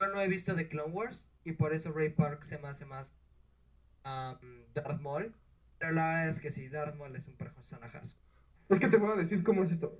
yo 0.00 0.08
no 0.08 0.20
he 0.20 0.28
visto 0.28 0.54
The 0.54 0.68
Clone 0.68 0.92
Wars 0.92 1.28
y 1.44 1.52
por 1.52 1.72
eso 1.72 1.92
Ray 1.92 2.10
Park 2.10 2.42
se 2.44 2.58
me 2.58 2.68
hace 2.68 2.84
más 2.84 3.14
um, 4.04 4.36
Darth 4.74 5.00
Maul. 5.00 5.34
Pero 5.78 5.92
la 5.92 6.06
verdad 6.08 6.28
es 6.28 6.40
que 6.40 6.50
sí, 6.50 6.68
Darth 6.68 6.94
Maul 6.96 7.16
es 7.16 7.26
un 7.26 7.36
personajazo. 7.36 8.16
Es 8.68 8.78
que 8.78 8.88
te 8.88 8.96
voy 8.96 9.10
a 9.12 9.16
decir 9.16 9.42
cómo 9.42 9.62
es 9.64 9.72
esto. 9.72 9.98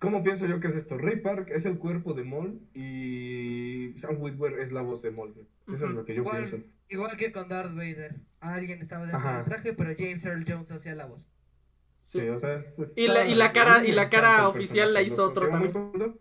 ¿Cómo 0.00 0.22
pienso 0.22 0.46
yo 0.46 0.60
que 0.60 0.68
es 0.68 0.76
esto? 0.76 0.98
Ray 0.98 1.20
Park 1.20 1.48
es 1.50 1.64
el 1.64 1.78
cuerpo 1.78 2.12
de 2.14 2.22
Maul 2.24 2.60
y 2.74 3.94
Sam 3.98 4.20
Witwer 4.20 4.58
es 4.60 4.70
la 4.72 4.82
voz 4.82 5.02
de 5.02 5.10
Maul. 5.10 5.48
Eso 5.72 5.86
es 5.86 5.92
lo 5.92 6.04
que 6.04 6.14
yo 6.14 6.22
Igual, 6.22 6.42
pienso. 6.46 6.66
igual 6.88 7.16
que 7.16 7.32
con 7.32 7.48
Darth 7.48 7.74
Vader. 7.74 8.16
Alguien 8.40 8.80
estaba 8.82 9.02
dentro 9.06 9.18
Ajá. 9.20 9.36
del 9.38 9.44
traje, 9.46 9.72
pero 9.72 9.94
James 9.98 10.24
Earl 10.24 10.44
Jones 10.46 10.70
hacía 10.70 10.94
la 10.94 11.06
voz. 11.06 11.30
Sí, 12.02 12.20
Sí. 12.20 12.28
o 12.28 12.38
sea, 12.38 12.54
es- 12.54 12.78
es- 12.78 12.92
Y 12.94 13.08
la- 13.08 13.26
y 13.26 13.34
la 13.34 13.52
cara- 13.52 13.84
y 13.84 13.92
la 13.92 14.08
cara 14.10 14.46
oficial 14.48 14.92
la 14.94 15.02
hizo 15.02 15.24
otro 15.24 15.48
cool. 15.50 16.20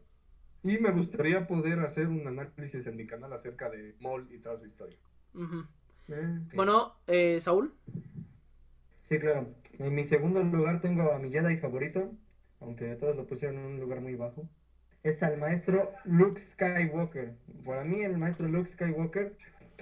Y 0.65 0.79
me 0.79 0.91
gustaría 0.91 1.45
poder 1.45 1.79
hacer 1.81 2.07
un 2.07 2.27
análisis 2.27 2.87
en 2.87 2.95
mi 2.95 3.05
canal 3.05 3.31
acerca 3.31 3.69
de 3.69 3.93
Maul 3.99 4.27
y 4.31 4.39
toda 4.39 4.57
su 4.57 4.65
historia. 4.65 4.97
Eh, 6.07 6.39
Bueno, 6.55 6.95
eh, 7.05 7.39
Saúl. 7.39 7.71
Sí, 9.03 9.19
claro. 9.19 9.53
En 9.77 9.93
mi 9.93 10.05
segundo 10.05 10.41
lugar 10.41 10.81
tengo 10.81 11.11
a 11.11 11.19
mi 11.19 11.29
Jedi 11.29 11.57
favorito, 11.57 12.11
aunque 12.61 12.95
todos 12.95 13.15
lo 13.15 13.27
pusieron 13.27 13.59
en 13.59 13.65
un 13.65 13.79
lugar 13.79 14.01
muy 14.01 14.15
bajo. 14.15 14.49
Es 15.03 15.21
al 15.21 15.37
maestro 15.37 15.91
Luke 16.03 16.41
Skywalker. 16.41 17.35
Para 17.63 17.83
mí 17.83 18.01
el 18.01 18.17
maestro 18.17 18.47
Luke 18.47 18.67
Skywalker 18.67 19.37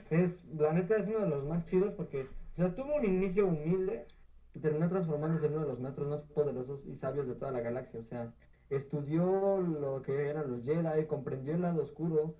es, 0.10 0.44
la 0.54 0.74
neta, 0.74 0.98
es 0.98 1.08
uno 1.08 1.22
de 1.22 1.30
los 1.30 1.46
más 1.46 1.66
chidos 1.66 1.94
porque, 1.94 2.28
o 2.52 2.56
sea, 2.58 2.76
tuvo 2.76 2.96
un 2.96 3.06
inicio 3.06 3.48
humilde 3.48 4.06
y 4.54 4.60
terminó 4.60 4.90
transformándose 4.90 5.46
en 5.46 5.54
uno 5.54 5.62
de 5.62 5.68
los 5.70 5.80
maestros 5.80 6.10
más 6.10 6.24
poderosos 6.24 6.86
y 6.86 6.98
sabios 6.98 7.26
de 7.26 7.36
toda 7.36 7.54
la 7.54 7.62
galaxia. 7.62 8.02
O 8.02 8.04
sea, 8.04 8.34
estudió 8.70 9.62
lo 9.62 10.02
que 10.02 10.30
eran 10.30 10.50
los 10.50 10.64
Jedi, 10.64 11.06
comprendió 11.08 11.54
el 11.54 11.62
lado 11.62 11.84
oscuro, 11.84 12.36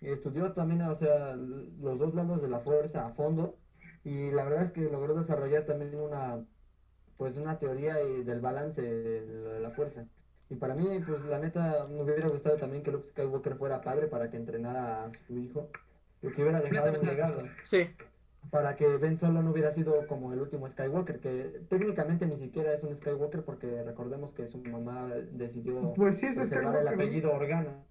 estudió 0.00 0.52
también, 0.52 0.82
o 0.82 0.94
sea, 0.94 1.36
los 1.36 1.98
dos 1.98 2.14
lados 2.14 2.42
de 2.42 2.48
la 2.48 2.60
fuerza 2.60 3.06
a 3.06 3.12
fondo. 3.12 3.56
Y 4.04 4.30
la 4.30 4.44
verdad 4.44 4.64
es 4.64 4.72
que 4.72 4.82
logró 4.82 5.14
desarrollar 5.14 5.64
también 5.64 5.94
una, 5.96 6.44
pues 7.16 7.36
una 7.36 7.58
teoría 7.58 7.94
del 7.96 8.40
balance 8.40 8.80
de, 8.80 9.60
la 9.60 9.70
fuerza. 9.70 10.06
Y 10.50 10.56
para 10.56 10.74
mí, 10.74 10.86
pues 11.06 11.22
la 11.22 11.38
neta, 11.38 11.86
me 11.88 12.02
hubiera 12.02 12.28
gustado 12.28 12.56
también 12.56 12.82
que 12.82 12.92
Luke 12.92 13.08
Skywalker 13.08 13.56
fuera 13.56 13.82
padre 13.82 14.06
para 14.06 14.30
que 14.30 14.38
entrenara 14.38 15.04
a 15.04 15.12
su 15.26 15.36
hijo. 15.36 15.68
Y 16.22 16.32
que 16.32 16.42
hubiera 16.42 16.60
dejado 16.60 17.00
un 17.00 17.06
legado. 17.06 17.42
Para 18.50 18.76
que 18.76 18.86
Ben 18.96 19.16
Solo 19.18 19.42
no 19.42 19.50
hubiera 19.50 19.70
sido 19.72 20.06
como 20.06 20.32
el 20.32 20.40
último 20.40 20.66
Skywalker, 20.68 21.20
que 21.20 21.60
técnicamente 21.68 22.26
ni 22.26 22.36
siquiera 22.36 22.72
es 22.72 22.82
un 22.82 22.96
Skywalker 22.96 23.42
porque 23.44 23.82
recordemos 23.82 24.32
que 24.32 24.46
su 24.46 24.58
mamá 24.58 25.08
decidió 25.32 25.92
Pues 25.94 26.18
sí, 26.18 26.26
es 26.28 26.38
el 26.38 26.46
Skywalker. 26.46 26.84
¿no? 26.84 26.90
apellido 26.90 27.32
Organa. 27.34 27.84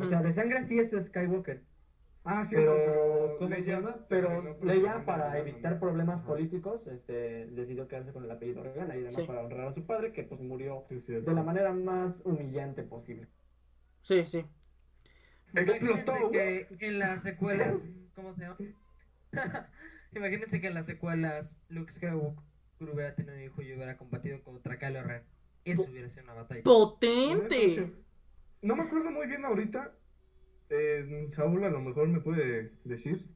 O 0.00 0.08
sea, 0.08 0.22
de 0.22 0.32
sangre 0.32 0.64
sí 0.66 0.78
es 0.78 0.90
Skywalker. 0.90 1.62
Ah, 2.24 2.44
sí, 2.44 2.56
Pero, 2.56 3.36
¿cómo 3.38 3.54
se 3.54 3.62
llama? 3.62 3.96
Pero 4.08 4.42
no 4.42 4.56
Leia, 4.62 5.04
para 5.06 5.30
no, 5.30 5.36
evitar 5.36 5.78
problemas 5.78 6.20
políticos, 6.22 6.86
este, 6.86 7.46
decidió 7.46 7.88
quedarse 7.88 8.12
con 8.12 8.24
el 8.24 8.30
apellido 8.30 8.60
Organa 8.60 8.94
y 8.94 8.98
además 8.98 9.14
Sí. 9.14 9.22
para 9.24 9.40
honrar 9.42 9.68
a 9.68 9.72
su 9.72 9.84
padre, 9.86 10.12
que 10.12 10.24
pues 10.24 10.40
murió 10.40 10.84
Sí, 10.88 11.12
de 11.12 11.32
la 11.32 11.42
manera 11.42 11.72
más 11.72 12.20
humillante 12.24 12.82
posible. 12.82 13.28
Sí, 14.02 14.26
sí. 14.26 14.44
Explotó, 15.54 16.30
que 16.30 16.66
en 16.80 16.98
las 16.98 17.22
secuelas. 17.22 17.78
¿Cómo 18.14 18.34
se 18.34 18.42
llama? 18.42 18.56
Imagínense 20.14 20.60
que 20.60 20.68
en 20.68 20.74
las 20.74 20.86
secuelas 20.86 21.60
Luke 21.68 21.92
Skywalker 21.92 22.42
hubiera 22.80 23.14
tenido 23.14 23.34
un 23.34 23.42
hijo 23.42 23.62
y 23.62 23.72
hubiera 23.74 23.96
combatido 23.96 24.42
contra 24.42 24.78
Kylo 24.78 25.02
Ren. 25.02 25.22
Eso 25.64 25.82
hubiera 25.90 26.08
sido 26.08 26.24
una 26.24 26.34
batalla. 26.34 26.62
Potente. 26.62 27.92
No 28.62 28.76
me 28.76 28.84
acuerdo 28.84 29.10
muy 29.10 29.26
bien 29.26 29.44
ahorita. 29.44 29.92
Eh, 30.70 31.26
Saúl 31.30 31.64
a 31.64 31.70
lo 31.70 31.80
mejor 31.80 32.08
me 32.08 32.20
puede 32.20 32.72
decir. 32.84 33.26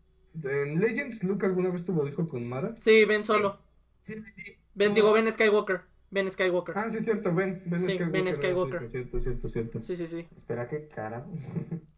En 0.42 0.80
Legends, 0.80 1.22
Luke 1.24 1.44
alguna 1.44 1.68
vez 1.68 1.84
tuvo 1.84 2.06
hijo 2.08 2.26
con 2.26 2.48
Mara. 2.48 2.74
Sí, 2.78 3.04
ven 3.04 3.22
solo. 3.22 3.60
Sí, 4.02 4.14
sí, 4.14 4.32
sí. 4.34 4.56
Ven, 4.74 4.94
digo, 4.94 5.12
Ben 5.12 5.30
Skywalker. 5.30 5.82
Ben 6.10 6.30
Skywalker. 6.30 6.76
Ah, 6.76 6.90
sí, 6.90 6.98
es 6.98 7.04
cierto, 7.04 7.34
Ben. 7.34 7.62
Ben 7.66 7.82
Sí, 7.82 7.98
Ben 7.98 8.26
era 8.26 8.32
Skywalker. 8.32 8.90
Cierto, 8.90 9.20
cierto, 9.20 9.20
cierto, 9.20 9.48
cierto. 9.48 9.82
Sí, 9.82 9.96
sí, 9.96 10.06
sí. 10.06 10.26
Espera, 10.36 10.68
qué 10.68 10.88
cara. 10.88 11.26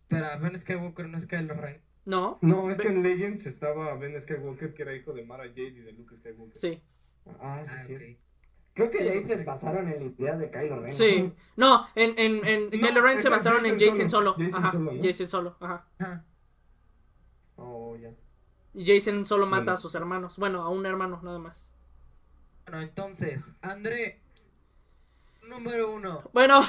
Pero 0.09 0.27
Ben 0.41 0.59
Skywalker 0.59 1.09
no 1.09 1.19
es 1.19 1.27
Kylo 1.27 1.55
Ren. 1.55 1.81
No, 2.07 2.39
No, 2.43 2.71
es 2.71 2.79
que 2.79 2.89
en 2.89 3.03
Legends 3.03 3.47
estaba 3.47 3.95
Ben 3.97 4.21
Skywalker, 4.21 4.75
que 4.75 4.83
era 4.83 4.95
hijo 4.95 5.13
de 5.13 5.25
Mara 5.25 5.45
Jade 5.45 5.63
y 5.69 5.81
de 5.81 5.93
Luke 5.93 6.15
Skywalker. 6.17 6.57
sí. 6.59 6.83
Ah, 7.41 7.63
sí, 7.65 7.71
Ah, 7.75 7.85
sí. 7.87 7.95
ok. 7.95 8.01
Creo 8.75 8.91
que 8.91 8.99
Sí, 8.99 9.05
ahí 9.05 9.23
sí. 9.23 9.25
se 9.25 9.45
basaron 9.45 9.89
en 9.89 10.01
la 10.01 10.05
idea 10.05 10.37
de 10.37 10.51
Kylo 10.51 10.81
Ren. 10.81 10.93
Sí. 10.93 11.33
No, 11.57 11.87
en, 11.95 12.19
en, 12.19 12.45
en 12.47 12.65
No, 12.65 12.71
Kylo 12.89 13.01
Ren 13.03 13.21
se 13.21 13.29
basaron 13.29 13.65
en 13.67 13.79
Jason 13.79 14.11
solo. 14.11 14.33
solo. 14.35 14.45
Jason 14.45 14.59
Ajá. 14.65 14.73
solo, 14.73 14.93
¿no? 14.93 15.03
Jason 15.03 15.27
solo. 15.29 15.57
Ajá. 15.61 15.87
Ajá. 15.99 16.25
Oh, 17.57 17.97
ya. 17.97 18.11
Y 18.75 18.85
Jason 18.85 19.25
solo 19.25 19.47
mata 19.47 19.61
Bueno. 19.63 19.73
a 19.75 19.77
sus 19.77 19.95
hermanos. 19.95 20.37
Bueno, 20.39 20.63
a 20.63 20.69
un 20.71 20.85
hermano 20.87 21.21
nada 21.23 21.39
más. 21.39 21.73
Bueno, 22.67 22.83
entonces, 22.83 23.55
André, 23.63 24.21
número 25.49 25.93
uno. 25.93 26.29
Bueno, 26.33 26.61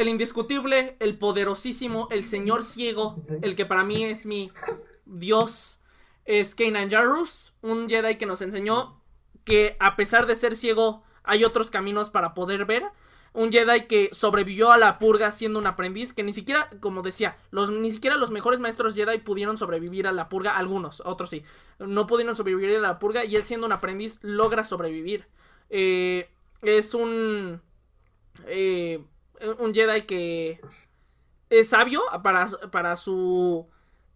el 0.00 0.08
indiscutible, 0.08 0.96
el 0.98 1.18
poderosísimo, 1.18 2.08
el 2.10 2.24
señor 2.24 2.64
ciego, 2.64 3.22
el 3.42 3.54
que 3.54 3.66
para 3.66 3.84
mí 3.84 4.04
es 4.04 4.24
mi 4.24 4.50
dios, 5.04 5.80
es 6.24 6.54
Kanan 6.54 6.90
Jarrus, 6.90 7.52
un 7.60 7.88
Jedi 7.88 8.16
que 8.16 8.24
nos 8.26 8.40
enseñó 8.40 9.00
que 9.44 9.76
a 9.78 9.96
pesar 9.96 10.26
de 10.26 10.36
ser 10.36 10.56
ciego, 10.56 11.02
hay 11.22 11.44
otros 11.44 11.70
caminos 11.70 12.10
para 12.10 12.32
poder 12.34 12.64
ver. 12.64 12.84
Un 13.32 13.52
Jedi 13.52 13.86
que 13.86 14.08
sobrevivió 14.12 14.72
a 14.72 14.78
la 14.78 14.98
purga 14.98 15.30
siendo 15.32 15.58
un 15.58 15.66
aprendiz, 15.66 16.12
que 16.12 16.22
ni 16.22 16.32
siquiera, 16.32 16.68
como 16.80 17.02
decía, 17.02 17.36
los, 17.50 17.70
ni 17.70 17.90
siquiera 17.90 18.16
los 18.16 18.30
mejores 18.30 18.58
maestros 18.58 18.94
Jedi 18.94 19.18
pudieron 19.18 19.56
sobrevivir 19.56 20.06
a 20.06 20.12
la 20.12 20.28
purga, 20.28 20.56
algunos, 20.56 21.00
otros 21.04 21.30
sí, 21.30 21.44
no 21.78 22.06
pudieron 22.06 22.34
sobrevivir 22.34 22.76
a 22.76 22.80
la 22.80 22.98
purga 22.98 23.24
y 23.24 23.36
él 23.36 23.44
siendo 23.44 23.66
un 23.66 23.72
aprendiz 23.72 24.18
logra 24.22 24.64
sobrevivir. 24.64 25.26
Eh, 25.68 26.28
es 26.62 26.94
un... 26.94 27.60
eh, 28.46 29.04
un 29.58 29.74
Jedi 29.74 30.02
que 30.02 30.60
es 31.50 31.68
sabio 31.68 32.02
para, 32.22 32.48
para 32.70 32.96
su 32.96 33.66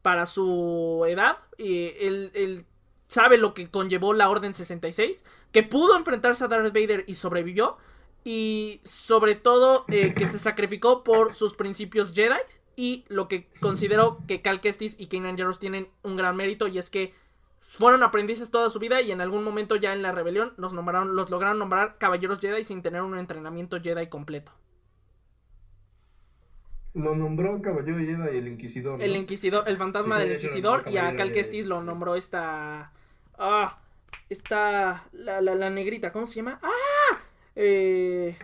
para 0.02 0.26
su 0.26 1.04
edad 1.08 1.38
y 1.56 1.86
él, 1.98 2.30
él 2.34 2.66
sabe 3.06 3.38
lo 3.38 3.54
que 3.54 3.70
conllevó 3.70 4.12
la 4.12 4.28
Orden 4.28 4.54
66 4.54 5.24
que 5.50 5.62
pudo 5.62 5.96
enfrentarse 5.96 6.44
a 6.44 6.48
Darth 6.48 6.74
Vader 6.74 7.04
y 7.06 7.14
sobrevivió 7.14 7.78
y 8.22 8.80
sobre 8.84 9.34
todo 9.34 9.84
eh, 9.88 10.14
que 10.14 10.26
se 10.26 10.38
sacrificó 10.38 11.04
por 11.04 11.34
sus 11.34 11.54
principios 11.54 12.12
Jedi 12.14 12.36
y 12.76 13.04
lo 13.08 13.28
que 13.28 13.48
considero 13.60 14.18
que 14.26 14.42
Cal 14.42 14.60
Kestis 14.60 14.96
y 14.98 15.06
Kanan 15.06 15.38
Jarrus 15.38 15.58
tienen 15.58 15.88
un 16.02 16.16
gran 16.16 16.36
mérito 16.36 16.66
y 16.66 16.78
es 16.78 16.90
que 16.90 17.14
fueron 17.60 18.02
aprendices 18.02 18.50
toda 18.50 18.70
su 18.70 18.78
vida 18.78 19.00
y 19.00 19.10
en 19.10 19.20
algún 19.20 19.42
momento 19.42 19.76
ya 19.76 19.92
en 19.92 20.02
la 20.02 20.12
rebelión 20.12 20.52
los 20.56 20.72
nombraron 20.72 21.16
los 21.16 21.30
lograron 21.30 21.58
nombrar 21.58 21.98
caballeros 21.98 22.40
Jedi 22.40 22.64
sin 22.64 22.82
tener 22.82 23.02
un 23.02 23.18
entrenamiento 23.18 23.80
Jedi 23.80 24.08
completo. 24.08 24.52
Lo 26.94 27.14
nombró 27.16 27.60
Caballero 27.60 27.98
Jedi 27.98 28.34
y 28.34 28.38
el 28.38 28.48
Inquisidor. 28.48 28.98
¿no? 28.98 29.04
El 29.04 29.16
Inquisidor, 29.16 29.64
el 29.68 29.76
fantasma 29.76 30.20
Sí, 30.20 30.24
del 30.28 30.36
Inquisidor 30.36 30.84
y 30.88 30.96
a 30.96 31.14
Cal 31.16 31.32
Kestis 31.32 31.66
lo 31.66 31.82
nombró 31.82 32.14
esta 32.14 32.92
ah 33.36 33.76
esta 34.30 35.04
la, 35.12 35.40
la, 35.40 35.54
la 35.56 35.70
negrita, 35.70 36.12
¿cómo 36.12 36.24
se 36.24 36.36
llama? 36.36 36.60
Ah, 36.62 37.18
eh, 37.56 38.36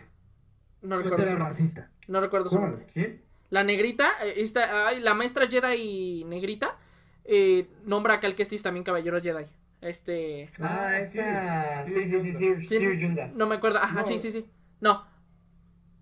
no 0.83 0.99
recuerdo 0.99 1.27
su 1.27 1.37
racista. 1.37 1.91
No 2.09 2.21
recuerdo 2.21 2.49
su 2.49 2.57
¿Cuál? 2.59 2.71
nombre. 2.71 2.87
¿Quién? 2.93 3.23
La 3.51 3.63
negrita, 3.65 4.11
eh, 4.25 4.35
esta, 4.39 4.89
ay, 4.89 5.01
la 5.01 5.15
maestra 5.15 5.47
Jedi 5.47 6.25
negrita 6.25 6.77
eh, 7.25 7.69
nombra 7.85 8.15
a 8.15 8.21
Cal 8.21 8.35
Kestis 8.35 8.63
también 8.63 8.83
caballero 8.85 9.21
Jedi. 9.21 9.45
Este, 9.81 10.51
Ah, 10.61 10.89
Ah, 10.91 10.99
esta. 10.99 11.85
sí, 11.87 11.95
Sí, 11.95 12.11
sí, 12.11 12.21
sí, 12.21 12.67
sí. 12.67 12.79
Sí. 12.81 13.31
No 13.35 13.47
me 13.47 13.55
acuerdo. 13.55 13.79
Ajá, 13.79 14.01
No. 14.01 14.05
sí, 14.05 14.19
sí, 14.19 14.31
sí. 14.33 14.45
No, 14.81 15.07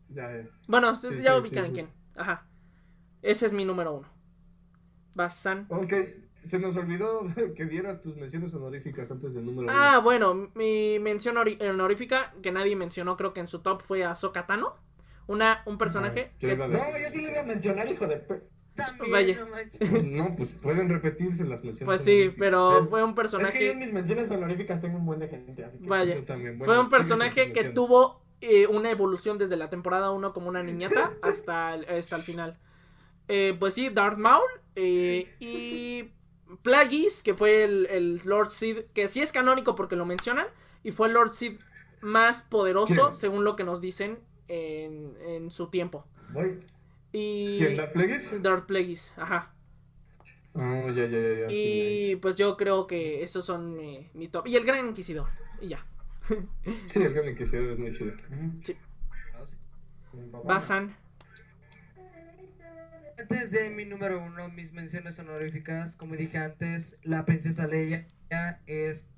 Ya, 0.09 0.31
ya. 0.35 0.49
bueno, 0.67 0.97
Sí, 0.97 1.09
ya 1.23 1.35
sí, 1.35 1.41
ubican 1.41 1.65
sí, 1.65 1.69
sí. 1.69 1.75
quién. 1.75 1.98
Ajá. 2.19 2.47
Ese 3.23 3.47
es 3.47 3.55
mi 3.55 3.65
número 3.65 3.95
uno. 3.95 4.09
Basan. 5.15 5.67
Ok, 5.71 5.93
se 6.47 6.59
nos 6.59 6.77
olvidó 6.77 7.23
que 7.57 7.65
dieras 7.65 8.01
tus 8.01 8.17
menciones 8.17 8.55
honoríficas 8.55 9.11
antes 9.11 9.35
del 9.35 9.45
número 9.47 9.69
Ah, 9.71 9.99
bueno, 10.03 10.51
mi 10.55 10.99
mención 11.01 11.37
honorífica 11.37 12.33
que 12.43 12.53
nadie 12.53 12.77
mencionó, 12.77 13.17
creo 13.17 13.33
que 13.33 13.41
en 13.41 13.49
su 13.49 13.61
top 13.61 13.83
fue 13.83 14.05
a 14.05 14.15
Tano. 14.47 14.75
Una, 15.27 15.63
un 15.67 15.77
personaje 15.77 16.33
que- 16.39 16.57
No, 16.57 16.69
yo 16.69 17.11
sí 17.13 17.21
le 17.21 17.31
iba 17.33 17.41
a 17.41 17.45
mencionar, 17.45 17.91
hijo 17.91 18.07
de. 18.07 18.17
pe- 18.17 18.43
También, 18.75 19.13
Vaya. 19.13 19.39
no 19.41 19.47
uno. 19.49 20.03
No, 20.05 20.37
pues 20.37 20.49
pueden 20.63 20.89
repetirse 20.89 21.45
las 21.45 21.63
menciones 21.65 21.85
Pues 21.85 22.03
sí, 22.03 22.33
pero 22.39 22.87
fue 22.89 23.03
un 23.05 23.11
Es 23.11 23.17
que 23.17 23.37
yo 23.37 23.41
en 23.41 23.43
personaje. 23.43 23.75
mis 23.75 23.93
menciones 23.93 24.31
honoríficas 24.31 24.81
tengo 24.81 24.97
un 24.99 25.05
buen 25.05 25.19
de 25.21 25.29
gente, 25.29 25.65
así 25.65 25.79
que. 25.81 25.87
Vaya. 25.87 26.15
Yo 26.15 26.25
también, 26.25 26.59
Fue 26.61 26.79
un 26.81 26.89
personaje 26.89 27.53
que 27.53 27.65
tuvo 27.65 28.23
eh, 28.41 28.67
una 28.67 28.91
evolución 28.91 29.39
desde 29.39 29.57
la 29.57 29.69
temporada 29.69 30.11
1 30.11 30.33
como 30.33 30.49
una 30.49 30.63
niñata 30.63 31.13
hasta 31.23 31.75
el, 31.75 31.85
hasta 31.89 32.17
el 32.17 32.23
final. 32.23 32.57
Eh, 33.29 33.57
pues 33.59 33.75
sí, 33.75 33.89
Darth 33.91 34.19
Maul 34.19 34.49
eh, 34.77 35.35
y 35.41 36.11
Plagueis, 36.63 37.23
que 37.23 37.35
fue 37.35 37.65
el, 37.65 37.87
el 37.87 38.21
Lord 38.25 38.51
Sid, 38.51 38.85
que 38.95 39.09
sí 39.09 39.21
es 39.21 39.33
canónico 39.33 39.75
porque 39.75 39.97
lo 39.97 40.07
mencionan, 40.07 40.47
y 40.83 40.93
fue 40.93 41.09
el 41.09 41.15
Lord 41.15 41.35
Sid 41.35 41.59
más 42.01 42.43
poderoso, 42.43 43.13
según 43.13 43.45
lo 43.45 43.57
que 43.57 43.65
nos 43.65 43.81
dicen 43.81 44.19
en, 44.47 45.17
en 45.27 45.51
su 45.51 45.69
tiempo. 45.69 46.07
Voy. 46.31 46.61
Y 47.13 47.59
¿Quién, 47.59 47.77
Darth 47.77 47.93
Plagueis? 47.93 48.43
Darth 48.43 48.67
Plagueis, 48.67 49.15
ajá. 49.17 49.55
Ah, 50.55 50.87
ya, 50.87 51.07
ya, 51.07 51.19
ya, 51.19 51.49
sí, 51.49 51.55
Y 52.11 52.17
pues 52.17 52.37
yo 52.37 52.57
creo 52.57 52.87
que 52.87 53.23
esos 53.23 53.45
son 53.45 53.77
mi, 53.77 54.09
mi 54.15 54.29
top. 54.29 54.47
Y 54.47 54.57
el 54.57 54.65
Gran 54.65 54.87
Inquisidor, 54.87 55.29
y 55.61 55.69
ya. 55.69 55.87
Sí, 56.89 56.99
el 56.99 57.15
Gran 57.15 57.29
Inquisidor 57.31 57.73
es 57.73 57.79
muy 57.79 57.93
chido. 57.95 58.13
Basan. 60.45 60.97
Antes 63.19 63.51
de 63.51 63.71
mi 63.71 63.85
número 63.85 64.23
uno, 64.23 64.49
mis 64.49 64.73
menciones 64.73 65.19
honoríficas, 65.19 65.97
como 65.97 66.17
dije 66.17 66.39
antes, 66.39 66.99
la 67.03 67.25
princesa 67.25 67.67
Leia 67.67 68.07
es 68.67 69.09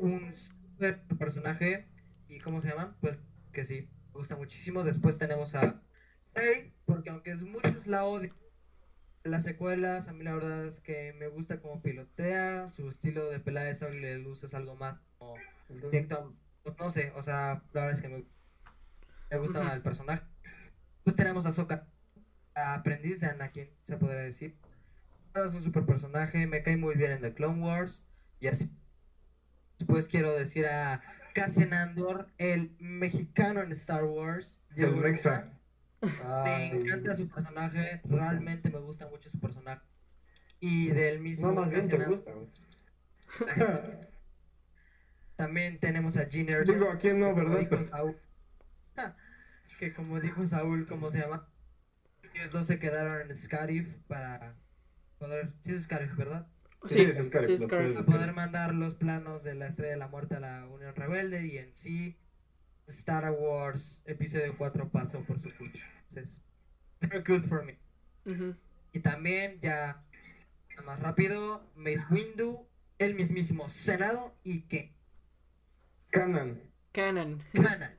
un 0.00 0.34
super 0.34 1.02
personaje. 1.18 1.86
¿Y 2.28 2.40
cómo 2.40 2.60
se 2.60 2.68
llama? 2.68 2.96
Pues 3.00 3.18
que 3.52 3.64
sí, 3.64 3.88
me 4.12 4.18
gusta 4.18 4.36
muchísimo. 4.36 4.82
Después 4.82 5.18
tenemos 5.18 5.54
a 5.54 5.82
Rey, 6.34 6.74
porque 6.86 7.10
aunque 7.10 7.32
es 7.32 7.42
muchos 7.42 7.86
la 7.86 8.04
odian, 8.04 8.34
las 9.24 9.42
secuelas, 9.42 10.08
a 10.08 10.12
mí 10.12 10.24
la 10.24 10.34
verdad 10.34 10.66
es 10.66 10.80
que 10.80 11.12
me 11.18 11.28
gusta 11.28 11.60
cómo 11.60 11.82
pilotea, 11.82 12.68
su 12.70 12.88
estilo 12.88 13.28
de 13.30 13.40
pelea 13.40 13.64
de 13.64 13.74
sable 13.74 14.06
de 14.06 14.18
luz 14.18 14.42
es 14.44 14.54
algo 14.54 14.76
más 14.76 15.00
como 15.18 15.34
directo, 15.78 16.34
pues, 16.62 16.76
no 16.78 16.90
sé, 16.90 17.12
o 17.16 17.22
sea, 17.22 17.62
la 17.72 17.82
verdad 17.82 17.96
es 17.96 18.02
que 18.02 18.08
me, 18.08 18.24
me 19.30 19.38
gusta 19.38 19.60
Ujú. 19.60 19.72
el 19.72 19.82
personaje. 19.82 20.24
Pues 21.04 21.16
tenemos 21.16 21.46
a 21.46 21.52
Sokka, 21.52 21.86
aprendiz 22.54 23.20
de 23.20 23.26
Anakin, 23.28 23.70
se 23.82 23.96
podría 23.96 24.20
decir. 24.20 24.56
Pero 25.32 25.46
Es 25.46 25.54
un 25.54 25.62
super 25.62 25.86
personaje, 25.86 26.46
me 26.46 26.62
cae 26.62 26.76
muy 26.76 26.96
bien 26.96 27.12
en 27.12 27.20
The 27.20 27.34
Clone 27.34 27.62
Wars. 27.62 28.06
Y 28.40 28.48
así. 28.48 28.70
Después 29.78 30.08
quiero 30.08 30.32
decir 30.32 30.66
a 30.66 31.02
Cassian 31.34 31.72
Andor, 31.72 32.28
el 32.38 32.76
mexicano 32.80 33.62
en 33.62 33.72
Star 33.72 34.04
Wars. 34.04 34.62
El 34.70 34.76
Diego 34.76 34.96
Mexa. 34.96 35.44
Luna. 36.02 36.42
Me 36.44 36.66
encanta 36.66 37.14
su 37.14 37.28
personaje, 37.28 38.00
realmente 38.04 38.70
me 38.70 38.80
gusta 38.80 39.08
mucho 39.08 39.30
su 39.30 39.38
personaje. 39.38 39.82
Y 40.58 40.88
del 40.88 41.20
mismo 41.20 41.48
No, 41.48 41.60
más 41.60 41.70
bien 41.70 41.88
te 41.88 42.04
gusta, 42.04 42.32
güey. 42.32 42.48
También 45.40 45.78
tenemos 45.78 46.16
a 46.16 46.26
Gene 46.26 46.52
Erso. 46.52 46.72
Digo, 46.72 46.90
¿a 46.90 46.98
quién 46.98 47.18
no, 47.18 47.34
verdad? 47.34 47.58
dijo 47.60 47.76
Saúl- 47.84 48.16
Ah, 48.96 49.16
que 49.78 49.92
como 49.94 50.20
dijo 50.20 50.46
Saúl, 50.46 50.86
¿cómo 50.86 51.10
se 51.10 51.18
llama? 51.20 51.48
Ellos 52.34 52.50
dos 52.52 52.66
se 52.66 52.78
quedaron 52.78 53.30
en 53.30 53.36
Scarif 53.36 53.98
para 54.06 54.54
poder... 55.18 55.52
Sí 55.62 55.72
es 55.72 55.82
Scarif, 55.84 56.14
¿verdad? 56.16 56.46
Sí, 56.86 56.94
Sí, 56.96 57.00
es 57.02 57.26
Scarif, 57.26 57.58
sí, 57.60 57.66
Para 57.66 58.02
poder 58.02 58.32
mandar 58.34 58.74
los 58.74 58.94
planos 58.94 59.42
de 59.42 59.54
la 59.54 59.66
Estrella 59.68 59.92
de 59.92 59.96
la 59.98 60.08
Muerte 60.08 60.34
a 60.36 60.40
la 60.40 60.66
Unión 60.66 60.94
Rebelde 60.94 61.46
y 61.46 61.56
en 61.58 61.74
sí 61.74 62.18
Star 62.86 63.30
Wars 63.32 64.02
Episodio 64.06 64.54
4 64.58 64.90
pasó 64.90 65.22
por 65.24 65.40
su 65.40 65.48
culpa. 65.56 65.78
Entonces, 66.08 66.42
they're 67.00 67.22
good 67.26 67.42
for 67.44 67.64
me. 67.64 67.78
Y 68.92 69.00
también 69.00 69.58
ya 69.60 70.02
más 70.84 70.98
rápido, 71.00 71.62
Mace 71.74 72.04
Windu, 72.10 72.66
el 72.98 73.14
mismísimo 73.14 73.68
Senado 73.68 74.34
y 74.44 74.62
que 74.62 74.94
Canan. 76.10 76.60
Canon. 76.92 77.42
Canan. 77.54 77.90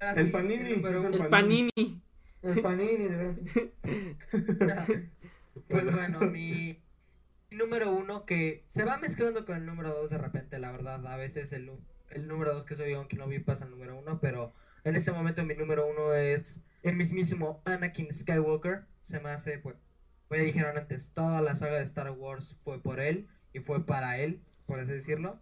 Ahora 0.00 0.20
El 0.20 0.30
Panini, 0.30 0.72
el. 0.72 1.14
El 1.14 1.28
Panini. 1.28 2.02
El 2.42 2.62
panini. 2.62 3.08
Pues 5.68 5.90
bueno, 5.90 6.20
mi 6.20 6.82
número 7.50 7.90
uno 7.90 8.26
que 8.26 8.64
se 8.68 8.84
va 8.84 8.98
mezclando 8.98 9.46
con 9.46 9.56
el 9.56 9.64
número 9.64 9.88
dos 9.88 10.10
de 10.10 10.18
repente, 10.18 10.58
la 10.58 10.70
verdad. 10.70 11.04
A 11.06 11.16
veces 11.16 11.50
el, 11.52 11.70
el 12.10 12.28
número 12.28 12.52
dos 12.52 12.66
que 12.66 12.74
soy 12.74 12.90
yo, 12.90 12.98
aunque 12.98 13.16
no 13.16 13.26
vi, 13.26 13.38
pasa 13.38 13.64
al 13.64 13.70
número 13.70 13.98
uno. 13.98 14.20
Pero 14.20 14.52
en 14.84 14.96
este 14.96 15.12
momento 15.12 15.44
mi 15.44 15.54
número 15.54 15.86
uno 15.86 16.12
es 16.14 16.60
el 16.82 16.94
mismísimo 16.94 17.62
Anakin 17.64 18.12
Skywalker. 18.12 18.84
Se 19.00 19.18
me 19.20 19.30
hace, 19.30 19.58
pues, 19.58 19.76
como 20.28 20.38
ya 20.38 20.44
dijeron 20.46 20.76
antes, 20.76 21.10
toda 21.12 21.40
la 21.40 21.56
saga 21.56 21.78
de 21.78 21.84
Star 21.84 22.10
Wars 22.10 22.58
fue 22.62 22.82
por 22.82 23.00
él 23.00 23.28
y 23.54 23.60
fue 23.60 23.86
para 23.86 24.18
él, 24.18 24.42
por 24.66 24.78
así 24.78 24.92
decirlo. 24.92 25.40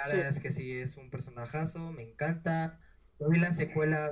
La 0.00 0.06
Sí. 0.06 0.16
verdad 0.16 0.30
es 0.30 0.40
que 0.40 0.50
sí, 0.50 0.72
es 0.78 0.96
un 0.96 1.10
personajazo, 1.10 1.92
me 1.92 2.02
encanta. 2.02 2.80
Yo 3.18 3.28
vi 3.28 3.38
la 3.38 3.52
secuela 3.52 4.10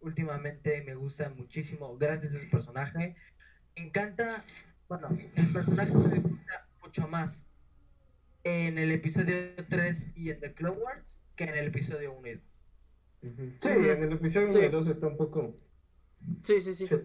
últimamente, 0.00 0.82
me 0.86 0.94
gusta 0.94 1.28
muchísimo 1.30 1.96
gracias 1.98 2.34
a 2.34 2.36
ese 2.38 2.46
personaje. 2.46 3.16
Me 3.76 3.86
encanta 3.86 4.44
Bueno, 4.88 5.08
el 5.34 5.52
personaje 5.52 5.92
me 5.94 6.18
gusta 6.20 6.66
mucho 6.80 7.08
más 7.08 7.46
en 8.44 8.78
el 8.78 8.90
episodio 8.92 9.36
3 9.68 10.12
y 10.16 10.30
en 10.30 10.40
The 10.40 10.54
Clone 10.54 10.78
Wars 10.78 11.20
que 11.36 11.44
en 11.44 11.54
el 11.56 11.66
episodio 11.66 12.12
1 12.14 12.28
y 12.28 12.34
2. 12.36 12.42
Ujú. 13.24 13.52
Sí, 13.60 13.68
en 13.68 14.02
el 14.04 14.12
episodio 14.12 14.46
Sí. 14.46 14.56
1 14.58 14.66
y 14.66 14.70
2 14.70 14.86
está 14.88 15.08
un 15.08 15.16
poco 15.18 15.54
Sí, 16.42 16.60
sí, 16.62 16.72
sí. 16.74 16.86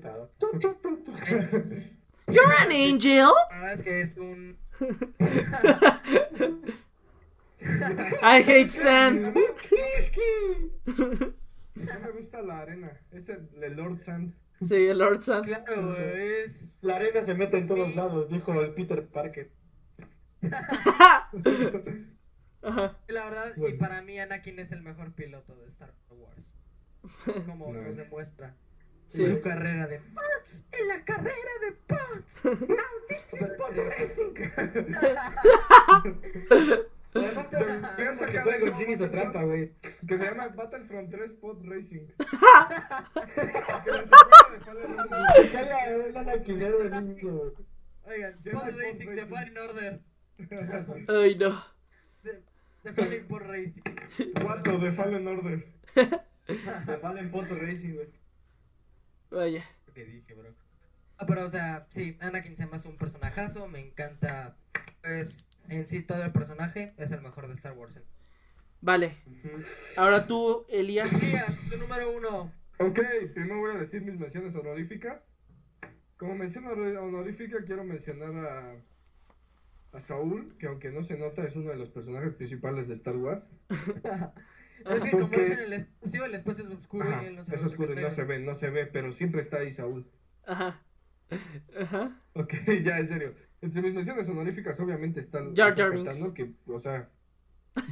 You're 2.28 2.54
an 2.60 2.72
angel. 2.72 3.28
La 3.52 3.60
verdad 3.60 3.74
es 3.74 3.82
que 3.82 4.02
es 4.02 4.16
un... 4.18 4.58
I 8.22 8.42
hate 8.42 8.70
sand. 8.70 9.34
No 11.76 12.00
me 12.00 12.12
gusta 12.12 12.42
la 12.42 12.60
arena. 12.60 13.02
Es 13.12 13.30
el, 13.30 13.50
el 13.62 13.76
Lord 13.76 14.00
Sand. 14.00 14.34
Sí, 14.62 14.76
el 14.76 14.98
Lord 15.00 15.22
Sand. 15.22 15.46
Claro, 15.46 15.98
es... 15.98 16.68
La 16.82 16.98
arena 16.98 17.22
se 17.22 17.34
mete 17.34 17.58
en 17.58 17.68
todos 17.68 17.96
lados, 17.96 18.30
dijo 18.30 18.54
el 18.62 18.74
Peter 18.74 19.06
Parker. 19.08 19.52
Ajá. 22.62 22.98
La 23.08 23.26
verdad, 23.26 23.54
y 23.58 23.74
para 23.74 24.02
mí 24.02 24.20
Anakin 24.20 24.60
es 24.60 24.72
el 24.72 24.82
mejor 24.82 25.14
piloto 25.14 25.56
de 25.56 25.68
Star 25.68 25.94
Wars. 26.10 26.56
Como 27.46 27.74
nos 27.74 27.98
demuestra. 27.98 28.56
Sí. 29.08 29.26
En 29.26 29.36
su 29.36 29.42
carrera 29.42 29.88
de 29.88 30.00
Pats, 30.00 30.66
en 30.72 30.88
la 30.88 31.04
carrera 31.04 31.52
de 31.62 31.74
Pats. 31.88 32.42
Además, 37.16 37.48
que 37.48 37.56
Vean 37.56 37.82
porque 37.82 38.16
sacar 38.16 38.44
Qui-Gon 38.44 38.68
el 38.68 38.74
Jinn 38.76 38.92
hizo 38.92 39.10
trampa, 39.10 39.44
güey. 39.44 39.72
Que 40.08 40.18
se 40.18 40.26
llama 40.26 40.48
Battlefront 40.48 41.12
3 41.12 41.32
Pod 41.34 41.64
Racing. 41.66 42.08
Que 45.52 46.18
anaquinero 46.18 46.84
de 46.84 47.02
niño, 47.02 47.32
güey. 47.32 47.52
Oigan, 48.06 48.34
Pod 48.44 48.54
Pod 48.54 48.80
Racing 48.80 49.08
de. 49.08 49.26
Fallen 49.26 49.58
Order. 49.58 50.02
Ay, 51.08 51.36
no. 51.36 51.64
De, 52.24 52.44
de 52.84 52.94
Fallen 52.94 53.28
Pod 53.28 53.42
Racing. 53.42 53.82
Cuatro 54.42 54.80
de 54.80 54.92
Fallen 54.92 55.28
Order. 55.28 55.68
Me 56.88 56.98
valen 56.98 57.32
Poto 57.32 57.56
Racing, 57.56 57.94
güey. 57.96 58.08
Vaya. 59.32 59.64
que 59.94 60.06
dije, 60.06 60.34
bro. 60.34 60.54
Ah, 61.18 61.26
pero, 61.26 61.46
o 61.46 61.50
sea, 61.50 61.86
sí, 61.90 62.18
Anakin 62.20 62.58
se 62.58 62.66
me 62.66 62.76
hace 62.76 62.88
un 62.88 62.98
personajazo, 62.98 63.68
me 63.68 63.80
encanta, 63.80 64.58
pues, 65.02 65.48
en 65.70 65.86
sí 65.88 66.02
todo 66.02 66.24
el 66.24 66.32
personaje 66.32 66.94
es 66.98 67.12
el 67.12 67.22
mejor 67.22 67.48
de 67.48 67.54
Star 67.54 67.74
Wars. 67.74 68.00
Vale. 68.82 69.14
Ahora 69.98 70.28
tú, 70.28 70.66
Elías. 70.70 71.12
Elías, 71.12 71.58
tu 71.70 71.78
número 71.78 72.12
uno. 72.12 72.52
Ok, 72.80 73.00
primero 73.34 73.60
voy 73.60 73.76
a 73.76 73.80
decir 73.80 74.02
mis 74.02 74.18
menciones 74.20 74.54
honoríficas. 74.56 75.22
Como 76.18 76.36
mención 76.36 76.66
honor- 76.66 76.98
honorífica 76.98 77.58
quiero 77.66 77.84
mencionar 77.84 78.36
a, 78.46 78.76
a 79.98 80.00
Saúl, 80.00 80.56
que 80.60 80.68
aunque 80.68 80.90
no 80.92 81.02
se 81.04 81.18
nota 81.18 81.44
es 81.44 81.56
uno 81.56 81.70
de 81.72 81.78
los 81.78 81.90
personajes 81.90 82.34
principales 82.34 82.88
de 82.88 82.96
Star 82.96 83.16
Wars. 83.18 83.50
Es 84.86 85.02
que 85.02 85.12
como 85.12 85.32
es 85.32 85.52
en 85.52 85.60
el 85.60 85.74
espacio, 85.74 86.26
el 86.26 86.36
espacio 86.36 86.66
es 86.66 86.70
oscuro 86.72 87.08
Ajá, 87.08 87.24
y 87.24 87.28
él 87.28 87.36
no 87.36 87.42
es 87.44 87.50
por 87.50 87.58
qué 87.58 87.66
oscuro 87.66 87.94
y 87.94 88.02
no 88.04 88.10
se 88.10 88.24
ve, 88.26 88.40
no 88.40 88.54
se 88.54 88.70
ve, 88.70 88.86
pero 88.86 89.14
siempre 89.14 89.40
está 89.40 89.60
ahí 89.60 89.72
Saúl. 89.72 90.06
Ajá. 90.46 90.82
Ajá. 91.80 92.20
Ok, 92.34 92.54
ya, 92.84 93.00
en 93.00 93.08
serio. 93.08 93.34
Entre 93.64 93.82
mis 93.82 93.94
menciones 93.94 94.28
honoríficas 94.28 94.78
obviamente 94.82 95.22
están 95.22 95.56
Jar 95.56 95.74
Jar 95.74 95.94
Ahsoka. 95.94 96.12
Tano, 96.12 96.34
que, 96.34 96.50
o 96.68 96.80
sea, 96.80 97.08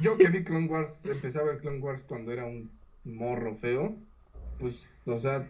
yo 0.02 0.18
que 0.18 0.28
vi 0.28 0.44
Clone 0.44 0.68
Wars, 0.68 0.90
empecé 1.02 1.38
a 1.38 1.42
ver 1.42 1.58
Clone 1.58 1.78
Wars 1.78 2.04
cuando 2.06 2.30
era 2.30 2.44
un 2.44 2.70
morro 3.04 3.56
feo, 3.56 3.96
pues, 4.60 4.76
o 5.06 5.18
sea, 5.18 5.48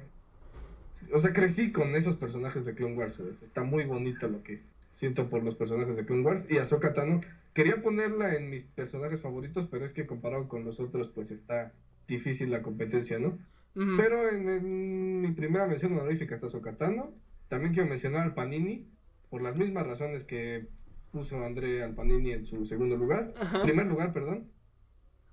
o 1.12 1.18
sea, 1.18 1.32
crecí 1.32 1.72
con 1.72 1.96
esos 1.96 2.14
personajes 2.14 2.64
de 2.64 2.74
Clone 2.74 2.94
Wars, 2.94 3.14
¿sabes? 3.14 3.42
Está 3.42 3.64
muy 3.64 3.84
bonito 3.84 4.28
lo 4.28 4.44
que 4.44 4.60
siento 4.94 5.28
por 5.28 5.42
los 5.42 5.56
personajes 5.56 5.96
de 5.96 6.06
Clone 6.06 6.22
Wars 6.22 6.48
y 6.48 6.58
Ahsoka 6.58 6.94
Tano, 6.94 7.20
quería 7.52 7.82
ponerla 7.82 8.36
en 8.36 8.48
mis 8.48 8.62
personajes 8.62 9.20
favoritos, 9.20 9.66
pero 9.70 9.84
es 9.84 9.92
que 9.92 10.06
comparado 10.06 10.46
con 10.46 10.64
los 10.64 10.78
otros, 10.78 11.08
pues 11.08 11.32
está 11.32 11.72
difícil 12.06 12.50
la 12.52 12.62
competencia, 12.62 13.18
¿no? 13.18 13.36
Pero 13.74 14.28
en, 14.28 14.48
en 14.48 15.20
mi 15.22 15.32
primera 15.32 15.66
mención 15.66 15.98
honorífica 15.98 16.34
está 16.34 16.46
Sokatano. 16.46 17.10
También 17.48 17.72
quiero 17.72 17.88
mencionar 17.88 18.22
al 18.22 18.34
Panini, 18.34 18.86
por 19.32 19.40
las 19.40 19.58
mismas 19.58 19.86
razones 19.86 20.24
que 20.24 20.66
puso 21.10 21.42
André 21.42 21.82
al 21.82 21.94
Panini 21.94 22.32
en 22.32 22.44
su 22.44 22.66
segundo 22.66 22.98
lugar. 22.98 23.32
Ajá. 23.40 23.62
Primer 23.62 23.86
lugar, 23.86 24.12
perdón. 24.12 24.50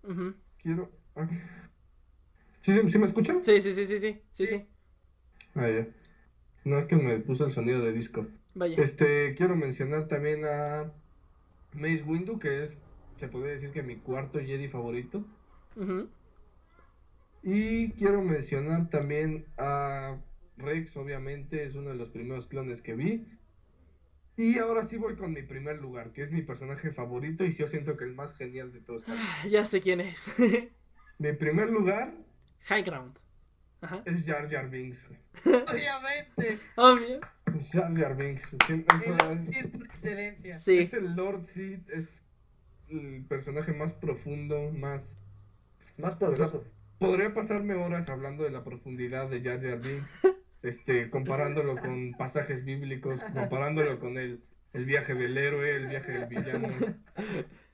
Ujú. 0.03 0.35
Quiero. 0.57 0.89
¿Sí, 2.61 2.73
sí, 2.73 2.79
sí 2.89 2.97
me 2.97 3.07
escuchan? 3.07 3.43
Sí, 3.43 3.59
sí, 3.59 3.73
sí, 3.73 3.85
sí, 3.85 3.99
sí. 3.99 4.21
Sí, 4.31 4.47
sí. 4.47 4.65
Ah, 5.53 5.69
ya. 5.69 5.85
No 6.63 6.77
es 6.79 6.85
que 6.85 6.95
me 6.95 7.19
puso 7.19 7.43
el 7.43 7.51
sonido 7.51 7.81
de 7.81 7.91
disco. 7.91 8.25
Vaya. 8.55 8.81
Este, 8.81 9.35
quiero 9.35 9.57
mencionar 9.57 10.07
también 10.07 10.45
a 10.45 10.93
Mace 11.73 12.03
Windu, 12.03 12.39
que 12.39 12.63
es, 12.63 12.77
se 13.17 13.27
podría 13.27 13.55
decir 13.55 13.71
que 13.71 13.83
mi 13.83 13.97
cuarto 13.97 14.39
Jedi 14.39 14.69
favorito. 14.69 15.25
Ujú. 15.75 16.07
Y 17.43 17.91
quiero 17.91 18.21
mencionar 18.21 18.89
también 18.89 19.43
a 19.57 20.15
Rex, 20.55 20.95
obviamente, 20.95 21.65
es 21.65 21.75
uno 21.75 21.89
de 21.89 21.95
los 21.95 22.07
primeros 22.07 22.47
clones 22.47 22.81
que 22.81 22.95
vi. 22.95 23.27
Y 24.41 24.57
ahora 24.57 24.83
sí 24.83 24.95
voy 24.95 25.17
con 25.17 25.33
mi 25.33 25.41
primer 25.41 25.81
lugar, 25.81 26.13
que 26.13 26.23
es 26.23 26.31
mi 26.31 26.41
personaje 26.41 26.91
favorito 26.91 27.43
y 27.43 27.53
yo 27.55 27.67
siento 27.67 27.97
que 27.97 28.05
el 28.05 28.13
más 28.15 28.33
genial 28.37 28.71
de 28.71 28.79
todos. 28.79 29.03
Ya 29.49 29.65
sé 29.65 29.81
quién 29.81 29.99
es. 29.99 30.33
Mi 31.17 31.33
primer 31.33 31.69
lugar 31.69 32.13
High 32.61 32.83
Ground. 32.83 33.19
Ajá. 33.81 34.01
es 34.05 34.25
Jar 34.25 34.49
Jar 34.49 34.69
Binks. 34.69 35.05
Obviamente, 35.45 36.57
Obvio. 36.77 37.19
Jar 37.73 37.93
Jar 37.97 38.15
Binks. 38.15 38.53
es- 38.53 39.45
sí 39.45 39.57
es 39.59 39.67
por 39.67 39.85
excelencia. 39.85 40.57
Sí. 40.57 40.79
Es 40.79 40.93
el 40.93 41.15
Lord 41.17 41.45
Sith, 41.47 41.89
es 41.89 42.21
el 42.89 43.25
personaje 43.27 43.73
más 43.73 43.91
profundo, 43.91 44.71
más... 44.71 45.19
Más 45.97 46.15
poderoso. 46.15 46.63
Podría 46.97 47.33
pasarme 47.33 47.73
horas 47.73 48.09
hablando 48.09 48.43
de 48.45 48.51
la 48.51 48.63
profundidad 48.63 49.27
de 49.29 49.41
Jar 49.41 49.61
Jar 49.61 49.81
Binks, 49.81 50.19
este, 50.63 51.09
comparándolo 51.09 51.75
con 51.75 52.13
pasajes 52.13 52.65
bíblicos, 52.65 53.21
comparándolo 53.33 53.99
con 53.99 54.17
el, 54.17 54.43
el 54.73 54.85
viaje 54.85 55.13
del 55.13 55.37
héroe, 55.37 55.75
el 55.75 55.87
viaje 55.87 56.11
del 56.11 56.25
villano. 56.27 56.69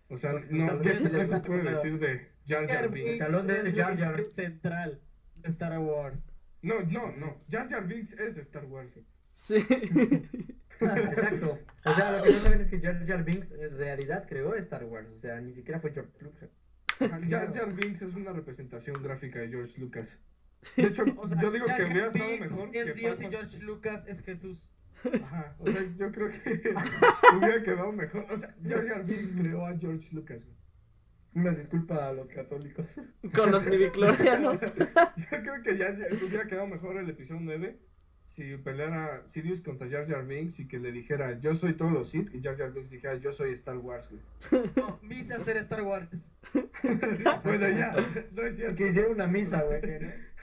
O 0.08 0.18
sea, 0.18 0.34
no, 0.50 0.82
¿qué, 0.82 1.00
qué 1.12 1.26
se 1.26 1.40
puede 1.40 1.72
decir 1.72 2.00
de 2.00 2.28
Jar 2.48 2.68
Jar 2.68 2.92
Binks? 2.92 3.18
Salón 3.18 3.48
de 3.48 3.74
Jar 3.74 3.98
Jar. 3.98 4.24
central 4.26 5.02
de 5.36 5.50
Star 5.50 5.80
Wars. 5.80 6.24
No, 6.62 6.82
no, 6.82 7.12
no, 7.16 7.42
Jar 7.50 7.68
Jar 7.68 7.88
Binks 7.88 8.14
es 8.14 8.38
Star 8.38 8.66
Wars. 8.66 8.92
Sí. 9.34 9.56
Exacto. 10.80 11.60
O 11.86 11.94
sea, 11.94 12.18
lo 12.18 12.24
que 12.24 12.32
no 12.32 12.40
saben 12.40 12.62
es 12.62 12.70
que 12.70 12.80
Jar 12.80 13.06
Jar 13.06 13.24
Binks 13.24 13.52
en 13.52 13.78
realidad 13.78 14.26
creó 14.28 14.54
Star 14.56 14.84
Wars. 14.86 15.10
O 15.10 15.20
sea, 15.20 15.42
ni 15.42 15.54
siquiera 15.54 15.80
fue 15.80 15.92
George 15.92 16.12
Lucas. 16.22 16.50
Jar 17.00 17.54
Jar 17.54 17.74
Binks 17.74 18.02
es 18.02 18.16
una 18.16 18.32
representación 18.32 19.02
gráfica 19.02 19.40
de 19.40 19.50
George 19.50 19.80
Lucas. 19.80 20.20
De 20.76 20.84
hecho, 20.88 21.04
O 21.18 21.28
sea, 21.28 21.42
yo 21.42 21.52
digo 21.52 21.66
que 21.66 21.84
hubiera 21.84 22.08
estado 22.08 22.38
mejor 22.40 22.76
Es 22.76 22.86
que 22.86 22.94
Dios 22.94 23.22
y 23.22 23.26
George 23.26 23.60
Lucas 23.60 24.06
es 24.08 24.22
Jesús. 24.22 24.72
Ajá, 25.24 25.56
o 25.60 25.68
sea, 25.70 25.84
yo 25.98 26.12
creo 26.12 26.30
que 26.30 26.40
hubiera 27.38 27.64
quedado 27.64 27.92
mejor. 27.92 28.26
O 28.30 28.38
sea, 28.38 28.56
Jar 28.68 29.06
Binks 29.06 29.32
creó 29.40 29.66
a 29.66 29.78
George 29.78 30.08
Lucas. 30.12 30.44
güey. 30.44 30.56
Una 31.36 31.52
disculpa 31.52 32.08
a 32.08 32.14
los 32.14 32.28
católicos. 32.30 32.88
Con 33.34 33.52
los 33.52 33.66
midiclorianos. 33.66 34.62
Yo 34.62 35.42
creo 35.42 35.62
que 35.64 35.78
ya, 35.78 35.90
ya 35.92 36.06
hubiera 36.26 36.48
quedado 36.48 36.66
mejor 36.66 36.98
el 36.98 37.10
episodio 37.10 37.42
9 37.44 37.78
si 38.30 38.58
peleara 38.58 39.24
Sirius 39.28 39.62
contra 39.62 39.90
Jar 39.90 40.06
Jar 40.06 40.26
Binks 40.26 40.60
y 40.60 40.68
que 40.68 40.78
le 40.78 40.92
dijera 40.92 41.40
yo 41.40 41.56
soy 41.56 41.74
todos 41.74 41.94
los 41.94 42.10
Sith 42.10 42.36
y 42.36 42.42
Jar 42.42 42.58
Jar 42.58 42.74
Binks 42.74 42.90
dijera 42.90 43.16
yo 43.16 43.32
soy 43.32 43.52
Star 43.52 43.78
Wars, 43.78 44.10
güey. 44.10 44.22
No, 44.76 45.00
misa 45.02 45.38
hacer 45.38 45.56
Star 45.58 45.84
Wars. 45.84 46.10
Bueno, 47.44 47.70
ya, 47.70 47.96
no 48.34 48.44
es 48.44 48.56
cierto. 48.56 48.76
Que 48.76 48.90
hicieron 48.90 49.14
una 49.14 49.28
misa, 49.28 49.62
güey. 49.64 49.82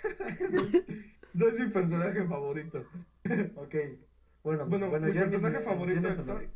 No 1.35 1.49
es 1.49 1.59
mi 1.59 1.67
personaje 1.71 2.25
favorito. 2.27 2.85
Ok. 3.57 3.75
Bueno, 4.45 4.67
Bueno, 4.67 4.91
bueno, 4.91 5.07
mi 5.07 5.15
ya 5.15 5.23
personaje 5.23 5.61
favorito 5.61 6.09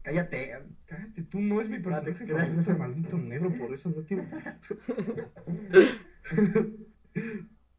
Cállate. 0.02 0.54
Cállate, 0.86 1.22
tú 1.30 1.40
no 1.40 1.60
es 1.60 1.68
mi 1.68 1.78
personaje 1.78 2.26
gracias. 2.26 2.36
favorito, 2.36 2.60
ese 2.60 2.74
maldito 2.74 3.16
negro, 3.16 3.52
por 3.56 3.72
eso 3.72 3.90
no 3.90 4.02
tiene. 4.02 4.28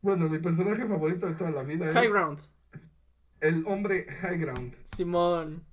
bueno, 0.02 0.30
mi 0.30 0.40
personaje 0.40 0.88
favorito 0.88 1.28
de 1.28 1.36
toda 1.36 1.52
la 1.52 1.64
vida 1.64 1.92
High 1.92 2.06
es 2.06 2.12
Ground. 2.12 2.40
el 3.42 3.64
hombre 3.68 4.06
High 4.06 4.38
Ground. 4.40 4.76
Simón. 4.86 5.64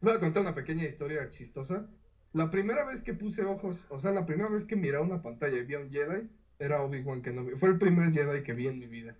Voy 0.00 0.12
a 0.14 0.20
contar 0.20 0.42
una 0.42 0.54
pequeña 0.54 0.84
historia 0.84 1.28
chistosa. 1.30 1.86
La 2.32 2.50
primera 2.50 2.84
vez 2.84 3.02
que 3.02 3.14
puse 3.14 3.42
ojos, 3.44 3.78
o 3.88 3.98
sea, 3.98 4.12
la 4.12 4.26
primera 4.26 4.50
vez 4.50 4.64
que 4.66 4.76
miré 4.76 4.98
una 4.98 5.22
pantalla 5.22 5.56
y 5.56 5.64
vi 5.64 5.74
a 5.74 5.80
un 5.80 5.90
Jedi, 5.90 6.28
era 6.58 6.82
Obi-Wan 6.82 7.22
Kenobi. 7.22 7.52
Fue 7.56 7.68
el 7.68 7.78
primer 7.78 8.12
Jedi 8.12 8.42
que 8.42 8.52
vi 8.52 8.66
en 8.66 8.78
mi 8.78 8.86
vida. 8.86 9.14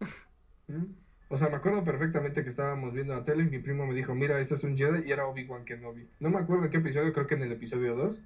¿Mm? 0.68 0.84
O 1.28 1.38
sea, 1.38 1.48
me 1.48 1.56
acuerdo 1.56 1.84
perfectamente 1.84 2.44
que 2.44 2.50
estábamos 2.50 2.92
viendo 2.92 3.14
la 3.14 3.24
tele 3.24 3.44
y 3.44 3.50
mi 3.50 3.58
primo 3.58 3.86
me 3.86 3.94
dijo, 3.94 4.14
mira, 4.14 4.38
ese 4.40 4.54
es 4.54 4.64
un 4.64 4.76
Jedi 4.76 5.08
y 5.08 5.12
era 5.12 5.26
Obi-Wan 5.26 5.64
Kenobi. 5.64 6.08
No 6.20 6.30
me 6.30 6.38
acuerdo 6.38 6.64
en 6.64 6.70
qué 6.70 6.76
episodio, 6.78 7.12
creo 7.12 7.26
que 7.26 7.34
en 7.34 7.42
el 7.42 7.52
episodio 7.52 7.96
2. 7.96 8.20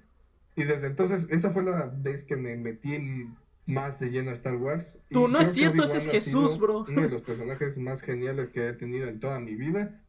Y 0.55 0.63
desde 0.63 0.87
entonces, 0.87 1.27
esa 1.29 1.51
fue 1.51 1.63
la 1.63 1.85
vez 1.85 2.23
que 2.23 2.35
me 2.35 2.55
metí 2.57 2.95
en 2.95 3.35
más 3.65 3.99
de 3.99 4.09
lleno 4.09 4.31
a 4.31 4.33
Star 4.33 4.55
Wars. 4.55 4.99
Tú, 5.09 5.27
no 5.27 5.39
es 5.39 5.53
cierto, 5.53 5.83
ese 5.83 5.99
es 5.99 6.09
Jesús, 6.09 6.59
bro. 6.59 6.85
Uno 6.87 7.01
de 7.01 7.09
los 7.09 7.21
personajes 7.21 7.77
más 7.77 8.01
geniales 8.01 8.49
que 8.49 8.67
he 8.67 8.73
tenido 8.73 9.07
en 9.07 9.19
toda 9.19 9.39
mi 9.39 9.55
vida. 9.55 10.01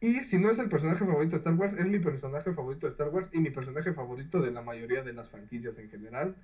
Y 0.00 0.22
si 0.22 0.38
no 0.38 0.50
es 0.50 0.58
el 0.58 0.68
personaje 0.68 1.04
favorito 1.04 1.32
de 1.32 1.38
Star 1.38 1.54
Wars, 1.54 1.74
es 1.76 1.86
mi 1.86 1.98
personaje 1.98 2.52
favorito 2.52 2.86
de 2.86 2.92
Star 2.92 3.08
Wars 3.08 3.30
y 3.32 3.40
mi 3.40 3.50
personaje 3.50 3.92
favorito 3.92 4.40
de 4.40 4.52
la 4.52 4.62
mayoría 4.62 5.02
de 5.02 5.12
las 5.12 5.30
franquicias 5.30 5.76
en 5.78 5.90
general. 5.90 6.36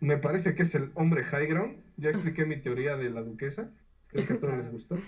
Me 0.00 0.18
parece 0.18 0.54
que 0.54 0.62
es 0.64 0.74
el 0.74 0.90
hombre 0.94 1.24
high 1.24 1.46
ground. 1.46 1.82
Ya 1.96 2.10
expliqué 2.10 2.44
mi 2.44 2.60
teoría 2.60 2.96
de 2.96 3.10
la 3.10 3.22
duquesa. 3.22 3.70
Creo 4.08 4.26
que 4.26 4.32
a 4.34 4.40
todos 4.40 4.56
les 4.56 4.70
gustó. 4.70 4.98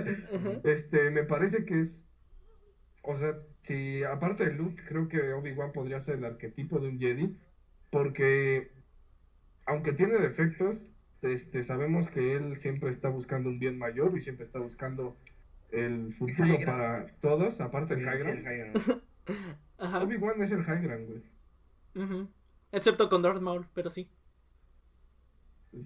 este, 0.64 1.10
me 1.10 1.24
parece 1.24 1.64
que 1.64 1.80
es. 1.80 2.06
O 3.02 3.16
sea, 3.16 3.38
si 3.62 4.02
aparte 4.04 4.46
de 4.46 4.54
Luke, 4.54 4.82
creo 4.86 5.08
que 5.08 5.32
Obi-Wan 5.32 5.72
podría 5.72 6.00
ser 6.00 6.16
el 6.16 6.24
arquetipo 6.24 6.78
de 6.78 6.88
un 6.88 6.98
Jedi. 6.98 7.36
Porque, 7.90 8.72
aunque 9.66 9.92
tiene 9.92 10.18
defectos, 10.18 10.90
este, 11.22 11.62
sabemos 11.62 12.08
que 12.08 12.34
él 12.34 12.58
siempre 12.58 12.90
está 12.90 13.08
buscando 13.08 13.48
un 13.48 13.58
bien 13.58 13.78
mayor 13.78 14.16
y 14.16 14.20
siempre 14.20 14.44
está 14.44 14.58
buscando 14.58 15.16
el 15.70 16.12
futuro 16.12 16.58
para 16.64 17.06
todos, 17.20 17.60
aparte 17.60 17.96
del 17.96 18.04
high 18.04 18.18
ground. 18.18 18.38
el 18.38 18.44
high 18.44 18.58
ground. 18.58 19.02
Ajá. 19.78 20.02
Obi-Wan 20.02 20.42
es 20.42 20.52
el 20.52 20.62
high 20.62 20.82
ground, 20.82 21.08
güey. 21.08 22.28
Excepto 22.72 23.08
con 23.08 23.22
Darth 23.22 23.40
Maul, 23.40 23.66
pero 23.74 23.90
sí. 23.90 24.08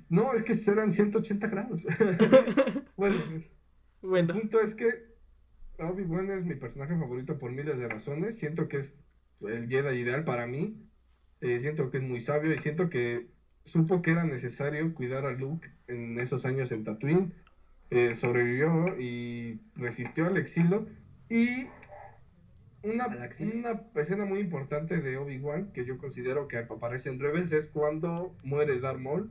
No, 0.08 0.34
es 0.34 0.42
que 0.42 0.54
serán 0.54 0.92
180 0.92 1.46
grados. 1.48 1.82
bueno, 2.96 3.16
el 3.16 3.44
Bueno. 4.02 4.34
punto 4.34 4.60
es 4.60 4.74
que 4.74 4.86
Obi-Wan 5.78 6.30
es 6.30 6.44
mi 6.44 6.54
personaje 6.56 6.96
favorito 6.96 7.38
por 7.38 7.50
miles 7.52 7.78
de 7.78 7.88
razones. 7.88 8.38
Siento 8.38 8.68
que 8.68 8.78
es 8.78 8.94
el 9.40 9.68
Jedi 9.68 9.98
ideal 10.00 10.24
para 10.24 10.46
mí. 10.46 10.76
Eh, 11.40 11.60
siento 11.60 11.90
que 11.90 11.98
es 11.98 12.02
muy 12.02 12.20
sabio 12.20 12.52
y 12.52 12.58
siento 12.58 12.90
que 12.90 13.28
supo 13.64 14.02
que 14.02 14.10
era 14.12 14.24
necesario 14.24 14.92
cuidar 14.94 15.24
a 15.26 15.32
Luke 15.32 15.68
en 15.86 16.18
esos 16.20 16.44
años 16.44 16.72
en 16.72 16.84
Tatooine. 16.84 17.32
Eh, 17.90 18.14
sobrevivió 18.16 18.98
y 19.00 19.60
resistió 19.76 20.26
al 20.26 20.36
exilio. 20.36 20.86
Y 21.30 21.66
una, 22.82 23.06
una 23.40 23.82
escena 23.96 24.24
muy 24.24 24.40
importante 24.40 25.00
de 25.00 25.16
Obi-Wan 25.16 25.72
que 25.72 25.84
yo 25.84 25.98
considero 25.98 26.48
que 26.48 26.58
aparece 26.58 27.08
en 27.10 27.20
Rebels 27.20 27.52
es 27.52 27.68
cuando 27.68 28.36
muere 28.42 28.80
Darth 28.80 28.98
Maul. 28.98 29.30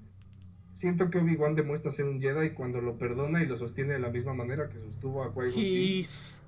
Siento 0.78 1.10
que 1.10 1.18
Obi-Wan 1.18 1.56
demuestra 1.56 1.90
ser 1.90 2.06
un 2.06 2.22
Jedi 2.22 2.52
cuando 2.52 2.82
lo 2.82 3.00
perdona 3.00 3.42
y 3.42 3.48
lo 3.48 3.58
sostiene 3.58 3.94
de 3.94 4.00
la 4.00 4.10
misma 4.10 4.36
manera 4.36 4.70
que 4.70 4.80
sostuvo 4.80 5.24
a 5.24 5.34
Qui-Gon 5.34 5.50
Jinn. 5.50 6.00
His. 6.00 6.44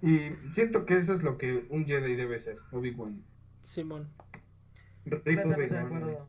Y 0.00 0.30
siento 0.54 0.86
que 0.86 0.96
eso 0.96 1.12
es 1.12 1.22
lo 1.22 1.36
que 1.36 1.66
un 1.68 1.84
Jedi 1.84 2.14
debe 2.16 2.38
ser, 2.38 2.56
Obi-Wan. 2.72 3.22
Simón. 3.60 4.08
Completamente 5.08 5.68
de 5.68 5.78
acuerdo. 5.78 6.28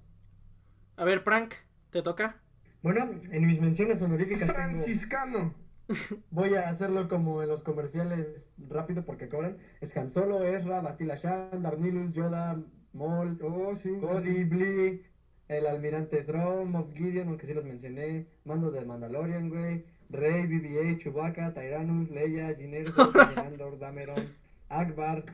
A 0.98 1.06
ver, 1.06 1.24
Prank, 1.24 1.54
¿te 1.92 2.02
toca? 2.02 2.36
Bueno, 2.82 3.10
en 3.32 3.48
mis 3.48 3.62
menciones 3.62 4.02
honoríficas 4.02 4.48
tengo... 4.48 4.54
Franciscano. 4.54 5.54
Voy 6.32 6.56
a 6.56 6.70
hacerlo 6.70 7.08
como 7.08 7.42
en 7.44 7.48
los 7.48 7.64
comerciales 7.64 8.28
rápido 8.58 9.06
porque 9.06 9.30
cobran. 9.30 9.58
Es 9.80 9.96
Han 9.96 10.12
Solo, 10.12 10.44
Ezra, 10.44 10.82
Bastila 10.82 11.16
Shan, 11.16 11.64
Darnilus, 11.64 12.12
Yoda, 12.14 12.62
Maul, 12.92 13.40
Oh, 13.42 13.74
sí. 13.76 13.92
Cody, 14.02 14.44
Blee, 14.44 15.04
el 15.50 15.66
almirante 15.66 16.24
Thrawn, 16.24 16.72
Moff 16.72 16.94
Gideon, 16.94 17.28
aunque 17.28 17.48
sí 17.48 17.54
los 17.54 17.66
mencioné, 17.66 18.28
Mando 18.46 18.72
de 18.72 18.86
Mandalorian, 18.86 19.50
güey, 19.50 19.84
Rey, 20.10 20.44
BB-8, 20.44 21.00
Chewbacca, 21.00 21.54
Tyrannus, 21.54 22.10
Leia, 22.12 22.52
Erso, 22.52 23.12
Andor, 23.36 23.80
Dameron, 23.80 24.30
Akbar, 24.70 25.26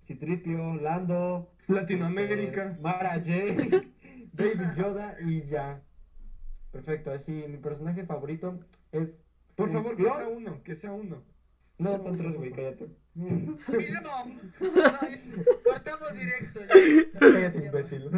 Citripio, 0.00 0.76
Lando, 0.76 1.50
Latinoamérica. 1.66 2.70
este, 2.72 2.82
Mara 2.82 3.14
J, 3.14 3.82
Baby 4.32 4.64
Yoda 4.76 5.16
y 5.24 5.42
ya. 5.46 5.82
Perfecto, 6.70 7.10
así 7.10 7.44
mi 7.48 7.56
personaje 7.56 8.04
favorito 8.04 8.60
es... 8.92 9.18
Por 9.56 9.72
favor, 9.72 9.96
que 9.96 10.02
sea 10.02 10.28
uno, 10.28 10.62
que 10.62 10.74
sea 10.74 10.92
uno. 10.92 11.22
No, 11.78 11.90
son 12.02 12.16
tres, 12.16 12.34
güey, 12.34 12.50
cállate. 12.50 12.88
Y 13.16 13.20
no, 13.20 14.10
cortamos 15.62 16.14
directo. 16.14 16.60
Cállate, 17.20 17.64
imbécil. 17.66 18.10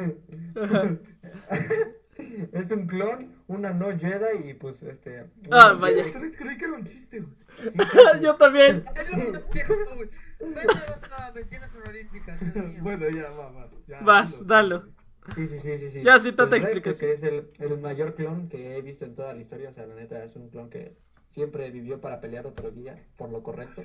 es 2.52 2.70
un 2.70 2.86
clon, 2.86 3.34
una 3.46 3.72
no 3.72 3.96
Jedi 3.98 4.50
y 4.50 4.54
pues 4.54 4.82
este. 4.82 5.26
Ah, 5.50 5.72
una- 5.72 5.74
vaya. 5.74 6.04
Creí 6.12 6.56
que 6.56 6.64
era 6.64 6.74
un 6.74 6.86
chiste, 6.86 7.20
güey. 7.20 7.74
Yo 8.22 8.36
también. 8.36 8.84
Es 8.94 9.32
lo 9.32 9.32
que 9.32 9.50
quiero, 9.50 9.76
güey. 9.96 10.10
Vete 10.40 11.14
a 11.18 11.32
menciones 11.32 11.74
honoríficas. 11.74 12.40
Dios 12.54 12.66
mío. 12.66 12.82
Bueno, 12.82 13.06
ya, 13.10 13.28
va, 13.30 13.50
va. 13.50 13.70
Ya, 13.86 14.00
Vas, 14.00 14.46
dalo. 14.46 14.86
Sí, 15.34 15.48
sí, 15.48 15.58
sí, 15.58 15.78
sí, 15.78 15.90
sí. 15.90 16.02
Ya, 16.02 16.18
sí, 16.18 16.32
tanta 16.32 16.50
Pues, 16.56 16.64
Rex, 16.64 16.76
explicación. 16.76 17.10
Que 17.10 17.14
es 17.14 17.22
el, 17.22 17.50
el 17.58 17.78
mayor 17.80 18.14
clon 18.14 18.48
que 18.48 18.76
he 18.76 18.82
visto 18.82 19.04
en 19.04 19.14
toda 19.14 19.34
la 19.34 19.40
historia. 19.42 19.70
O 19.70 19.72
sea, 19.72 19.86
la 19.86 19.94
neta, 19.94 20.22
es 20.24 20.36
un 20.36 20.48
clon 20.48 20.70
que 20.70 20.96
siempre 21.30 21.70
vivió 21.70 22.00
para 22.00 22.20
pelear 22.20 22.46
otro 22.46 22.70
día, 22.70 23.02
por 23.16 23.30
lo 23.30 23.42
correcto. 23.42 23.84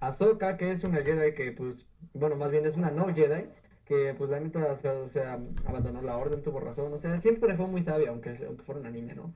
Ahsoka, 0.00 0.56
que 0.56 0.70
es 0.72 0.84
una 0.84 1.02
Jedi 1.02 1.34
que, 1.34 1.52
pues, 1.52 1.86
bueno, 2.12 2.36
más 2.36 2.50
bien 2.50 2.66
es 2.66 2.76
una 2.76 2.90
no 2.90 3.12
Jedi, 3.14 3.48
que, 3.84 4.14
pues, 4.14 4.30
la 4.30 4.40
neta, 4.40 4.72
o 4.72 4.76
sea, 4.76 4.92
o 5.00 5.08
sea, 5.08 5.38
abandonó 5.64 6.02
la 6.02 6.16
orden, 6.16 6.42
tuvo 6.42 6.60
razón. 6.60 6.92
O 6.92 6.98
sea, 6.98 7.18
siempre 7.18 7.56
fue 7.56 7.66
muy 7.66 7.82
sabia, 7.82 8.10
aunque, 8.10 8.30
aunque 8.46 8.64
fuera 8.64 8.80
una 8.80 8.90
niña, 8.90 9.14
¿no? 9.14 9.34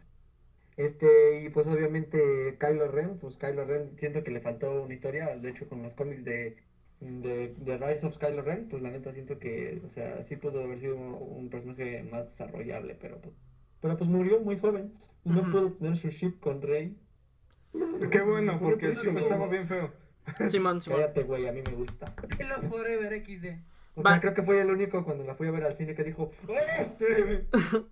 Este, 0.77 1.43
y 1.43 1.49
pues 1.51 1.67
obviamente 1.67 2.57
Kylo 2.59 2.89
Ren, 2.89 3.19
pues 3.19 3.37
Kylo 3.37 3.65
Ren 3.67 3.97
siento 3.99 4.25
que 4.25 4.31
le 4.31 4.41
faltó 4.41 4.83
una 4.83 4.95
historia, 4.95 5.37
de 5.37 5.51
hecho 5.51 5.69
con 5.69 5.83
los 5.83 5.95
cómics 5.95 6.25
de, 6.25 6.57
de, 7.01 7.55
de 7.57 7.77
Rise 7.77 8.07
of 8.07 8.17
Kylo 8.19 8.43
Ren, 8.43 8.69
pues 8.69 8.83
la 8.83 8.91
neta 8.91 9.13
siento 9.13 9.39
que, 9.39 9.83
o 9.85 9.89
sea, 9.91 10.25
sí 10.25 10.37
pudo 10.37 10.63
haber 10.65 10.81
sido 10.81 10.97
un, 10.97 11.15
un 11.45 11.51
personaje 11.51 12.03
más 12.05 12.31
desarrollable, 12.31 12.95
pero 13.01 13.21
pues, 13.21 13.35
pero 13.81 13.97
pues 13.99 14.09
murió 14.09 14.41
muy 14.41 14.59
joven 14.59 14.95
y 15.25 15.31
no 15.31 15.43
Ujú. 15.43 15.51
pudo 15.51 15.73
tener 15.75 15.97
su 15.97 16.09
ship 16.09 16.41
con 16.41 16.63
Rey. 16.63 16.97
Qué 18.11 18.21
bueno, 18.21 18.59
porque 18.61 18.87
el 18.87 18.97
sí 18.97 19.03
chip 19.07 19.17
estaba 19.19 19.47
bien 19.49 19.67
feo. 19.67 19.93
Simón, 20.49 20.81
Simón. 20.81 21.01
Cállate, 21.01 21.23
güey, 21.23 21.47
a 21.49 21.53
mí 21.53 21.61
me 21.67 21.73
gusta. 21.75 22.13
Halo 22.41 22.63
Forever 22.69 23.25
XD. 23.25 23.47
O 23.95 24.03
Va. 24.03 24.13
sea, 24.13 24.21
creo 24.21 24.35
que 24.35 24.43
fue 24.43 24.61
el 24.61 24.71
único 24.71 25.05
cuando 25.05 25.25
la 25.25 25.35
fui 25.35 25.49
a 25.49 25.51
ver 25.51 25.65
al 25.65 25.73
cine 25.77 25.95
que 25.95 26.05
dijo, 26.05 26.31
¡Ese! 26.49 27.47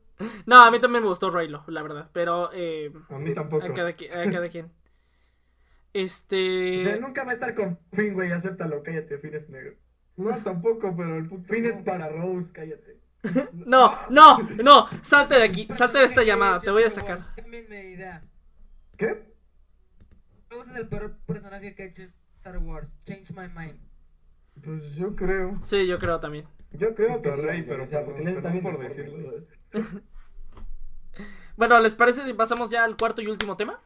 No, 0.45 0.63
a 0.63 0.71
mí 0.71 0.79
también 0.79 1.03
me 1.03 1.09
gustó 1.09 1.31
Raylo, 1.31 1.65
la 1.69 1.83
verdad. 1.83 2.11
Pero 2.13 2.51
eh, 2.53 2.93
A 3.09 3.19
mí 3.19 3.33
tampoco. 3.35 3.65
a, 3.65 3.73
cada, 3.73 3.97
qui- 3.97 4.11
a 4.13 4.31
cada 4.31 4.49
quien. 4.51 4.67
O 4.67 4.71
Este. 5.95 6.85
sea, 6.85 6.97
nunca 6.99 7.25
va 7.25 7.31
a 7.31 7.35
estar 7.35 7.55
con 7.55 7.79
Finn, 7.95 8.13
güey, 8.15 8.31
acéptalo, 8.31 8.83
cállate, 8.83 9.17
Finn 9.19 9.35
es 9.35 9.49
negro. 9.49 9.75
No, 10.17 10.37
tampoco, 10.43 10.95
pero 10.95 11.17
el 11.17 11.27
puto. 11.27 11.45
Finn 11.53 11.65
es 11.65 11.83
para 11.83 12.09
Rose, 12.11 12.53
cállate. 12.53 12.99
No, 13.53 13.99
no, 14.11 14.39
no. 14.63 14.89
Salte 15.03 15.37
de 15.37 15.45
aquí. 15.45 15.67
Salte 15.71 15.99
de 15.99 16.05
esta 16.05 16.23
llamada. 16.23 16.61
Te 16.61 16.71
voy 16.71 16.83
a 16.85 16.91
sacar. 16.91 17.21
Cámbienme 17.37 17.77
de 17.77 17.91
idea. 17.93 18.21
¿Qué? 18.97 19.25
¿Cuál 20.49 20.61
es 20.69 20.77
el 20.77 20.89
peor 20.89 21.17
personaje 21.27 21.75
que 21.75 21.83
ha 21.83 21.87
hecho 21.87 22.03
Star 22.41 22.57
Wars? 22.57 22.99
Change 23.05 23.31
my 23.35 23.49
mind. 23.49 23.79
Pues 24.65 24.95
yo 24.95 25.15
creo. 25.15 25.59
Sí, 25.63 25.87
yo 25.87 25.99
creo 25.99 26.19
también. 26.21 26.47
Yo 26.73 26.95
creo 26.95 27.21
que 27.21 27.31
Rey, 27.37 27.63
pero 27.65 27.85
o 27.85 27.87
sea, 27.87 28.03
porque 28.05 28.23
también 28.41 28.63
por 28.63 28.79
decirlo. 28.79 29.45
Bueno, 31.57 31.79
¿les 31.81 31.95
parece 31.95 32.25
si 32.25 32.33
pasamos 32.33 32.71
ya 32.71 32.85
al 32.85 32.97
cuarto 32.97 33.21
y 33.21 33.27
último 33.27 33.55
tema? 33.55 33.79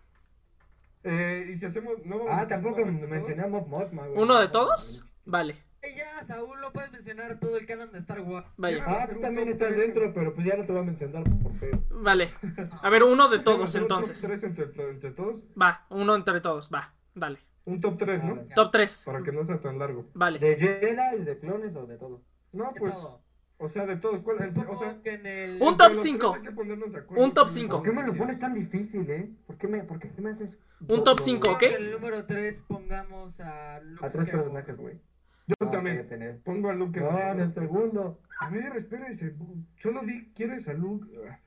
Eh, 1.02 1.50
y 1.52 1.58
si 1.58 1.66
hacemos. 1.66 1.94
No 2.04 2.18
vamos 2.18 2.32
Ah, 2.32 2.46
tampoco? 2.46 2.84
Mob 2.86 3.66
Mothma, 3.66 4.06
güey. 4.06 4.22
¿Uno 4.22 4.38
de 4.38 4.46
todos? 4.46 5.04
Vale, 5.24 5.56
ya, 5.96 6.22
Saúl, 6.24 6.60
no 6.60 6.72
puedes 6.72 6.92
mencionar 6.92 7.40
todo 7.40 7.56
el 7.56 7.66
canon 7.66 7.90
de 7.90 7.98
Star 7.98 8.20
Wars. 8.20 8.46
vaya. 8.56 8.84
Ah, 8.86 9.08
tú 9.12 9.20
también 9.20 9.48
estás 9.48 9.74
dentro, 9.76 10.14
pero 10.14 10.32
pues 10.32 10.46
ya 10.46 10.56
no 10.56 10.64
te 10.64 10.72
voy 10.72 10.82
a 10.82 10.84
mencionar 10.84 11.24
por 11.42 11.52
feo. 11.58 11.82
Vale. 11.90 12.32
A 12.80 12.88
ver, 12.90 13.02
uno 13.02 13.28
de 13.28 13.38
¿Vamos 13.38 13.40
a 13.40 13.44
todos 13.44 13.74
entonces. 13.74 14.20
tres 14.20 14.44
entre, 14.44 14.64
entre 14.90 15.10
todos? 15.10 15.42
Va, 15.60 15.84
uno 15.90 16.14
entre 16.14 16.40
todos. 16.40 16.70
Va, 16.72 16.94
dale. 17.14 17.40
Un 17.66 17.80
top 17.80 17.98
3, 17.98 18.22
¿no? 18.24 18.34
Ah, 18.50 18.54
Top 18.54 18.70
3. 18.72 19.02
Para 19.06 19.22
que 19.22 19.32
no 19.32 19.44
sea 19.44 19.58
tan 19.60 19.78
largo. 19.78 20.04
Vale. 20.14 20.38
¿De 20.38 20.56
Jedi, 20.56 21.24
de 21.24 21.38
clones 21.38 21.74
o 21.74 21.86
de 21.86 21.96
todo? 21.96 22.22
No, 22.52 22.72
De 22.72 22.80
pues. 22.80 22.92
todo. 22.92 23.22
O 23.56 23.68
sea, 23.68 23.86
de 23.86 23.96
todos. 23.96 24.20
¿cuál? 24.20 24.42
El- 24.42 24.68
o 24.68 24.74
sea, 24.76 25.00
que 25.02 25.14
en 25.14 25.26
el... 25.26 25.62
Un 25.62 25.76
top 25.76 25.88
los 25.88 25.92
tres 25.92 26.02
cinco. 26.02 26.34
hay 26.34 26.42
que 26.42 26.50
ponernos 26.52 26.92
de 26.92 26.98
acuerdo 26.98 27.24
Un 27.24 27.32
top 27.32 27.46
quién 27.46 27.56
es 27.56 27.62
cinco. 27.62 27.76
¿Por 27.78 27.84
qué 27.86 27.92
me 28.00 28.06
lo 28.06 28.14
pones 28.14 28.38
tan 28.38 28.52
difícil, 28.54 29.08
eh? 29.10 29.30
¿Por 29.46 29.56
qué 29.56 29.68
me, 29.68 29.82
por 29.84 29.98
qué 29.98 30.10
me 30.20 30.30
haces... 30.30 30.58
Un 30.86 31.02
top 31.04 31.20
cinco, 31.20 31.46
Supongo 31.48 31.54
¿ok? 31.54 31.58
que 31.60 31.74
en 31.76 31.82
el 31.84 31.90
número 31.92 32.26
3 32.26 32.60
pongamos 32.68 33.40
a 33.40 33.80
Luke 33.80 34.04
A 34.04 34.10
tres 34.10 34.26
Skywalker. 34.26 34.34
personajes, 34.34 34.76
güey. 34.76 35.00
Yo 35.46 35.54
Ah, 35.60 35.70
también. 35.70 36.42
Pongo 36.44 36.68
a 36.68 36.74
Luke. 36.74 36.98
en 36.98 37.04
No, 37.06 37.18
el- 37.18 37.28
en 37.28 37.40
el 37.40 37.54
segundo. 37.54 38.20
A 38.40 38.50
ver, 38.50 38.76
espérese. 38.76 39.34
Solo 39.78 40.02
di, 40.02 40.32
¿quieres 40.34 40.68
a 40.68 40.72
Luke? 40.74 41.06
Ah, 41.30 41.38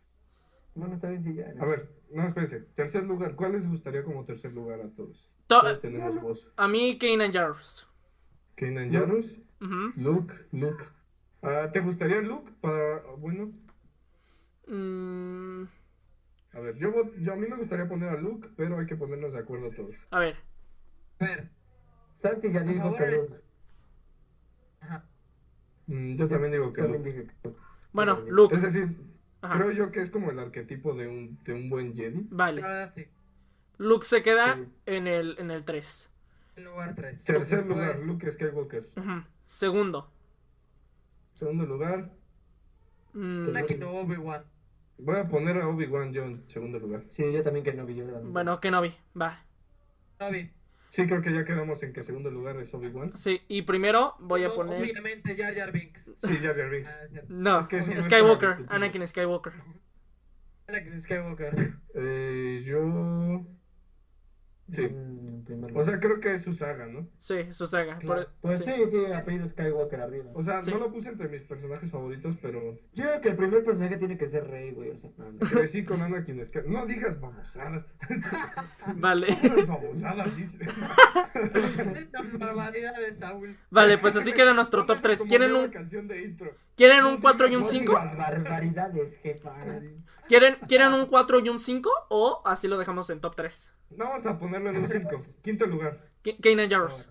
Bueno, 0.75 0.95
está 0.95 1.09
bien, 1.09 1.23
sí, 1.23 1.33
ya. 1.35 1.53
A 1.59 1.65
ver, 1.65 1.89
no, 2.11 2.27
espérese. 2.27 2.61
Tercer 2.75 3.03
lugar. 3.03 3.35
¿Cuál 3.35 3.53
les 3.53 3.67
gustaría 3.67 4.03
como 4.03 4.25
tercer 4.25 4.53
lugar 4.53 4.81
a 4.81 4.89
todos? 4.89 5.39
To- 5.47 5.61
Todos 5.61 5.79
tenemos 5.81 6.21
voz. 6.21 6.51
A 6.57 6.67
mí, 6.67 6.97
Kanan 6.97 7.31
Jarrus. 7.31 7.87
Kanan 8.55 8.91
Yo- 8.91 8.99
Jarrus. 9.01 9.37
Ujú. 9.61 9.91
Luke, 9.97 10.33
Luke. 10.51 10.83
Ah, 11.41 11.69
¿Te 11.71 11.79
gustaría 11.79 12.21
Luke 12.21 12.51
para. 12.61 13.01
Bueno, 13.17 13.51
Mm, 14.69 15.63
a 16.53 16.59
ver, 16.59 16.75
yo, 16.77 16.91
yo 17.19 17.31
a 17.31 17.35
mí 17.37 17.47
me 17.47 17.55
gustaría 17.55 17.87
poner 17.87 18.09
a 18.09 18.17
Luke, 18.19 18.49
pero 18.57 18.77
hay 18.79 18.85
que 18.85 18.97
ponernos 18.97 19.31
de 19.31 19.39
acuerdo 19.39 19.69
todos. 19.71 19.95
a 20.11 20.19
ver. 20.19 20.35
A 21.19 21.25
ver. 21.25 21.49
Santi 22.15 22.51
ya 22.51 22.63
dijo 22.63 22.93
que. 22.97 23.11
Luke. 23.11 23.35
Ajá. 24.81 25.05
Mm, 25.87 26.15
yo 26.17 26.27
también 26.27 26.51
digo 26.51 26.73
que 26.73 26.81
También 26.81 27.03
Luke. 27.03 27.15
dije 27.17 27.31
que. 27.43 27.49
Bueno, 27.93 28.15
Luke. 28.19 28.31
Luke. 28.31 28.55
Es 28.55 28.61
decir, 28.63 28.97
Ajá. 29.41 29.55
Creo 29.57 29.71
yo 29.71 29.91
que 29.91 30.01
es 30.01 30.09
como 30.09 30.31
el 30.31 30.39
arquetipo 30.39 30.93
de 30.93 31.07
un, 31.07 31.37
de 31.43 31.53
un 31.53 31.69
buen 31.69 31.95
Jedi. 31.95 32.25
Vale. 32.31 32.63
Sí. 32.95 33.05
Luke 33.77 34.05
se 34.05 34.23
queda 34.23 34.55
Sí. 34.55 34.65
en 34.87 35.07
el, 35.07 35.35
en 35.39 35.51
el 35.51 35.63
3. 35.63 36.09
En 36.55 36.63
lugar 36.65 36.95
3. 36.95 37.23
Tercer 37.23 37.65
lugar, 37.67 38.03
Luke 38.03 38.31
Skywalker. 38.31 38.89
Segundo. 39.43 40.09
Segundo 41.35 41.65
lugar, 41.65 42.09
Mm, 43.13 43.47
Anakin 43.49 43.83
o 43.83 43.91
Obi-Wan. 44.01 44.43
voy 44.99 45.15
a 45.17 45.27
poner 45.27 45.57
a 45.61 45.67
Obi-Wan 45.67 46.13
yo 46.13 46.23
en 46.25 46.43
segundo 46.49 46.77
lugar. 46.77 47.03
Sí, 47.11 47.23
yo 47.31 47.41
también 47.43 47.63
que 47.63 47.73
no 47.73 47.85
vi 47.85 47.95
yo 47.95 48.05
también. 48.05 48.31
bueno, 48.33 48.59
Kenobi. 48.59 48.93
Va. 49.19 49.39
Obi. 50.19 50.51
Sí, 50.89 51.05
creo 51.05 51.21
que 51.21 51.33
ya 51.33 51.43
quedamos 51.45 51.81
en 51.83 51.93
que 51.93 52.03
segundo 52.03 52.31
lugar 52.31 52.57
es 52.57 52.73
Obi-Wan. 52.73 53.15
Sí, 53.15 53.41
y 53.47 53.63
primero 53.63 54.15
voy 54.19 54.43
a 54.43 54.53
poner. 54.53 54.81
Obviamente, 54.81 55.35
Jar 55.35 55.53
Jar 55.53 55.71
Binks. 55.71 56.05
Sí, 56.23 56.37
Jar 56.41 56.55
Jar 56.55 56.69
Binks. 56.69 56.89
Ah. 56.89 57.21
No, 57.27 57.59
Es 57.59 57.67
que 57.67 57.77
eso 57.79 57.93
no 57.93 58.01
Skywalker. 58.01 58.65
Anakin 58.69 59.05
Skywalker. 59.07 59.53
Anakin 60.67 61.01
Skywalker. 61.01 61.73
Eh, 61.95 62.63
yo... 62.65 63.45
Sí. 64.69 64.81
En 64.83 65.43
primer 65.45 65.65
O 65.65 65.73
lugar. 65.75 65.85
sea, 65.85 65.99
creo 65.99 66.19
que 66.19 66.33
es 66.33 66.41
su 66.43 66.53
saga, 66.53 66.87
¿no? 66.87 67.07
Sí, 67.19 67.35
su 67.51 67.65
saga. 67.67 67.97
Claro. 67.99 68.23
por- 68.23 68.31
Pues 68.41 68.57
sí. 68.59 68.65
sí, 68.65 68.81
sí, 68.91 69.11
apellido 69.13 69.47
Skywalker 69.47 70.01
arriba. 70.01 70.25
O 70.33 70.43
sea, 70.43 70.61
Sí. 70.61 70.71
no 70.71 70.77
lo 70.79 70.91
puse 70.91 71.07
entre 71.09 71.29
mis 71.29 71.43
personajes 71.43 71.89
favoritos, 71.89 72.35
pero 72.41 72.77
Yo 72.93 73.05
creo 73.05 73.21
que 73.21 73.29
el 73.29 73.35
primer 73.37 73.63
personaje 73.63 73.95
tiene 73.97 74.17
que 74.17 74.27
ser 74.29 74.45
Rey, 74.47 74.71
güey. 74.71 74.89
O 74.91 74.97
sea, 74.97 75.09
no, 75.17 75.31
no. 75.31 75.39
crecí 75.39 75.85
con 75.85 76.01
Anakin 76.01 76.45
Skywalker. 76.45 76.67
No 76.71 76.85
digas 76.85 77.19
babosadas. 77.19 77.85
Vale. 78.97 79.27
Babosadas, 79.67 80.35
dice. 80.35 80.57
Estas 81.93 82.37
barbaridades, 82.37 83.17
Saúl. 83.19 83.55
Vale, 83.69 83.97
pues 83.97 84.15
así 84.15 84.33
queda 84.33 84.53
nuestro 84.53 84.85
top 84.85 84.99
3. 85.01 85.19
Como 85.19 85.29
¿Quieren 85.29 85.53
un, 85.55 85.69
canción 85.69 86.07
de 86.07 86.23
intro. 86.23 86.51
¿quieren 86.75 87.05
un 87.05 87.19
4 87.21 87.47
y 87.47 87.55
un 87.55 87.61
No 87.61 87.67
5? 87.67 87.91
digas 87.91 88.17
barbaridades, 88.17 89.17
jefa. 89.19 89.53
¿Quieren, 90.27 90.55
¿Quieren 90.67 90.93
un 90.93 91.05
4 91.07 91.39
y 91.39 91.49
un 91.49 91.59
5? 91.59 91.89
O 92.09 92.41
así 92.45 92.67
lo 92.67 92.77
dejamos 92.77 93.09
en 93.09 93.19
top 93.21 93.35
3. 93.35 93.73
No, 93.91 94.05
vamos 94.05 94.25
a 94.25 94.37
ponerlo 94.37 94.69
en 94.71 94.77
un 94.77 94.89
5. 94.89 95.09
Quinto 95.41 95.65
lugar. 95.65 95.99
Kanan 96.41 96.69
Jarrus. 96.69 97.09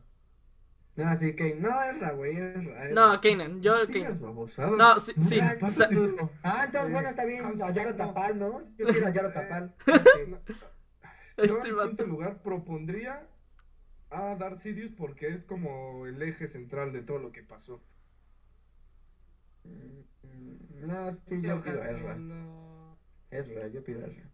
No, 0.97 1.19
sí, 1.19 1.35
que 1.37 1.55
no, 1.55 1.83
Ezra, 1.83 2.13
güey. 2.13 2.37
Ezra. 2.39 2.89
No, 2.91 3.21
Kanan. 3.21 3.61
Yo, 3.63 3.77
No 3.85 3.87
Kanan. 3.93 4.77
No, 4.79 4.99
sí, 4.99 5.13
sí. 5.21 5.39
Ah. 5.41 5.57
Ah, 6.43 6.63
entonces, 6.67 6.93
bueno, 6.93 7.09
está 7.11 7.25
bien. 7.25 7.45
A 7.63 7.71
Yaro. 7.71 7.95
Tapal, 7.97 8.39
¿no? 8.39 8.63
Yo 8.79 8.87
quiero 8.87 9.07
a 9.07 9.11
Yaro 9.11 9.33
Tapal. 9.33 9.75
Yo 9.87 11.45
Este 11.45 11.69
en 11.69 11.77
vato. 11.77 11.89
quinto 11.89 12.07
lugar 12.07 12.43
propondría 12.43 13.27
a 14.11 14.37
Darth 14.37 14.61
Sidious 14.61 14.93
porque 14.93 15.29
es 15.29 15.45
como 15.45 16.07
el 16.07 16.23
eje 16.23 16.49
central 16.49 16.93
de 16.95 17.03
todo 17.03 17.19
lo 17.19 17.31
que 17.33 17.43
pasó. 17.43 17.83
Mm, 19.65 20.87
No, 20.87 21.13
sí, 21.13 21.43
Yo 21.43 21.57
yo 21.57 21.63
pido 21.63 21.83
a 21.83 21.85
Han 21.87 21.97
Ezra. 21.97 22.15
Ezra, 23.31 23.69
yo 23.69 23.83
pido 23.85 24.05
Ezra. 24.05 24.31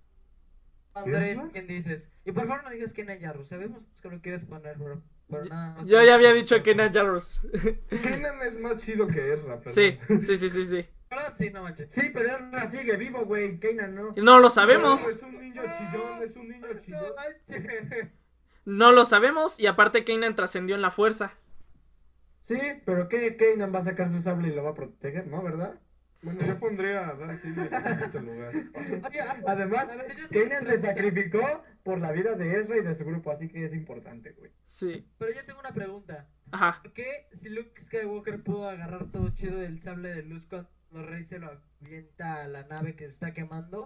Andrés. 0.94 1.38
¿quién 1.52 1.66
dices? 1.66 2.10
Y 2.24 2.32
por 2.32 2.46
favor 2.46 2.64
no 2.64 2.70
digas 2.70 2.92
que 2.92 3.04
Jarrus. 3.18 3.48
Sabemos 3.48 3.82
que 4.00 4.08
lo 4.10 4.20
quieres 4.20 4.44
poner, 4.44 4.76
bro. 4.76 5.02
Pero 5.30 5.44
nada 5.46 5.74
más. 5.74 5.86
Yo 5.86 6.02
ya 6.02 6.14
había 6.14 6.32
dicho 6.32 6.62
Kanan 6.62 6.92
Jarrus. 6.92 7.40
Kenan 7.88 8.42
es 8.42 8.58
más 8.58 8.76
chido 8.78 9.06
que 9.06 9.32
Ezra, 9.32 9.58
perdón. 9.58 9.72
Sí, 9.72 9.98
sí, 10.20 10.36
sí, 10.36 10.48
sí, 10.50 10.64
sí. 10.64 10.86
¿Verdad? 11.08 11.34
Sí, 11.38 11.50
no 11.50 11.62
manches. 11.62 11.90
Sí, 11.92 12.10
pero 12.12 12.28
Ezra 12.36 12.66
sigue 12.70 12.96
vivo, 12.98 13.24
güey. 13.24 13.58
Kanan 13.58 13.94
no. 13.94 14.12
No 14.16 14.36
lo 14.36 14.42
No, 14.42 14.50
sabemos. 14.50 15.06
es 15.08 15.22
un 15.22 15.40
niño 15.40 15.62
chillón, 15.62 16.22
es 16.22 16.36
un 16.36 16.48
niño 16.48 16.66
No 16.68 16.80
chillón. 16.80 17.12
manches. 17.16 18.08
No 18.64 18.92
lo 18.92 19.04
sabemos. 19.06 19.58
Y 19.58 19.66
aparte 19.66 20.04
Kanan 20.04 20.36
trascendió 20.36 20.74
en 20.76 20.82
la 20.82 20.90
fuerza. 20.90 21.32
Sí, 22.42 22.58
pero 22.84 23.08
¿qué? 23.08 23.36
Kanan 23.36 23.74
va 23.74 23.78
a 23.78 23.84
sacar 23.84 24.10
su 24.10 24.20
sable 24.20 24.48
y 24.48 24.54
lo 24.54 24.62
va 24.64 24.70
a 24.70 24.74
proteger, 24.74 25.26
¿no? 25.28 25.42
¿verdad? 25.42 25.80
Bueno, 26.22 26.40
yo 26.46 26.58
pondría 26.58 27.08
a 27.08 27.38
Sidious 27.38 27.72
en 27.72 27.98
quinto 27.98 28.20
lugar. 28.20 28.54
Oye, 29.04 29.20
a- 29.20 29.42
Además, 29.46 29.88
una 29.92 30.60
se 30.70 30.80
sacrificó 30.80 31.64
por 31.82 31.98
la 32.00 32.12
vida 32.12 32.34
de 32.34 32.60
Ezra 32.60 32.76
y 32.78 32.82
de 32.82 32.94
su 32.94 33.04
grupo, 33.04 33.32
así 33.32 33.48
que 33.48 33.64
es 33.64 33.74
importante, 33.74 34.32
güey. 34.32 34.52
Sí. 34.66 35.06
Pero 35.18 35.32
yo 35.32 35.44
tengo 35.44 35.58
una 35.60 35.72
pregunta. 35.74 36.28
Ajá. 36.52 36.78
¿Por 36.82 36.92
qué 36.92 37.28
si 37.32 37.48
Luke 37.48 37.80
Skywalker 37.80 38.42
pudo 38.42 38.68
agarrar 38.68 39.10
todo 39.10 39.30
chido 39.30 39.58
del 39.58 39.80
sable 39.80 40.10
de 40.10 40.22
luz 40.22 40.46
cuando 40.46 40.70
Rey 41.08 41.24
se 41.24 41.38
lo 41.38 41.60
avienta 41.80 42.42
a 42.42 42.46
la 42.48 42.66
nave 42.68 42.94
que 42.94 43.06
se 43.06 43.10
está 43.12 43.32
quemando? 43.32 43.84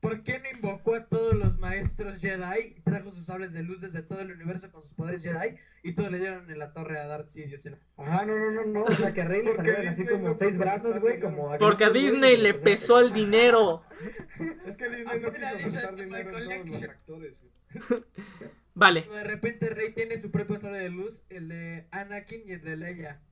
¿Por 0.00 0.22
qué 0.22 0.38
no 0.38 0.48
invocó 0.50 0.94
a 0.94 1.06
todos 1.06 1.34
los 1.34 1.58
maestros 1.58 2.18
Jedi 2.18 2.74
y 2.76 2.80
trajo 2.82 3.10
sus 3.10 3.26
sables 3.26 3.52
de 3.52 3.62
luz 3.62 3.80
desde 3.80 4.02
todo 4.02 4.20
el 4.20 4.32
universo 4.32 4.70
con 4.70 4.82
sus 4.82 4.94
poderes 4.94 5.22
Jedi 5.22 5.56
y 5.82 5.94
todos 5.94 6.10
le 6.12 6.18
dieron 6.18 6.50
en 6.50 6.58
la 6.58 6.72
torre 6.72 6.98
a 6.98 7.06
Darth 7.06 7.28
Sidious? 7.28 7.66
Ajá, 7.96 8.24
no, 8.26 8.36
no, 8.36 8.50
no, 8.50 8.64
no. 8.66 8.82
O 8.84 8.92
sea, 8.92 9.12
que 9.12 9.22
a 9.22 9.24
Rey 9.24 9.42
le 9.42 9.56
salieron 9.56 9.88
así 9.88 10.04
como 10.04 10.28
no 10.28 10.34
seis 10.34 10.58
brazos, 10.58 11.00
güey, 11.00 11.18
como... 11.18 11.56
Porque 11.58 11.84
a 11.84 11.90
Disney 11.90 12.36
le 12.36 12.54
pesó 12.54 13.00
el 13.00 13.12
dinero. 13.12 13.82
Es 14.66 14.76
que 14.76 14.88
Disney 14.90 15.20
no 15.20 15.32
quiso 15.32 15.32
que 15.32 15.64
dinero 15.64 15.98
en 15.98 16.08
Michael 16.08 16.32
todos 16.32 16.66
los 16.66 16.82
actores. 16.82 17.34
güey. 17.40 18.02
Vale. 18.74 19.02
De 19.10 19.24
repente 19.24 19.70
Rey 19.70 19.92
tiene 19.94 20.18
su 20.20 20.30
propio 20.30 20.58
sable 20.58 20.78
de 20.78 20.90
luz, 20.90 21.22
el 21.30 21.48
de 21.48 21.86
Anakin 21.90 22.42
y 22.46 22.52
el 22.52 22.60
de 22.62 22.76
Leia. 22.76 23.22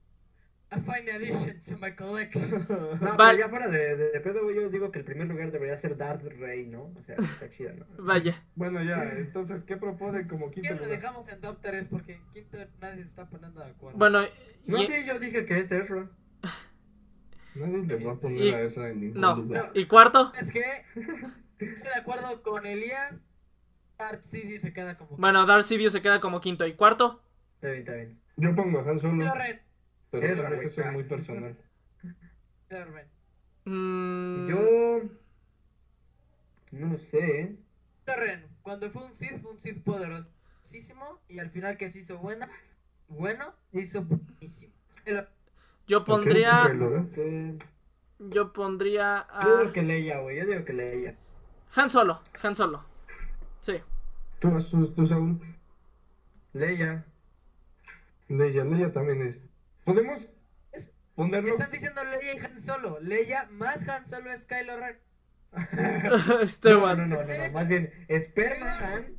A 0.70 0.76
fine 0.80 1.08
addition 1.10 1.60
to 1.60 1.76
my 1.78 1.94
collection. 1.94 2.66
No, 3.00 3.16
Vale. 3.16 3.16
pero 3.16 3.38
ya 3.38 3.48
fuera 3.48 3.68
de, 3.68 3.96
de, 3.96 4.10
de 4.10 4.20
pedo, 4.20 4.50
yo 4.50 4.68
digo 4.70 4.90
que 4.90 4.98
el 5.00 5.04
primer 5.04 5.28
lugar 5.28 5.52
debería 5.52 5.78
ser 5.80 5.96
Darth 5.96 6.24
Rey, 6.38 6.66
¿no? 6.66 6.84
O 6.96 7.02
sea, 7.06 7.14
está 7.16 7.48
chida, 7.50 7.72
¿no? 7.74 7.86
Vaya. 7.98 8.42
Bueno, 8.56 8.82
ya, 8.82 9.02
entonces, 9.16 9.62
¿qué 9.62 9.76
propone 9.76 10.26
como 10.26 10.50
quinto 10.50 10.68
¿Qué 10.68 10.74
lo 10.74 10.80
lugar? 10.82 11.00
dejamos 11.00 11.28
en 11.28 11.40
top 11.40 11.58
3? 11.62 11.86
Porque 11.88 12.14
en 12.14 12.22
quinto 12.32 12.58
nadie 12.80 13.02
se 13.04 13.08
está 13.10 13.28
poniendo 13.28 13.60
de 13.60 13.70
acuerdo. 13.70 13.98
Bueno, 13.98 14.22
No, 14.66 14.82
y, 14.82 14.86
sí, 14.86 14.92
yo 15.06 15.18
dije 15.20 15.44
que 15.46 15.58
este 15.60 15.76
es 15.78 15.84
Ezra. 15.84 16.08
Nadie 17.54 17.82
le 17.86 18.04
va 18.04 18.12
a 18.12 18.16
poner 18.16 18.42
Y- 18.42 18.50
a 18.52 18.60
esa 18.62 18.88
en 18.88 19.00
ningún 19.00 19.20
no. 19.20 19.36
lugar. 19.36 19.70
¿Y 19.74 19.86
cuarto? 19.86 20.32
Es 20.40 20.50
que 20.50 20.60
estoy 21.58 21.88
de 21.94 22.00
acuerdo 22.00 22.42
con 22.42 22.66
Elías. 22.66 23.20
Darth 23.96 24.24
Sidious 24.24 24.62
se 24.62 24.72
queda 24.72 24.96
como. 24.96 25.16
Bueno, 25.18 25.46
Darth 25.46 25.62
Sidious 25.66 25.92
se 25.92 26.02
queda 26.02 26.18
como 26.18 26.40
quinto. 26.40 26.66
¿Y 26.66 26.72
cuarto? 26.74 27.22
Está 27.56 27.68
bien, 27.68 27.78
está 27.80 27.94
bien. 27.94 28.20
Yo 28.36 28.54
pongo 28.56 28.80
a 28.80 28.90
Han 28.90 28.98
Solo. 28.98 29.24
Pero 30.20 30.32
Ezra, 30.32 30.42
tal 30.42 30.52
vez 30.52 30.60
güey. 30.60 30.72
eso 30.72 30.80
es 30.82 30.92
muy 30.92 31.04
personal. 31.04 31.56
Mm, 33.66 34.48
Yo... 34.48 35.00
No 36.72 36.88
lo 36.88 36.98
sé, 36.98 37.40
¿eh? 37.40 37.56
Cuando 38.62 38.90
fue 38.90 39.04
un 39.06 39.12
Sith, 39.14 39.40
fue 39.40 39.52
un 39.52 39.58
Sith 39.58 39.82
poderosísimo. 39.84 41.20
Y 41.28 41.38
al 41.38 41.50
final 41.50 41.76
que 41.76 41.88
se 41.88 42.00
hizo 42.00 42.18
buena, 42.18 42.48
bueno, 43.08 43.54
hizo 43.72 44.04
buenísimo. 44.04 44.72
El- 45.04 45.26
Yo 45.86 46.04
pondría. 46.04 46.66
¿eh? 47.16 47.58
Yo 48.18 48.52
pondría 48.52 49.26
Yo 49.42 49.56
a. 49.56 49.60
digo 49.60 49.72
que 49.72 49.82
Leia, 49.82 50.18
güey, 50.20 50.36
yo 50.38 50.46
digo 50.46 50.64
que 50.64 50.72
Leia. 50.72 51.16
Han 51.76 51.88
Solo. 51.90 52.20
Han 52.42 52.56
Solo. 52.56 52.84
Sí. 53.60 53.80
¿Tú, 54.40 54.50
tú, 54.70 54.88
tú, 54.92 55.06
Saúl? 55.06 55.40
Leia. 56.52 57.04
Leia, 58.28 58.64
Leia 58.64 58.92
también 58.92 59.26
es. 59.26 59.48
¿Podemos 59.84 60.20
Es- 60.72 60.92
ponerlo? 61.14 61.50
Están 61.50 61.70
diciendo 61.70 62.02
Leia 62.04 62.34
y 62.34 62.38
Han 62.38 62.60
Solo. 62.60 62.98
Leia 63.00 63.46
más 63.50 63.86
Han 63.88 64.06
Solo 64.06 64.32
es 64.32 64.44
Kylo 64.46 64.76
Ren. 64.76 64.98
este 66.42 66.70
No, 66.70 66.80
no, 66.96 67.06
no, 67.06 67.22
no, 67.22 67.22
no, 67.24 67.52
más 67.52 67.68
bien, 67.68 67.92
Esperma 68.08 68.76
Han. 68.78 69.14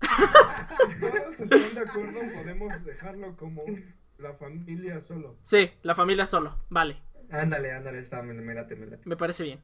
Todos 1.00 1.40
están 1.40 1.74
de 1.74 1.80
acuerdo, 1.80 2.20
podemos 2.34 2.84
dejarlo 2.84 3.36
como 3.36 3.62
la 4.18 4.34
familia 4.34 5.00
solo. 5.00 5.38
Sí, 5.42 5.70
la 5.82 5.94
familia 5.94 6.26
solo. 6.26 6.58
Vale. 6.68 7.00
Ándale, 7.30 7.72
ándale, 7.72 8.00
está, 8.00 8.22
me, 8.22 8.34
me 8.34 8.54
late, 8.54 8.76
me 8.76 8.86
late. 8.86 9.02
Me 9.04 9.16
parece 9.16 9.44
bien. 9.44 9.60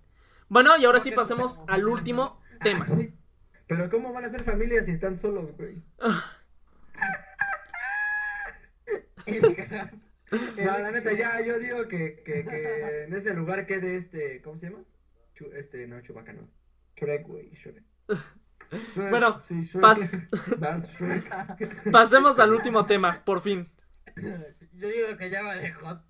Bueno, 0.49 0.77
y 0.77 0.85
ahora 0.85 1.01
sí 1.01 1.11
pasemos 1.13 1.57
tengo- 1.59 1.71
al 1.71 1.87
último 1.89 2.41
tema. 2.61 2.87
Pero 3.67 3.89
¿cómo 3.91 4.13
van 4.13 4.25
a 4.27 4.31
ser 4.31 4.43
familias 4.43 4.85
si 4.85 4.93
están 4.93 5.19
solos, 5.19 5.51
güey? 5.57 5.83
No, 10.57 10.79
la 10.79 10.91
neta, 10.91 11.13
ya, 11.13 11.41
yo 11.47 11.59
digo 11.59 11.87
que, 11.89 12.23
que, 12.25 12.45
que 12.45 13.05
en 13.05 13.15
ese 13.15 13.35
lugar 13.35 13.67
quede 13.67 13.97
este, 13.99 14.41
¿cómo 14.43 14.59
se 14.59 14.67
llama? 14.71 14.83
Chu- 15.35 15.53
este, 15.55 15.87
no, 15.87 16.01
Chubaca, 16.03 16.33
no. 16.33 16.49
Shrek, 16.97 17.27
güey, 17.27 17.51
Shrek. 17.55 17.83
Shrek, 18.95 19.11
Bueno, 19.11 19.41
sí, 19.43 19.61
Shrek. 19.63 19.83
pas- 19.83 20.89
Shrek. 20.99 21.91
Pasemos 21.93 22.39
al 22.39 22.53
último 22.53 22.87
tema, 22.87 23.23
por 23.25 23.41
fin. 23.41 23.71
Yo 24.75 24.89
digo 24.89 25.17
que 25.19 25.31
ya 25.31 25.43
va 25.43 25.55
de 25.57 25.73
hot. 25.73 26.03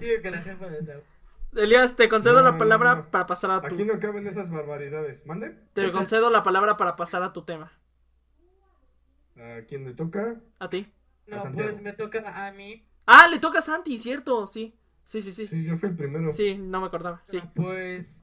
Digo 0.00 0.22
que 0.22 0.30
la 0.30 0.42
jefa 0.42 0.66
de 0.68 0.84
Saúl. 0.84 1.02
Elías, 1.56 1.94
te 1.94 2.08
concedo 2.08 2.42
No, 2.42 2.50
la 2.50 2.58
palabra 2.58 2.94
no. 2.96 3.10
para 3.10 3.26
pasar 3.26 3.50
a 3.52 3.56
Aquí 3.58 3.76
tu. 3.76 3.84
no 3.84 3.98
caben 4.00 4.26
esas 4.26 4.50
barbaridades. 4.50 5.24
¿Mande? 5.24 5.50
Te 5.72 5.92
concedo 5.92 6.28
la 6.30 6.42
palabra 6.42 6.76
para 6.76 6.96
pasar 6.96 7.22
a 7.22 7.32
tu 7.32 7.44
tema. 7.44 7.72
¿A 9.36 9.64
quién 9.66 9.84
le 9.84 9.94
toca? 9.94 10.40
A 10.58 10.68
ti. 10.70 10.92
No, 11.26 11.42
pues 11.52 11.80
me 11.80 11.92
toca 11.92 12.46
a 12.46 12.52
mí. 12.52 12.86
Ah, 13.06 13.26
le 13.28 13.38
toca 13.38 13.58
a 13.58 13.62
Santi, 13.62 13.98
cierto. 13.98 14.46
Sí. 14.46 14.78
Sí, 15.02 15.20
sí, 15.20 15.32
sí. 15.32 15.46
Sí, 15.46 15.64
yo 15.64 15.76
fui 15.76 15.88
el 15.90 15.96
primero. 15.96 16.30
Sí, 16.30 16.56
no 16.56 16.80
me 16.80 16.86
acordaba. 16.86 17.22
Sí. 17.26 17.38
No, 17.38 17.52
Pues. 17.54 18.22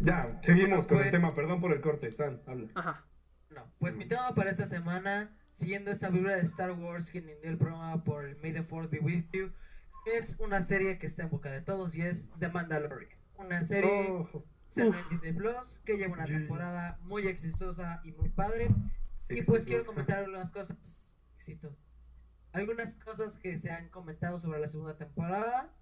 Ya, 0.00 0.38
seguimos 0.42 0.86
con 0.86 0.96
Pues- 0.98 1.06
el 1.06 1.12
tema. 1.12 1.34
Perdón 1.34 1.60
por 1.60 1.72
el 1.72 1.80
corte. 1.80 2.10
San, 2.12 2.42
habla. 2.46 2.68
Ajá. 2.74 3.04
No, 3.50 3.70
pues 3.78 3.94
mi 3.96 4.06
tema 4.06 4.34
para 4.34 4.50
esta 4.50 4.66
semana, 4.66 5.30
siguiendo 5.62 5.92
esta 5.92 6.10
vibra 6.10 6.34
de 6.34 6.42
Star 6.42 6.72
Wars 6.72 7.08
que 7.08 7.18
inició 7.18 7.48
el 7.48 7.56
programa 7.56 8.02
por 8.02 8.24
el 8.24 8.36
May 8.38 8.52
the 8.52 8.64
Fourth 8.64 8.90
Be 8.90 8.98
With 8.98 9.26
You, 9.32 9.52
es 10.06 10.36
una 10.40 10.60
serie 10.60 10.98
que 10.98 11.06
está 11.06 11.22
en 11.22 11.30
boca 11.30 11.52
de 11.52 11.60
todos 11.60 11.94
y 11.94 12.02
es 12.02 12.28
The 12.40 12.48
Mandalorian. 12.48 13.16
Una 13.36 13.62
serie 13.62 14.08
Oh, 14.08 14.44
en 14.74 14.92
Disney 15.08 15.32
Plus 15.32 15.80
que 15.84 15.98
lleva 15.98 16.14
una 16.14 16.26
temporada 16.26 16.98
muy 17.02 17.28
exitosa 17.28 18.00
y 18.02 18.10
muy 18.10 18.28
padre. 18.30 18.74
Y 19.28 19.42
pues 19.42 19.64
quiero 19.64 19.86
comentar 19.86 20.18
algunas 20.18 20.50
cosas. 20.50 21.12
Éxito. 21.36 21.76
Algunas 22.50 22.94
cosas 22.94 23.38
que 23.38 23.56
se 23.56 23.70
han 23.70 23.88
comentado 23.90 24.40
sobre 24.40 24.58
la 24.58 24.66
segunda 24.66 24.96
temporada. 24.96 25.72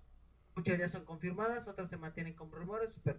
Muchas 0.55 0.79
ya 0.79 0.91
son 0.91 1.07
confirmadas, 1.07 1.69
otras 1.69 1.89
se 1.89 1.97
mantienen 1.97 2.35
como 2.35 2.55
rumores, 2.55 3.01
pero. 3.03 3.19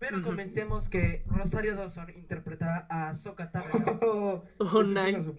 Pero 0.00 0.22
comencemos 0.22 0.88
que 0.88 1.22
Rosario 1.26 1.76
Dawson 1.76 2.08
interpretará 2.10 2.86
a 2.90 3.10
Ahsoka 3.10 3.50
Tano. 3.52 3.70
oh, 4.02 4.44
Oh, 4.58 4.78
una 4.78 5.04
nice. 5.10 5.30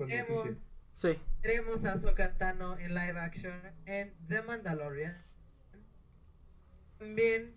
Sí. 0.94 1.20
Tenemos 1.42 1.84
a 1.84 1.94
Ahsoka 1.94 2.38
Tano 2.38 2.78
en 2.78 2.94
live 2.94 3.20
action 3.20 3.60
en 3.86 4.14
The 4.28 4.44
Mandalorian. 4.44 5.18
También 7.00 7.56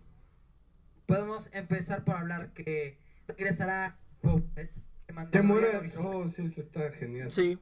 podemos 1.06 1.50
empezar 1.52 2.04
por 2.04 2.16
hablar 2.16 2.52
que 2.54 2.98
regresará 3.28 3.98
Boba 4.22 4.40
Fett, 4.54 4.74
el 4.74 4.82
Te 5.06 5.12
Mandalorian 5.12 5.46
muere. 5.46 5.76
original. 5.76 6.06
Oh, 6.06 6.28
sí, 6.28 6.46
eso 6.46 6.60
está 6.62 6.90
genial. 6.92 7.30
Sí. 7.30 7.58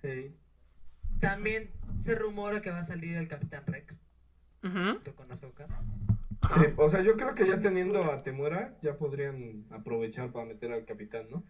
Sí. 0.00 0.34
También 1.20 1.70
se 2.00 2.14
rumora 2.14 2.62
que 2.62 2.70
va 2.70 2.78
a 2.78 2.84
salir 2.84 3.16
el 3.16 3.28
Capitán 3.28 3.64
Rex 3.66 4.00
junto 4.62 5.14
con 5.14 5.30
Ahsoka. 5.30 5.66
Sí, 6.54 6.60
o 6.76 6.88
sea, 6.88 7.02
yo 7.02 7.16
creo 7.16 7.34
que 7.34 7.46
ya 7.46 7.60
teniendo 7.60 8.04
a 8.10 8.22
Temuera, 8.22 8.76
ya 8.82 8.96
podrían 8.96 9.66
aprovechar 9.70 10.32
para 10.32 10.46
meter 10.46 10.72
al 10.72 10.84
capitán, 10.84 11.26
¿no? 11.30 11.44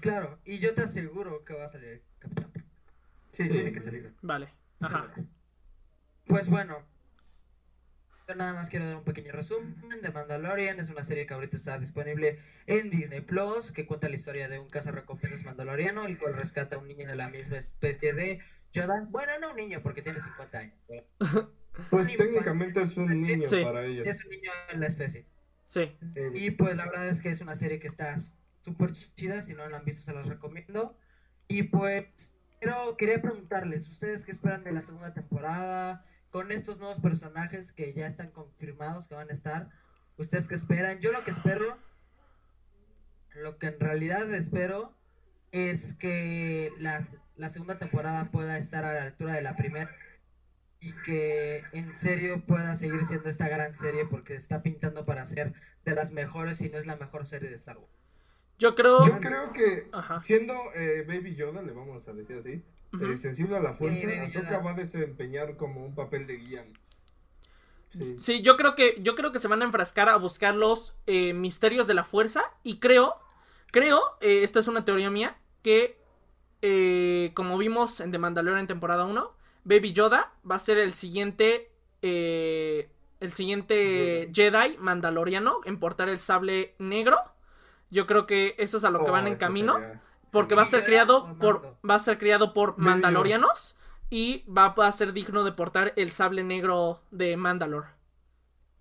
Claro, 0.00 0.38
y 0.44 0.58
yo 0.60 0.74
te 0.74 0.82
aseguro 0.82 1.44
que 1.44 1.54
va 1.54 1.64
a 1.64 1.68
salir 1.68 1.88
el 1.88 2.02
Capitán. 2.20 2.52
Sí, 3.32 3.42
Sí. 3.44 3.48
tiene 3.50 3.72
que 3.72 3.80
salir. 3.80 4.14
Vale. 4.22 4.48
Ajá. 4.80 5.12
Pues 6.26 6.48
bueno, 6.48 6.78
yo 8.28 8.34
nada 8.36 8.52
más 8.54 8.70
quiero 8.70 8.86
dar 8.86 8.96
un 8.96 9.04
pequeño 9.04 9.32
resumen 9.32 10.00
de 10.00 10.10
Mandalorian. 10.12 10.78
Es 10.78 10.90
una 10.90 11.02
serie 11.02 11.26
que 11.26 11.34
ahorita 11.34 11.56
está 11.56 11.78
disponible 11.78 12.38
en 12.66 12.88
Disney 12.90 13.20
Plus, 13.22 13.72
que 13.72 13.84
cuenta 13.86 14.08
la 14.08 14.14
historia 14.14 14.48
de 14.48 14.58
un 14.60 14.68
cazarrecompensas 14.70 15.44
mandaloriano, 15.44 16.04
el 16.06 16.18
cual 16.18 16.34
rescata 16.36 16.76
a 16.76 16.78
un 16.78 16.86
niño 16.86 17.08
de 17.08 17.16
la 17.16 17.28
misma 17.28 17.56
especie 17.58 18.12
de 18.12 18.40
Yoda. 18.72 19.06
Bueno, 19.10 19.32
no 19.40 19.50
un 19.50 19.56
niño, 19.56 19.80
porque 19.82 20.02
tiene 20.02 20.20
50 20.20 20.58
años. 20.58 20.74
pero 20.86 21.04
Pues 21.90 22.16
técnicamente 22.16 22.82
es 22.82 22.96
un 22.96 23.20
niño 23.22 23.48
Sí. 23.48 23.62
para 23.64 23.84
ellos. 23.84 24.06
Es 24.06 24.24
un 24.24 24.30
niño 24.30 24.50
en 24.70 24.80
la 24.80 24.86
especie. 24.86 25.26
Sí. 25.66 25.96
Y 26.34 26.52
pues 26.52 26.76
la 26.76 26.86
verdad 26.86 27.08
es 27.08 27.20
que 27.20 27.30
es 27.30 27.40
una 27.40 27.56
serie 27.56 27.78
que 27.78 27.88
está 27.88 28.16
súper 28.62 28.92
chida, 28.92 29.42
si 29.42 29.54
no 29.54 29.68
la 29.68 29.78
han 29.78 29.84
visto 29.84 30.02
se 30.02 30.12
las 30.12 30.28
recomiendo. 30.28 30.96
Y 31.48 31.64
pues 31.64 32.34
pero 32.60 32.96
quería 32.96 33.20
preguntarles, 33.20 33.86
¿ustedes 33.90 34.24
qué 34.24 34.32
esperan 34.32 34.64
de 34.64 34.72
la 34.72 34.80
segunda 34.80 35.12
temporada? 35.12 36.02
Con 36.30 36.50
estos 36.50 36.78
nuevos 36.78 36.98
personajes 36.98 37.72
que 37.72 37.92
ya 37.92 38.06
están 38.06 38.30
confirmados 38.30 39.06
que 39.06 39.14
van 39.14 39.28
a 39.30 39.34
estar, 39.34 39.68
¿ustedes 40.16 40.48
qué 40.48 40.54
esperan? 40.54 40.98
Yo 41.00 41.12
lo 41.12 41.22
que 41.24 41.30
espero, 41.30 41.76
lo 43.34 43.58
que 43.58 43.66
en 43.66 43.78
realidad 43.80 44.32
espero 44.32 44.96
es 45.52 45.94
que 45.94 46.72
la, 46.78 47.06
la 47.36 47.50
segunda 47.50 47.78
temporada 47.78 48.30
pueda 48.30 48.56
estar 48.56 48.84
a 48.84 48.94
la 48.94 49.02
altura 49.02 49.34
de 49.34 49.42
la 49.42 49.56
primera 49.56 49.90
y 50.84 50.92
que 51.04 51.62
en 51.72 51.94
serio 51.96 52.42
pueda 52.46 52.76
seguir 52.76 53.04
siendo 53.06 53.30
esta 53.30 53.48
gran 53.48 53.74
serie 53.74 54.04
porque 54.04 54.34
está 54.34 54.62
pintando 54.62 55.06
para 55.06 55.24
ser 55.24 55.54
de 55.86 55.94
las 55.94 56.12
mejores 56.12 56.58
si 56.58 56.68
no 56.68 56.76
es 56.76 56.86
la 56.86 56.96
mejor 56.96 57.26
serie 57.26 57.48
de 57.48 57.54
Star 57.56 57.78
Wars. 57.78 57.90
Yo 58.58 58.74
creo. 58.74 59.06
Yo 59.06 59.18
creo 59.18 59.52
que 59.52 59.88
Ajá. 59.92 60.22
siendo 60.22 60.54
eh, 60.74 61.04
Baby 61.08 61.36
Yoda, 61.36 61.62
le 61.62 61.72
vamos 61.72 62.06
a 62.06 62.12
decir 62.12 62.36
así, 62.38 62.62
eh, 63.02 63.16
sensible 63.16 63.56
a 63.56 63.60
la 63.60 63.72
fuerza, 63.72 64.00
Sí, 64.00 64.38
Ahsoka 64.38 64.58
va 64.58 64.72
a 64.72 64.74
desempeñar 64.74 65.56
como 65.56 65.84
un 65.84 65.94
papel 65.94 66.26
de 66.26 66.36
guía. 66.36 66.64
sí. 67.92 68.16
Sí, 68.18 68.42
yo 68.42 68.56
creo 68.58 68.74
que 68.74 68.96
yo 69.00 69.14
creo 69.14 69.32
que 69.32 69.38
se 69.38 69.48
van 69.48 69.62
a 69.62 69.64
enfrascar 69.64 70.08
a 70.10 70.16
buscar 70.16 70.54
los 70.54 70.94
eh, 71.06 71.32
misterios 71.32 71.86
de 71.86 71.94
la 71.94 72.04
fuerza 72.04 72.42
y 72.62 72.78
creo, 72.78 73.14
creo, 73.72 74.00
eh, 74.20 74.42
esta 74.42 74.60
es 74.60 74.68
una 74.68 74.84
teoría 74.84 75.10
mía, 75.10 75.36
que 75.62 75.98
eh, 76.62 77.30
como 77.34 77.56
vimos 77.56 78.00
en 78.00 78.10
The 78.10 78.18
Mandalorian 78.18 78.60
en 78.60 78.66
temporada 78.66 79.04
1, 79.06 79.32
Baby 79.64 79.92
Yoda 79.92 80.32
va 80.48 80.56
a 80.56 80.58
ser 80.58 80.78
el 80.78 80.92
siguiente, 80.92 81.70
eh, 82.02 82.88
el 83.20 83.32
siguiente 83.32 84.30
Jedi 84.32 84.76
mandaloriano 84.78 85.60
en 85.64 85.78
portar 85.78 86.08
el 86.08 86.18
sable 86.18 86.74
negro. 86.78 87.18
Yo 87.90 88.06
creo 88.06 88.26
que 88.26 88.54
eso 88.58 88.76
es 88.76 88.84
a 88.84 88.90
lo 88.90 89.04
que 89.04 89.10
Oh, 89.10 89.12
van 89.12 89.26
en 89.26 89.34
eso 89.34 89.40
camino. 89.40 89.74
sería- 89.74 90.00
Porque 90.30 90.54
va 90.56 90.62
a 90.62 90.66
ser 90.66 90.84
criado 90.84 91.38
por 91.38 91.76
va 91.88 91.94
a 91.94 91.98
ser 92.00 92.18
criado 92.18 92.52
por 92.54 92.72
Baby 92.72 92.82
mandalorianos 92.82 93.76
y 94.10 94.44
va 94.50 94.66
a 94.76 94.92
ser 94.92 95.12
digno 95.12 95.44
de 95.44 95.52
portar 95.52 95.92
el 95.96 96.10
sable 96.10 96.42
negro 96.42 97.00
de 97.12 97.36
Mandalor. 97.36 97.86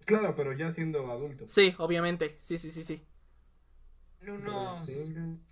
Claro, 0.06 0.36
pero 0.36 0.52
ya 0.54 0.72
siendo 0.72 1.10
adulto. 1.12 1.48
Sí, 1.48 1.76
obviamente. 1.78 2.36
Sí, 2.40 2.58
sí, 2.58 2.72
sí, 2.72 2.84
sí. 2.84 3.06
En 4.22 4.32
unos 4.32 4.86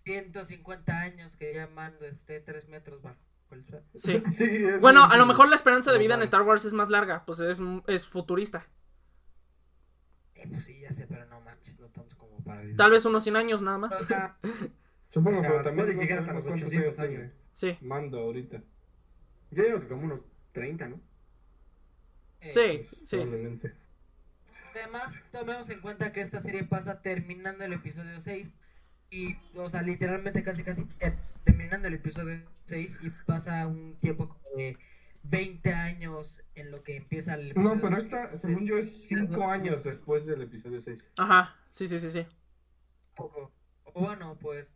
150 0.03 0.99
años 1.01 1.35
que 1.35 1.53
ya 1.53 1.67
Mando 1.67 2.05
esté 2.05 2.39
3 2.39 2.67
metros 2.67 3.01
bajo. 3.01 3.17
Sí. 3.95 4.23
Sí, 4.35 4.63
Bueno, 4.79 5.05
a 5.05 5.17
lo 5.17 5.25
mejor 5.25 5.49
la 5.49 5.55
esperanza 5.55 5.91
de 5.91 5.99
vida 5.99 6.15
en. 6.15 6.21
Star 6.21 6.41
Wars 6.43 6.65
es 6.65 6.73
más 6.73 6.89
larga, 6.89 7.25
pues 7.25 7.39
es, 7.39 7.61
es 7.87 8.07
futurista. 8.07 8.67
Eh, 10.35 10.47
pues 10.49 10.63
sí, 10.65 10.79
ya 10.81 10.91
sé, 10.91 11.05
pero 11.07 11.25
no 11.25 11.41
manches, 11.41 11.79
no 11.79 11.89
tanto 11.89 12.17
como 12.17 12.43
para 12.43 12.61
vivir. 12.61 12.77
Tal 12.77 12.91
vez 12.91 13.05
unos 13.05 13.23
100 13.23 13.35
años 13.35 13.61
nada 13.61 13.77
más. 13.77 14.07
Supongo, 15.09 15.41
pero 15.41 15.61
también 15.61 15.99
llegar 15.99 16.19
hasta 16.19 16.33
los 16.33 16.43
cuántos 16.43 16.67
800 16.67 16.99
años. 16.99 17.31
Sí, 17.51 17.77
Mando 17.81 18.19
ahorita. 18.19 18.63
Yo 19.51 19.63
digo 19.63 19.81
que 19.81 19.87
como 19.87 20.05
unos 20.05 20.21
30, 20.53 20.87
¿no? 20.87 20.99
eh, 22.39 22.51
sí, 22.51 22.97
sí. 23.05 23.17
Probablemente. 23.17 23.73
Además, 24.73 25.13
tomemos 25.31 25.69
en 25.69 25.81
cuenta 25.81 26.13
que 26.13 26.21
esta 26.21 26.39
serie 26.39 26.63
pasa 26.63 27.01
terminando 27.01 27.65
el 27.65 27.73
episodio 27.73 28.21
6 28.21 28.53
y, 29.11 29.37
o 29.55 29.69
sea, 29.69 29.83
literalmente 29.83 30.41
casi 30.41 30.63
casi 30.63 30.83
ter- 30.97 31.17
terminando 31.43 31.87
el 31.87 31.93
episodio 31.95 32.41
6 32.65 32.97
y 33.03 33.09
pasa 33.27 33.67
un 33.67 33.95
tiempo 33.99 34.29
como 34.29 34.57
de 34.57 34.77
20 35.23 35.73
años 35.73 36.41
en 36.55 36.71
lo 36.71 36.83
que 36.83 36.95
empieza 36.97 37.35
el 37.35 37.51
episodio 37.51 37.75
No, 37.75 37.81
pero 37.81 37.97
esta, 37.97 38.37
según 38.37 38.65
yo, 38.65 38.77
es 38.79 39.07
5 39.07 39.45
años 39.51 39.83
después 39.83 40.25
del 40.25 40.41
episodio 40.41 40.81
6. 40.81 41.11
Ajá, 41.17 41.55
sí, 41.69 41.85
sí, 41.87 41.99
sí, 41.99 42.09
sí. 42.09 42.25
poco. 43.15 43.51
O 43.83 44.01
bueno, 44.01 44.37
pues 44.39 44.73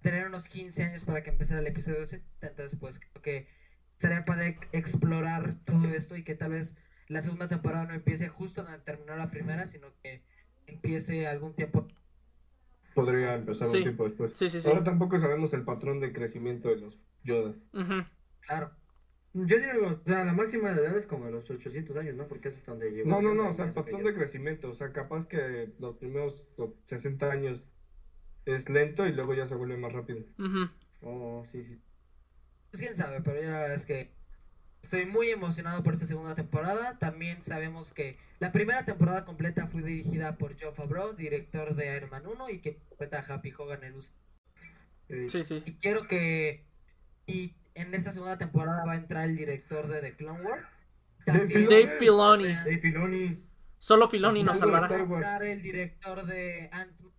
tener 0.00 0.26
unos 0.26 0.46
15 0.48 0.82
años 0.84 1.04
para 1.04 1.22
que 1.22 1.30
empezara 1.30 1.60
el 1.60 1.66
episodio 1.66 2.06
7, 2.06 2.24
entonces 2.40 2.78
pues 2.78 2.98
creo 2.98 3.22
que 3.22 3.48
estaría 3.92 4.22
padre 4.24 4.58
explorar 4.72 5.54
todo 5.64 5.86
esto 5.88 6.16
y 6.16 6.24
que 6.24 6.34
tal 6.34 6.50
vez 6.52 6.76
la 7.08 7.20
segunda 7.20 7.48
temporada 7.48 7.84
no 7.84 7.94
empiece 7.94 8.28
justo 8.28 8.62
donde 8.62 8.78
terminó 8.78 9.16
la 9.16 9.30
primera, 9.30 9.66
sino 9.66 9.88
que 10.02 10.22
empiece 10.66 11.26
algún 11.26 11.54
tiempo. 11.54 11.88
Podría 12.94 13.34
empezar 13.34 13.68
Sí. 13.68 13.78
un 13.78 13.82
tiempo 13.84 14.04
después. 14.04 14.32
Sí, 14.34 14.48
sí, 14.48 14.60
sí. 14.60 14.68
Ahora 14.68 14.84
tampoco 14.84 15.18
sabemos 15.18 15.52
el 15.54 15.62
patrón 15.64 16.00
de 16.00 16.12
crecimiento 16.12 16.68
de 16.68 16.76
los 16.76 16.98
Yodas. 17.24 17.62
Claro. 18.40 18.70
Yo 19.34 19.56
digo, 19.56 19.86
o 20.02 20.04
sea, 20.04 20.24
la 20.26 20.34
máxima 20.34 20.72
de 20.74 20.82
edad 20.82 20.96
es 20.98 21.06
como 21.06 21.24
de 21.24 21.32
los 21.32 21.48
800 21.48 21.96
años, 21.96 22.16
¿no? 22.16 22.28
Porque 22.28 22.48
eso 22.48 22.58
es 22.58 22.66
donde 22.66 22.90
llegó. 22.90 23.08
No, 23.08 23.22
no, 23.22 23.34
no, 23.34 23.48
o 23.48 23.52
sea, 23.54 23.64
el 23.64 23.72
patrón 23.72 24.04
de 24.04 24.12
crecimiento, 24.12 24.68
o 24.70 24.74
sea, 24.74 24.92
capaz 24.92 25.26
que 25.26 25.72
los 25.78 25.96
primeros 25.96 26.46
60 26.84 27.30
años 27.30 27.66
es 28.44 28.68
lento 28.68 29.06
y 29.06 29.12
luego 29.12 29.32
ya 29.32 29.46
se 29.46 29.54
vuelve 29.54 29.78
más 29.78 29.92
rápido. 29.92 30.20
Ujú. 30.38 30.68
Oh, 31.00 31.46
sí, 31.50 31.64
sí. 31.64 31.80
Pues 32.70 32.82
quién 32.82 32.94
sabe, 32.94 33.22
pero 33.22 33.40
yo 33.40 33.48
la 33.50 33.60
verdad 33.60 33.76
es 33.76 33.86
que 33.86 34.12
estoy 34.82 35.06
muy 35.06 35.30
emocionado 35.30 35.82
por 35.82 35.94
esta 35.94 36.04
segunda 36.06 36.34
temporada. 36.34 36.98
También 36.98 37.42
sabemos 37.42 37.94
que 37.94 38.18
la 38.42 38.50
primera 38.50 38.84
temporada 38.84 39.24
completa 39.24 39.68
fue 39.68 39.82
dirigida 39.82 40.36
por 40.36 40.56
John 40.60 40.74
Favreau, 40.74 41.14
director 41.14 41.76
de 41.76 41.96
Iron 41.96 42.10
Man 42.10 42.26
1 42.26 42.50
y 42.50 42.58
que 42.60 42.70
interpreta 42.70 43.20
a 43.20 43.34
Happy 43.34 43.52
Hogan 43.56 43.84
el 43.84 43.94
uso. 43.94 44.12
Sí. 45.08 45.28
Sí, 45.28 45.44
sí. 45.44 45.62
Y 45.64 45.74
quiero 45.74 46.08
que. 46.08 46.66
Y 47.24 47.54
en 47.76 47.94
esta 47.94 48.10
segunda 48.10 48.38
temporada 48.38 48.84
va 48.84 48.94
a 48.94 48.96
entrar 48.96 49.28
el 49.28 49.36
director 49.36 49.86
de 49.86 50.00
The 50.00 50.16
Clone 50.16 50.42
Wars. 50.42 50.66
También 51.24 51.68
Dave 51.68 51.98
Filoni. 52.00 52.52
Dave 52.52 52.78
Filoni. 52.80 53.44
Solo 53.78 54.08
Filoni 54.08 54.42
nos 54.42 54.58
salvará. 54.58 54.88
va 54.88 54.96
a 54.96 55.00
entrar 55.02 55.44
el 55.44 55.62
director 55.62 56.26
de 56.26 56.68
Ant-Man. 56.72 57.12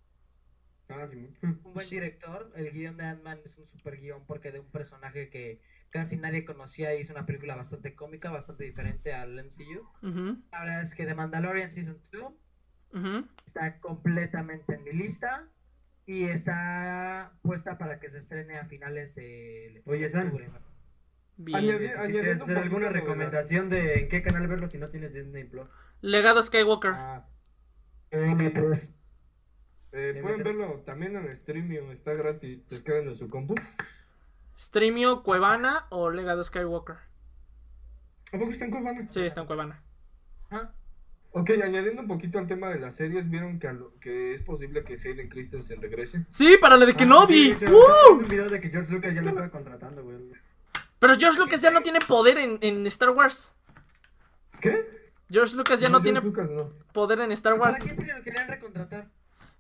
Ah, 0.89 1.07
sí. 1.09 1.29
Un 1.41 1.63
buen 1.73 1.89
director. 1.89 2.51
El 2.53 2.69
guion 2.71 2.97
de 2.97 3.05
Ant-Man 3.05 3.39
es 3.45 3.57
un 3.57 3.65
super 3.65 3.97
guion 3.97 4.25
porque 4.25 4.51
de 4.51 4.59
un 4.59 4.69
personaje 4.69 5.29
que 5.29 5.61
casi 5.93 6.17
nadie 6.17 6.43
conocía 6.43 6.95
hizo 6.95 7.13
una 7.13 7.27
película 7.27 7.55
bastante 7.55 7.93
cómica, 7.93 8.31
bastante 8.31 8.63
diferente 8.63 9.13
al 9.13 9.37
MCU. 9.37 9.81
Ujú, 10.01 10.41
La 10.51 10.59
verdad 10.61 10.81
es 10.81 10.95
que 10.95 11.05
The 11.05 11.13
Mandalorian 11.13 11.69
Season 11.69 11.99
2 12.11 12.23
ujú. 12.93 13.27
está 13.45 13.79
completamente 13.79 14.73
en 14.73 14.83
mi 14.83 14.91
lista 14.91 15.47
y 16.07 16.23
está 16.23 17.33
puesta 17.43 17.77
para 17.77 17.99
que 17.99 18.09
se 18.09 18.17
estrene 18.17 18.57
a 18.57 18.65
finales 18.65 19.13
de 19.13 19.83
Oye. 19.85 20.09
Añadi- 20.09 20.51
¿Quieres 22.11 22.41
hacer 22.41 22.57
alguna 22.57 22.89
recomendación 22.89 23.69
de 23.69 23.99
en 24.01 24.09
qué 24.09 24.23
canal 24.23 24.47
verlo 24.47 24.67
si 24.69 24.79
no 24.79 24.87
tienes 24.87 25.13
Disney 25.13 25.43
Plus? 25.43 25.69
Legado 26.01 26.41
Skywalker. 26.41 26.91
Ah, 26.95 27.27
M3. 28.11 28.91
Eh, 29.91 30.19
pueden 30.23 30.43
verlo 30.43 30.81
también 30.85 31.15
en 31.15 31.35
Streamio, 31.35 31.91
está 31.91 32.13
gratis. 32.13 32.67
Descargan 32.67 33.09
en 33.09 33.15
su 33.15 33.27
compu. 33.29 33.53
Streamio, 34.67 35.23
Cuevana 35.23 35.85
o 35.89 36.09
Legado 36.09 36.43
Skywalker. 36.43 36.95
¿A 38.31 38.37
poco 38.37 38.51
está 38.51 38.65
en 38.65 38.71
Cuevana? 38.71 39.07
Sí, 39.09 39.21
está 39.21 39.41
en 39.41 39.47
Cuevana. 39.47 39.81
Ajá. 40.49 40.71
Ok, 41.31 41.49
añadiendo 41.63 42.01
un 42.03 42.07
poquito 42.07 42.37
al 42.39 42.47
tema 42.47 42.69
de 42.69 42.79
las 42.79 42.95
series, 42.95 43.29
¿vieron 43.29 43.59
que, 43.59 43.67
a 43.67 43.73
lo- 43.73 43.93
que 43.99 44.33
es 44.33 44.41
posible 44.41 44.83
que 44.83 44.93
Hayden 44.93 45.29
Christensen 45.29 45.81
regrese? 45.81 46.25
Sí, 46.31 46.57
para 46.61 46.77
la 46.77 46.85
de 46.85 46.91
Ah, 46.93 46.95
Kenobi. 46.97 47.33
sí, 47.33 47.53
de 47.55 47.65
hecho, 47.65 47.75
¡Uh! 47.75 48.13
Un 48.13 48.27
video 48.27 48.49
de 48.49 48.61
que 48.61 48.69
George 48.69 48.91
Lucas 48.91 49.13
ya 49.15 49.21
lo 49.21 49.29
estaba 49.29 49.49
contratando, 49.49 50.03
güey. 50.03 50.17
Pero 50.99 51.15
George 51.15 51.39
Lucas 51.39 51.61
ya 51.61 51.71
no 51.71 51.81
tiene 51.81 51.99
poder 52.07 52.37
en, 52.37 52.59
en 52.61 52.85
Star 52.87 53.09
Wars. 53.09 53.51
¿Qué? 54.61 55.11
George 55.29 55.55
Lucas 55.57 55.79
ya 55.79 55.87
no 55.87 55.99
George 55.99 56.03
tiene 56.03 56.21
Lucas 56.21 56.49
no. 56.49 56.69
poder 56.93 57.19
en 57.19 57.31
Star 57.31 57.57
¿Para 57.57 57.71
Wars. 57.71 57.83
qué 57.83 57.95
serie 57.95 58.13
lo 58.15 58.23
querían 58.23 58.47
recontratar? 58.47 59.07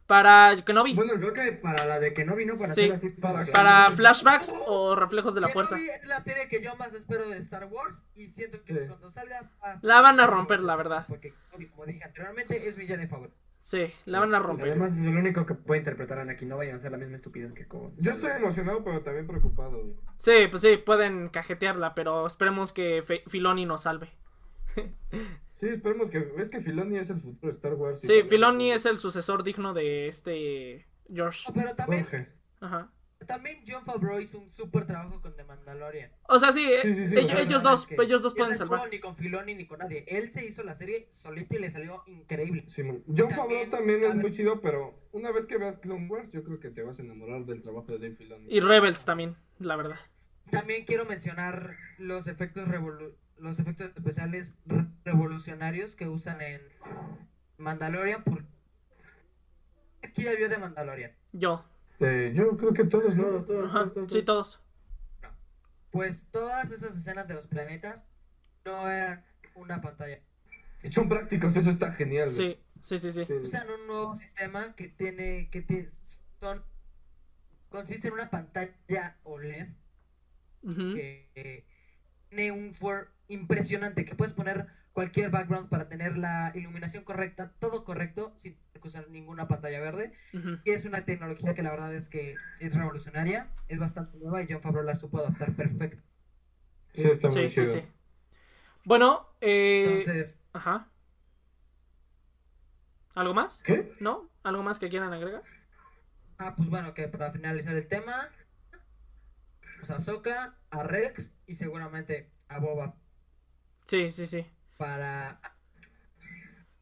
Para 0.07 0.53
Kenobi. 0.65 0.93
Bueno, 0.95 1.13
creo 1.15 1.33
que 1.33 1.53
para 1.53 1.85
la 1.85 1.99
de 1.99 2.13
que 2.13 2.25
no 2.25 2.35
vino 2.35 2.57
para 2.57 2.73
Sí. 2.73 2.89
así 2.91 3.09
para, 3.09 3.45
Para 3.45 3.89
flashbacks 3.89 4.53
o 4.67 4.95
reflejos 4.95 5.33
de 5.33 5.41
la 5.41 5.47
Kenobi 5.47 5.67
fuerza. 5.67 5.95
es 5.95 6.05
la 6.05 6.19
serie 6.21 6.47
que 6.49 6.61
yo 6.61 6.75
más 6.75 6.93
espero 6.93 7.29
de 7.29 7.37
Star 7.37 7.65
Wars 7.71 8.03
y 8.15 8.27
siento 8.27 8.61
que 8.65 8.73
Sí. 8.73 8.79
cuando 8.87 9.09
salga... 9.09 9.49
va- 9.63 9.79
La 9.81 10.01
van 10.01 10.19
a 10.19 10.27
romper, 10.27 10.59
la 10.59 10.75
verdad. 10.75 11.05
Porque 11.07 11.33
Kenobi, 11.49 11.67
como 11.69 11.85
dije 11.85 12.03
anteriormente, 12.03 12.67
es 12.67 12.77
mi 12.77 12.85
de 12.85 13.07
favorito. 13.07 13.35
Sí, 13.61 13.93
la 14.03 14.19
van 14.19 14.35
a 14.35 14.39
romper. 14.39 14.67
Además 14.67 14.91
es 14.91 14.99
el 15.05 15.15
único 15.17 15.45
que 15.45 15.53
puede 15.53 15.79
interpretar 15.79 16.19
a 16.19 16.23
Anakin, 16.23 16.49
no 16.49 16.57
vayan 16.57 16.75
a 16.75 16.77
hacer 16.79 16.91
la 16.91 16.97
misma 16.97 17.15
estupidez 17.15 17.53
que 17.53 17.65
con... 17.65 17.95
Yo 17.95 18.11
estoy 18.11 18.31
emocionado, 18.31 18.83
pero 18.83 19.01
también 19.03 19.25
preocupado. 19.25 19.81
güey. 19.81 19.95
Sí, 20.17 20.47
pues 20.51 20.61
sí, 20.61 20.75
pueden 20.75 21.29
cajetearla, 21.29 21.95
pero 21.95 22.27
esperemos 22.27 22.73
que 22.73 23.03
Fe- 23.07 23.23
Filoni 23.27 23.65
nos 23.65 23.83
salve. 23.83 24.09
Sí, 25.63 25.69
esperemos 25.69 26.09
que. 26.09 26.27
Es 26.37 26.49
que 26.49 26.59
Filoni 26.61 26.97
es 26.97 27.09
el 27.09 27.21
futuro 27.21 27.51
de 27.51 27.55
Star 27.55 27.73
Wars. 27.75 28.01
Sí, 28.01 28.23
Filoni 28.27 28.71
es 28.73 28.85
el 28.85 28.97
sucesor 28.97 29.43
digno 29.43 29.73
de 29.73 30.09
este 30.09 30.87
George. 31.13 31.43
No, 31.47 31.53
pero 31.53 31.73
también, 31.75 32.03
Jorge. 32.03 32.27
Ajá. 32.59 32.91
también 33.25 33.63
John 33.65 33.85
Favreau 33.85 34.19
hizo 34.19 34.37
un 34.39 34.49
súper 34.49 34.85
trabajo 34.85 35.21
con 35.21 35.33
The 35.37 35.45
Mandalorian. 35.45 36.11
O 36.27 36.37
sea, 36.37 36.51
sí, 36.51 36.65
Sí, 36.81 36.93
sí, 36.93 37.07
sí, 37.07 37.15
ellos, 37.17 37.63
dos, 37.63 37.81
es 37.89 37.97
que 37.97 38.03
ellos 38.03 38.21
dos 38.21 38.33
pueden 38.33 38.51
no 38.51 38.57
salvar. 38.57 38.89
Ni 38.91 38.99
con 38.99 39.15
Filoni 39.15 39.55
ni 39.55 39.65
con 39.65 39.79
nadie. 39.79 40.03
Él 40.07 40.31
se 40.31 40.45
hizo 40.45 40.63
la 40.63 40.75
serie 40.75 41.07
solito 41.09 41.55
y 41.55 41.59
le 41.59 41.69
salió 41.71 42.03
increíble. 42.07 42.65
John 42.75 43.03
También, 43.05 43.29
Favreau 43.29 43.69
también 43.69 44.03
es 44.03 44.15
muy 44.15 44.33
chido, 44.33 44.59
pero 44.59 44.99
una 45.13 45.31
vez 45.31 45.45
que 45.45 45.57
veas 45.57 45.77
Clone 45.77 46.07
Wars, 46.09 46.29
yo 46.33 46.43
creo 46.43 46.59
que 46.59 46.71
te 46.71 46.83
vas 46.83 46.99
a 46.99 47.03
enamorar 47.03 47.45
del 47.45 47.61
trabajo 47.61 47.87
de 47.93 47.99
Dave 47.99 48.15
Filoni. 48.17 48.47
Y 48.53 48.59
Rebels 48.59 49.05
también, 49.05 49.37
la 49.59 49.77
verdad. 49.77 49.99
También 50.51 50.83
quiero 50.83 51.05
mencionar 51.05 51.77
los 51.97 52.27
efectos 52.27 52.67
revolu- 52.67 53.13
los 53.37 53.59
efectos 53.59 53.91
especiales 53.95 54.55
re- 54.65 54.85
revolucionarios 55.05 55.95
que 55.95 56.07
usan 56.07 56.41
en 56.41 56.61
Mandalorian. 57.57 58.23
Por... 58.23 58.43
Aquí 60.03 60.23
ya 60.23 60.33
vio 60.35 60.49
de 60.49 60.57
Mandalorian. 60.57 61.11
Yo. 61.31 61.65
Eh, 61.99 62.33
yo 62.35 62.57
creo 62.57 62.73
que 62.73 62.83
todos, 62.85 63.15
¿no? 63.15 63.23
Todo, 63.23 63.43
todo, 63.45 63.65
Ajá. 63.65 63.79
todo, 63.85 63.91
todo, 63.93 64.09
Sí, 64.09 64.23
todo. 64.23 64.35
todos. 64.43 64.59
Pues 65.91 66.25
todas 66.31 66.71
esas 66.71 66.97
escenas 66.97 67.27
de 67.27 67.35
los 67.35 67.47
planetas 67.47 68.07
no 68.65 68.89
eran 68.89 69.23
una 69.55 69.79
pantalla. 69.81 70.19
Son 70.89 71.07
prácticos, 71.07 71.55
eso 71.55 71.69
está 71.69 71.91
genial. 71.93 72.29
Sí, 72.29 72.59
sí, 72.81 72.97
sí, 72.97 73.11
sí. 73.11 73.21
Usan 73.33 73.69
un 73.69 73.87
nuevo 73.87 74.15
sistema 74.15 74.75
que 74.75 74.89
tiene 74.89 75.49
que 75.49 75.61
ti- 75.61 75.87
son 76.39 76.63
consiste 77.69 78.07
en 78.09 78.13
una 78.15 78.29
pantalla 78.29 79.17
OLED 79.23 79.69
Ujú. 80.63 80.93
que 80.95 81.29
eh, 81.35 81.65
tiene 82.29 82.51
un 82.51 82.73
software 82.73 83.07
impresionante 83.27 84.05
que 84.05 84.15
puedes 84.15 84.33
poner 84.33 84.67
cualquier 84.91 85.31
background 85.31 85.69
para 85.69 85.89
tener 85.89 86.17
la 86.17 86.51
iluminación 86.53 87.03
correcta, 87.03 87.51
todo 87.59 87.83
correcto, 87.83 88.33
sin 88.35 88.55
tener 88.55 88.81
que 88.81 88.87
usar 88.87 89.09
ninguna 89.09 89.47
pantalla 89.47 89.79
verde. 89.79 90.13
Y 90.63 90.71
es 90.71 90.85
una 90.85 91.03
tecnología 91.05 91.53
que 91.55 91.63
la 91.63 91.71
verdad 91.71 91.93
es 91.95 92.09
que 92.09 92.35
es 92.59 92.75
revolucionaria, 92.75 93.49
es 93.67 93.79
bastante 93.79 94.17
nueva 94.19 94.41
y 94.43 94.47
John 94.49 94.61
Favreau 94.61 94.83
la 94.85 94.95
supo 94.95 95.17
adaptar 95.19 95.53
perfecto. 95.55 96.01
Sí, 96.93 97.07
está 97.09 97.27
muy 97.29 97.49
Sí, 97.49 97.49
sí, 97.49 97.53
chido. 97.61 97.73
sí. 97.81 97.83
Bueno, 98.85 99.27
eh... 99.41 99.85
Entonces, 99.99 100.39
Ajá. 100.53 100.87
¿Algo 103.15 103.33
más? 103.33 103.61
¿Qué? 103.63 103.93
¿No? 103.99 104.29
¿Algo 104.43 104.63
más 104.63 104.79
que 104.79 104.89
quieran 104.89 105.13
agregar? 105.13 105.43
ah, 106.39 106.55
pues 106.55 106.69
bueno, 106.69 106.93
que 106.93 107.07
para 107.07 107.31
finalizar 107.31 107.75
el 107.75 107.87
tema, 107.87 108.27
pues 109.77 109.89
a 109.91 109.95
Ahsoka, 109.95 110.55
a 110.71 110.83
Rex 110.83 111.33
y 111.47 111.55
seguramente 111.55 112.29
a 112.49 112.59
Boba 112.59 112.95
Sí, 113.85 114.11
sí, 114.11 114.27
sí. 114.27 114.45
para 114.77 115.39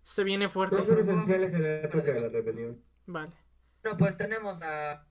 Se 0.04 0.24
viene 0.24 0.50
fuerte. 0.50 0.76
Dos 0.78 0.88
esenciales 1.00 1.54
en 1.56 1.64
la 1.64 1.76
época 1.82 2.12
de 2.12 2.22
la 2.22 2.28
rebelión. 2.30 2.82
Vale. 3.06 3.32
Bueno, 3.84 3.98
pues 3.98 4.18
tenemos 4.18 4.62
a 4.62 5.06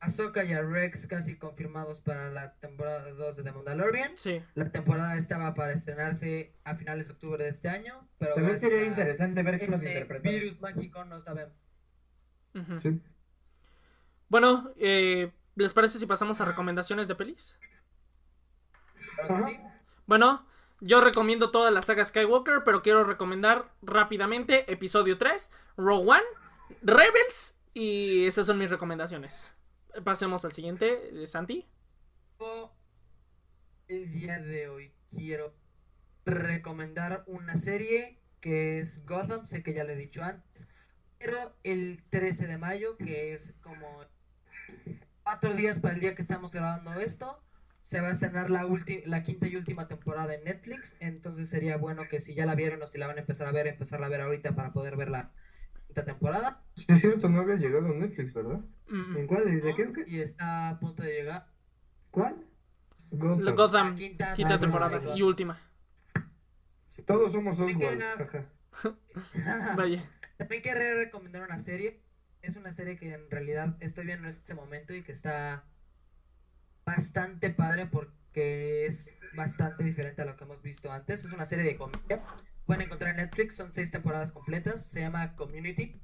Ahsoka 0.00 0.44
y 0.44 0.52
a 0.52 0.62
Rex 0.62 1.06
casi 1.06 1.36
confirmados 1.36 2.00
para 2.00 2.30
la 2.30 2.54
temporada 2.58 3.10
2 3.10 3.36
de 3.36 3.42
The 3.42 3.52
Mandalorian. 3.52 4.12
Sí. 4.16 4.42
La 4.54 4.70
temporada 4.70 5.16
estaba 5.16 5.54
para 5.54 5.72
estrenarse 5.72 6.54
a 6.64 6.76
finales 6.76 7.06
de 7.08 7.14
octubre 7.14 7.42
de 7.42 7.50
este 7.50 7.68
año, 7.68 8.06
pero 8.18 8.34
También 8.34 8.58
sería 8.58 8.84
interesante 8.84 9.42
ver 9.42 9.58
quién 9.58 9.70
los 9.70 9.80
este 9.80 9.92
interpreta. 9.92 10.28
virus 10.30 10.60
mágico 10.60 11.04
no 11.04 11.20
sabemos. 11.20 11.54
Sí. 12.80 13.00
Bueno, 14.28 14.72
eh, 14.78 15.30
¿les 15.56 15.72
parece 15.72 15.98
si 15.98 16.06
pasamos 16.06 16.40
a 16.40 16.46
recomendaciones 16.46 17.06
de 17.08 17.14
pelis? 17.14 17.58
Claro 19.16 19.44
que 19.46 19.52
sí. 19.52 19.60
Bueno, 20.06 20.46
yo 20.80 21.00
recomiendo 21.00 21.50
toda 21.50 21.72
la 21.72 21.82
saga 21.82 22.04
Skywalker, 22.04 22.62
pero 22.64 22.80
quiero 22.80 23.02
recomendar 23.02 23.72
rápidamente 23.82 24.70
episodio 24.72 25.18
3, 25.18 25.50
Rogue 25.76 26.10
One, 26.10 26.22
Rebels 26.82 27.58
y 27.74 28.24
esas 28.24 28.46
son 28.46 28.58
mis 28.58 28.70
recomendaciones. 28.70 29.56
Pasemos 30.04 30.44
al 30.44 30.52
siguiente, 30.52 31.22
eh, 31.22 31.26
Santi. 31.26 31.66
El 33.88 34.12
día 34.12 34.38
de 34.38 34.68
hoy 34.68 34.92
quiero 35.10 35.52
recomendar 36.24 37.24
una 37.26 37.56
serie 37.56 38.20
que 38.40 38.78
es 38.78 39.04
Gotham, 39.06 39.46
sé 39.46 39.64
que 39.64 39.74
ya 39.74 39.82
lo 39.82 39.90
he 39.90 39.96
dicho 39.96 40.22
antes, 40.22 40.68
pero 41.18 41.56
el 41.64 42.04
13 42.10 42.46
de 42.46 42.58
mayo, 42.58 42.96
que 42.96 43.32
es 43.32 43.54
como 43.60 44.04
cuatro 45.24 45.52
días 45.54 45.80
para 45.80 45.94
el 45.94 46.00
día 46.00 46.14
que 46.14 46.22
estamos 46.22 46.52
grabando 46.52 46.92
esto, 46.94 47.42
se 47.86 48.00
va 48.00 48.08
a 48.08 48.10
estrenar 48.10 48.50
la, 48.50 48.66
ulti- 48.66 49.04
la 49.06 49.22
quinta 49.22 49.46
y 49.46 49.54
última 49.54 49.86
temporada 49.86 50.34
en 50.34 50.42
Netflix, 50.42 50.96
entonces 50.98 51.48
sería 51.48 51.76
bueno 51.76 52.08
que 52.08 52.18
si 52.18 52.34
ya 52.34 52.44
la 52.44 52.56
vieron 52.56 52.82
o 52.82 52.86
si 52.88 52.98
la 52.98 53.06
van 53.06 53.16
a 53.16 53.20
empezar 53.20 53.46
a 53.46 53.52
ver, 53.52 53.68
empezarla 53.68 54.06
a 54.06 54.08
ver 54.08 54.22
ahorita 54.22 54.56
para 54.56 54.72
poder 54.72 54.96
ver 54.96 55.08
la 55.08 55.30
quinta 55.86 56.04
temporada. 56.04 56.64
Sí, 56.74 56.86
es 56.88 57.00
cierto, 57.00 57.28
no 57.28 57.42
había 57.42 57.54
llegado 57.54 57.86
a 57.86 57.94
Netflix, 57.94 58.34
¿verdad? 58.34 58.58
Mm, 58.88 59.16
¿En 59.18 59.26
cuál? 59.28 59.54
¿Y 59.54 59.60
¿De 59.60 59.74
qué? 59.76 59.92
Y 60.08 60.18
está 60.20 60.70
a 60.70 60.80
punto 60.80 61.04
de 61.04 61.12
llegar 61.14 61.46
¿Cuál? 62.10 62.44
Gotham. 63.12 63.40
la 63.44 63.52
Gotham, 63.52 63.90
la 63.90 63.94
quinta, 63.94 64.34
quinta 64.34 64.58
temporada 64.58 65.00
y 65.16 65.22
última. 65.22 65.60
Todos 67.06 67.30
somos 67.30 67.54
Oswald. 67.60 68.02
Vaya. 69.76 70.10
También 70.38 70.62
querré 70.62 70.94
recomendar 70.96 71.42
una 71.44 71.60
serie. 71.60 72.02
Es 72.42 72.56
una 72.56 72.72
serie 72.72 72.96
que 72.98 73.12
en 73.14 73.30
realidad 73.30 73.76
estoy 73.78 74.06
viendo 74.06 74.26
en 74.26 74.34
este 74.34 74.54
momento 74.56 74.92
y 74.92 75.02
que 75.04 75.12
está 75.12 75.64
bastante 76.86 77.50
padre 77.50 77.86
porque 77.86 78.86
es 78.86 79.12
bastante 79.34 79.84
diferente 79.84 80.22
a 80.22 80.24
lo 80.24 80.36
que 80.36 80.44
hemos 80.44 80.62
visto 80.62 80.90
antes. 80.90 81.24
Es 81.24 81.32
una 81.32 81.44
serie 81.44 81.64
de 81.64 81.76
comedia. 81.76 82.22
Pueden 82.64 82.82
encontrar 82.82 83.10
en 83.10 83.16
Netflix, 83.16 83.56
son 83.56 83.70
seis 83.70 83.90
temporadas 83.90 84.32
completas. 84.32 84.86
Se 84.86 85.00
llama 85.00 85.34
Community. 85.34 86.00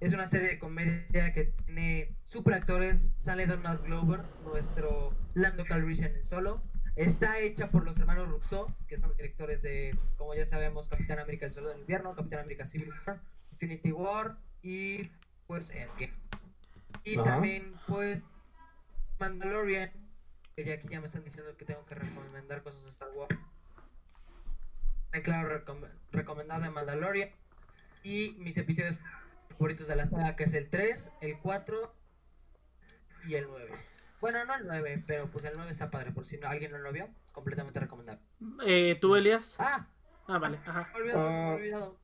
Es 0.00 0.12
una 0.12 0.26
serie 0.26 0.48
de 0.48 0.58
comedia 0.58 1.32
que 1.32 1.44
tiene 1.44 2.16
super 2.24 2.54
actores. 2.54 3.12
Sale 3.18 3.46
Donald 3.46 3.82
Glover, 3.82 4.22
nuestro 4.44 5.14
Lando 5.34 5.64
Calrissian 5.64 6.14
en 6.14 6.24
solo. 6.24 6.62
Está 6.96 7.38
hecha 7.38 7.70
por 7.70 7.84
los 7.84 7.98
hermanos 7.98 8.28
Ruxo, 8.28 8.66
que 8.86 8.98
son 8.98 9.08
los 9.08 9.16
directores 9.16 9.62
de, 9.62 9.96
como 10.16 10.34
ya 10.34 10.44
sabemos, 10.44 10.88
Capitán 10.88 11.18
América 11.20 11.46
El 11.46 11.52
Soldado 11.52 11.72
del 11.74 11.82
Invierno, 11.82 12.14
Capitán 12.14 12.40
América 12.40 12.66
Civil 12.66 12.90
War, 13.06 13.20
Infinity 13.52 13.92
War 13.92 14.36
y 14.60 15.10
pues 15.46 15.70
Endgame. 15.70 16.12
Y 17.04 17.18
Ajá. 17.18 17.24
también 17.24 17.74
pues 17.86 18.22
Mandalorian, 19.18 19.90
ya 20.56 20.74
aquí 20.74 20.88
ya 20.88 21.00
me 21.00 21.06
están 21.06 21.24
diciendo 21.24 21.56
que 21.56 21.64
tengo 21.64 21.84
que 21.86 21.94
recomendar 21.94 22.62
cosas 22.62 22.82
de 22.82 22.90
Star 22.90 23.10
Wars. 23.14 23.36
Me 25.12 25.22
claro 25.22 25.48
recom- 25.64 25.88
recomendar 26.10 26.62
de 26.62 26.70
Mandalorian 26.70 27.30
y 28.02 28.30
mis 28.38 28.56
episodios 28.56 29.00
favoritos 29.50 29.86
de 29.88 29.96
la 29.96 30.06
saga, 30.06 30.36
que 30.36 30.44
es 30.44 30.54
el 30.54 30.68
3, 30.70 31.10
el 31.20 31.38
4 31.38 31.94
y 33.24 33.34
el 33.34 33.46
9. 33.48 33.72
Bueno, 34.20 34.44
no 34.44 34.54
el 34.54 34.66
9, 34.66 35.04
pero 35.06 35.30
pues 35.30 35.44
el 35.44 35.54
9 35.56 35.70
está 35.70 35.90
padre, 35.90 36.12
por 36.12 36.24
si 36.26 36.38
no, 36.38 36.48
alguien 36.48 36.70
no 36.72 36.78
lo 36.78 36.92
vio, 36.92 37.08
completamente 37.32 37.80
recomendable. 37.80 38.22
Eh, 38.66 38.96
¿Tú, 39.00 39.16
Elias? 39.16 39.56
Ah, 39.58 39.86
Ah, 40.28 40.38
vale. 40.38 40.58
Ajá. 40.64 40.88
me 40.92 40.98
he 40.98 41.02
olvidado, 41.02 41.26
se 41.28 41.32
me 41.34 41.40
Ah. 41.42 41.48
ha 41.50 41.54
olvidado. 41.54 41.98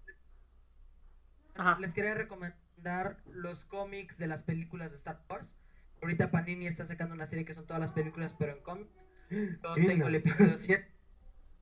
Ajá. 1.55 1.77
Les 1.81 1.95
quería 1.95 2.15
recomendar 2.15 3.19
los 3.27 3.65
cómics 3.65 4.19
de 4.19 4.27
las 4.27 4.43
películas 4.43 4.91
de 4.91 4.97
Star 4.99 5.23
Wars. 5.31 5.57
Ahorita 6.03 6.31
Panini 6.31 6.67
está 6.67 6.85
sacando 6.87 7.15
una 7.15 7.27
serie 7.27 7.45
que 7.45 7.55
son 7.55 7.67
todas 7.67 7.81
las 7.81 7.93
películas, 7.93 8.35
pero 8.39 8.53
en 8.57 8.63
cómics. 8.63 8.91
Yo 9.31 9.75
Sí, 9.75 9.87
tengo 9.87 10.03
no. 10.03 10.09
el 10.09 10.15
episodio 10.17 10.57
7. 10.57 10.87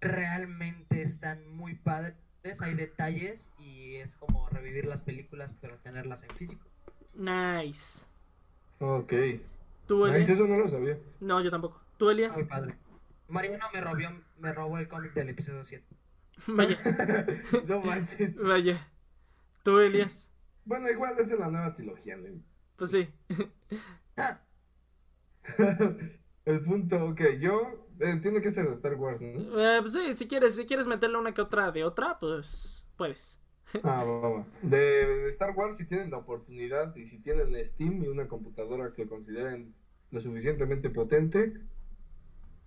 Realmente 0.01 1.03
están 1.03 1.49
muy 1.57 1.75
padres. 1.75 2.17
hay 2.61 2.75
detalles 2.75 3.51
y 3.59 3.97
es 3.97 4.17
como 4.17 4.49
revivir 4.49 4.85
las 4.85 5.03
películas 5.03 5.55
pero 5.61 5.79
tenerlas 5.79 6.23
en 6.23 6.31
físico. 6.37 6.67
Nice. 7.15 8.05
Ok. 8.79 9.13
¿Tú, 9.87 10.05
Nice, 10.07 10.17
Elias? 10.17 10.31
eso 10.31 10.47
no 10.47 10.59
lo 10.59 10.69
sabía. 10.69 10.99
No, 11.21 11.41
yo 11.41 11.51
tampoco. 11.51 11.81
¿Tú, 11.97 12.11
Elias? 12.11 12.35
Muy 12.37 12.45
padre. 12.45 12.75
Mariano 13.29 13.65
me 13.73 13.81
robó, 13.81 13.97
me 14.39 14.53
robó 14.53 14.79
el 14.79 14.87
cómic 14.89 15.13
del 15.15 15.31
episodio 15.31 15.65
7. 15.65 15.85
Vaya, 16.49 16.79
no 17.67 17.81
manches. 17.81 18.37
vaya. 18.37 18.87
¿Tú, 19.65 19.81
Elias? 19.81 20.29
Bueno, 20.65 20.91
igual 20.91 21.19
esa 21.19 21.33
es 21.33 21.41
la 21.41 21.49
nueva 21.49 21.75
trilogía, 21.75 22.17
¿no? 22.17 22.29
Pues 22.77 22.91
sí. 22.91 23.09
El 26.45 26.61
punto, 26.63 27.05
ok, 27.07 27.21
yo. 27.41 27.89
eh, 28.01 28.19
tiene 28.23 28.41
que 28.41 28.51
ser 28.51 28.69
de 28.69 28.75
Star 28.75 28.95
Wars, 28.95 29.21
¿no? 29.21 29.61
Eh, 29.61 29.81
pues 29.81 29.93
sí, 29.93 30.13
si 30.13 30.29
quieres, 30.29 30.55
si 30.55 30.65
quieres 30.65 30.87
meterle 30.87 31.19
una 31.19 31.35
que 31.35 31.43
otra 31.43 31.73
de 31.73 31.85
otra, 31.85 32.19
pues 32.19 32.87
puedes. 32.97 33.41
Ah, 33.83 34.05
va, 34.05 34.29
va. 34.29 34.47
De, 34.63 35.27
Star 35.29 35.51
Wars, 35.57 35.77
si 35.77 35.85
tienen 35.87 36.11
la 36.11 36.19
oportunidad 36.19 36.95
y 36.95 37.07
si 37.07 37.19
tienen 37.19 37.53
Steam 37.65 38.03
y 38.05 38.09
una 38.09 38.29
computadora 38.29 38.93
que 38.95 39.09
consideren 39.09 39.75
lo 40.13 40.21
suficientemente 40.21 40.89
potente, 40.89 41.53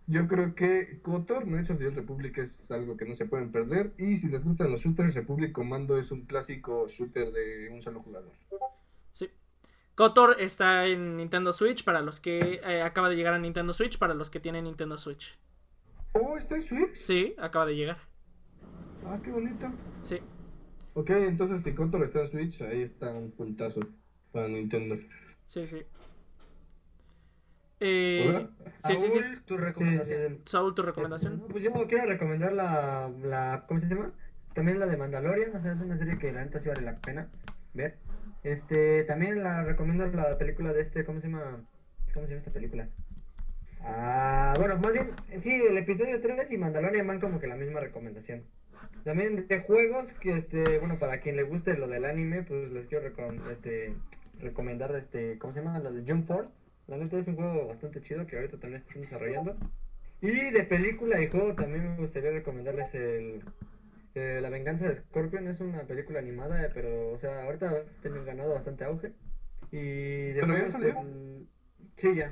yo 0.08 0.28
creo 0.28 0.56
que 0.56 1.00
KOTOR, 1.02 1.44
Knights 1.46 1.70
of 1.70 1.78
the 1.78 1.88
Old 1.88 1.96
Republic, 1.96 2.38
es 2.40 2.70
algo 2.72 2.98
que 2.98 3.06
no 3.06 3.16
se 3.16 3.26
pueden 3.26 3.52
perder. 3.52 3.94
Y 3.98 4.18
si 4.18 4.28
les 4.28 4.44
gustan 4.44 4.72
los 4.72 4.82
shooters, 4.82 5.14
Republic 5.16 5.52
Commando 5.52 5.98
es 5.98 6.12
un 6.12 6.26
clásico 6.26 6.88
shooter 6.88 7.32
de 7.32 7.70
un 7.72 7.82
solo 7.82 8.02
jugador. 8.02 8.32
Sí. 9.12 9.30
Kotor 10.00 10.38
está 10.40 10.86
en 10.86 11.18
Nintendo 11.18 11.52
Switch 11.52 11.84
para 11.84 12.00
los 12.00 12.22
que 12.22 12.62
eh, 12.64 12.82
acaba 12.82 13.10
de 13.10 13.18
llegar 13.18 13.34
a 13.34 13.38
Nintendo 13.38 13.74
Switch 13.74 14.00
para 14.00 14.14
los 14.14 14.30
que 14.30 14.40
tienen 14.40 14.64
Nintendo 14.64 14.98
Switch. 14.98 15.38
Oh, 16.14 16.38
está 16.38 16.56
en 16.56 16.62
Switch. 16.62 16.96
Sí, 16.96 17.36
acaba 17.38 17.66
de 17.66 17.76
llegar. 17.76 17.98
Ah, 19.06 19.20
qué 19.22 19.30
bonito. 19.30 19.70
Sí. 20.00 20.22
Ok, 20.94 21.10
entonces 21.10 21.64
si 21.64 21.74
KOTOR 21.74 22.06
está 22.06 22.22
en 22.22 22.32
Switch, 22.32 22.62
ahí 22.62 22.84
está 22.84 23.12
un 23.12 23.32
puntazo 23.32 23.82
para 24.32 24.48
Nintendo. 24.48 24.96
Sí, 25.46 25.68
sí. 25.68 25.82
Eh, 27.82 28.26
¿Hola? 28.30 28.50
sí, 28.78 28.96
sí, 28.96 29.10
sí. 29.10 29.20
Saúl, 29.20 29.42
tu 29.44 29.56
Sí, 29.58 29.62
recomendación. 29.66 30.22
eh, 30.34 30.42
Saúl, 30.46 30.76
tu 30.76 30.82
recomendación. 30.82 31.44
Pues 31.50 31.62
yo 31.62 31.74
quiero 31.90 32.06
recomendar 32.06 32.54
la, 32.54 33.12
la, 33.22 33.66
¿cómo 33.68 33.82
se 33.82 33.88
llama? 33.88 34.14
También 34.54 34.80
la 34.80 34.86
de 34.86 34.96
Mandalorian, 34.96 35.54
o 35.58 35.62
sea, 35.62 35.74
es 35.74 35.82
una 35.82 35.98
serie 35.98 36.18
que 36.18 36.32
la 36.32 36.46
neta 36.46 36.62
sí 36.62 36.70
vale 36.70 36.84
la 36.84 36.96
pena 37.00 37.28
ver. 37.74 37.98
Este, 38.44 39.03
también 39.03 39.44
la 39.44 39.64
recomiendo 39.64 40.07
la 40.07 40.38
película 40.38 40.74
de 40.74 40.82
este, 40.82 41.03
¿cómo 41.03 41.20
se 41.20 41.28
llama? 41.28 41.64
¿Cómo 42.14 42.26
se 42.26 42.32
llama 42.32 42.40
esta 42.40 42.52
película? 42.53 42.88
Ah, 43.82 44.53
bueno, 44.57 44.78
más 44.78 44.94
bien, 44.94 45.11
sí, 45.41 45.53
el 45.53 45.78
episodio 45.78 46.20
3 46.22 46.49
y 46.52 46.57
Mandalorian 46.57 47.07
van 47.07 47.20
como 47.20 47.40
que 47.40 47.48
la 47.48 47.56
misma 47.56 47.80
recomendación. 47.80 48.44
También 49.03 49.45
de 49.48 49.60
juegos, 49.60 50.11
que 50.14 50.38
este, 50.38 50.78
bueno, 50.80 50.98
para 50.99 51.20
quien 51.20 51.36
le 51.36 51.44
guste 51.44 51.76
lo 51.78 51.88
del 51.88 52.06
anime, 52.06 52.44
pues 52.44 52.72
les 52.72 52.88
quiero 52.88 53.10
recom- 53.10 53.49
este, 53.52 53.94
recomendar, 54.40 54.95
este, 54.95 55.38
¿cómo 55.38 55.53
se 55.53 55.60
llama? 55.61 55.80
La 55.80 55.91
de 55.91 56.03
Jump 56.10 56.28
Force. 56.28 56.52
La 56.88 56.98
neta 56.98 57.18
es 57.18 57.28
un 57.28 57.36
juego 57.36 57.68
bastante 57.68 58.02
chido 58.02 58.26
que 58.26 58.36
ahorita 58.36 58.57
también 58.57 58.82
están 58.86 59.02
desarrollando. 59.03 59.56
Y 60.22 60.52
de 60.52 60.64
película 60.64 61.22
y 61.22 61.28
juego 61.28 61.53
también 61.56 61.91
me 61.91 61.95
gustaría 61.98 62.32
recomendarles 62.32 62.94
el 62.94 63.41
eh, 64.15 64.40
La 64.41 64.49
venganza 64.49 64.88
de 64.88 64.95
Scorpion. 64.95 65.48
Es 65.48 65.60
una 65.60 65.84
película 65.84 66.19
animada, 66.19 66.64
eh, 66.65 66.69
pero, 66.73 67.11
o 67.11 67.18
sea, 67.18 67.44
ahorita 67.45 67.69
ha 67.69 67.84
tenido 68.02 68.23
ganado 68.26 68.53
bastante 68.53 68.84
auge. 68.84 69.14
Y 69.72 70.31
de 70.31 70.38
¿Pero 70.41 70.57
ya 70.57 70.64
pues, 70.72 70.94
sí, 71.98 72.15
ya. 72.15 72.31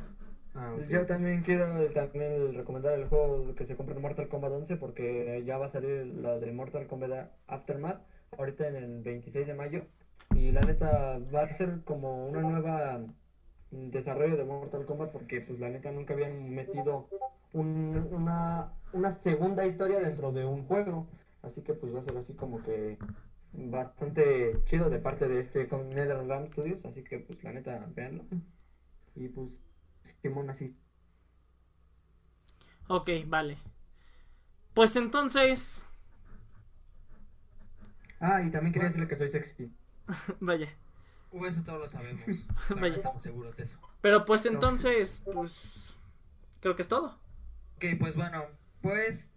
Ah. 0.56 0.76
Yo 0.90 1.06
también 1.06 1.44
quiero 1.44 1.88
también 1.92 2.56
recomendar 2.56 2.98
el 2.98 3.08
juego 3.08 3.54
que 3.54 3.66
se 3.68 3.76
compre 3.76 3.96
en 3.96 4.02
Mortal 4.02 4.28
Kombat 4.28 4.52
11 4.52 4.78
porque 4.78 5.44
ya 5.46 5.58
va 5.60 5.68
a 5.68 5.72
salir 5.72 6.08
la 6.08 6.40
de 6.40 6.52
Mortal 6.52 6.88
Kombat 6.88 7.30
Aftermath 7.46 8.02
ahorita 8.36 8.68
en 8.68 8.76
el 8.76 9.04
26 9.04 9.46
de 9.46 9.54
mayo 9.54 9.84
y 10.36 10.52
la 10.52 10.62
neta 10.62 11.20
va 11.34 11.44
a 11.44 11.58
ser 11.58 11.82
como 11.84 12.28
una 12.28 12.42
nueva 12.42 13.02
desarrollo 13.70 14.36
de 14.36 14.46
Mortal 14.46 14.86
Kombat 14.88 15.12
porque 15.12 15.42
pues 15.42 15.60
la 15.60 15.70
neta 15.70 15.92
nunca 15.92 16.16
habían 16.16 16.50
metido 16.50 17.08
un- 17.54 18.08
una, 18.12 18.72
una 18.94 19.12
segunda 19.12 19.64
historia 19.68 20.00
dentro 20.00 20.32
de 20.32 20.44
un 20.46 20.66
juego 20.66 21.06
así 21.42 21.62
que 21.62 21.74
pues 21.74 21.94
va 21.94 22.00
a 22.00 22.04
ser 22.04 22.18
así 22.18 22.34
como 22.34 22.62
que 22.62 22.98
bastante 23.54 24.62
chido 24.66 24.90
de 24.90 25.00
parte 25.00 25.28
de 25.28 25.40
este 25.40 25.68
con 25.68 25.90
NetherRealm 25.90 26.52
Studios 26.52 26.86
así 26.86 27.04
que 27.04 27.20
pues 27.20 27.44
la 27.44 27.54
neta 27.54 27.88
veanlo 27.96 28.26
y 29.16 29.30
pues 29.30 29.62
Simón 30.22 30.50
así 30.50 30.76
Ok, 32.90 33.10
vale. 33.28 33.58
Pues 34.74 34.96
entonces, 34.96 35.86
Ah, 38.20 38.42
y 38.42 38.50
también 38.50 38.74
quería 38.74 38.88
decirle 38.88 39.08
que 39.08 39.16
soy 39.16 39.30
sexy. 39.30 39.72
vaya. 40.40 40.74
Uh, 41.32 41.46
eso 41.46 41.62
todos 41.64 41.80
lo 41.80 41.88
sabemos. 41.88 42.24
Vaya. 42.70 42.90
no 42.90 42.96
estamos 42.96 43.22
seguros 43.22 43.58
de 43.58 43.64
eso. 43.64 43.80
Pero 44.02 44.24
pues 44.24 44.46
entonces, 44.46 45.22
pues 45.34 45.98
creo 46.62 46.76
que 46.76 46.82
es 46.82 46.88
todo. 46.88 47.20
Ok, 47.76 47.86
pues 48.00 48.16
bueno, 48.16 48.44
pues 48.82 49.30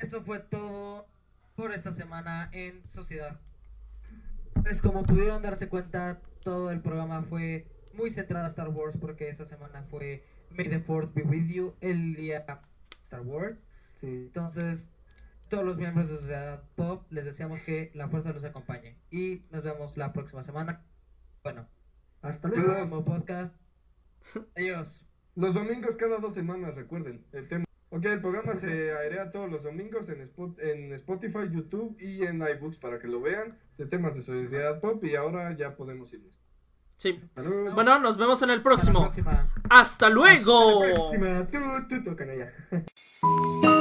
eso 0.00 0.22
fue 0.22 0.40
todo 0.40 1.06
por 1.54 1.72
esta 1.72 1.92
semana 1.92 2.48
en 2.52 2.86
Sociedad. 2.88 3.40
Pues 4.62 4.82
como 4.82 5.04
pudieron 5.04 5.42
darse 5.42 5.68
cuenta, 5.68 6.20
todo 6.42 6.70
el 6.70 6.80
programa 6.80 7.22
fue 7.22 7.66
muy 7.94 8.10
centrado 8.10 8.44
a 8.46 8.48
Star 8.48 8.68
Wars 8.68 8.96
porque 9.00 9.28
esta 9.28 9.44
semana 9.44 9.82
fue 9.84 10.24
May 10.50 10.68
the 10.68 10.80
Fourth 10.80 11.14
be 11.14 11.22
with 11.22 11.46
you, 11.48 11.74
el 11.80 12.14
día 12.14 12.44
Star 13.02 13.22
Wars. 13.22 13.58
Sí. 13.96 14.06
Entonces, 14.06 14.90
todos 15.48 15.64
los 15.64 15.76
miembros 15.76 16.08
de 16.08 16.16
Sociedad 16.16 16.62
Pop 16.76 17.10
les 17.10 17.24
deseamos 17.24 17.60
que 17.60 17.90
la 17.94 18.08
fuerza 18.08 18.32
los 18.32 18.44
acompañe 18.44 18.98
y 19.10 19.44
nos 19.50 19.62
vemos 19.62 19.96
la 19.96 20.12
próxima 20.12 20.42
semana. 20.42 20.84
Bueno, 21.42 21.68
Hasta 22.22 22.48
el 22.48 22.54
luego. 22.54 22.72
próximo 22.72 23.04
podcast. 23.04 23.54
Adiós. 24.56 25.06
Los 25.34 25.54
domingos 25.54 25.96
cada 25.96 26.18
dos 26.18 26.34
semanas, 26.34 26.74
recuerden. 26.74 27.24
El 27.32 27.48
tema. 27.48 27.64
Ok, 27.92 28.04
el 28.04 28.20
programa 28.20 28.54
se 28.54 28.92
airea 28.92 29.32
todos 29.32 29.50
los 29.50 29.62
domingos 29.64 30.08
en, 30.08 30.20
Spot- 30.22 30.58
en 30.60 30.92
Spotify, 30.94 31.48
YouTube 31.52 31.96
y 32.00 32.24
en 32.24 32.36
iBooks 32.40 32.78
para 32.78 32.98
que 33.00 33.08
lo 33.08 33.20
vean. 33.20 33.58
De 33.78 33.86
temas 33.86 34.14
de 34.14 34.22
sociedad 34.22 34.80
pop 34.80 35.02
y 35.04 35.16
ahora 35.16 35.56
ya 35.56 35.74
podemos 35.74 36.12
irnos. 36.12 36.38
Sí. 36.96 37.18
Hasta. 37.34 37.74
Bueno, 37.74 37.98
nos 37.98 38.16
vemos 38.18 38.42
en 38.42 38.50
el 38.50 38.58
Hasta 38.58 38.68
la 38.70 38.74
próximo. 38.76 39.00
próxima. 39.02 39.48
¡Hasta 39.70 40.08
luego! 40.10 40.80
Próxima. 40.94 41.46
Tú, 41.50 41.58
tú, 41.88 42.04
tú, 42.04 42.14
canalla. 42.16 42.52